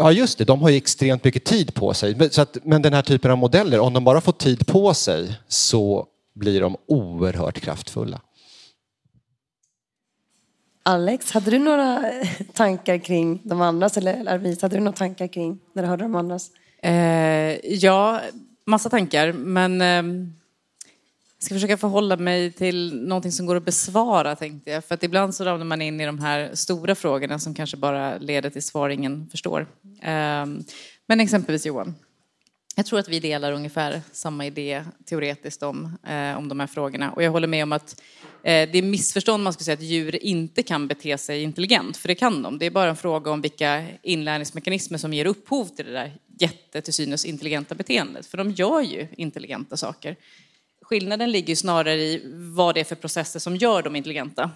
Ja 0.00 0.12
just 0.12 0.38
det, 0.38 0.44
de 0.44 0.62
har 0.62 0.70
ju 0.70 0.76
extremt 0.76 1.24
mycket 1.24 1.44
tid 1.44 1.74
på 1.74 1.94
sig. 1.94 2.14
Men, 2.14 2.30
så 2.30 2.42
att, 2.42 2.58
men 2.64 2.82
den 2.82 2.92
här 2.92 3.02
typen 3.02 3.30
av 3.30 3.38
modeller, 3.38 3.80
om 3.80 3.92
de 3.92 4.04
bara 4.04 4.20
får 4.20 4.32
tid 4.32 4.66
på 4.66 4.94
sig 4.94 5.38
så 5.48 6.06
blir 6.34 6.60
de 6.60 6.76
oerhört 6.86 7.60
kraftfulla. 7.60 8.20
Alex, 10.82 11.32
hade 11.32 11.50
du 11.50 11.58
några 11.58 12.10
eh, 12.10 12.28
tankar 12.54 12.98
kring 12.98 13.40
de 13.44 13.60
andras? 13.60 13.96
Eller 13.96 14.28
Arvis, 14.28 14.62
hade 14.62 14.76
du 14.76 14.80
några 14.80 14.96
tankar 14.96 15.26
kring 15.26 15.58
när 15.72 15.82
du 15.82 15.88
hörde 15.88 16.04
de 16.04 16.14
andras? 16.14 16.50
Eh, 16.82 16.92
ja, 17.74 18.20
massa 18.66 18.90
tankar, 18.90 19.32
men 19.32 19.80
eh, 19.80 20.02
jag 21.40 21.44
ska 21.44 21.54
försöka 21.54 21.76
förhålla 21.76 22.16
mig 22.16 22.52
till 22.52 23.02
någonting 23.02 23.32
som 23.32 23.46
går 23.46 23.56
att 23.56 23.64
besvara, 23.64 24.36
tänkte 24.36 24.70
jag. 24.70 24.84
För 24.84 24.94
att 24.94 25.02
ibland 25.02 25.34
så 25.34 25.44
ramlar 25.44 25.66
man 25.66 25.82
in 25.82 26.00
i 26.00 26.06
de 26.06 26.18
här 26.18 26.50
stora 26.54 26.94
frågorna 26.94 27.38
som 27.38 27.54
kanske 27.54 27.76
bara 27.76 28.18
leder 28.18 28.50
till 28.50 28.62
svar 28.62 28.90
ingen 28.90 29.28
förstår. 29.30 29.66
Ehm, 30.02 30.64
men 31.06 31.20
exempelvis 31.20 31.66
Johan. 31.66 31.94
Jag 32.76 32.86
tror 32.86 32.98
att 32.98 33.08
vi 33.08 33.20
delar 33.20 33.52
ungefär 33.52 34.00
samma 34.12 34.46
idé 34.46 34.84
teoretiskt 35.04 35.62
om, 35.62 35.98
eh, 36.06 36.38
om 36.38 36.48
de 36.48 36.60
här 36.60 36.66
frågorna. 36.66 37.12
Och 37.12 37.22
jag 37.22 37.30
håller 37.30 37.48
med 37.48 37.62
om 37.62 37.72
att 37.72 38.02
eh, 38.42 38.70
det 38.72 38.78
är 38.78 38.82
missförstånd 38.82 39.42
man 39.42 39.52
skulle 39.52 39.64
säga 39.64 39.74
att 39.74 39.82
djur 39.82 40.24
inte 40.24 40.62
kan 40.62 40.88
bete 40.88 41.18
sig 41.18 41.42
intelligent, 41.42 41.96
för 41.96 42.08
det 42.08 42.14
kan 42.14 42.42
de. 42.42 42.58
Det 42.58 42.66
är 42.66 42.70
bara 42.70 42.90
en 42.90 42.96
fråga 42.96 43.30
om 43.30 43.40
vilka 43.40 43.86
inlärningsmekanismer 44.02 44.98
som 44.98 45.12
ger 45.12 45.26
upphov 45.26 45.64
till 45.64 45.86
det 45.86 45.92
där 45.92 46.12
jätte 46.38 46.80
till 46.80 46.94
synes 46.94 47.24
intelligenta 47.24 47.74
beteendet. 47.74 48.26
För 48.26 48.38
de 48.38 48.50
gör 48.50 48.80
ju 48.80 49.08
intelligenta 49.16 49.76
saker. 49.76 50.16
Skillnaden 50.90 51.30
ligger 51.30 51.56
snarare 51.56 51.94
i 51.94 52.22
vad 52.34 52.74
det 52.74 52.80
är 52.80 52.84
för 52.84 52.96
processer 52.96 53.40
som 53.40 53.56
gör 53.56 53.82
dem 53.82 53.96
intelligenta 53.96 54.50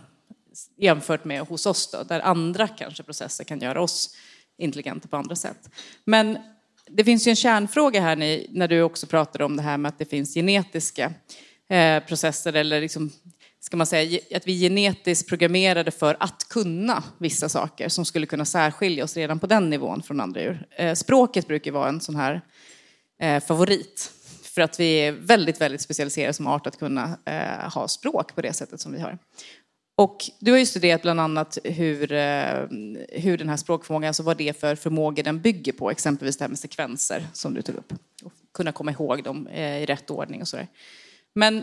jämfört 0.76 1.24
med 1.24 1.40
hos 1.40 1.66
oss 1.66 1.90
då, 1.90 2.02
där 2.02 2.20
andra 2.20 2.68
kanske 2.68 3.02
processer 3.02 3.44
kan 3.44 3.60
göra 3.60 3.82
oss 3.82 4.16
intelligenta 4.58 5.08
på 5.08 5.16
andra 5.16 5.36
sätt. 5.36 5.70
Men 6.04 6.38
det 6.86 7.04
finns 7.04 7.26
ju 7.26 7.30
en 7.30 7.36
kärnfråga 7.36 8.00
här 8.00 8.16
när 8.50 8.68
du 8.68 8.82
också 8.82 9.06
pratar 9.06 9.42
om 9.42 9.56
det 9.56 9.62
här 9.62 9.76
med 9.76 9.88
att 9.88 9.98
det 9.98 10.04
finns 10.04 10.34
genetiska 10.34 11.12
eh, 11.68 12.00
processer 12.00 12.52
eller 12.52 12.80
liksom, 12.80 13.10
ska 13.60 13.76
man 13.76 13.86
säga, 13.86 14.20
att 14.34 14.46
vi 14.46 14.64
är 14.64 14.68
genetiskt 14.68 15.28
programmerade 15.28 15.90
för 15.90 16.16
att 16.20 16.48
kunna 16.48 17.02
vissa 17.18 17.48
saker 17.48 17.88
som 17.88 18.04
skulle 18.04 18.26
kunna 18.26 18.44
särskilja 18.44 19.04
oss 19.04 19.16
redan 19.16 19.38
på 19.38 19.46
den 19.46 19.70
nivån 19.70 20.02
från 20.02 20.20
andra 20.20 20.40
djur. 20.40 20.66
Eh, 20.70 20.94
språket 20.94 21.48
brukar 21.48 21.70
ju 21.70 21.74
vara 21.74 21.88
en 21.88 22.00
sån 22.00 22.16
här 22.16 22.40
eh, 23.20 23.42
favorit. 23.42 24.13
För 24.54 24.62
att 24.62 24.80
vi 24.80 24.96
är 24.96 25.12
väldigt, 25.12 25.60
väldigt 25.60 25.80
specialiserade 25.80 26.32
som 26.32 26.46
art 26.46 26.66
att 26.66 26.78
kunna 26.78 27.18
eh, 27.24 27.72
ha 27.72 27.88
språk 27.88 28.34
på 28.34 28.42
det 28.42 28.52
sättet 28.52 28.80
som 28.80 28.92
vi 28.92 29.00
har. 29.00 29.18
Och 29.96 30.30
du 30.38 30.50
har 30.50 30.58
ju 30.58 30.66
studerat 30.66 31.02
bland 31.02 31.20
annat 31.20 31.58
hur, 31.64 32.12
eh, 32.12 32.66
hur 33.08 33.38
den 33.38 33.48
här 33.48 33.56
språkförmågan, 33.56 34.08
alltså 34.08 34.22
vad 34.22 34.36
det 34.36 34.48
är 34.48 34.52
för 34.52 34.76
förmågor 34.76 35.22
den 35.22 35.40
bygger 35.40 35.72
på, 35.72 35.90
exempelvis 35.90 36.36
det 36.36 36.44
här 36.44 36.48
med 36.48 36.58
sekvenser 36.58 37.26
som 37.32 37.54
du 37.54 37.62
tog 37.62 37.76
upp. 37.76 37.92
Och 38.24 38.32
kunna 38.54 38.72
komma 38.72 38.90
ihåg 38.90 39.24
dem 39.24 39.46
eh, 39.46 39.82
i 39.82 39.86
rätt 39.86 40.10
ordning 40.10 40.40
och 40.40 40.48
sådär. 40.48 40.68
Men 41.34 41.62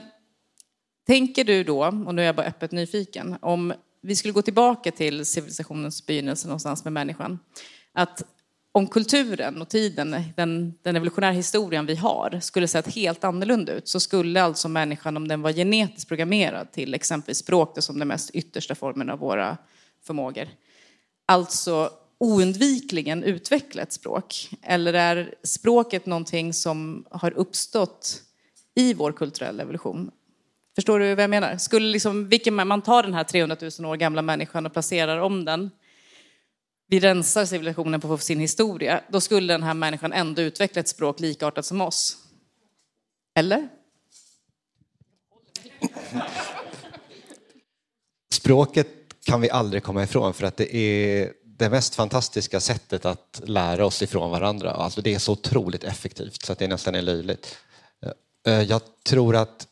tänker 1.08 1.44
du 1.44 1.64
då, 1.64 1.86
och 1.86 2.16
nu 2.16 2.22
är 2.22 2.26
jag 2.26 2.36
bara 2.36 2.46
öppet 2.46 2.72
nyfiken, 2.72 3.38
om 3.42 3.74
vi 4.02 4.16
skulle 4.16 4.32
gå 4.32 4.42
tillbaka 4.42 4.92
till 4.92 5.26
civilisationens 5.26 6.06
begynnelse 6.06 6.48
någonstans 6.48 6.84
med 6.84 6.94
människan, 6.94 7.40
att 7.94 8.24
om 8.72 8.88
kulturen 8.88 9.62
och 9.62 9.70
tiden, 9.70 10.16
den, 10.36 10.74
den 10.82 10.96
evolutionära 10.96 11.32
historien 11.32 11.86
vi 11.86 11.96
har, 11.96 12.40
skulle 12.42 12.68
sett 12.68 12.96
helt 12.96 13.24
annorlunda 13.24 13.74
ut 13.74 13.88
så 13.88 14.00
skulle 14.00 14.44
alltså 14.44 14.70
människan, 14.70 15.18
om 15.18 15.28
den 15.28 15.42
var 15.42 15.52
genetiskt 15.52 16.08
programmerad 16.08 16.72
till 16.72 16.94
exempelvis 16.94 17.38
språk 17.38 17.76
det 17.76 17.82
som 17.82 18.00
den 18.00 18.08
mest 18.08 18.30
yttersta 18.30 18.76
formen 18.76 19.10
av 19.10 19.20
våra 19.20 19.58
förmågor, 20.04 20.48
alltså 21.26 21.90
oundvikligen 22.18 23.24
utveckla 23.24 23.82
ett 23.82 23.94
språk? 23.94 24.50
Eller 24.62 24.94
är 24.94 25.36
språket 25.44 26.06
någonting 26.06 26.54
som 26.54 27.06
har 27.12 27.32
uppstått 27.32 28.22
i 28.76 28.94
vår 28.94 29.12
kulturella 29.12 29.64
evolution? 29.64 30.12
Förstår 30.76 31.00
du 31.00 31.16
vad 31.16 31.24
jag 31.24 31.30
menar? 31.30 31.58
Skulle 31.58 31.88
liksom, 31.88 32.30
vilken, 32.30 32.68
man 32.68 32.82
tar 32.82 33.04
den 33.04 33.14
här 33.14 33.24
300 33.24 33.58
000 33.80 33.92
år 33.92 33.96
gamla 33.96 34.22
människan 34.22 34.66
och 34.66 34.74
placerar 34.74 35.18
om 35.18 35.46
den 35.46 35.70
vi 36.92 37.00
rensar 37.00 37.46
civilisationen 37.46 38.02
på 38.02 38.18
sin 38.18 38.40
historia, 38.40 39.02
då 39.08 39.22
skulle 39.22 39.54
den 39.54 39.64
här 39.64 39.74
människan 39.74 40.14
ändå 40.14 40.42
utveckla 40.42 40.80
ett 40.80 40.88
språk 40.88 41.20
likartat 41.20 41.66
som 41.66 41.82
oss. 41.82 42.18
Eller? 43.36 43.70
Språket 48.34 48.88
kan 49.26 49.42
vi 49.42 49.50
aldrig 49.50 49.84
komma 49.84 50.04
ifrån 50.04 50.34
för 50.34 50.46
att 50.46 50.58
det 50.58 50.76
är 50.76 51.34
det 51.44 51.70
mest 51.70 51.96
fantastiska 51.96 52.60
sättet 52.60 53.06
att 53.06 53.42
lära 53.44 53.86
oss 53.86 54.02
ifrån 54.02 54.32
varandra. 54.32 54.72
Alltså 54.72 55.02
det 55.02 55.14
är 55.14 55.20
så 55.20 55.32
otroligt 55.32 55.84
effektivt 55.84 56.46
så 56.46 56.52
att 56.52 56.60
det 56.60 56.68
nästan 56.68 56.96
är 56.96 57.02
löjligt. 57.02 57.58
Eh, 58.06 58.54
eh, 58.54 58.62
jag 58.62 58.82
tror 59.04 59.36
att 59.36 59.68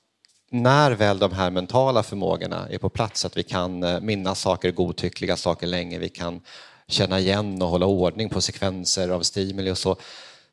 när 0.51 0.91
väl 0.91 1.19
de 1.19 1.31
här 1.31 1.51
mentala 1.51 2.03
förmågorna 2.03 2.67
är 2.69 2.77
på 2.77 2.89
plats, 2.89 3.25
att 3.25 3.37
vi 3.37 3.43
kan 3.43 3.83
eh, 3.83 3.99
minnas 3.99 4.41
saker, 4.41 4.71
godtyckliga 4.71 5.37
saker 5.37 5.67
länge, 5.67 5.99
vi 5.99 6.09
kan 6.09 6.41
känna 6.89 7.19
igen 7.19 7.61
och 7.61 7.67
hålla 7.67 7.85
ordning 7.85 8.29
på 8.29 8.41
sekvenser 8.41 9.09
av 9.09 9.21
stimuli 9.21 9.71
och 9.71 9.77
så. 9.77 9.95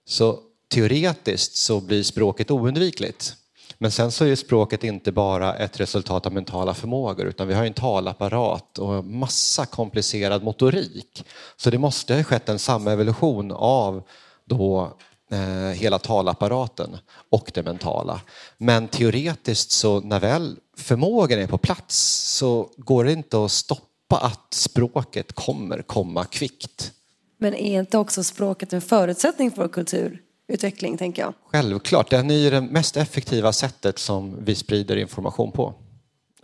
Så 0.05 0.39
teoretiskt 0.69 1.57
så 1.57 1.81
blir 1.81 2.03
språket 2.03 2.51
oundvikligt. 2.51 3.35
Men 3.79 3.91
sen 3.91 4.13
så 4.13 4.25
är 4.25 4.37
språket 4.37 4.85
inte 4.85 5.13
bara 5.13 5.55
ett 5.55 5.81
resultat 5.81 6.27
av 6.27 6.33
mentala 6.33 6.75
förmågor 6.75 7.27
utan 7.27 7.49
vi 7.49 7.55
har 7.55 7.65
en 7.65 7.75
talapparat 7.75 8.79
och 8.79 9.05
massa 9.05 9.67
komplicerad 9.67 10.43
motorik. 10.43 11.25
Så 11.57 11.71
det 11.71 11.79
måste 11.79 12.15
ha 12.15 12.23
skett 12.23 12.49
en 12.49 12.59
samevolution 12.59 13.53
av 13.53 14.03
då 14.45 14.97
eh, 15.31 15.39
hela 15.75 15.99
talapparaten 15.99 16.99
och 17.31 17.51
det 17.55 17.63
mentala. 17.63 18.21
Men 18.59 18.89
teoretiskt 18.89 19.71
så 19.71 20.01
när 20.01 20.21
väl 20.21 20.57
förmågan 20.77 21.39
är 21.39 21.47
på 21.47 21.59
plats 21.59 21.97
så 22.39 22.71
går 22.77 23.05
det 23.05 23.13
inte 23.13 23.45
att 23.45 23.53
stoppa 23.53 23.83
att 24.15 24.55
språket 24.55 25.33
kommer 25.33 25.83
komma 25.83 26.25
kvickt. 26.25 26.93
Men 27.39 27.55
är 27.55 27.79
inte 27.81 27.99
också 27.99 28.25
språket 28.25 28.73
en 28.73 28.81
förutsättning 28.81 29.51
för 29.51 29.69
kulturutveckling, 29.69 30.97
tänker 30.99 31.23
jag? 31.23 31.35
Självklart, 31.45 32.11
den 32.11 32.31
är 32.31 32.35
ju 32.35 32.51
det 32.51 32.61
mest 32.61 32.97
effektiva 32.97 33.53
sättet 33.53 33.99
som 33.99 34.45
vi 34.45 34.55
sprider 34.55 34.97
information 34.97 35.53
på. 35.53 35.75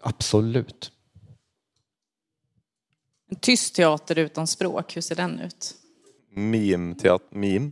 Absolut. 0.02 0.92
En 3.30 3.36
tyst 3.36 3.74
teater 3.74 4.18
utan 4.18 4.46
språk, 4.46 4.96
hur 4.96 5.00
ser 5.00 5.14
den 5.14 5.40
ut? 5.40 5.74
Meme, 6.34 6.94
teat, 6.94 7.22
meme. 7.30 7.70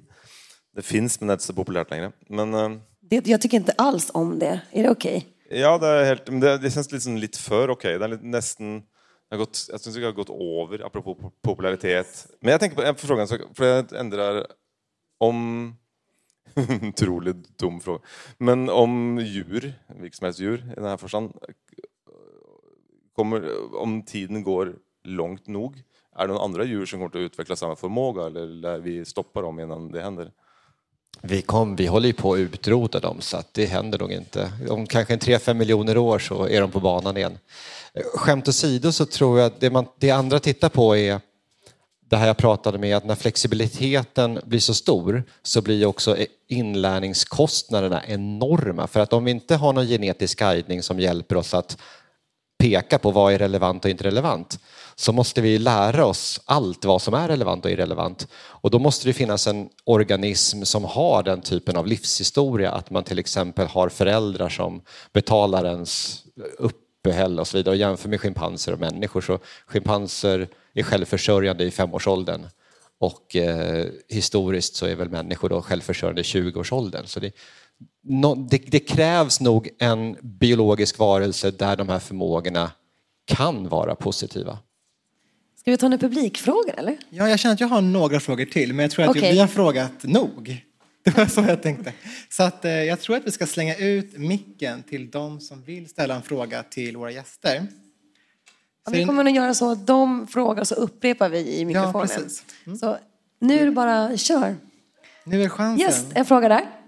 Det 0.76 0.82
finns 0.82 1.20
men 1.20 1.26
det 1.26 1.32
är 1.32 1.34
inte 1.34 1.44
så 1.44 1.52
populärt 1.52 1.90
längre. 1.90 2.12
Men 2.28 2.54
eh, 2.54 2.70
Det, 3.00 3.26
jag 3.26 3.40
tycker 3.40 3.56
inte 3.56 3.72
alls 3.72 4.10
om 4.14 4.38
det. 4.38 4.60
Är 4.70 4.82
det 4.82 4.90
okej? 4.90 5.26
ja, 5.50 5.78
det, 5.78 5.86
är 5.86 6.04
helt, 6.04 6.28
men 6.28 6.40
det, 6.40 6.58
det 6.58 6.70
känns 6.70 6.92
liksom 6.92 7.16
lite 7.16 7.38
för 7.38 7.70
okej. 7.70 7.98
Det 7.98 8.04
är 8.04 8.08
lite, 8.08 8.24
nästan... 8.24 8.82
Jag 9.30 9.38
har 9.38 9.44
gått, 9.44 9.66
jag 9.70 9.80
syns 9.80 9.96
det 9.96 10.04
har 10.04 10.12
gått 10.12 10.30
över, 10.30 10.86
apropå 10.86 11.32
popularitet. 11.42 12.26
Men 12.40 12.50
jag 12.50 12.60
tänker 12.60 12.76
på 12.76 12.82
en 12.82 12.94
fråga, 12.94 13.26
för 13.54 13.64
jag 13.64 13.92
ändrar 13.92 14.46
om... 15.18 15.74
Otroligt 16.88 17.58
dum 17.58 17.80
fråga. 17.80 18.00
Men 18.38 18.68
om 18.68 19.18
djur, 19.18 19.72
vilket 19.88 20.18
som 20.18 20.24
helst 20.24 20.40
djur 20.40 20.72
i 20.72 20.74
den 20.74 20.84
här 20.84 20.96
förstånd, 20.96 21.38
kommer, 23.12 23.50
om 23.76 24.02
tiden 24.02 24.42
går 24.42 24.76
långt 25.04 25.46
nog, 25.46 25.82
är 26.16 26.20
det 26.20 26.26
några 26.26 26.44
andra 26.44 26.64
djur 26.64 26.86
som 26.86 26.98
kommer 26.98 27.24
att 27.24 27.30
utveckla 27.32 27.56
samma 27.56 27.76
förmåga 27.76 28.26
eller 28.26 28.46
lär 28.46 28.78
vi 28.78 29.04
stoppa 29.04 29.42
dem 29.42 29.60
innan 29.60 29.92
det 29.92 30.02
händer? 30.02 30.32
Vi, 31.22 31.42
kom, 31.42 31.76
vi 31.76 31.86
håller 31.86 32.06
ju 32.06 32.12
på 32.12 32.32
att 32.32 32.38
utrota 32.38 33.00
dem 33.00 33.20
så 33.20 33.36
att 33.36 33.54
det 33.54 33.66
händer 33.66 33.98
nog 33.98 34.12
inte. 34.12 34.52
Om 34.68 34.86
kanske 34.86 35.14
en 35.14 35.20
3-5 35.20 35.54
miljoner 35.54 35.96
år 35.98 36.18
så 36.18 36.48
är 36.48 36.60
de 36.60 36.70
på 36.70 36.80
banan 36.80 37.16
igen. 37.16 37.38
Skämt 38.14 38.48
åsido 38.48 38.92
så 38.92 39.06
tror 39.06 39.38
jag 39.38 39.46
att 39.46 39.60
det, 39.60 39.70
man, 39.70 39.86
det 39.98 40.10
andra 40.10 40.38
tittar 40.38 40.68
på 40.68 40.96
är 40.96 41.20
det 42.10 42.16
här 42.16 42.26
jag 42.26 42.36
pratade 42.36 42.78
med 42.78 42.96
att 42.96 43.04
när 43.04 43.14
flexibiliteten 43.14 44.40
blir 44.44 44.60
så 44.60 44.74
stor 44.74 45.22
så 45.42 45.62
blir 45.62 45.86
också 45.86 46.16
inlärningskostnaderna 46.48 48.02
enorma. 48.06 48.86
För 48.86 49.00
att 49.00 49.12
om 49.12 49.24
vi 49.24 49.30
inte 49.30 49.56
har 49.56 49.72
någon 49.72 49.86
genetisk 49.86 50.38
guidning 50.38 50.82
som 50.82 51.00
hjälper 51.00 51.36
oss 51.36 51.54
att 51.54 51.78
peka 52.60 52.98
på 52.98 53.10
vad 53.10 53.32
är 53.32 53.38
relevant 53.38 53.84
och 53.84 53.90
inte 53.90 54.04
relevant 54.04 54.58
så 54.94 55.12
måste 55.12 55.40
vi 55.40 55.58
lära 55.58 56.06
oss 56.06 56.40
allt 56.44 56.84
vad 56.84 57.02
som 57.02 57.14
är 57.14 57.28
relevant 57.28 57.64
och 57.64 57.70
irrelevant. 57.70 58.28
Och 58.34 58.70
då 58.70 58.78
måste 58.78 59.08
det 59.08 59.12
finnas 59.12 59.46
en 59.46 59.68
organism 59.84 60.62
som 60.62 60.84
har 60.84 61.22
den 61.22 61.40
typen 61.40 61.76
av 61.76 61.86
livshistoria 61.86 62.72
att 62.72 62.90
man 62.90 63.04
till 63.04 63.18
exempel 63.18 63.66
har 63.66 63.88
föräldrar 63.88 64.48
som 64.48 64.82
betalar 65.12 65.64
ens 65.64 66.22
uppehälle 66.58 67.40
och 67.40 67.48
så 67.48 67.56
vidare. 67.56 67.72
Och 67.74 67.78
jämför 67.78 68.08
med 68.08 68.20
schimpanser 68.20 68.72
och 68.72 68.80
människor 68.80 69.20
så 69.20 69.38
schimpanser 69.66 70.48
är 70.74 70.82
självförsörjande 70.82 71.64
i 71.64 71.70
femårsåldern 71.70 72.46
Och 72.98 73.36
eh, 73.36 73.86
historiskt 74.08 74.76
så 74.76 74.86
är 74.86 74.94
väl 74.94 75.08
människor 75.08 75.48
då 75.48 75.62
självförsörjande 75.62 76.20
i 76.20 76.24
20-årsåldern. 76.24 77.06
Så 77.06 77.20
det, 77.20 77.32
nå- 78.02 78.34
det, 78.34 78.58
det 78.58 78.80
krävs 78.80 79.40
nog 79.40 79.68
en 79.78 80.16
biologisk 80.22 80.98
varelse 80.98 81.50
där 81.50 81.76
de 81.76 81.88
här 81.88 81.98
förmågorna 81.98 82.72
kan 83.24 83.68
vara 83.68 83.94
positiva. 83.94 84.58
Ska 85.60 85.70
vi 85.70 85.76
ta 85.76 85.88
några 85.88 85.98
publikfrågor 86.00 86.74
eller? 86.76 86.98
Ja, 87.10 87.28
jag 87.28 87.38
känner 87.38 87.54
att 87.54 87.60
jag 87.60 87.68
har 87.68 87.80
några 87.80 88.20
frågor 88.20 88.44
till, 88.44 88.72
men 88.74 88.82
jag 88.82 88.90
tror 88.90 89.04
att 89.04 89.10
Okej. 89.10 89.32
vi 89.32 89.38
har 89.38 89.46
frågat 89.46 89.92
nog. 90.02 90.66
Det 91.04 91.16
var 91.16 91.26
så 91.26 91.40
jag 91.40 91.62
tänkte. 91.62 91.92
Så 92.28 92.42
att, 92.42 92.64
eh, 92.64 92.70
jag 92.70 93.00
tror 93.00 93.16
att 93.16 93.26
vi 93.26 93.30
ska 93.30 93.46
slänga 93.46 93.76
ut 93.76 94.18
micken 94.18 94.82
till 94.82 95.10
de 95.10 95.40
som 95.40 95.62
vill 95.62 95.88
ställa 95.88 96.14
en 96.14 96.22
fråga 96.22 96.62
till 96.62 96.96
våra 96.96 97.10
gäster. 97.10 97.66
Ja, 98.84 98.92
vi 98.92 99.04
kommer 99.04 99.24
nog 99.24 99.34
göra 99.36 99.54
så 99.54 99.72
att 99.72 99.86
de 99.86 100.26
frågar 100.26 100.64
så 100.64 100.74
upprepar 100.74 101.28
vi 101.28 101.56
i 101.58 101.64
mikrofonen. 101.64 102.08
precis. 102.08 102.44
Så 102.80 102.98
nu 103.38 103.58
är 103.58 103.64
det 103.64 103.70
bara 103.70 104.16
kör. 104.16 104.56
Nu 105.24 105.42
är 105.42 105.48
chansen. 105.48 105.86
Yes, 105.86 106.04
en 106.14 106.24
fråga 106.24 106.48
där. 106.48 106.79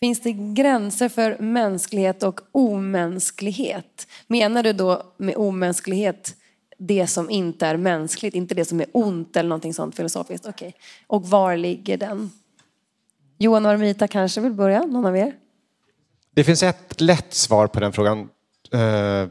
Finns 0.00 0.20
det 0.20 0.32
gränser 0.32 1.08
för 1.08 1.38
mänsklighet 1.38 2.22
och 2.22 2.40
omänsklighet? 2.52 4.06
Menar 4.26 4.62
du 4.62 4.72
då 4.72 5.02
med 5.16 5.36
omänsklighet 5.36 6.36
det 6.78 7.06
som 7.06 7.30
inte 7.30 7.66
är 7.66 7.76
mänskligt, 7.76 8.34
inte 8.34 8.54
det 8.54 8.64
som 8.64 8.80
är 8.80 8.86
ont 8.92 9.36
eller 9.36 9.48
någonting 9.48 9.74
sånt 9.74 9.96
filosofiskt? 9.96 10.46
Okej. 10.46 10.74
Och 11.06 11.28
var 11.28 11.56
ligger 11.56 11.96
den? 11.96 12.30
Johan 13.38 13.66
och 13.66 13.72
Armita 13.72 14.08
kanske 14.08 14.40
vill 14.40 14.52
börja, 14.52 14.82
någon 14.82 15.06
av 15.06 15.16
er? 15.16 15.34
Det 16.34 16.44
finns 16.44 16.62
ett 16.62 17.00
lätt 17.00 17.34
svar 17.34 17.66
på 17.66 17.80
den 17.80 17.92
frågan. 17.92 18.28
Eh, 18.72 19.28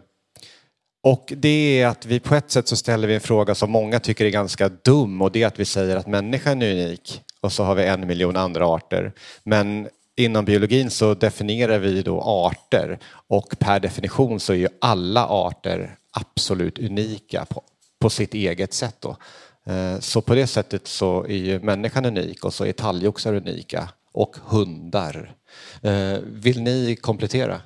och 1.04 1.34
det 1.38 1.82
är 1.82 1.88
att 1.88 2.06
vi 2.06 2.20
på 2.20 2.36
ett 2.36 2.52
sätt 2.52 2.68
så 2.68 2.76
ställer 2.76 3.08
vi 3.08 3.16
en 3.16 3.22
fråga 3.22 3.56
som 3.56 3.72
många 3.72 4.00
tycker 4.00 4.26
är 4.26 4.30
ganska 4.30 4.70
dum 4.70 5.22
och 5.22 5.32
det 5.32 5.44
är 5.44 5.48
att 5.48 5.60
vi 5.60 5.66
säger 5.66 5.96
att 5.96 6.08
människan 6.08 6.62
är 6.62 6.72
unik 6.72 7.22
och 7.41 7.54
så 7.54 7.64
har 7.64 7.76
vi 7.76 7.86
en 7.86 8.08
miljon 8.08 8.38
andra 8.38 8.68
arter. 8.68 9.14
Men 9.44 9.90
inom 10.20 10.46
biologin 10.46 10.90
så 10.90 11.14
definierar 11.14 11.80
vi 11.80 12.02
då 12.02 12.22
arter 12.22 13.00
och 13.28 13.60
per 13.60 13.80
definition 13.80 14.40
så 14.40 14.54
är 14.54 14.58
ju 14.58 14.68
alla 14.82 15.28
arter 15.28 15.96
absolut 16.12 16.80
unika 16.80 17.46
på, 17.46 17.64
på 18.00 18.10
sitt 18.10 18.34
eget 18.34 18.74
sätt. 18.74 18.96
Då. 19.00 19.18
Eh, 19.66 20.00
så 20.00 20.22
på 20.22 20.36
det 20.36 20.48
sättet 20.48 20.88
så 20.88 21.24
är 21.24 21.38
ju 21.38 21.60
människan 21.60 22.06
unik 22.06 22.46
och 22.46 22.54
så 22.54 22.66
är 22.66 22.72
talgoxar 22.72 23.34
unika 23.34 23.90
och 24.12 24.36
hundar. 24.46 25.34
Eh, 25.82 26.18
vill 26.24 26.62
ni 26.62 26.96
komplettera? 26.96 27.62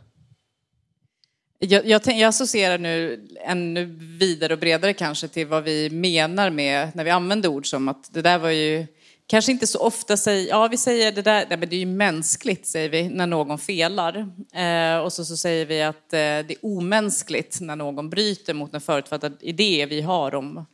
Jag, 1.59 1.85
jag, 1.85 2.03
tänk, 2.03 2.21
jag 2.21 2.27
associerar 2.27 2.77
nu 2.77 3.27
ännu 3.45 3.85
vidare 4.19 4.53
och 4.53 4.59
bredare 4.59 4.93
kanske 4.93 5.27
till 5.27 5.47
vad 5.47 5.63
vi 5.63 5.89
menar 5.89 6.49
med 6.49 6.95
när 6.95 7.03
vi 7.03 7.09
använder 7.09 7.49
ord 7.49 7.69
som 7.69 7.88
att 7.88 8.13
det 8.13 8.21
där 8.21 8.38
var 8.38 8.49
ju 8.49 8.88
kanske 9.34 9.51
inte 9.51 9.68
så 9.68 9.80
ofta 9.80 10.18
säger, 10.18 10.49
ja 10.49 10.68
vi 10.68 10.77
säger 10.77 11.11
det 11.11 11.22
där, 11.22 11.45
nej, 11.49 11.57
men 11.57 11.69
det 11.69 11.76
är 11.76 11.80
ju 11.80 11.85
mänskligt 11.85 12.68
säger 12.68 12.89
vi 12.89 13.10
när 13.10 13.27
någon 13.27 13.60
felar. 13.60 14.18
Eh, 14.53 14.97
och 14.97 15.14
så, 15.14 15.26
så 15.26 15.38
säger 15.38 15.65
vi 15.65 15.81
att 15.81 16.14
eh, 16.14 16.19
det 16.19 16.51
är 16.51 16.57
omänskligt 16.65 17.61
när 17.61 17.76
någon 17.76 18.10
bryter 18.10 18.53
mot 18.53 18.73
en 18.73 18.81
förutfattad 18.81 19.38
idé 19.41 19.85
vi 19.89 20.01
har 20.01 20.35
om, 20.35 20.65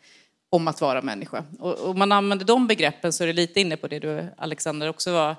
om 0.49 0.68
att 0.68 0.81
vara 0.81 1.02
människa. 1.02 1.44
Och 1.60 1.90
om 1.90 1.99
man 1.99 2.11
använder 2.11 2.45
de 2.45 2.68
begreppen 2.68 3.14
så 3.14 3.23
är 3.23 3.27
det 3.27 3.34
lite 3.34 3.61
inne 3.61 3.77
på 3.77 3.88
det 3.88 3.99
du 3.99 4.26
Alexander 4.38 4.90
också 4.90 5.14
var 5.14 5.36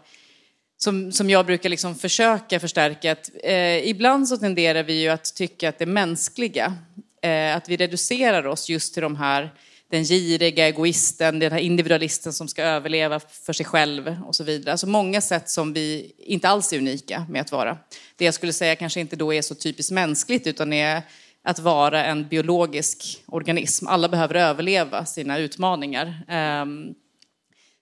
som, 0.76 1.12
som 1.12 1.30
jag 1.30 1.46
brukar 1.46 1.68
liksom 1.68 1.94
försöka 1.94 2.60
förstärka. 2.60 3.12
Att, 3.12 3.30
eh, 3.42 3.88
ibland 3.88 4.28
så 4.28 4.36
tenderar 4.36 4.82
vi 4.82 5.02
ju 5.02 5.08
att 5.08 5.34
tycka 5.34 5.68
att 5.68 5.78
det 5.78 5.86
mänskliga, 5.86 6.74
eh, 7.22 7.56
att 7.56 7.68
vi 7.68 7.76
reducerar 7.76 8.46
oss 8.46 8.68
just 8.68 8.94
till 8.94 9.02
de 9.02 9.16
här, 9.16 9.50
den 9.90 10.04
giriga 10.04 10.66
egoisten, 10.66 11.38
den 11.38 11.52
här 11.52 11.58
individualisten 11.58 12.32
som 12.32 12.48
ska 12.48 12.62
överleva 12.62 13.20
för 13.20 13.52
sig 13.52 13.66
själv 13.66 14.16
och 14.26 14.36
så 14.36 14.44
vidare. 14.44 14.72
Alltså 14.72 14.86
många 14.86 15.20
sätt 15.20 15.50
som 15.50 15.72
vi 15.72 16.14
inte 16.18 16.48
alls 16.48 16.72
är 16.72 16.78
unika 16.78 17.26
med 17.28 17.40
att 17.40 17.52
vara. 17.52 17.78
Det 18.16 18.24
jag 18.24 18.34
skulle 18.34 18.52
säga 18.52 18.76
kanske 18.76 19.00
inte 19.00 19.16
då 19.16 19.34
är 19.34 19.42
så 19.42 19.54
typiskt 19.54 19.92
mänskligt 19.92 20.46
utan 20.46 20.72
är 20.72 21.02
att 21.42 21.58
vara 21.58 22.04
en 22.04 22.28
biologisk 22.28 23.22
organism. 23.26 23.86
Alla 23.86 24.08
behöver 24.08 24.34
överleva 24.34 25.04
sina 25.04 25.38
utmaningar. 25.38 26.22
Ehm, 26.28 26.94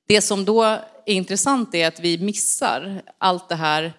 det 0.09 0.20
som 0.20 0.44
då 0.44 0.62
är 0.62 0.80
intressant 1.06 1.74
är 1.74 1.89
att 1.89 2.01
vi 2.01 2.18
missar 2.18 3.02
allt 3.18 3.48
det 3.48 3.55
här 3.55 3.93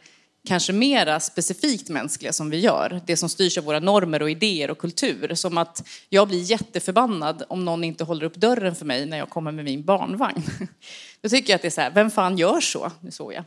kanske 0.48 0.74
mera 0.74 1.20
specifikt 1.20 1.90
mänskliga 1.90 2.34
som 2.34 2.50
vi 2.50 2.60
gör. 2.60 3.02
Det 3.06 3.18
som 3.18 3.30
styrs 3.30 3.58
av 3.58 3.64
våra 3.64 3.80
normer 3.80 4.22
och 4.22 4.30
idéer 4.30 4.72
och 4.72 4.78
kultur. 4.78 5.36
Som 5.36 5.58
att 5.58 5.88
jag 6.10 6.28
blir 6.28 6.42
jätteförbannad 6.52 7.44
om 7.50 7.66
någon 7.66 7.84
inte 7.84 8.04
håller 8.04 8.26
upp 8.26 8.36
dörren 8.36 8.76
för 8.76 8.86
mig 8.86 9.06
när 9.06 9.18
jag 9.18 9.30
kommer 9.30 9.52
med 9.52 9.66
min 9.66 9.84
barnvagn. 9.84 10.44
Då 11.22 11.30
tycker 11.30 11.54
jag 11.54 11.56
att 11.56 11.62
det 11.62 11.68
är 11.68 11.70
så 11.70 11.82
här, 11.82 11.92
vem 11.92 12.12
fan 12.12 12.38
gör 12.38 12.60
så? 12.60 12.92
Nu 13.02 13.12
såg 13.12 13.34
jag. 13.34 13.44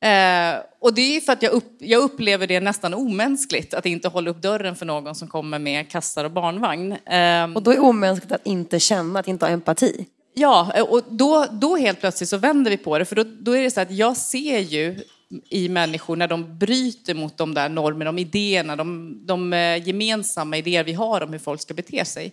Eh, 0.00 0.56
och 0.80 0.94
det 0.94 1.16
är 1.16 1.20
för 1.20 1.32
att 1.32 1.42
jag, 1.42 1.52
upp, 1.52 1.76
jag 1.78 2.02
upplever 2.02 2.46
det 2.46 2.60
nästan 2.60 2.94
omänskligt 2.94 3.74
att 3.74 3.86
inte 3.86 4.08
hålla 4.08 4.30
upp 4.30 4.42
dörren 4.42 4.76
för 4.76 4.86
någon 4.86 5.14
som 5.14 5.28
kommer 5.28 5.58
med 5.58 5.90
kassar 5.90 6.24
och 6.24 6.30
barnvagn. 6.30 6.92
Eh, 6.92 7.52
Och 7.54 7.62
då 7.62 7.70
är 7.70 7.74
det 7.74 7.80
omänskligt 7.80 8.32
att 8.32 8.46
inte 8.46 8.80
känna, 8.80 9.20
att 9.20 9.28
inte 9.28 9.44
ha 9.44 9.50
empati. 9.50 10.06
Ja, 10.34 10.82
och 10.82 11.02
då, 11.10 11.46
då 11.50 11.76
helt 11.76 12.00
plötsligt 12.00 12.28
så 12.28 12.36
vänder 12.36 12.70
vi 12.70 12.76
på 12.76 12.98
det. 12.98 13.04
För 13.04 13.16
då, 13.16 13.24
då 13.40 13.52
är 13.52 13.62
det 13.62 13.70
så 13.70 13.80
att 13.80 13.90
jag 13.90 14.16
ser 14.16 14.58
ju 14.58 15.00
i 15.48 15.68
människor 15.68 16.16
när 16.16 16.28
de 16.28 16.58
bryter 16.58 17.14
mot 17.14 17.36
de 17.36 17.54
där 17.54 17.68
normerna, 17.68 18.12
de 18.12 18.18
idéerna, 18.18 18.76
de, 18.76 19.18
de 19.26 19.52
eh, 19.52 19.88
gemensamma 19.88 20.56
idéer 20.56 20.84
vi 20.84 20.92
har 20.92 21.20
om 21.20 21.32
hur 21.32 21.38
folk 21.38 21.60
ska 21.60 21.74
bete 21.74 22.04
sig. 22.04 22.32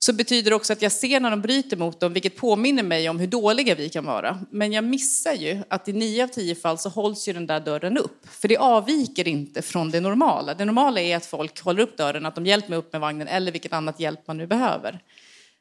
Så 0.00 0.12
betyder 0.12 0.50
det 0.50 0.56
också 0.56 0.72
att 0.72 0.82
jag 0.82 0.92
ser 0.92 1.20
när 1.20 1.30
de 1.30 1.40
bryter 1.40 1.76
mot 1.76 2.00
dem, 2.00 2.12
vilket 2.12 2.36
påminner 2.36 2.82
mig 2.82 3.08
om 3.08 3.18
hur 3.18 3.26
dåliga 3.26 3.74
vi 3.74 3.88
kan 3.88 4.04
vara. 4.04 4.38
Men 4.50 4.72
jag 4.72 4.84
missar 4.84 5.32
ju 5.32 5.62
att 5.68 5.88
i 5.88 5.92
nio 5.92 6.24
av 6.24 6.28
tio 6.28 6.54
fall 6.54 6.78
så 6.78 6.88
hålls 6.88 7.28
ju 7.28 7.32
den 7.32 7.46
där 7.46 7.60
dörren 7.60 7.98
upp. 7.98 8.26
För 8.30 8.48
det 8.48 8.56
avviker 8.56 9.28
inte 9.28 9.62
från 9.62 9.90
det 9.90 10.00
normala. 10.00 10.54
Det 10.54 10.64
normala 10.64 11.00
är 11.00 11.16
att 11.16 11.26
folk 11.26 11.60
håller 11.60 11.82
upp 11.82 11.96
dörren, 11.96 12.26
att 12.26 12.34
de 12.34 12.46
hjälper 12.46 12.68
mig 12.68 12.78
upp 12.78 12.92
med 12.92 13.00
vagnen 13.00 13.28
eller 13.28 13.52
vilket 13.52 13.72
annat 13.72 14.00
hjälp 14.00 14.20
man 14.26 14.36
nu 14.36 14.46
behöver. 14.46 15.00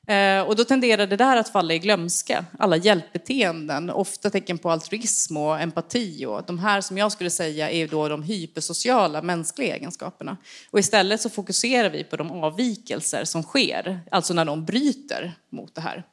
Eh, 0.07 0.41
och 0.41 0.55
då 0.55 0.63
tenderar 0.63 1.07
det 1.07 1.15
där 1.15 1.38
att 1.38 1.49
falla 1.49 1.73
i 1.73 1.79
glömska. 1.79 2.45
Alla 2.59 2.77
hjälpbeteenden, 2.77 3.89
ofta 3.89 4.29
tecken 4.29 4.57
på 4.57 4.71
altruism 4.71 5.38
och 5.38 5.61
empati. 5.61 6.25
Och 6.25 6.43
de 6.47 6.59
här 6.59 6.81
som 6.81 6.97
jag 6.97 7.11
skulle 7.11 7.29
säga 7.29 7.69
är 7.69 7.88
då 7.88 8.09
de 8.09 8.23
hypersociala 8.23 9.21
mänskliga 9.21 9.75
egenskaperna. 9.75 10.38
Och 10.71 10.79
istället 10.79 11.21
så 11.21 11.29
fokuserar 11.29 11.89
vi 11.89 12.03
på 12.03 12.17
de 12.17 12.31
avvikelser 12.31 13.23
som 13.23 13.43
sker, 13.43 13.99
alltså 14.11 14.34
när 14.34 14.45
de 14.45 14.65
bryter 14.65 15.34
mot 15.49 15.75
det 15.75 15.81
här. 15.81 16.03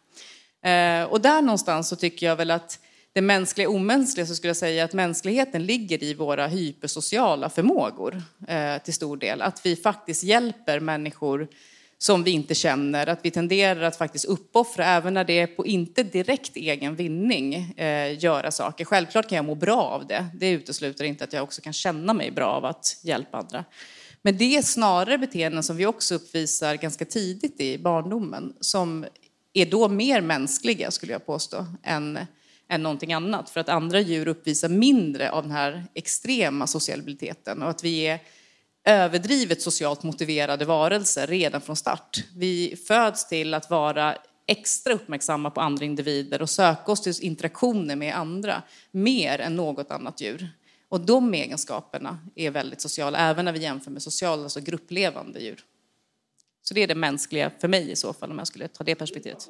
Eh, 0.65 1.05
och 1.05 1.21
där 1.21 1.43
någonstans 1.43 1.89
så 1.89 1.97
tycker 1.97 2.27
jag 2.27 2.37
väl 2.37 2.51
att 2.51 2.79
det 3.13 3.21
mänskliga 3.21 3.69
omänskliga 3.69 4.27
så 4.27 4.35
skulle 4.35 4.49
jag 4.49 4.57
säga 4.57 4.85
att 4.85 4.93
mänskligheten 4.93 5.67
ligger 5.67 6.03
i 6.03 6.15
våra 6.15 6.47
hypersociala 6.47 7.51
förmågor 7.51 8.23
eh, 8.49 8.79
till 8.79 8.95
stor 8.95 9.17
del. 9.17 9.43
Att 9.43 9.67
vi 9.67 9.77
faktiskt 9.77 10.23
hjälper 10.23 10.81
människor 10.81 11.49
som 12.05 12.25
vi 12.25 12.31
inte 12.31 12.55
känner, 12.55 13.07
att 13.07 13.19
vi 13.23 13.31
tenderar 13.31 13.83
att 13.83 13.97
faktiskt 13.97 14.25
uppoffra 14.25 14.87
även 14.87 15.15
när 15.15 15.25
det 15.25 15.41
är 15.41 15.47
på 15.47 15.67
inte 15.67 16.03
direkt 16.03 16.57
egen 16.57 16.97
vinning 16.97 17.55
eh, 17.55 18.19
göra 18.25 18.51
saker. 18.51 18.85
Självklart 18.85 19.29
kan 19.29 19.37
jag 19.37 19.45
må 19.45 19.55
bra 19.55 19.83
av 19.83 20.07
det. 20.07 20.27
Det 20.35 20.51
utesluter 20.51 21.05
inte 21.05 21.25
att 21.25 21.33
jag 21.33 21.43
också 21.43 21.63
kan 21.63 21.73
känna 21.73 22.15
mig 22.15 22.31
bra 22.31 22.47
av 22.47 22.65
att 22.65 22.97
hjälpa 23.03 23.39
andra. 23.39 23.65
Men 24.23 24.37
det 24.37 24.57
är 24.57 24.63
snarare 24.63 25.19
beteenden 25.19 25.63
som 25.63 25.77
vi 25.77 25.87
också 25.87 26.15
uppvisar 26.15 26.75
ganska 26.75 27.05
tidigt 27.05 27.61
i 27.61 27.79
barndomen 27.79 28.55
som 28.61 29.07
är 29.53 29.67
då 29.67 29.89
mer 29.89 30.21
mänskliga, 30.21 30.91
skulle 30.91 31.13
jag 31.13 31.27
påstå, 31.27 31.67
än, 31.83 32.19
än 32.69 32.83
någonting 32.83 33.13
annat. 33.13 33.51
För 33.51 33.61
att 33.61 33.69
andra 33.69 34.01
djur 34.01 34.29
uppvisar 34.29 34.69
mindre 34.69 35.31
av 35.31 35.43
den 35.43 35.53
här 35.53 35.85
extrema 35.95 36.67
sociabiliteten 36.67 37.63
och 37.63 37.71
att 37.71 37.85
vi 37.85 38.01
är 38.01 38.21
överdrivet 38.85 39.63
socialt 39.63 40.03
motiverade 40.03 40.65
varelser 40.65 41.27
redan 41.27 41.61
från 41.61 41.77
start. 41.77 42.25
Vi 42.37 42.77
föds 42.87 43.29
till 43.29 43.55
att 43.55 43.71
vara 43.71 44.17
extra 44.47 44.93
uppmärksamma 44.93 45.51
på 45.51 45.61
andra 45.61 45.85
individer 45.85 46.43
och 46.43 46.51
söka 46.51 46.93
oss 46.93 47.03
till 47.03 47.15
interaktioner 47.21 47.97
med 47.97 48.17
andra 48.17 48.63
mer 48.91 49.39
än 49.39 49.57
något 49.57 49.91
annat 49.91 50.21
djur. 50.21 50.49
Och 50.89 51.01
de 51.01 51.35
egenskaperna 51.35 52.19
är 52.35 52.51
väldigt 52.51 52.81
sociala, 52.81 53.19
även 53.19 53.45
när 53.45 53.53
vi 53.53 53.59
jämför 53.59 53.91
med 53.91 54.03
sociala, 54.03 54.43
alltså 54.43 54.61
grupplevande 54.61 55.41
djur. 55.41 55.65
Så 56.63 56.75
det 56.75 56.83
är 56.83 56.87
det 56.87 56.95
mänskliga 56.95 57.51
för 57.61 57.69
mig 57.69 57.91
i 57.91 57.97
så 57.97 58.13
fall, 58.13 58.31
om 58.31 58.39
jag 58.39 58.47
skulle 58.47 58.69
ta 58.69 58.85
det 58.85 58.95
perspektivet. 58.95 59.49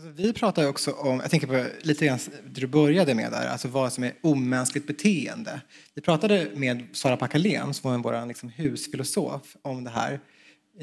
Alltså, 0.00 0.22
vi 0.22 0.32
pratar 0.32 0.66
också 0.68 0.90
om, 0.92 1.20
jag 1.20 1.30
tänker 1.30 1.46
på 1.46 1.66
lite 1.80 2.06
grann 2.06 2.18
det 2.44 2.60
du 2.60 2.66
började 2.66 3.14
med 3.14 3.32
där, 3.32 3.46
alltså 3.48 3.68
vad 3.68 3.92
som 3.92 4.04
är 4.04 4.12
omänskligt 4.20 4.86
beteende. 4.86 5.60
Vi 5.94 6.02
pratade 6.02 6.50
med 6.54 6.86
Sara 6.92 7.16
Packalén, 7.16 7.74
som 7.74 7.90
var 7.90 7.98
vår 7.98 8.26
liksom, 8.26 8.48
husfilosof, 8.48 9.56
om 9.62 9.84
det 9.84 9.90
här. 9.90 10.20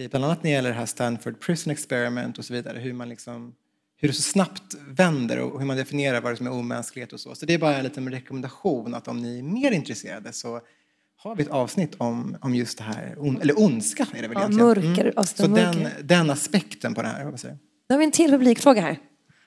Bland 0.10 0.26
annat 0.26 0.44
när 0.44 0.50
det 0.52 0.56
gäller 0.56 0.70
det 0.70 0.76
här 0.76 0.86
Stanford 0.86 1.40
Prison 1.40 1.72
Experiment 1.72 2.38
och 2.38 2.46
så 2.46 2.54
vidare, 2.54 2.80
hur 2.80 2.94
man 2.94 3.10
liksom 3.10 3.54
hur 4.00 4.08
det 4.08 4.14
så 4.14 4.22
snabbt 4.22 4.76
vänder 4.88 5.40
och 5.40 5.60
hur 5.60 5.66
man 5.68 5.78
definierar 5.78 6.22
vad 6.22 6.38
som 6.38 6.48
är 6.48 6.52
omänsklighet 6.52 7.14
och 7.14 7.20
så. 7.20 7.36
Så 7.36 7.46
det 7.46 7.54
är 7.54 7.58
bara 7.58 7.78
en 7.78 7.84
liten 7.84 8.12
rekommendation 8.12 8.94
att 8.94 9.08
om 9.08 9.22
ni 9.22 9.40
är 9.40 9.44
mer 9.44 9.72
intresserade 9.72 10.34
så 10.34 10.62
har 11.18 11.36
vi 11.36 11.44
ett 11.44 11.50
avsnitt 11.50 11.96
om, 11.98 12.38
om 12.42 12.56
just 12.56 12.78
det 12.78 12.84
här, 12.84 13.16
on, 13.18 13.42
eller 13.42 13.60
ondska 13.60 14.08
är 14.14 14.22
det 14.22 14.28
väl 14.28 14.38
Ja, 14.38 14.42
egentligen. 14.42 14.68
mörker, 14.68 15.14
avsnitt 15.16 15.38
Så 15.38 15.56
den, 15.56 15.76
mörker. 15.84 16.04
den 16.04 16.30
aspekten 16.30 16.94
på 16.94 17.02
det 17.02 17.08
här, 17.08 17.38
säger 17.38 17.54
jag? 17.54 17.60
Nu 17.90 17.94
har 17.94 17.98
vi 17.98 18.06
en 18.06 18.12
till 18.12 18.32
publikfråga 18.32 18.82
här. 18.82 19.00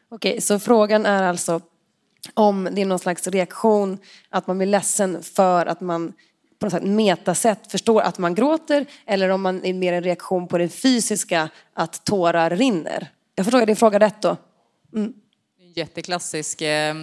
Okej, 0.09 0.41
så 0.41 0.59
frågan 0.59 1.07
är 1.07 1.23
alltså 1.23 1.61
om 2.35 2.69
det 2.73 2.81
är 2.81 2.87
någon 2.87 2.99
slags 2.99 3.27
reaktion, 3.27 3.99
att 4.29 4.47
man 4.47 4.59
blir 4.59 4.67
ledsen 4.67 5.23
för 5.23 5.67
att 5.67 5.81
man 5.81 6.12
på 6.59 6.67
något 6.67 6.73
sätt 6.73 6.83
metasätt 6.83 7.71
förstår 7.73 8.03
att 8.03 8.19
man 8.19 8.35
gråter 8.35 8.87
eller 9.07 9.29
om 9.29 9.43
man 9.43 9.65
är 9.65 9.75
mer 9.75 9.93
en 9.93 10.05
reaktion 10.05 10.49
på 10.49 10.59
det 10.59 10.69
fysiska, 10.69 11.49
att 11.75 12.05
tårar 12.05 12.51
rinner. 12.51 13.09
Jag 13.35 13.47
förstår 13.47 13.67
din 13.67 13.77
fråga 13.77 13.99
rätt 13.99 14.23
då? 14.23 14.37
Mm. 14.95 15.12
En 15.61 15.73
jätteklassisk 15.73 16.62
eh, 16.62 16.95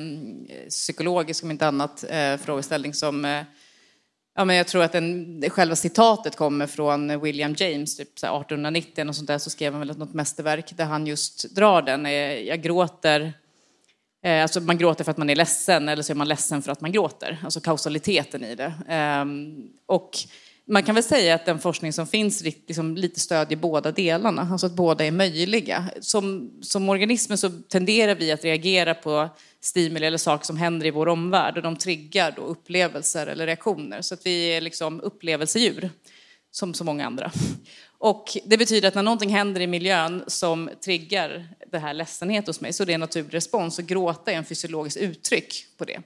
psykologisk, 0.69 1.43
om 1.43 1.51
inte 1.51 1.67
annat, 1.67 2.03
eh, 2.09 2.37
frågeställning 2.37 2.93
som 2.93 3.25
eh, 3.25 3.43
Ja, 4.39 4.45
men 4.45 4.55
jag 4.55 4.67
tror 4.67 4.83
att 4.83 4.91
den, 4.91 5.43
själva 5.49 5.75
citatet 5.75 6.35
kommer 6.35 6.67
från 6.67 7.21
William 7.21 7.55
James, 7.57 7.97
typ 7.97 8.07
1890 8.07 9.09
och 9.09 9.15
sånt 9.15 9.27
där, 9.27 9.37
så 9.37 9.49
skrev 9.49 9.73
han 9.73 9.87
väl 9.87 9.97
något 9.97 10.13
mästerverk 10.13 10.77
där 10.77 10.85
han 10.85 11.07
just 11.07 11.55
drar 11.55 11.81
den. 11.81 12.05
Eh, 12.05 12.11
jag 12.39 12.61
gråter, 12.61 13.33
eh, 14.23 14.41
alltså 14.41 14.61
man 14.61 14.77
gråter 14.77 15.03
för 15.03 15.11
att 15.11 15.17
man 15.17 15.29
är 15.29 15.35
ledsen 15.35 15.89
eller 15.89 16.03
så 16.03 16.13
är 16.13 16.15
man 16.15 16.27
ledsen 16.27 16.61
för 16.61 16.71
att 16.71 16.81
man 16.81 16.91
gråter, 16.91 17.37
alltså 17.43 17.59
kausaliteten 17.61 18.43
i 18.43 18.55
det. 18.55 18.73
Ehm, 18.87 19.69
och 19.85 20.17
man 20.69 20.83
kan 20.83 20.95
väl 20.95 21.03
säga 21.03 21.35
att 21.35 21.45
den 21.45 21.59
forskning 21.59 21.93
som 21.93 22.07
finns 22.07 22.43
liksom 22.43 22.95
lite 22.95 23.19
stödjer 23.19 23.57
båda 23.57 23.91
delarna, 23.91 24.47
alltså 24.51 24.67
att 24.67 24.73
båda 24.73 25.05
är 25.05 25.11
möjliga. 25.11 25.89
Som, 26.01 26.51
som 26.61 26.89
organismer 26.89 27.35
så 27.35 27.49
tenderar 27.49 28.15
vi 28.15 28.31
att 28.31 28.43
reagera 28.43 28.93
på 28.93 29.29
stimuli 29.61 30.05
eller 30.05 30.17
saker 30.17 30.45
som 30.45 30.57
händer 30.57 30.85
i 30.85 30.91
vår 30.91 31.07
omvärld 31.07 31.57
och 31.57 31.63
de 31.63 31.75
triggar 31.75 32.33
då 32.35 32.41
upplevelser 32.41 33.27
eller 33.27 33.45
reaktioner. 33.45 34.01
Så 34.01 34.13
att 34.13 34.25
vi 34.25 34.45
är 34.45 34.61
liksom 34.61 35.01
upplevelsedjur, 35.01 35.89
som 36.51 36.73
så 36.73 36.83
många 36.83 37.05
andra. 37.05 37.31
Och 37.97 38.37
det 38.45 38.57
betyder 38.57 38.87
att 38.87 38.95
när 38.95 39.03
någonting 39.03 39.29
händer 39.29 39.61
i 39.61 39.67
miljön 39.67 40.23
som 40.27 40.69
triggar 40.85 41.49
det 41.71 41.79
här 41.79 41.93
ledsenhet 41.93 42.47
hos 42.47 42.61
mig 42.61 42.73
så 42.73 42.83
är 42.83 42.87
det 42.87 42.93
en 42.93 42.99
naturlig 42.99 43.33
respons 43.33 43.79
och 43.79 43.85
gråta 43.85 44.31
är 44.31 44.35
en 44.35 44.45
fysiologiskt 44.45 44.97
uttryck 44.97 45.65
på 45.77 45.85
det. 45.85 46.01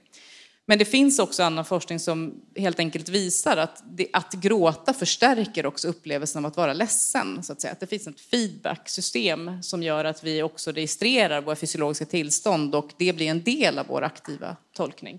Men 0.66 0.78
det 0.78 0.84
finns 0.84 1.18
också 1.18 1.42
annan 1.42 1.64
forskning 1.64 1.98
som 1.98 2.34
helt 2.56 2.78
enkelt 2.78 3.08
visar 3.08 3.56
att, 3.56 3.82
det, 3.96 4.06
att 4.12 4.32
gråta 4.32 4.92
förstärker 4.92 5.66
också 5.66 5.88
upplevelsen 5.88 6.44
av 6.44 6.50
att 6.50 6.56
vara 6.56 6.72
ledsen. 6.72 7.42
Så 7.42 7.52
att, 7.52 7.60
säga. 7.60 7.72
att 7.72 7.80
det 7.80 7.86
finns 7.86 8.06
ett 8.06 8.20
feedbacksystem 8.20 9.62
som 9.62 9.82
gör 9.82 10.04
att 10.04 10.24
vi 10.24 10.42
också 10.42 10.72
registrerar 10.72 11.40
våra 11.40 11.56
fysiologiska 11.56 12.04
tillstånd 12.04 12.74
och 12.74 12.90
det 12.96 13.12
blir 13.12 13.26
en 13.26 13.42
del 13.42 13.78
av 13.78 13.86
vår 13.86 14.02
aktiva 14.02 14.56
tolkning. 14.76 15.18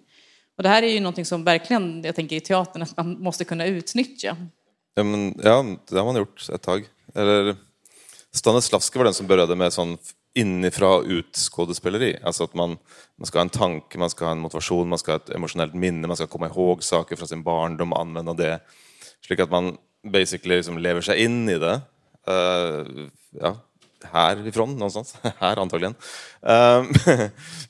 Och 0.57 0.63
det 0.63 0.69
här 0.69 0.83
är 0.83 0.87
ju 0.87 0.99
någonting 0.99 1.25
som 1.25 1.43
verkligen, 1.43 2.03
jag 2.03 2.15
tänker 2.15 2.35
i 2.35 2.39
teatern, 2.39 2.81
att 2.81 2.97
man 2.97 3.23
måste 3.23 3.45
kunna 3.45 3.65
utnyttja. 3.65 4.37
Ja, 4.95 5.03
men, 5.03 5.39
ja, 5.43 5.65
det 5.89 5.97
har 5.97 6.05
man 6.05 6.15
gjort 6.15 6.49
ett 6.49 6.61
tag. 6.61 6.85
Eller, 7.15 7.55
Stanislavski 8.31 8.97
var 8.97 9.05
den 9.05 9.13
som 9.13 9.27
började 9.27 9.55
med 9.55 9.73
sån 9.73 9.97
inifrån 10.35 11.05
ut 11.05 11.35
skådespeleri. 11.35 12.17
Alltså 12.23 12.43
att 12.43 12.53
man, 12.53 12.77
man 13.15 13.25
ska 13.25 13.39
ha 13.39 13.41
en 13.41 13.49
tanke, 13.49 13.97
man 13.97 14.09
ska 14.09 14.25
ha 14.25 14.31
en 14.31 14.39
motivation, 14.39 14.89
man 14.89 14.99
ska 14.99 15.11
ha 15.11 15.17
ett 15.17 15.29
emotionellt 15.29 15.73
minne, 15.73 16.07
man 16.07 16.15
ska 16.17 16.27
komma 16.27 16.47
ihåg 16.47 16.83
saker 16.83 17.15
från 17.15 17.27
sin 17.27 17.43
barndom 17.43 17.93
och 17.93 18.01
använda 18.01 18.33
det. 18.33 18.59
Så 19.27 19.43
att 19.43 19.51
man 19.51 19.77
basically 20.03 20.55
liksom 20.55 20.77
lever 20.77 21.01
sig 21.01 21.23
in 21.23 21.49
i 21.49 21.59
det. 21.59 21.81
Uh, 22.29 23.07
ja, 23.41 23.57
härifrån 24.03 24.73
någonstans. 24.73 25.17
Här 25.37 25.59
antagligen. 25.59 25.95
Uh, 26.49 26.83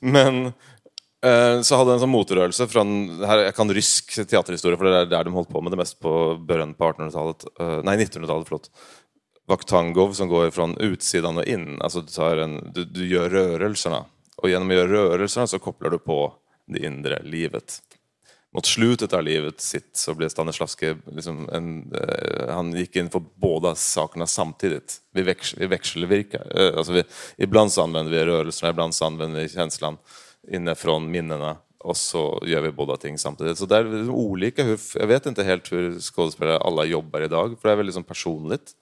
men 0.00 0.46
uh, 1.26 1.62
så 1.62 1.76
hade 1.76 1.90
jag 1.90 1.94
en 1.94 2.00
sån 2.00 2.08
motrörelse 2.08 2.66
från, 2.66 3.20
här, 3.24 3.38
jag 3.38 3.54
kan 3.54 3.74
rysk 3.74 4.28
teaterhistoria 4.28 4.78
för 4.78 4.84
det 4.84 4.96
är 4.96 5.06
där 5.06 5.24
de 5.24 5.34
hållit 5.34 5.48
på 5.48 5.60
med 5.60 5.72
det 5.72 5.76
mest 5.76 6.00
på 6.00 6.34
början 6.34 6.74
på 6.74 6.84
1800-talet, 6.84 7.44
nej 7.84 7.98
1900-talet 7.98 8.48
förlåt. 8.48 8.70
Vaktangov 9.46 10.12
som 10.12 10.28
går 10.28 10.50
från 10.50 10.78
utsidan 10.78 11.36
och 11.36 11.44
in, 11.44 11.82
alltså 11.82 12.00
du, 12.00 12.06
tar 12.06 12.36
en, 12.36 12.72
du, 12.74 12.84
du 12.84 13.08
gör 13.08 13.30
rörelserna 13.30 14.04
och 14.36 14.50
genom 14.50 14.70
att 14.70 14.76
göra 14.76 14.92
rörelserna 14.92 15.46
så 15.46 15.58
kopplar 15.58 15.90
du 15.90 15.98
på 15.98 16.32
det 16.66 16.84
inre 16.86 17.22
livet. 17.22 17.82
Mot 18.54 18.66
slutet 18.66 19.12
av 19.12 19.22
livet 19.22 19.60
sitt 19.60 19.96
så 19.96 20.14
blev 20.14 20.28
Stanislavski, 20.28 20.94
liksom 21.06 21.48
en, 21.52 21.92
eh, 21.92 22.54
han 22.54 22.72
gick 22.72 22.96
in 22.96 23.10
för 23.10 23.22
båda 23.34 23.74
sakerna 23.74 24.26
samtidigt. 24.26 24.96
Vi, 25.12 25.22
väx, 25.22 25.54
vi 25.56 25.66
växelvirkar. 25.66 26.60
Eh, 26.60 26.76
alltså 26.78 26.92
vi, 26.92 27.02
ibland 27.36 27.72
så 27.72 27.82
använder 27.82 28.12
vi 28.12 28.24
rörelserna, 28.24 28.70
ibland 28.70 28.94
så 28.94 29.04
använder 29.04 29.40
vi 29.40 29.48
känslan 29.48 29.96
inifrån 30.52 31.10
minnena 31.10 31.56
och 31.78 31.96
så 31.96 32.42
gör 32.46 32.60
vi 32.60 32.70
båda 32.70 32.96
ting 32.96 33.18
samtidigt. 33.18 33.58
Så 33.58 33.66
det 33.66 33.76
är 33.76 34.10
olika 34.10 34.76
jag 34.94 35.06
vet 35.06 35.26
inte 35.26 35.44
helt 35.44 35.72
hur 35.72 36.00
skådespelare 36.00 36.58
alla 36.58 36.84
jobbar 36.84 37.20
idag, 37.20 37.56
för 37.60 37.68
det 37.68 37.72
är 37.72 37.76
väldigt 37.76 37.86
liksom 37.94 38.04
personligt. 38.04 38.72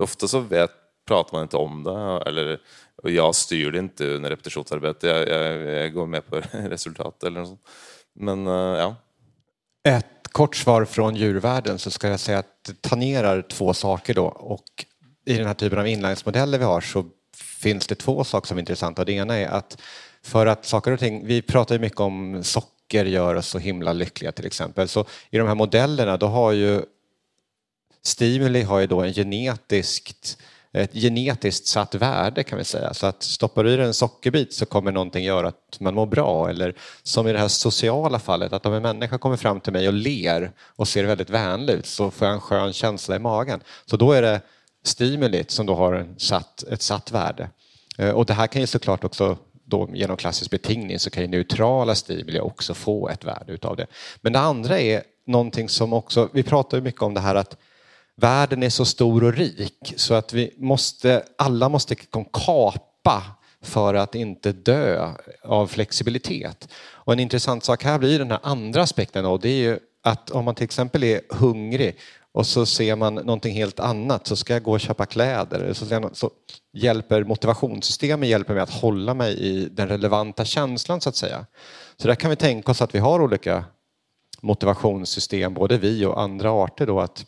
Ofta 0.00 0.28
så 0.28 0.40
vet, 0.40 0.70
pratar 1.06 1.32
man 1.32 1.42
inte 1.42 1.56
om 1.56 1.84
det, 1.84 2.22
eller 2.26 2.60
och 3.02 3.10
jag 3.10 3.34
styr 3.34 3.72
det 3.72 3.78
inte 3.78 4.06
under 4.06 4.30
repetitionsarbete, 4.30 5.06
jag, 5.06 5.28
jag, 5.28 5.62
jag 5.62 5.92
går 5.92 6.06
med 6.06 6.26
på 6.26 6.36
resultat 6.52 7.24
eller 7.24 7.40
något 7.40 7.48
sånt. 7.48 7.68
Men 8.14 8.46
eh, 8.46 8.52
ja. 8.52 8.96
Ett 9.84 10.28
kort 10.32 10.56
svar 10.56 10.84
från 10.84 11.16
djurvärlden 11.16 11.78
så 11.78 11.90
ska 11.90 12.08
jag 12.08 12.20
säga 12.20 12.38
att 12.38 12.64
det 12.66 12.82
tangerar 12.82 13.42
två 13.42 13.74
saker 13.74 14.14
då 14.14 14.26
och 14.26 14.84
i 15.24 15.36
den 15.36 15.46
här 15.46 15.54
typen 15.54 15.78
av 15.78 15.88
inlärningsmodeller 15.88 16.58
vi 16.58 16.64
har 16.64 16.80
så 16.80 17.04
finns 17.34 17.86
det 17.86 17.94
två 17.94 18.24
saker 18.24 18.48
som 18.48 18.58
är 18.58 18.60
intressanta. 18.60 19.04
Det 19.04 19.12
ena 19.12 19.36
är 19.36 19.48
att 19.48 19.82
för 20.22 20.46
att 20.46 20.66
saker 20.66 20.92
och 20.92 20.98
ting, 20.98 21.26
vi 21.26 21.42
pratar 21.42 21.74
ju 21.74 21.80
mycket 21.80 22.00
om 22.00 22.44
socker 22.44 23.04
gör 23.04 23.34
oss 23.34 23.48
så 23.48 23.58
himla 23.58 23.92
lyckliga 23.92 24.32
till 24.32 24.46
exempel, 24.46 24.88
så 24.88 25.04
i 25.30 25.38
de 25.38 25.48
här 25.48 25.54
modellerna 25.54 26.16
då 26.16 26.26
har 26.26 26.52
ju 26.52 26.82
stimuli 28.02 28.62
har 28.62 28.80
ju 28.80 28.86
då 28.86 29.00
en 29.00 29.12
genetiskt 29.12 30.38
ett 30.72 30.94
genetiskt 30.94 31.66
satt 31.66 31.94
värde 31.94 32.42
kan 32.42 32.58
vi 32.58 32.64
säga. 32.64 32.94
Så 32.94 33.06
att 33.06 33.22
stoppar 33.22 33.64
du 33.64 33.72
i 33.72 33.76
dig 33.76 33.86
en 33.86 33.94
sockerbit 33.94 34.54
så 34.54 34.66
kommer 34.66 34.92
någonting 34.92 35.24
göra 35.24 35.48
att 35.48 35.80
man 35.80 35.94
mår 35.94 36.06
bra. 36.06 36.50
Eller 36.50 36.74
som 37.02 37.28
i 37.28 37.32
det 37.32 37.38
här 37.38 37.48
sociala 37.48 38.18
fallet, 38.18 38.52
att 38.52 38.66
om 38.66 38.74
en 38.74 38.82
människa 38.82 39.18
kommer 39.18 39.36
fram 39.36 39.60
till 39.60 39.72
mig 39.72 39.88
och 39.88 39.94
ler 39.94 40.52
och 40.76 40.88
ser 40.88 41.04
väldigt 41.04 41.30
vänlig 41.30 41.74
ut 41.74 41.86
så 41.86 42.10
får 42.10 42.26
jag 42.26 42.34
en 42.34 42.40
skön 42.40 42.72
känsla 42.72 43.16
i 43.16 43.18
magen. 43.18 43.60
Så 43.86 43.96
då 43.96 44.12
är 44.12 44.22
det 44.22 44.40
stimulit 44.84 45.50
som 45.50 45.66
då 45.66 45.74
har 45.74 45.92
en 45.92 46.18
satt, 46.18 46.62
ett 46.62 46.82
satt 46.82 47.12
värde. 47.12 47.50
Eh, 47.98 48.10
och 48.10 48.26
det 48.26 48.34
här 48.34 48.46
kan 48.46 48.60
ju 48.60 48.66
såklart 48.66 49.04
också 49.04 49.38
då 49.64 49.88
genom 49.94 50.16
klassisk 50.16 50.50
betingning 50.50 50.98
så 50.98 51.10
kan 51.10 51.22
ju 51.22 51.28
neutrala 51.28 51.94
stimuli 51.94 52.40
också 52.40 52.74
få 52.74 53.08
ett 53.08 53.24
värde 53.24 53.52
utav 53.52 53.76
det. 53.76 53.86
Men 54.20 54.32
det 54.32 54.38
andra 54.38 54.80
är 54.80 55.02
någonting 55.26 55.68
som 55.68 55.92
också, 55.92 56.28
vi 56.32 56.42
pratar 56.42 56.76
ju 56.76 56.82
mycket 56.82 57.02
om 57.02 57.14
det 57.14 57.20
här 57.20 57.34
att 57.34 57.56
världen 58.20 58.62
är 58.62 58.70
så 58.70 58.84
stor 58.84 59.24
och 59.24 59.34
rik 59.34 59.94
så 59.96 60.14
att 60.14 60.32
vi 60.32 60.54
måste, 60.58 61.22
alla 61.38 61.68
måste 61.68 61.94
liksom 61.94 62.24
kapa 62.24 63.22
för 63.62 63.94
att 63.94 64.14
inte 64.14 64.52
dö 64.52 65.12
av 65.42 65.66
flexibilitet. 65.66 66.68
Och 66.92 67.12
en 67.12 67.20
intressant 67.20 67.64
sak 67.64 67.84
här 67.84 67.98
blir 67.98 68.18
den 68.18 68.30
här 68.30 68.40
andra 68.42 68.82
aspekten 68.82 69.26
och 69.26 69.40
det 69.40 69.48
är 69.48 69.62
ju 69.62 69.78
att 70.02 70.30
om 70.30 70.44
man 70.44 70.54
till 70.54 70.64
exempel 70.64 71.04
är 71.04 71.20
hungrig 71.28 71.96
och 72.32 72.46
så 72.46 72.66
ser 72.66 72.96
man 72.96 73.14
någonting 73.14 73.54
helt 73.54 73.80
annat 73.80 74.26
så 74.26 74.36
ska 74.36 74.52
jag 74.52 74.62
gå 74.62 74.72
och 74.72 74.80
köpa 74.80 75.06
kläder. 75.06 75.72
Så, 75.72 76.10
så 76.12 76.30
hjälper 76.72 77.24
motivationssystemet 77.24 78.28
hjälper 78.28 78.54
mig 78.54 78.62
att 78.62 78.70
hålla 78.70 79.14
mig 79.14 79.38
i 79.38 79.68
den 79.68 79.88
relevanta 79.88 80.44
känslan 80.44 81.00
så 81.00 81.08
att 81.08 81.16
säga. 81.16 81.46
Så 81.96 82.08
där 82.08 82.14
kan 82.14 82.30
vi 82.30 82.36
tänka 82.36 82.70
oss 82.70 82.82
att 82.82 82.94
vi 82.94 82.98
har 82.98 83.22
olika 83.22 83.64
motivationssystem, 84.40 85.54
både 85.54 85.78
vi 85.78 86.04
och 86.04 86.20
andra 86.20 86.50
arter 86.50 86.86
då 86.86 87.00
att 87.00 87.26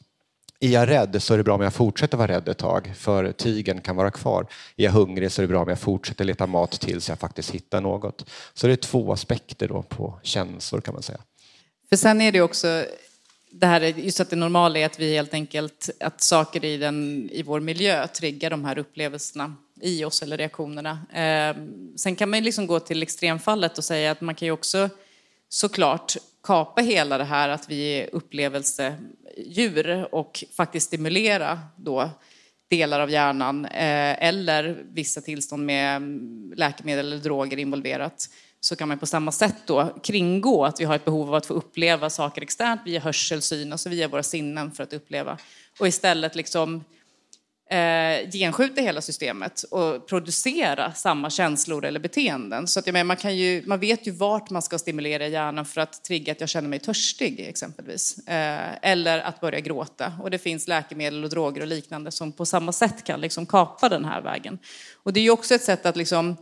är 0.62 0.68
jag 0.68 0.88
rädd 0.88 1.22
så 1.22 1.34
är 1.34 1.38
det 1.38 1.44
bra 1.44 1.54
om 1.54 1.60
jag 1.60 1.74
fortsätter 1.74 2.16
vara 2.16 2.28
rädd 2.28 2.48
ett 2.48 2.58
tag 2.58 2.92
för 2.96 3.32
tigern 3.32 3.80
kan 3.80 3.96
vara 3.96 4.10
kvar. 4.10 4.46
Är 4.76 4.84
jag 4.84 4.92
hungrig 4.92 5.32
så 5.32 5.42
är 5.42 5.46
det 5.46 5.48
bra 5.48 5.62
om 5.62 5.68
jag 5.68 5.78
fortsätter 5.78 6.24
leta 6.24 6.46
mat 6.46 6.80
tills 6.80 7.08
jag 7.08 7.18
faktiskt 7.18 7.50
hittar 7.50 7.80
något. 7.80 8.30
Så 8.54 8.66
det 8.66 8.72
är 8.72 8.76
två 8.76 9.12
aspekter 9.12 9.68
då 9.68 9.82
på 9.82 10.18
känslor 10.22 10.80
kan 10.80 10.94
man 10.94 11.02
säga. 11.02 11.18
För 11.88 11.96
sen 11.96 12.20
är 12.20 12.32
det 12.32 12.40
också 12.40 12.84
det 13.50 13.66
här, 13.66 13.80
just 13.80 14.20
att 14.20 14.30
det 14.30 14.36
normala 14.36 14.78
är 14.78 14.86
att 14.86 15.00
vi 15.00 15.14
helt 15.14 15.34
enkelt, 15.34 15.90
att 16.00 16.20
saker 16.20 16.64
i, 16.64 16.76
den, 16.76 17.28
i 17.32 17.42
vår 17.42 17.60
miljö 17.60 18.06
triggar 18.06 18.50
de 18.50 18.64
här 18.64 18.78
upplevelserna 18.78 19.56
i 19.80 20.04
oss 20.04 20.22
eller 20.22 20.36
reaktionerna. 20.36 20.90
Eh, 21.12 21.56
sen 21.96 22.16
kan 22.16 22.30
man 22.30 22.38
ju 22.38 22.44
liksom 22.44 22.66
gå 22.66 22.80
till 22.80 23.02
extremfallet 23.02 23.78
och 23.78 23.84
säga 23.84 24.10
att 24.10 24.20
man 24.20 24.34
kan 24.34 24.46
ju 24.46 24.52
också 24.52 24.88
såklart 25.48 26.16
kapa 26.42 26.82
hela 26.82 27.18
det 27.18 27.24
här 27.24 27.48
att 27.48 27.70
vi 27.70 28.00
är 28.00 28.14
upplevelse 28.14 28.96
djur 29.36 30.14
och 30.14 30.44
faktiskt 30.56 30.86
stimulera 30.86 31.60
då 31.76 32.10
delar 32.70 33.00
av 33.00 33.10
hjärnan 33.10 33.64
eh, 33.64 34.24
eller 34.28 34.84
vissa 34.92 35.20
tillstånd 35.20 35.66
med 35.66 36.02
läkemedel 36.56 37.06
eller 37.06 37.22
droger 37.22 37.56
involverat 37.56 38.28
så 38.60 38.76
kan 38.76 38.88
man 38.88 38.98
på 38.98 39.06
samma 39.06 39.32
sätt 39.32 39.56
då 39.66 39.98
kringgå 40.02 40.64
att 40.64 40.80
vi 40.80 40.84
har 40.84 40.94
ett 40.94 41.04
behov 41.04 41.28
av 41.28 41.34
att 41.34 41.46
få 41.46 41.54
uppleva 41.54 42.10
saker 42.10 42.42
externt 42.42 42.80
via 42.84 43.00
hörsel, 43.00 43.42
syn, 43.42 43.72
alltså 43.72 43.88
via 43.88 44.08
våra 44.08 44.22
sinnen 44.22 44.72
för 44.72 44.82
att 44.82 44.92
uppleva. 44.92 45.38
Och 45.80 45.88
istället 45.88 46.34
liksom 46.34 46.84
eh, 47.72 48.30
genskjuta 48.30 48.80
hela 48.80 49.00
systemet 49.00 49.62
och 49.62 50.06
producera 50.06 50.92
samma 50.92 51.30
känslor 51.30 51.84
eller 51.84 52.00
beteenden. 52.00 52.66
Så 52.66 52.78
att 52.78 52.86
jag 52.86 52.92
menar, 52.92 53.04
man, 53.04 53.16
kan 53.16 53.36
ju, 53.36 53.62
man 53.66 53.80
vet 53.80 54.06
ju 54.06 54.10
vart 54.10 54.50
man 54.50 54.62
ska 54.62 54.78
stimulera 54.78 55.26
hjärnan 55.26 55.64
för 55.64 55.80
att 55.80 56.04
trigga 56.04 56.32
att 56.32 56.40
jag 56.40 56.48
känner 56.48 56.68
mig 56.68 56.78
törstig 56.78 57.40
exempelvis. 57.40 58.18
Eh, 58.28 58.70
eller 58.82 59.18
att 59.18 59.40
börja 59.40 59.60
gråta. 59.60 60.12
Och 60.22 60.30
det 60.30 60.38
finns 60.38 60.68
läkemedel 60.68 61.24
och 61.24 61.30
droger 61.30 61.60
och 61.60 61.66
liknande 61.66 62.10
som 62.10 62.32
på 62.32 62.46
samma 62.46 62.72
sätt 62.72 63.04
kan 63.04 63.20
liksom 63.20 63.46
kapa 63.46 63.88
den 63.88 64.04
här 64.04 64.20
vägen. 64.22 64.58
Och 65.02 65.12
det 65.12 65.20
är 65.20 65.24
ju 65.24 65.30
också 65.30 65.54
ett 65.54 65.64
sätt 65.64 65.86
att 65.86 65.96
liksom 65.96 66.36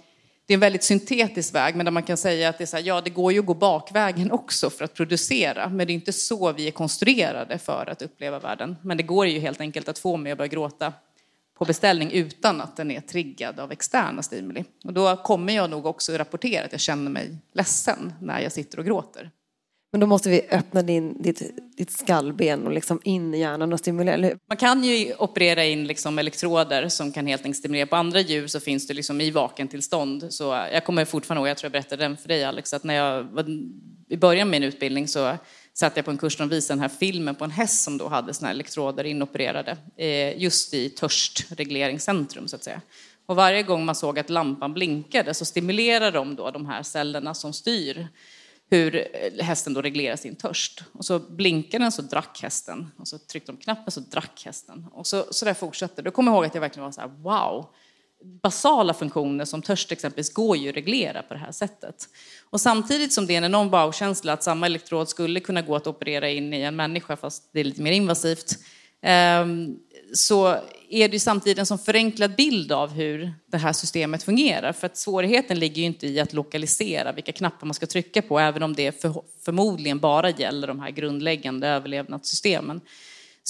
det 0.46 0.54
är 0.54 0.56
en 0.56 0.60
väldigt 0.60 0.84
syntetisk 0.84 1.54
väg, 1.54 1.76
men 1.76 1.86
där 1.86 1.90
man 1.90 2.02
kan 2.02 2.16
säga 2.16 2.48
att 2.48 2.58
det, 2.58 2.64
är 2.64 2.66
så 2.66 2.76
här, 2.76 2.84
ja, 2.84 3.00
det 3.00 3.10
går 3.10 3.32
ju 3.32 3.38
att 3.38 3.46
gå 3.46 3.54
bakvägen 3.54 4.30
också 4.32 4.70
för 4.70 4.84
att 4.84 4.94
producera, 4.94 5.68
men 5.68 5.86
det 5.86 5.92
är 5.92 5.94
inte 5.94 6.12
så 6.12 6.52
vi 6.52 6.66
är 6.66 6.70
konstruerade 6.70 7.58
för 7.58 7.90
att 7.90 8.02
uppleva 8.02 8.38
världen. 8.38 8.76
Men 8.82 8.96
det 8.96 9.02
går 9.02 9.26
ju 9.26 9.38
helt 9.38 9.60
enkelt 9.60 9.88
att 9.88 9.98
få 9.98 10.16
mig 10.16 10.32
att 10.32 10.38
börja 10.38 10.48
gråta 10.48 10.92
på 11.60 11.64
beställning 11.64 12.10
utan 12.12 12.60
att 12.60 12.76
den 12.76 12.90
är 12.90 13.00
triggad 13.00 13.60
av 13.60 13.72
externa 13.72 14.22
stimuli. 14.22 14.64
Och 14.84 14.92
då 14.92 15.16
kommer 15.16 15.52
jag 15.52 15.70
nog 15.70 15.86
också 15.86 16.12
rapportera 16.12 16.64
att 16.64 16.72
jag 16.72 16.80
känner 16.80 17.10
mig 17.10 17.36
ledsen 17.54 18.12
när 18.20 18.40
jag 18.40 18.52
sitter 18.52 18.78
och 18.78 18.84
gråter. 18.84 19.30
Men 19.92 20.00
då 20.00 20.06
måste 20.06 20.30
vi 20.30 20.46
öppna 20.50 20.82
din, 20.82 21.22
ditt, 21.22 21.42
ditt 21.76 21.90
skallben 21.90 22.66
och 22.66 22.72
liksom 22.72 23.00
in 23.04 23.34
i 23.34 23.38
hjärnan 23.38 23.72
och 23.72 23.78
stimulera, 23.78 24.14
eller 24.14 24.28
hur? 24.28 24.38
Man 24.48 24.56
kan 24.56 24.84
ju 24.84 25.14
operera 25.14 25.64
in 25.64 25.86
liksom 25.86 26.18
elektroder 26.18 26.88
som 26.88 27.12
kan 27.12 27.26
helt 27.26 27.42
enkelt 27.44 27.58
stimulera. 27.58 27.86
På 27.86 27.96
andra 27.96 28.20
djur 28.20 28.46
så 28.46 28.60
finns 28.60 28.86
det 28.86 28.94
liksom 28.94 29.20
i 29.20 29.30
vakentillstånd. 29.30 30.26
Så 30.30 30.44
jag 30.72 30.84
kommer 30.84 31.04
fortfarande 31.04 31.40
ihåg, 31.40 31.48
jag 31.48 31.56
tror 31.56 31.66
jag 31.66 31.72
berättade 31.72 32.04
den 32.04 32.16
för 32.16 32.28
dig 32.28 32.44
Alex, 32.44 32.74
att 32.74 32.84
när 32.84 32.94
jag 32.94 33.22
var 33.22 33.44
i 34.08 34.16
början 34.16 34.48
av 34.48 34.50
min 34.50 34.62
utbildning 34.62 35.08
så 35.08 35.36
satt 35.74 35.96
jag 35.96 36.04
på 36.04 36.10
en 36.10 36.18
kurs 36.18 36.36
där 36.36 36.44
de 36.44 36.54
visade 36.54 36.76
den 36.76 36.90
här 36.90 36.96
filmen 36.98 37.34
på 37.34 37.44
en 37.44 37.50
häst 37.50 37.84
som 37.84 37.98
då 37.98 38.08
hade 38.08 38.34
såna 38.34 38.48
här 38.48 38.54
elektroder 38.54 39.04
inopererade 39.04 39.76
eh, 39.96 40.42
just 40.42 40.74
i 40.74 40.88
törstregleringscentrum 40.88 42.48
så 42.48 42.56
att 42.56 42.64
säga. 42.64 42.80
Och 43.26 43.36
varje 43.36 43.62
gång 43.62 43.84
man 43.84 43.94
såg 43.94 44.18
att 44.18 44.30
lampan 44.30 44.74
blinkade 44.74 45.34
så 45.34 45.44
stimulerade 45.44 46.10
de 46.10 46.34
då 46.34 46.50
de 46.50 46.66
här 46.66 46.82
cellerna 46.82 47.34
som 47.34 47.52
styr 47.52 48.08
hur 48.70 48.96
eh, 48.96 49.44
hästen 49.44 49.74
då 49.74 49.82
reglerar 49.82 50.16
sin 50.16 50.36
törst. 50.36 50.84
Och 50.92 51.04
så 51.04 51.18
blinkade 51.18 51.84
den 51.84 51.92
så 51.92 52.02
drack 52.02 52.42
hästen. 52.42 52.90
Och 52.96 53.08
så 53.08 53.18
tryckte 53.18 53.52
de 53.52 53.58
knappen 53.58 53.92
så 53.92 54.00
drack 54.00 54.42
hästen. 54.44 54.86
Och 54.92 55.06
så, 55.06 55.24
så 55.30 55.44
där 55.44 55.54
fortsatte 55.54 56.02
Då 56.02 56.10
kommer 56.10 56.32
jag 56.32 56.36
ihåg 56.36 56.44
att 56.44 56.54
jag 56.54 56.60
verkligen 56.60 56.84
var 56.84 56.92
så 56.92 57.00
här, 57.00 57.08
wow. 57.08 57.66
Basala 58.42 58.94
funktioner 58.94 59.44
som 59.44 59.62
törst 59.62 59.92
exempelvis 59.92 60.32
går 60.32 60.56
ju 60.56 60.68
att 60.68 60.76
reglera 60.76 61.22
på 61.22 61.34
det 61.34 61.40
här 61.40 61.52
sättet. 61.52 62.08
Och 62.50 62.60
samtidigt 62.60 63.12
som 63.12 63.26
det 63.26 63.34
är 63.34 63.38
en 63.38 63.44
enorm 63.44 63.70
wow-känsla 63.70 64.32
att 64.32 64.42
samma 64.42 64.66
elektrod 64.66 65.08
skulle 65.08 65.40
kunna 65.40 65.62
gå 65.62 65.76
att 65.76 65.86
operera 65.86 66.30
in 66.30 66.54
i 66.54 66.60
en 66.60 66.76
människa 66.76 67.16
fast 67.16 67.48
det 67.52 67.60
är 67.60 67.64
lite 67.64 67.82
mer 67.82 67.92
invasivt. 67.92 68.58
Ehm, 69.02 69.76
så 70.14 70.48
är 70.88 71.08
det 71.08 71.12
ju 71.12 71.18
samtidigt 71.18 71.58
en 71.58 71.66
sån 71.66 71.78
förenklad 71.78 72.34
bild 72.34 72.72
av 72.72 72.90
hur 72.90 73.32
det 73.46 73.58
här 73.58 73.72
systemet 73.72 74.22
fungerar. 74.22 74.72
För 74.72 74.86
att 74.86 74.96
svårigheten 74.96 75.58
ligger 75.58 75.76
ju 75.76 75.86
inte 75.86 76.06
i 76.06 76.20
att 76.20 76.32
lokalisera 76.32 77.12
vilka 77.12 77.32
knappar 77.32 77.66
man 77.66 77.74
ska 77.74 77.86
trycka 77.86 78.22
på, 78.22 78.38
även 78.38 78.62
om 78.62 78.74
det 78.74 79.00
för, 79.00 79.22
förmodligen 79.44 79.98
bara 79.98 80.30
gäller 80.30 80.66
de 80.66 80.80
här 80.80 80.90
grundläggande 80.90 81.68
överlevnadssystemen. 81.68 82.80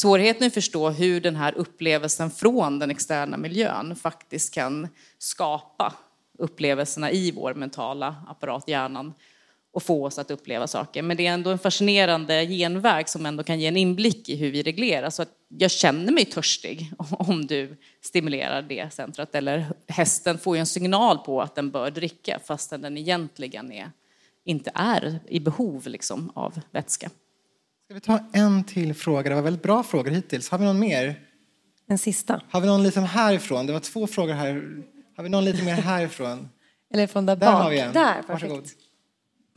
Svårigheten 0.01 0.43
är 0.43 0.47
att 0.47 0.55
förstå 0.55 0.91
hur 0.91 1.21
den 1.21 1.37
här 1.37 1.55
upplevelsen 1.59 2.31
från 2.31 2.79
den 2.79 2.91
externa 2.91 3.37
miljön 3.37 3.97
faktiskt 3.97 4.55
kan 4.55 4.89
skapa 5.19 5.95
upplevelserna 6.39 7.11
i 7.11 7.31
vår 7.31 7.55
mentala 7.55 8.17
apparat, 8.29 8.69
hjärnan, 8.69 9.15
och 9.73 9.83
få 9.83 10.07
oss 10.07 10.19
att 10.19 10.31
uppleva 10.31 10.67
saker. 10.67 11.03
Men 11.03 11.17
det 11.17 11.27
är 11.27 11.33
ändå 11.33 11.51
en 11.51 11.59
fascinerande 11.59 12.47
genväg 12.47 13.09
som 13.09 13.27
ändå 13.27 13.43
kan 13.43 13.61
ge 13.61 13.67
en 13.67 13.77
inblick 13.77 14.29
i 14.29 14.37
hur 14.37 14.51
vi 14.51 14.63
reglerar. 14.63 15.11
Så 15.11 15.23
att 15.23 15.33
jag 15.49 15.71
känner 15.71 16.13
mig 16.13 16.25
törstig 16.25 16.93
om 17.11 17.47
du 17.47 17.77
stimulerar 18.01 18.63
det 18.63 18.93
centret. 18.93 19.35
Eller 19.35 19.67
hästen 19.89 20.39
får 20.39 20.57
ju 20.57 20.61
en 20.61 20.67
signal 20.67 21.19
på 21.19 21.43
att 21.43 21.55
den 21.55 21.71
bör 21.71 21.91
dricka 21.91 22.41
fastän 22.45 22.83
den 22.83 22.99
egentligen 22.99 23.73
är, 23.73 23.91
inte 24.45 24.71
är 24.75 25.19
i 25.29 25.41
behov 25.41 25.87
liksom, 25.87 26.33
av 26.35 26.61
vätska. 26.71 27.11
Ska 27.91 27.95
vi 27.95 28.01
ta 28.01 28.19
en 28.33 28.65
till 28.65 28.95
fråga? 28.95 29.29
Det 29.29 29.35
var 29.35 29.43
väldigt 29.43 29.63
bra 29.63 29.83
frågor 29.83 30.11
hittills. 30.11 30.51
Har 30.51 30.59
vi 30.59 30.65
någon 30.65 30.79
mer? 30.79 31.15
En 31.89 31.99
sista. 31.99 32.41
Har 32.51 32.61
vi 32.61 32.67
någon 32.67 32.83
liksom 32.83 33.05
härifrån? 33.05 33.67
Det 33.67 33.73
var 33.73 33.81
två 33.81 34.07
frågor 34.07 34.33
här. 34.33 34.63
Har 35.17 35.25
vi 35.25 35.29
någon 35.31 35.45
lite 35.45 35.65
mer 35.65 35.75
härifrån? 35.75 36.49
Eller 36.95 37.07
från 37.07 37.27
där 37.27 37.37
Där 37.37 37.47
bak. 37.47 37.63
har 37.63 37.71
vi 37.71 37.79
en. 37.79 37.93
Där, 37.93 38.23
Varsågod. 38.29 38.57
perfekt. 38.63 38.81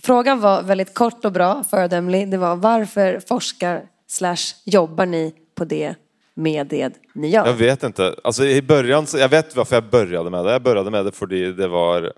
Frågan 0.03 0.39
var 0.39 0.63
väldigt 0.63 0.93
kort 0.93 1.25
och 1.25 1.31
bra, 1.31 1.63
föredömlig. 1.63 2.31
Det 2.31 2.37
var 2.37 2.55
varför 2.55 3.19
forskar 3.27 3.85
slash 4.07 4.55
jobbar 4.65 5.05
ni 5.05 5.33
på 5.55 5.65
det 5.65 5.95
med 6.33 6.67
det 6.67 6.93
ni 7.15 7.29
gör? 7.29 7.45
Jag 7.47 7.53
vet 7.53 7.83
inte. 7.83 8.15
Alltså 8.23 8.45
i 8.45 8.61
början, 8.61 9.07
så- 9.07 9.17
jag 9.17 9.29
vet 9.29 9.55
varför 9.55 9.75
jag 9.75 9.89
började 9.89 10.29
med 10.29 10.45
det. 10.45 10.51
Jag 10.51 10.63
började 10.63 10.91
med 10.91 11.05
det 11.05 11.11
för 11.11 11.27
det 11.27 11.67
var... 11.67 12.13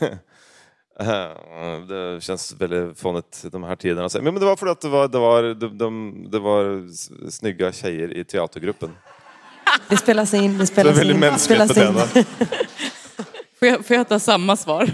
det 1.88 2.20
känns 2.22 2.52
väldigt 2.52 2.98
fånigt 2.98 3.44
de 3.52 3.62
här 3.64 3.76
tiderna. 3.76 4.08
Men 4.22 4.34
det 4.34 4.40
var 4.46 4.56
för 4.56 4.66
att 4.66 4.80
det 4.80 4.88
var, 4.88 5.08
det 5.08 5.18
var, 5.18 5.54
de, 5.54 5.78
de, 5.78 6.24
det 6.30 6.38
var 6.38 6.88
snygga 7.30 7.72
tjejer 7.72 8.16
i 8.16 8.24
teatergruppen. 8.24 8.96
Det 9.88 9.96
spelas 9.96 10.34
in, 10.34 10.52
det 10.52 10.58
Det 10.58 10.62
är 10.62 10.66
spelas 10.66 10.98
väldigt 10.98 11.14
in. 11.14 11.20
mänskligt 11.20 11.70
spelas 11.72 11.76
in. 11.88 11.94
beteende. 11.94 12.24
Får 13.58 13.68
jag, 13.68 13.86
får 13.86 13.96
jag 13.96 14.08
ta 14.08 14.18
samma 14.18 14.56
svar? 14.56 14.82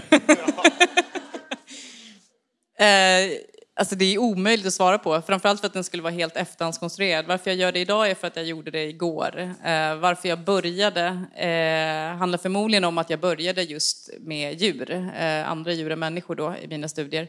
eh, 2.79 3.31
alltså 3.77 3.95
det 3.95 4.13
är 4.13 4.17
omöjligt 4.17 4.65
att 4.67 4.73
svara 4.73 4.97
på, 4.97 5.21
framförallt 5.21 5.59
för 5.59 5.67
att 5.67 5.73
den 5.73 5.83
skulle 5.83 6.03
vara 6.03 6.13
helt 6.13 6.35
efterhandskonstruerad. 6.35 7.25
Varför 7.25 7.51
jag 7.51 7.57
gör 7.57 7.71
det 7.71 7.79
idag 7.79 8.09
är 8.09 8.15
för 8.15 8.27
att 8.27 8.35
jag 8.35 8.45
gjorde 8.45 8.71
det 8.71 8.83
igår. 8.83 9.39
Eh, 9.63 9.95
varför 9.95 10.29
jag 10.29 10.39
började 10.39 11.05
eh, 11.35 12.17
handlar 12.17 12.37
förmodligen 12.37 12.83
om 12.83 12.97
att 12.97 13.09
jag 13.09 13.19
började 13.19 13.63
just 13.63 14.09
med 14.19 14.61
djur, 14.61 14.91
eh, 14.91 15.49
andra 15.49 15.71
djur 15.71 15.91
än 15.91 15.99
människor 15.99 16.35
då 16.35 16.55
i 16.61 16.67
mina 16.67 16.87
studier. 16.87 17.27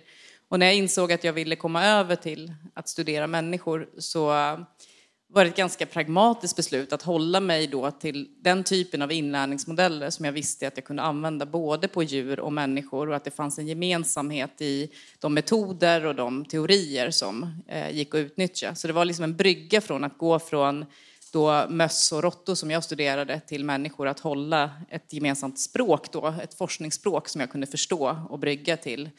Och 0.49 0.59
när 0.59 0.67
jag 0.67 0.75
insåg 0.75 1.13
att 1.13 1.25
jag 1.25 1.33
ville 1.33 1.57
komma 1.57 1.85
över 1.85 2.17
till 2.17 2.55
att 2.75 2.89
studera 2.89 3.27
människor 3.27 3.89
så 3.99 4.31
var 5.31 5.45
det 5.45 5.51
ett 5.51 5.57
ganska 5.57 5.87
pragmatiskt 5.87 6.57
beslut 6.57 6.93
att 6.93 7.03
hålla 7.03 7.41
mig 7.41 7.67
då 7.67 7.91
till 7.91 8.29
den 8.41 8.65
typen 8.65 9.03
av 9.03 9.13
inlärningsmodeller 9.13 10.11
som 10.11 10.25
jag 10.25 10.33
visste 10.33 10.69
att 10.69 10.77
jag 10.77 10.85
kunde 10.85 11.03
använda 11.03 11.47
både 11.47 11.89
på 11.89 12.03
djur 12.03 12.41
och 12.41 12.53
människor 12.53 13.09
och 13.09 13.17
att 13.17 13.25
det 13.25 13.31
fanns 13.31 13.59
en 13.59 13.67
gemensamhet 13.67 14.61
i 14.61 14.91
de 15.19 15.35
metoder 15.35 16.07
och 16.07 16.15
de 16.15 16.45
teorier 16.45 17.11
som 17.11 17.63
eh, 17.69 17.91
gick 17.91 18.15
att 18.15 18.19
utnyttja. 18.19 18.75
Så 18.75 18.87
det 18.87 18.93
var 18.93 19.05
liksom 19.05 19.25
en 19.25 19.37
brygga 19.37 19.81
från 19.81 20.05
att 20.05 20.19
gå 20.19 20.39
från 20.39 20.85
då 21.33 21.67
möss 21.69 22.13
och 22.13 22.23
råttor 22.23 22.55
som 22.55 22.71
jag 22.71 22.85
studerade 22.85 23.41
till 23.41 23.65
människor 23.65 24.09
att 24.09 24.21
hålla 24.21 24.71
ett 24.91 25.13
gemensamt 25.13 25.59
språk 25.59 26.13
då, 26.13 26.35
ett 26.43 26.55
forskningsspråk 26.55 27.29
som 27.29 27.41
jag 27.41 27.51
kunde 27.51 27.67
förstå 27.67 28.17
och 28.31 28.39
brygga 28.39 28.77
till 28.77 29.11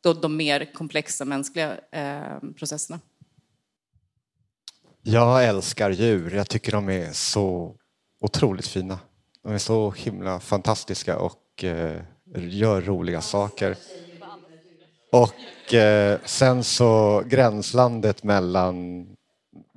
då 0.00 0.12
de 0.12 0.36
mer 0.36 0.72
komplexa 0.72 1.24
mänskliga 1.24 1.76
eh, 1.90 2.38
processerna. 2.56 3.00
Jag 5.06 5.44
älskar 5.44 5.90
djur. 5.90 6.34
Jag 6.34 6.48
tycker 6.48 6.72
de 6.72 6.88
är 6.88 7.12
så 7.12 7.74
otroligt 8.20 8.66
fina. 8.66 8.98
De 9.42 9.52
är 9.52 9.58
så 9.58 9.90
himla 9.90 10.40
fantastiska 10.40 11.18
och 11.18 11.64
eh, 11.64 12.00
gör 12.36 12.80
roliga 12.80 13.20
saker. 13.20 13.76
Och 15.12 15.74
eh, 15.74 16.18
sen 16.24 16.64
så 16.64 17.22
gränslandet 17.26 18.22
mellan 18.22 19.06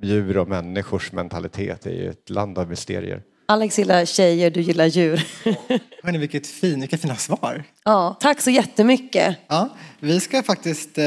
djur 0.02 0.36
och 0.38 0.48
människors 0.48 1.12
mentalitet 1.12 1.86
är 1.86 1.90
ju 1.90 2.10
ett 2.10 2.30
land 2.30 2.58
av 2.58 2.68
mysterier. 2.68 3.22
Alex 3.46 3.78
gillar 3.78 4.04
tjejer, 4.04 4.50
du 4.50 4.60
gillar 4.60 4.86
djur. 4.86 5.26
Hörrni, 6.02 6.18
vilket 6.18 6.46
fin, 6.46 6.80
vilka 6.80 6.98
fina 6.98 7.16
svar. 7.16 7.64
ja, 7.84 8.16
tack 8.20 8.40
så 8.40 8.50
jättemycket. 8.50 9.36
Ja, 9.48 9.68
vi 10.00 10.20
ska 10.20 10.42
faktiskt 10.42 10.98
eh, 10.98 11.04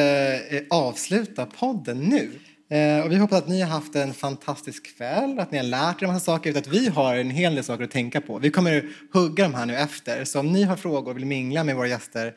avsluta 0.69 1.45
podden 1.45 1.99
nu. 1.99 2.31
Eh, 2.71 3.05
och 3.05 3.11
vi 3.11 3.15
hoppas 3.17 3.37
att 3.37 3.47
ni 3.47 3.61
har 3.61 3.69
haft 3.69 3.95
en 3.95 4.13
fantastisk 4.13 4.97
kväll, 4.97 5.39
att 5.39 5.51
ni 5.51 5.57
har 5.57 5.65
lärt 5.65 6.01
er 6.01 6.05
en 6.05 6.13
massa 6.13 6.25
saker, 6.25 6.57
att 6.57 6.67
vi 6.67 6.87
har 6.87 7.15
en 7.15 7.29
hel 7.29 7.55
del 7.55 7.63
saker 7.63 7.83
att 7.83 7.91
tänka 7.91 8.21
på. 8.21 8.39
Vi 8.39 8.49
kommer 8.49 8.89
hugga 9.13 9.43
de 9.43 9.53
här 9.53 9.65
nu 9.65 9.75
efter, 9.75 10.25
så 10.25 10.39
om 10.39 10.51
ni 10.51 10.63
har 10.63 10.75
frågor 10.75 11.11
och 11.11 11.17
vill 11.17 11.25
mingla 11.25 11.63
med 11.63 11.75
våra 11.75 11.87
gäster, 11.87 12.33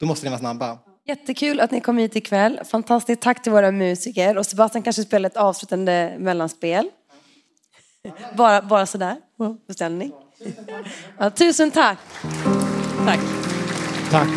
då 0.00 0.06
måste 0.06 0.26
ni 0.26 0.30
vara 0.30 0.40
snabba. 0.40 0.78
Jättekul 1.06 1.60
att 1.60 1.70
ni 1.70 1.80
kom 1.80 1.98
hit 1.98 2.16
ikväll. 2.16 2.60
Fantastiskt. 2.64 3.22
Tack 3.22 3.42
till 3.42 3.52
våra 3.52 3.70
musiker. 3.70 4.38
Och 4.38 4.46
Sebastian 4.46 4.82
kanske 4.82 5.02
spelar 5.02 5.30
ett 5.30 5.36
avslutande 5.36 6.16
mellanspel. 6.18 6.90
Bara, 8.36 8.62
bara 8.62 8.86
sådär, 8.86 9.16
på 9.38 9.56
beställning. 9.68 10.12
Ja, 11.18 11.30
tusen 11.30 11.70
tack. 11.70 11.98
Tack. 13.04 13.20
Tack! 14.10 14.28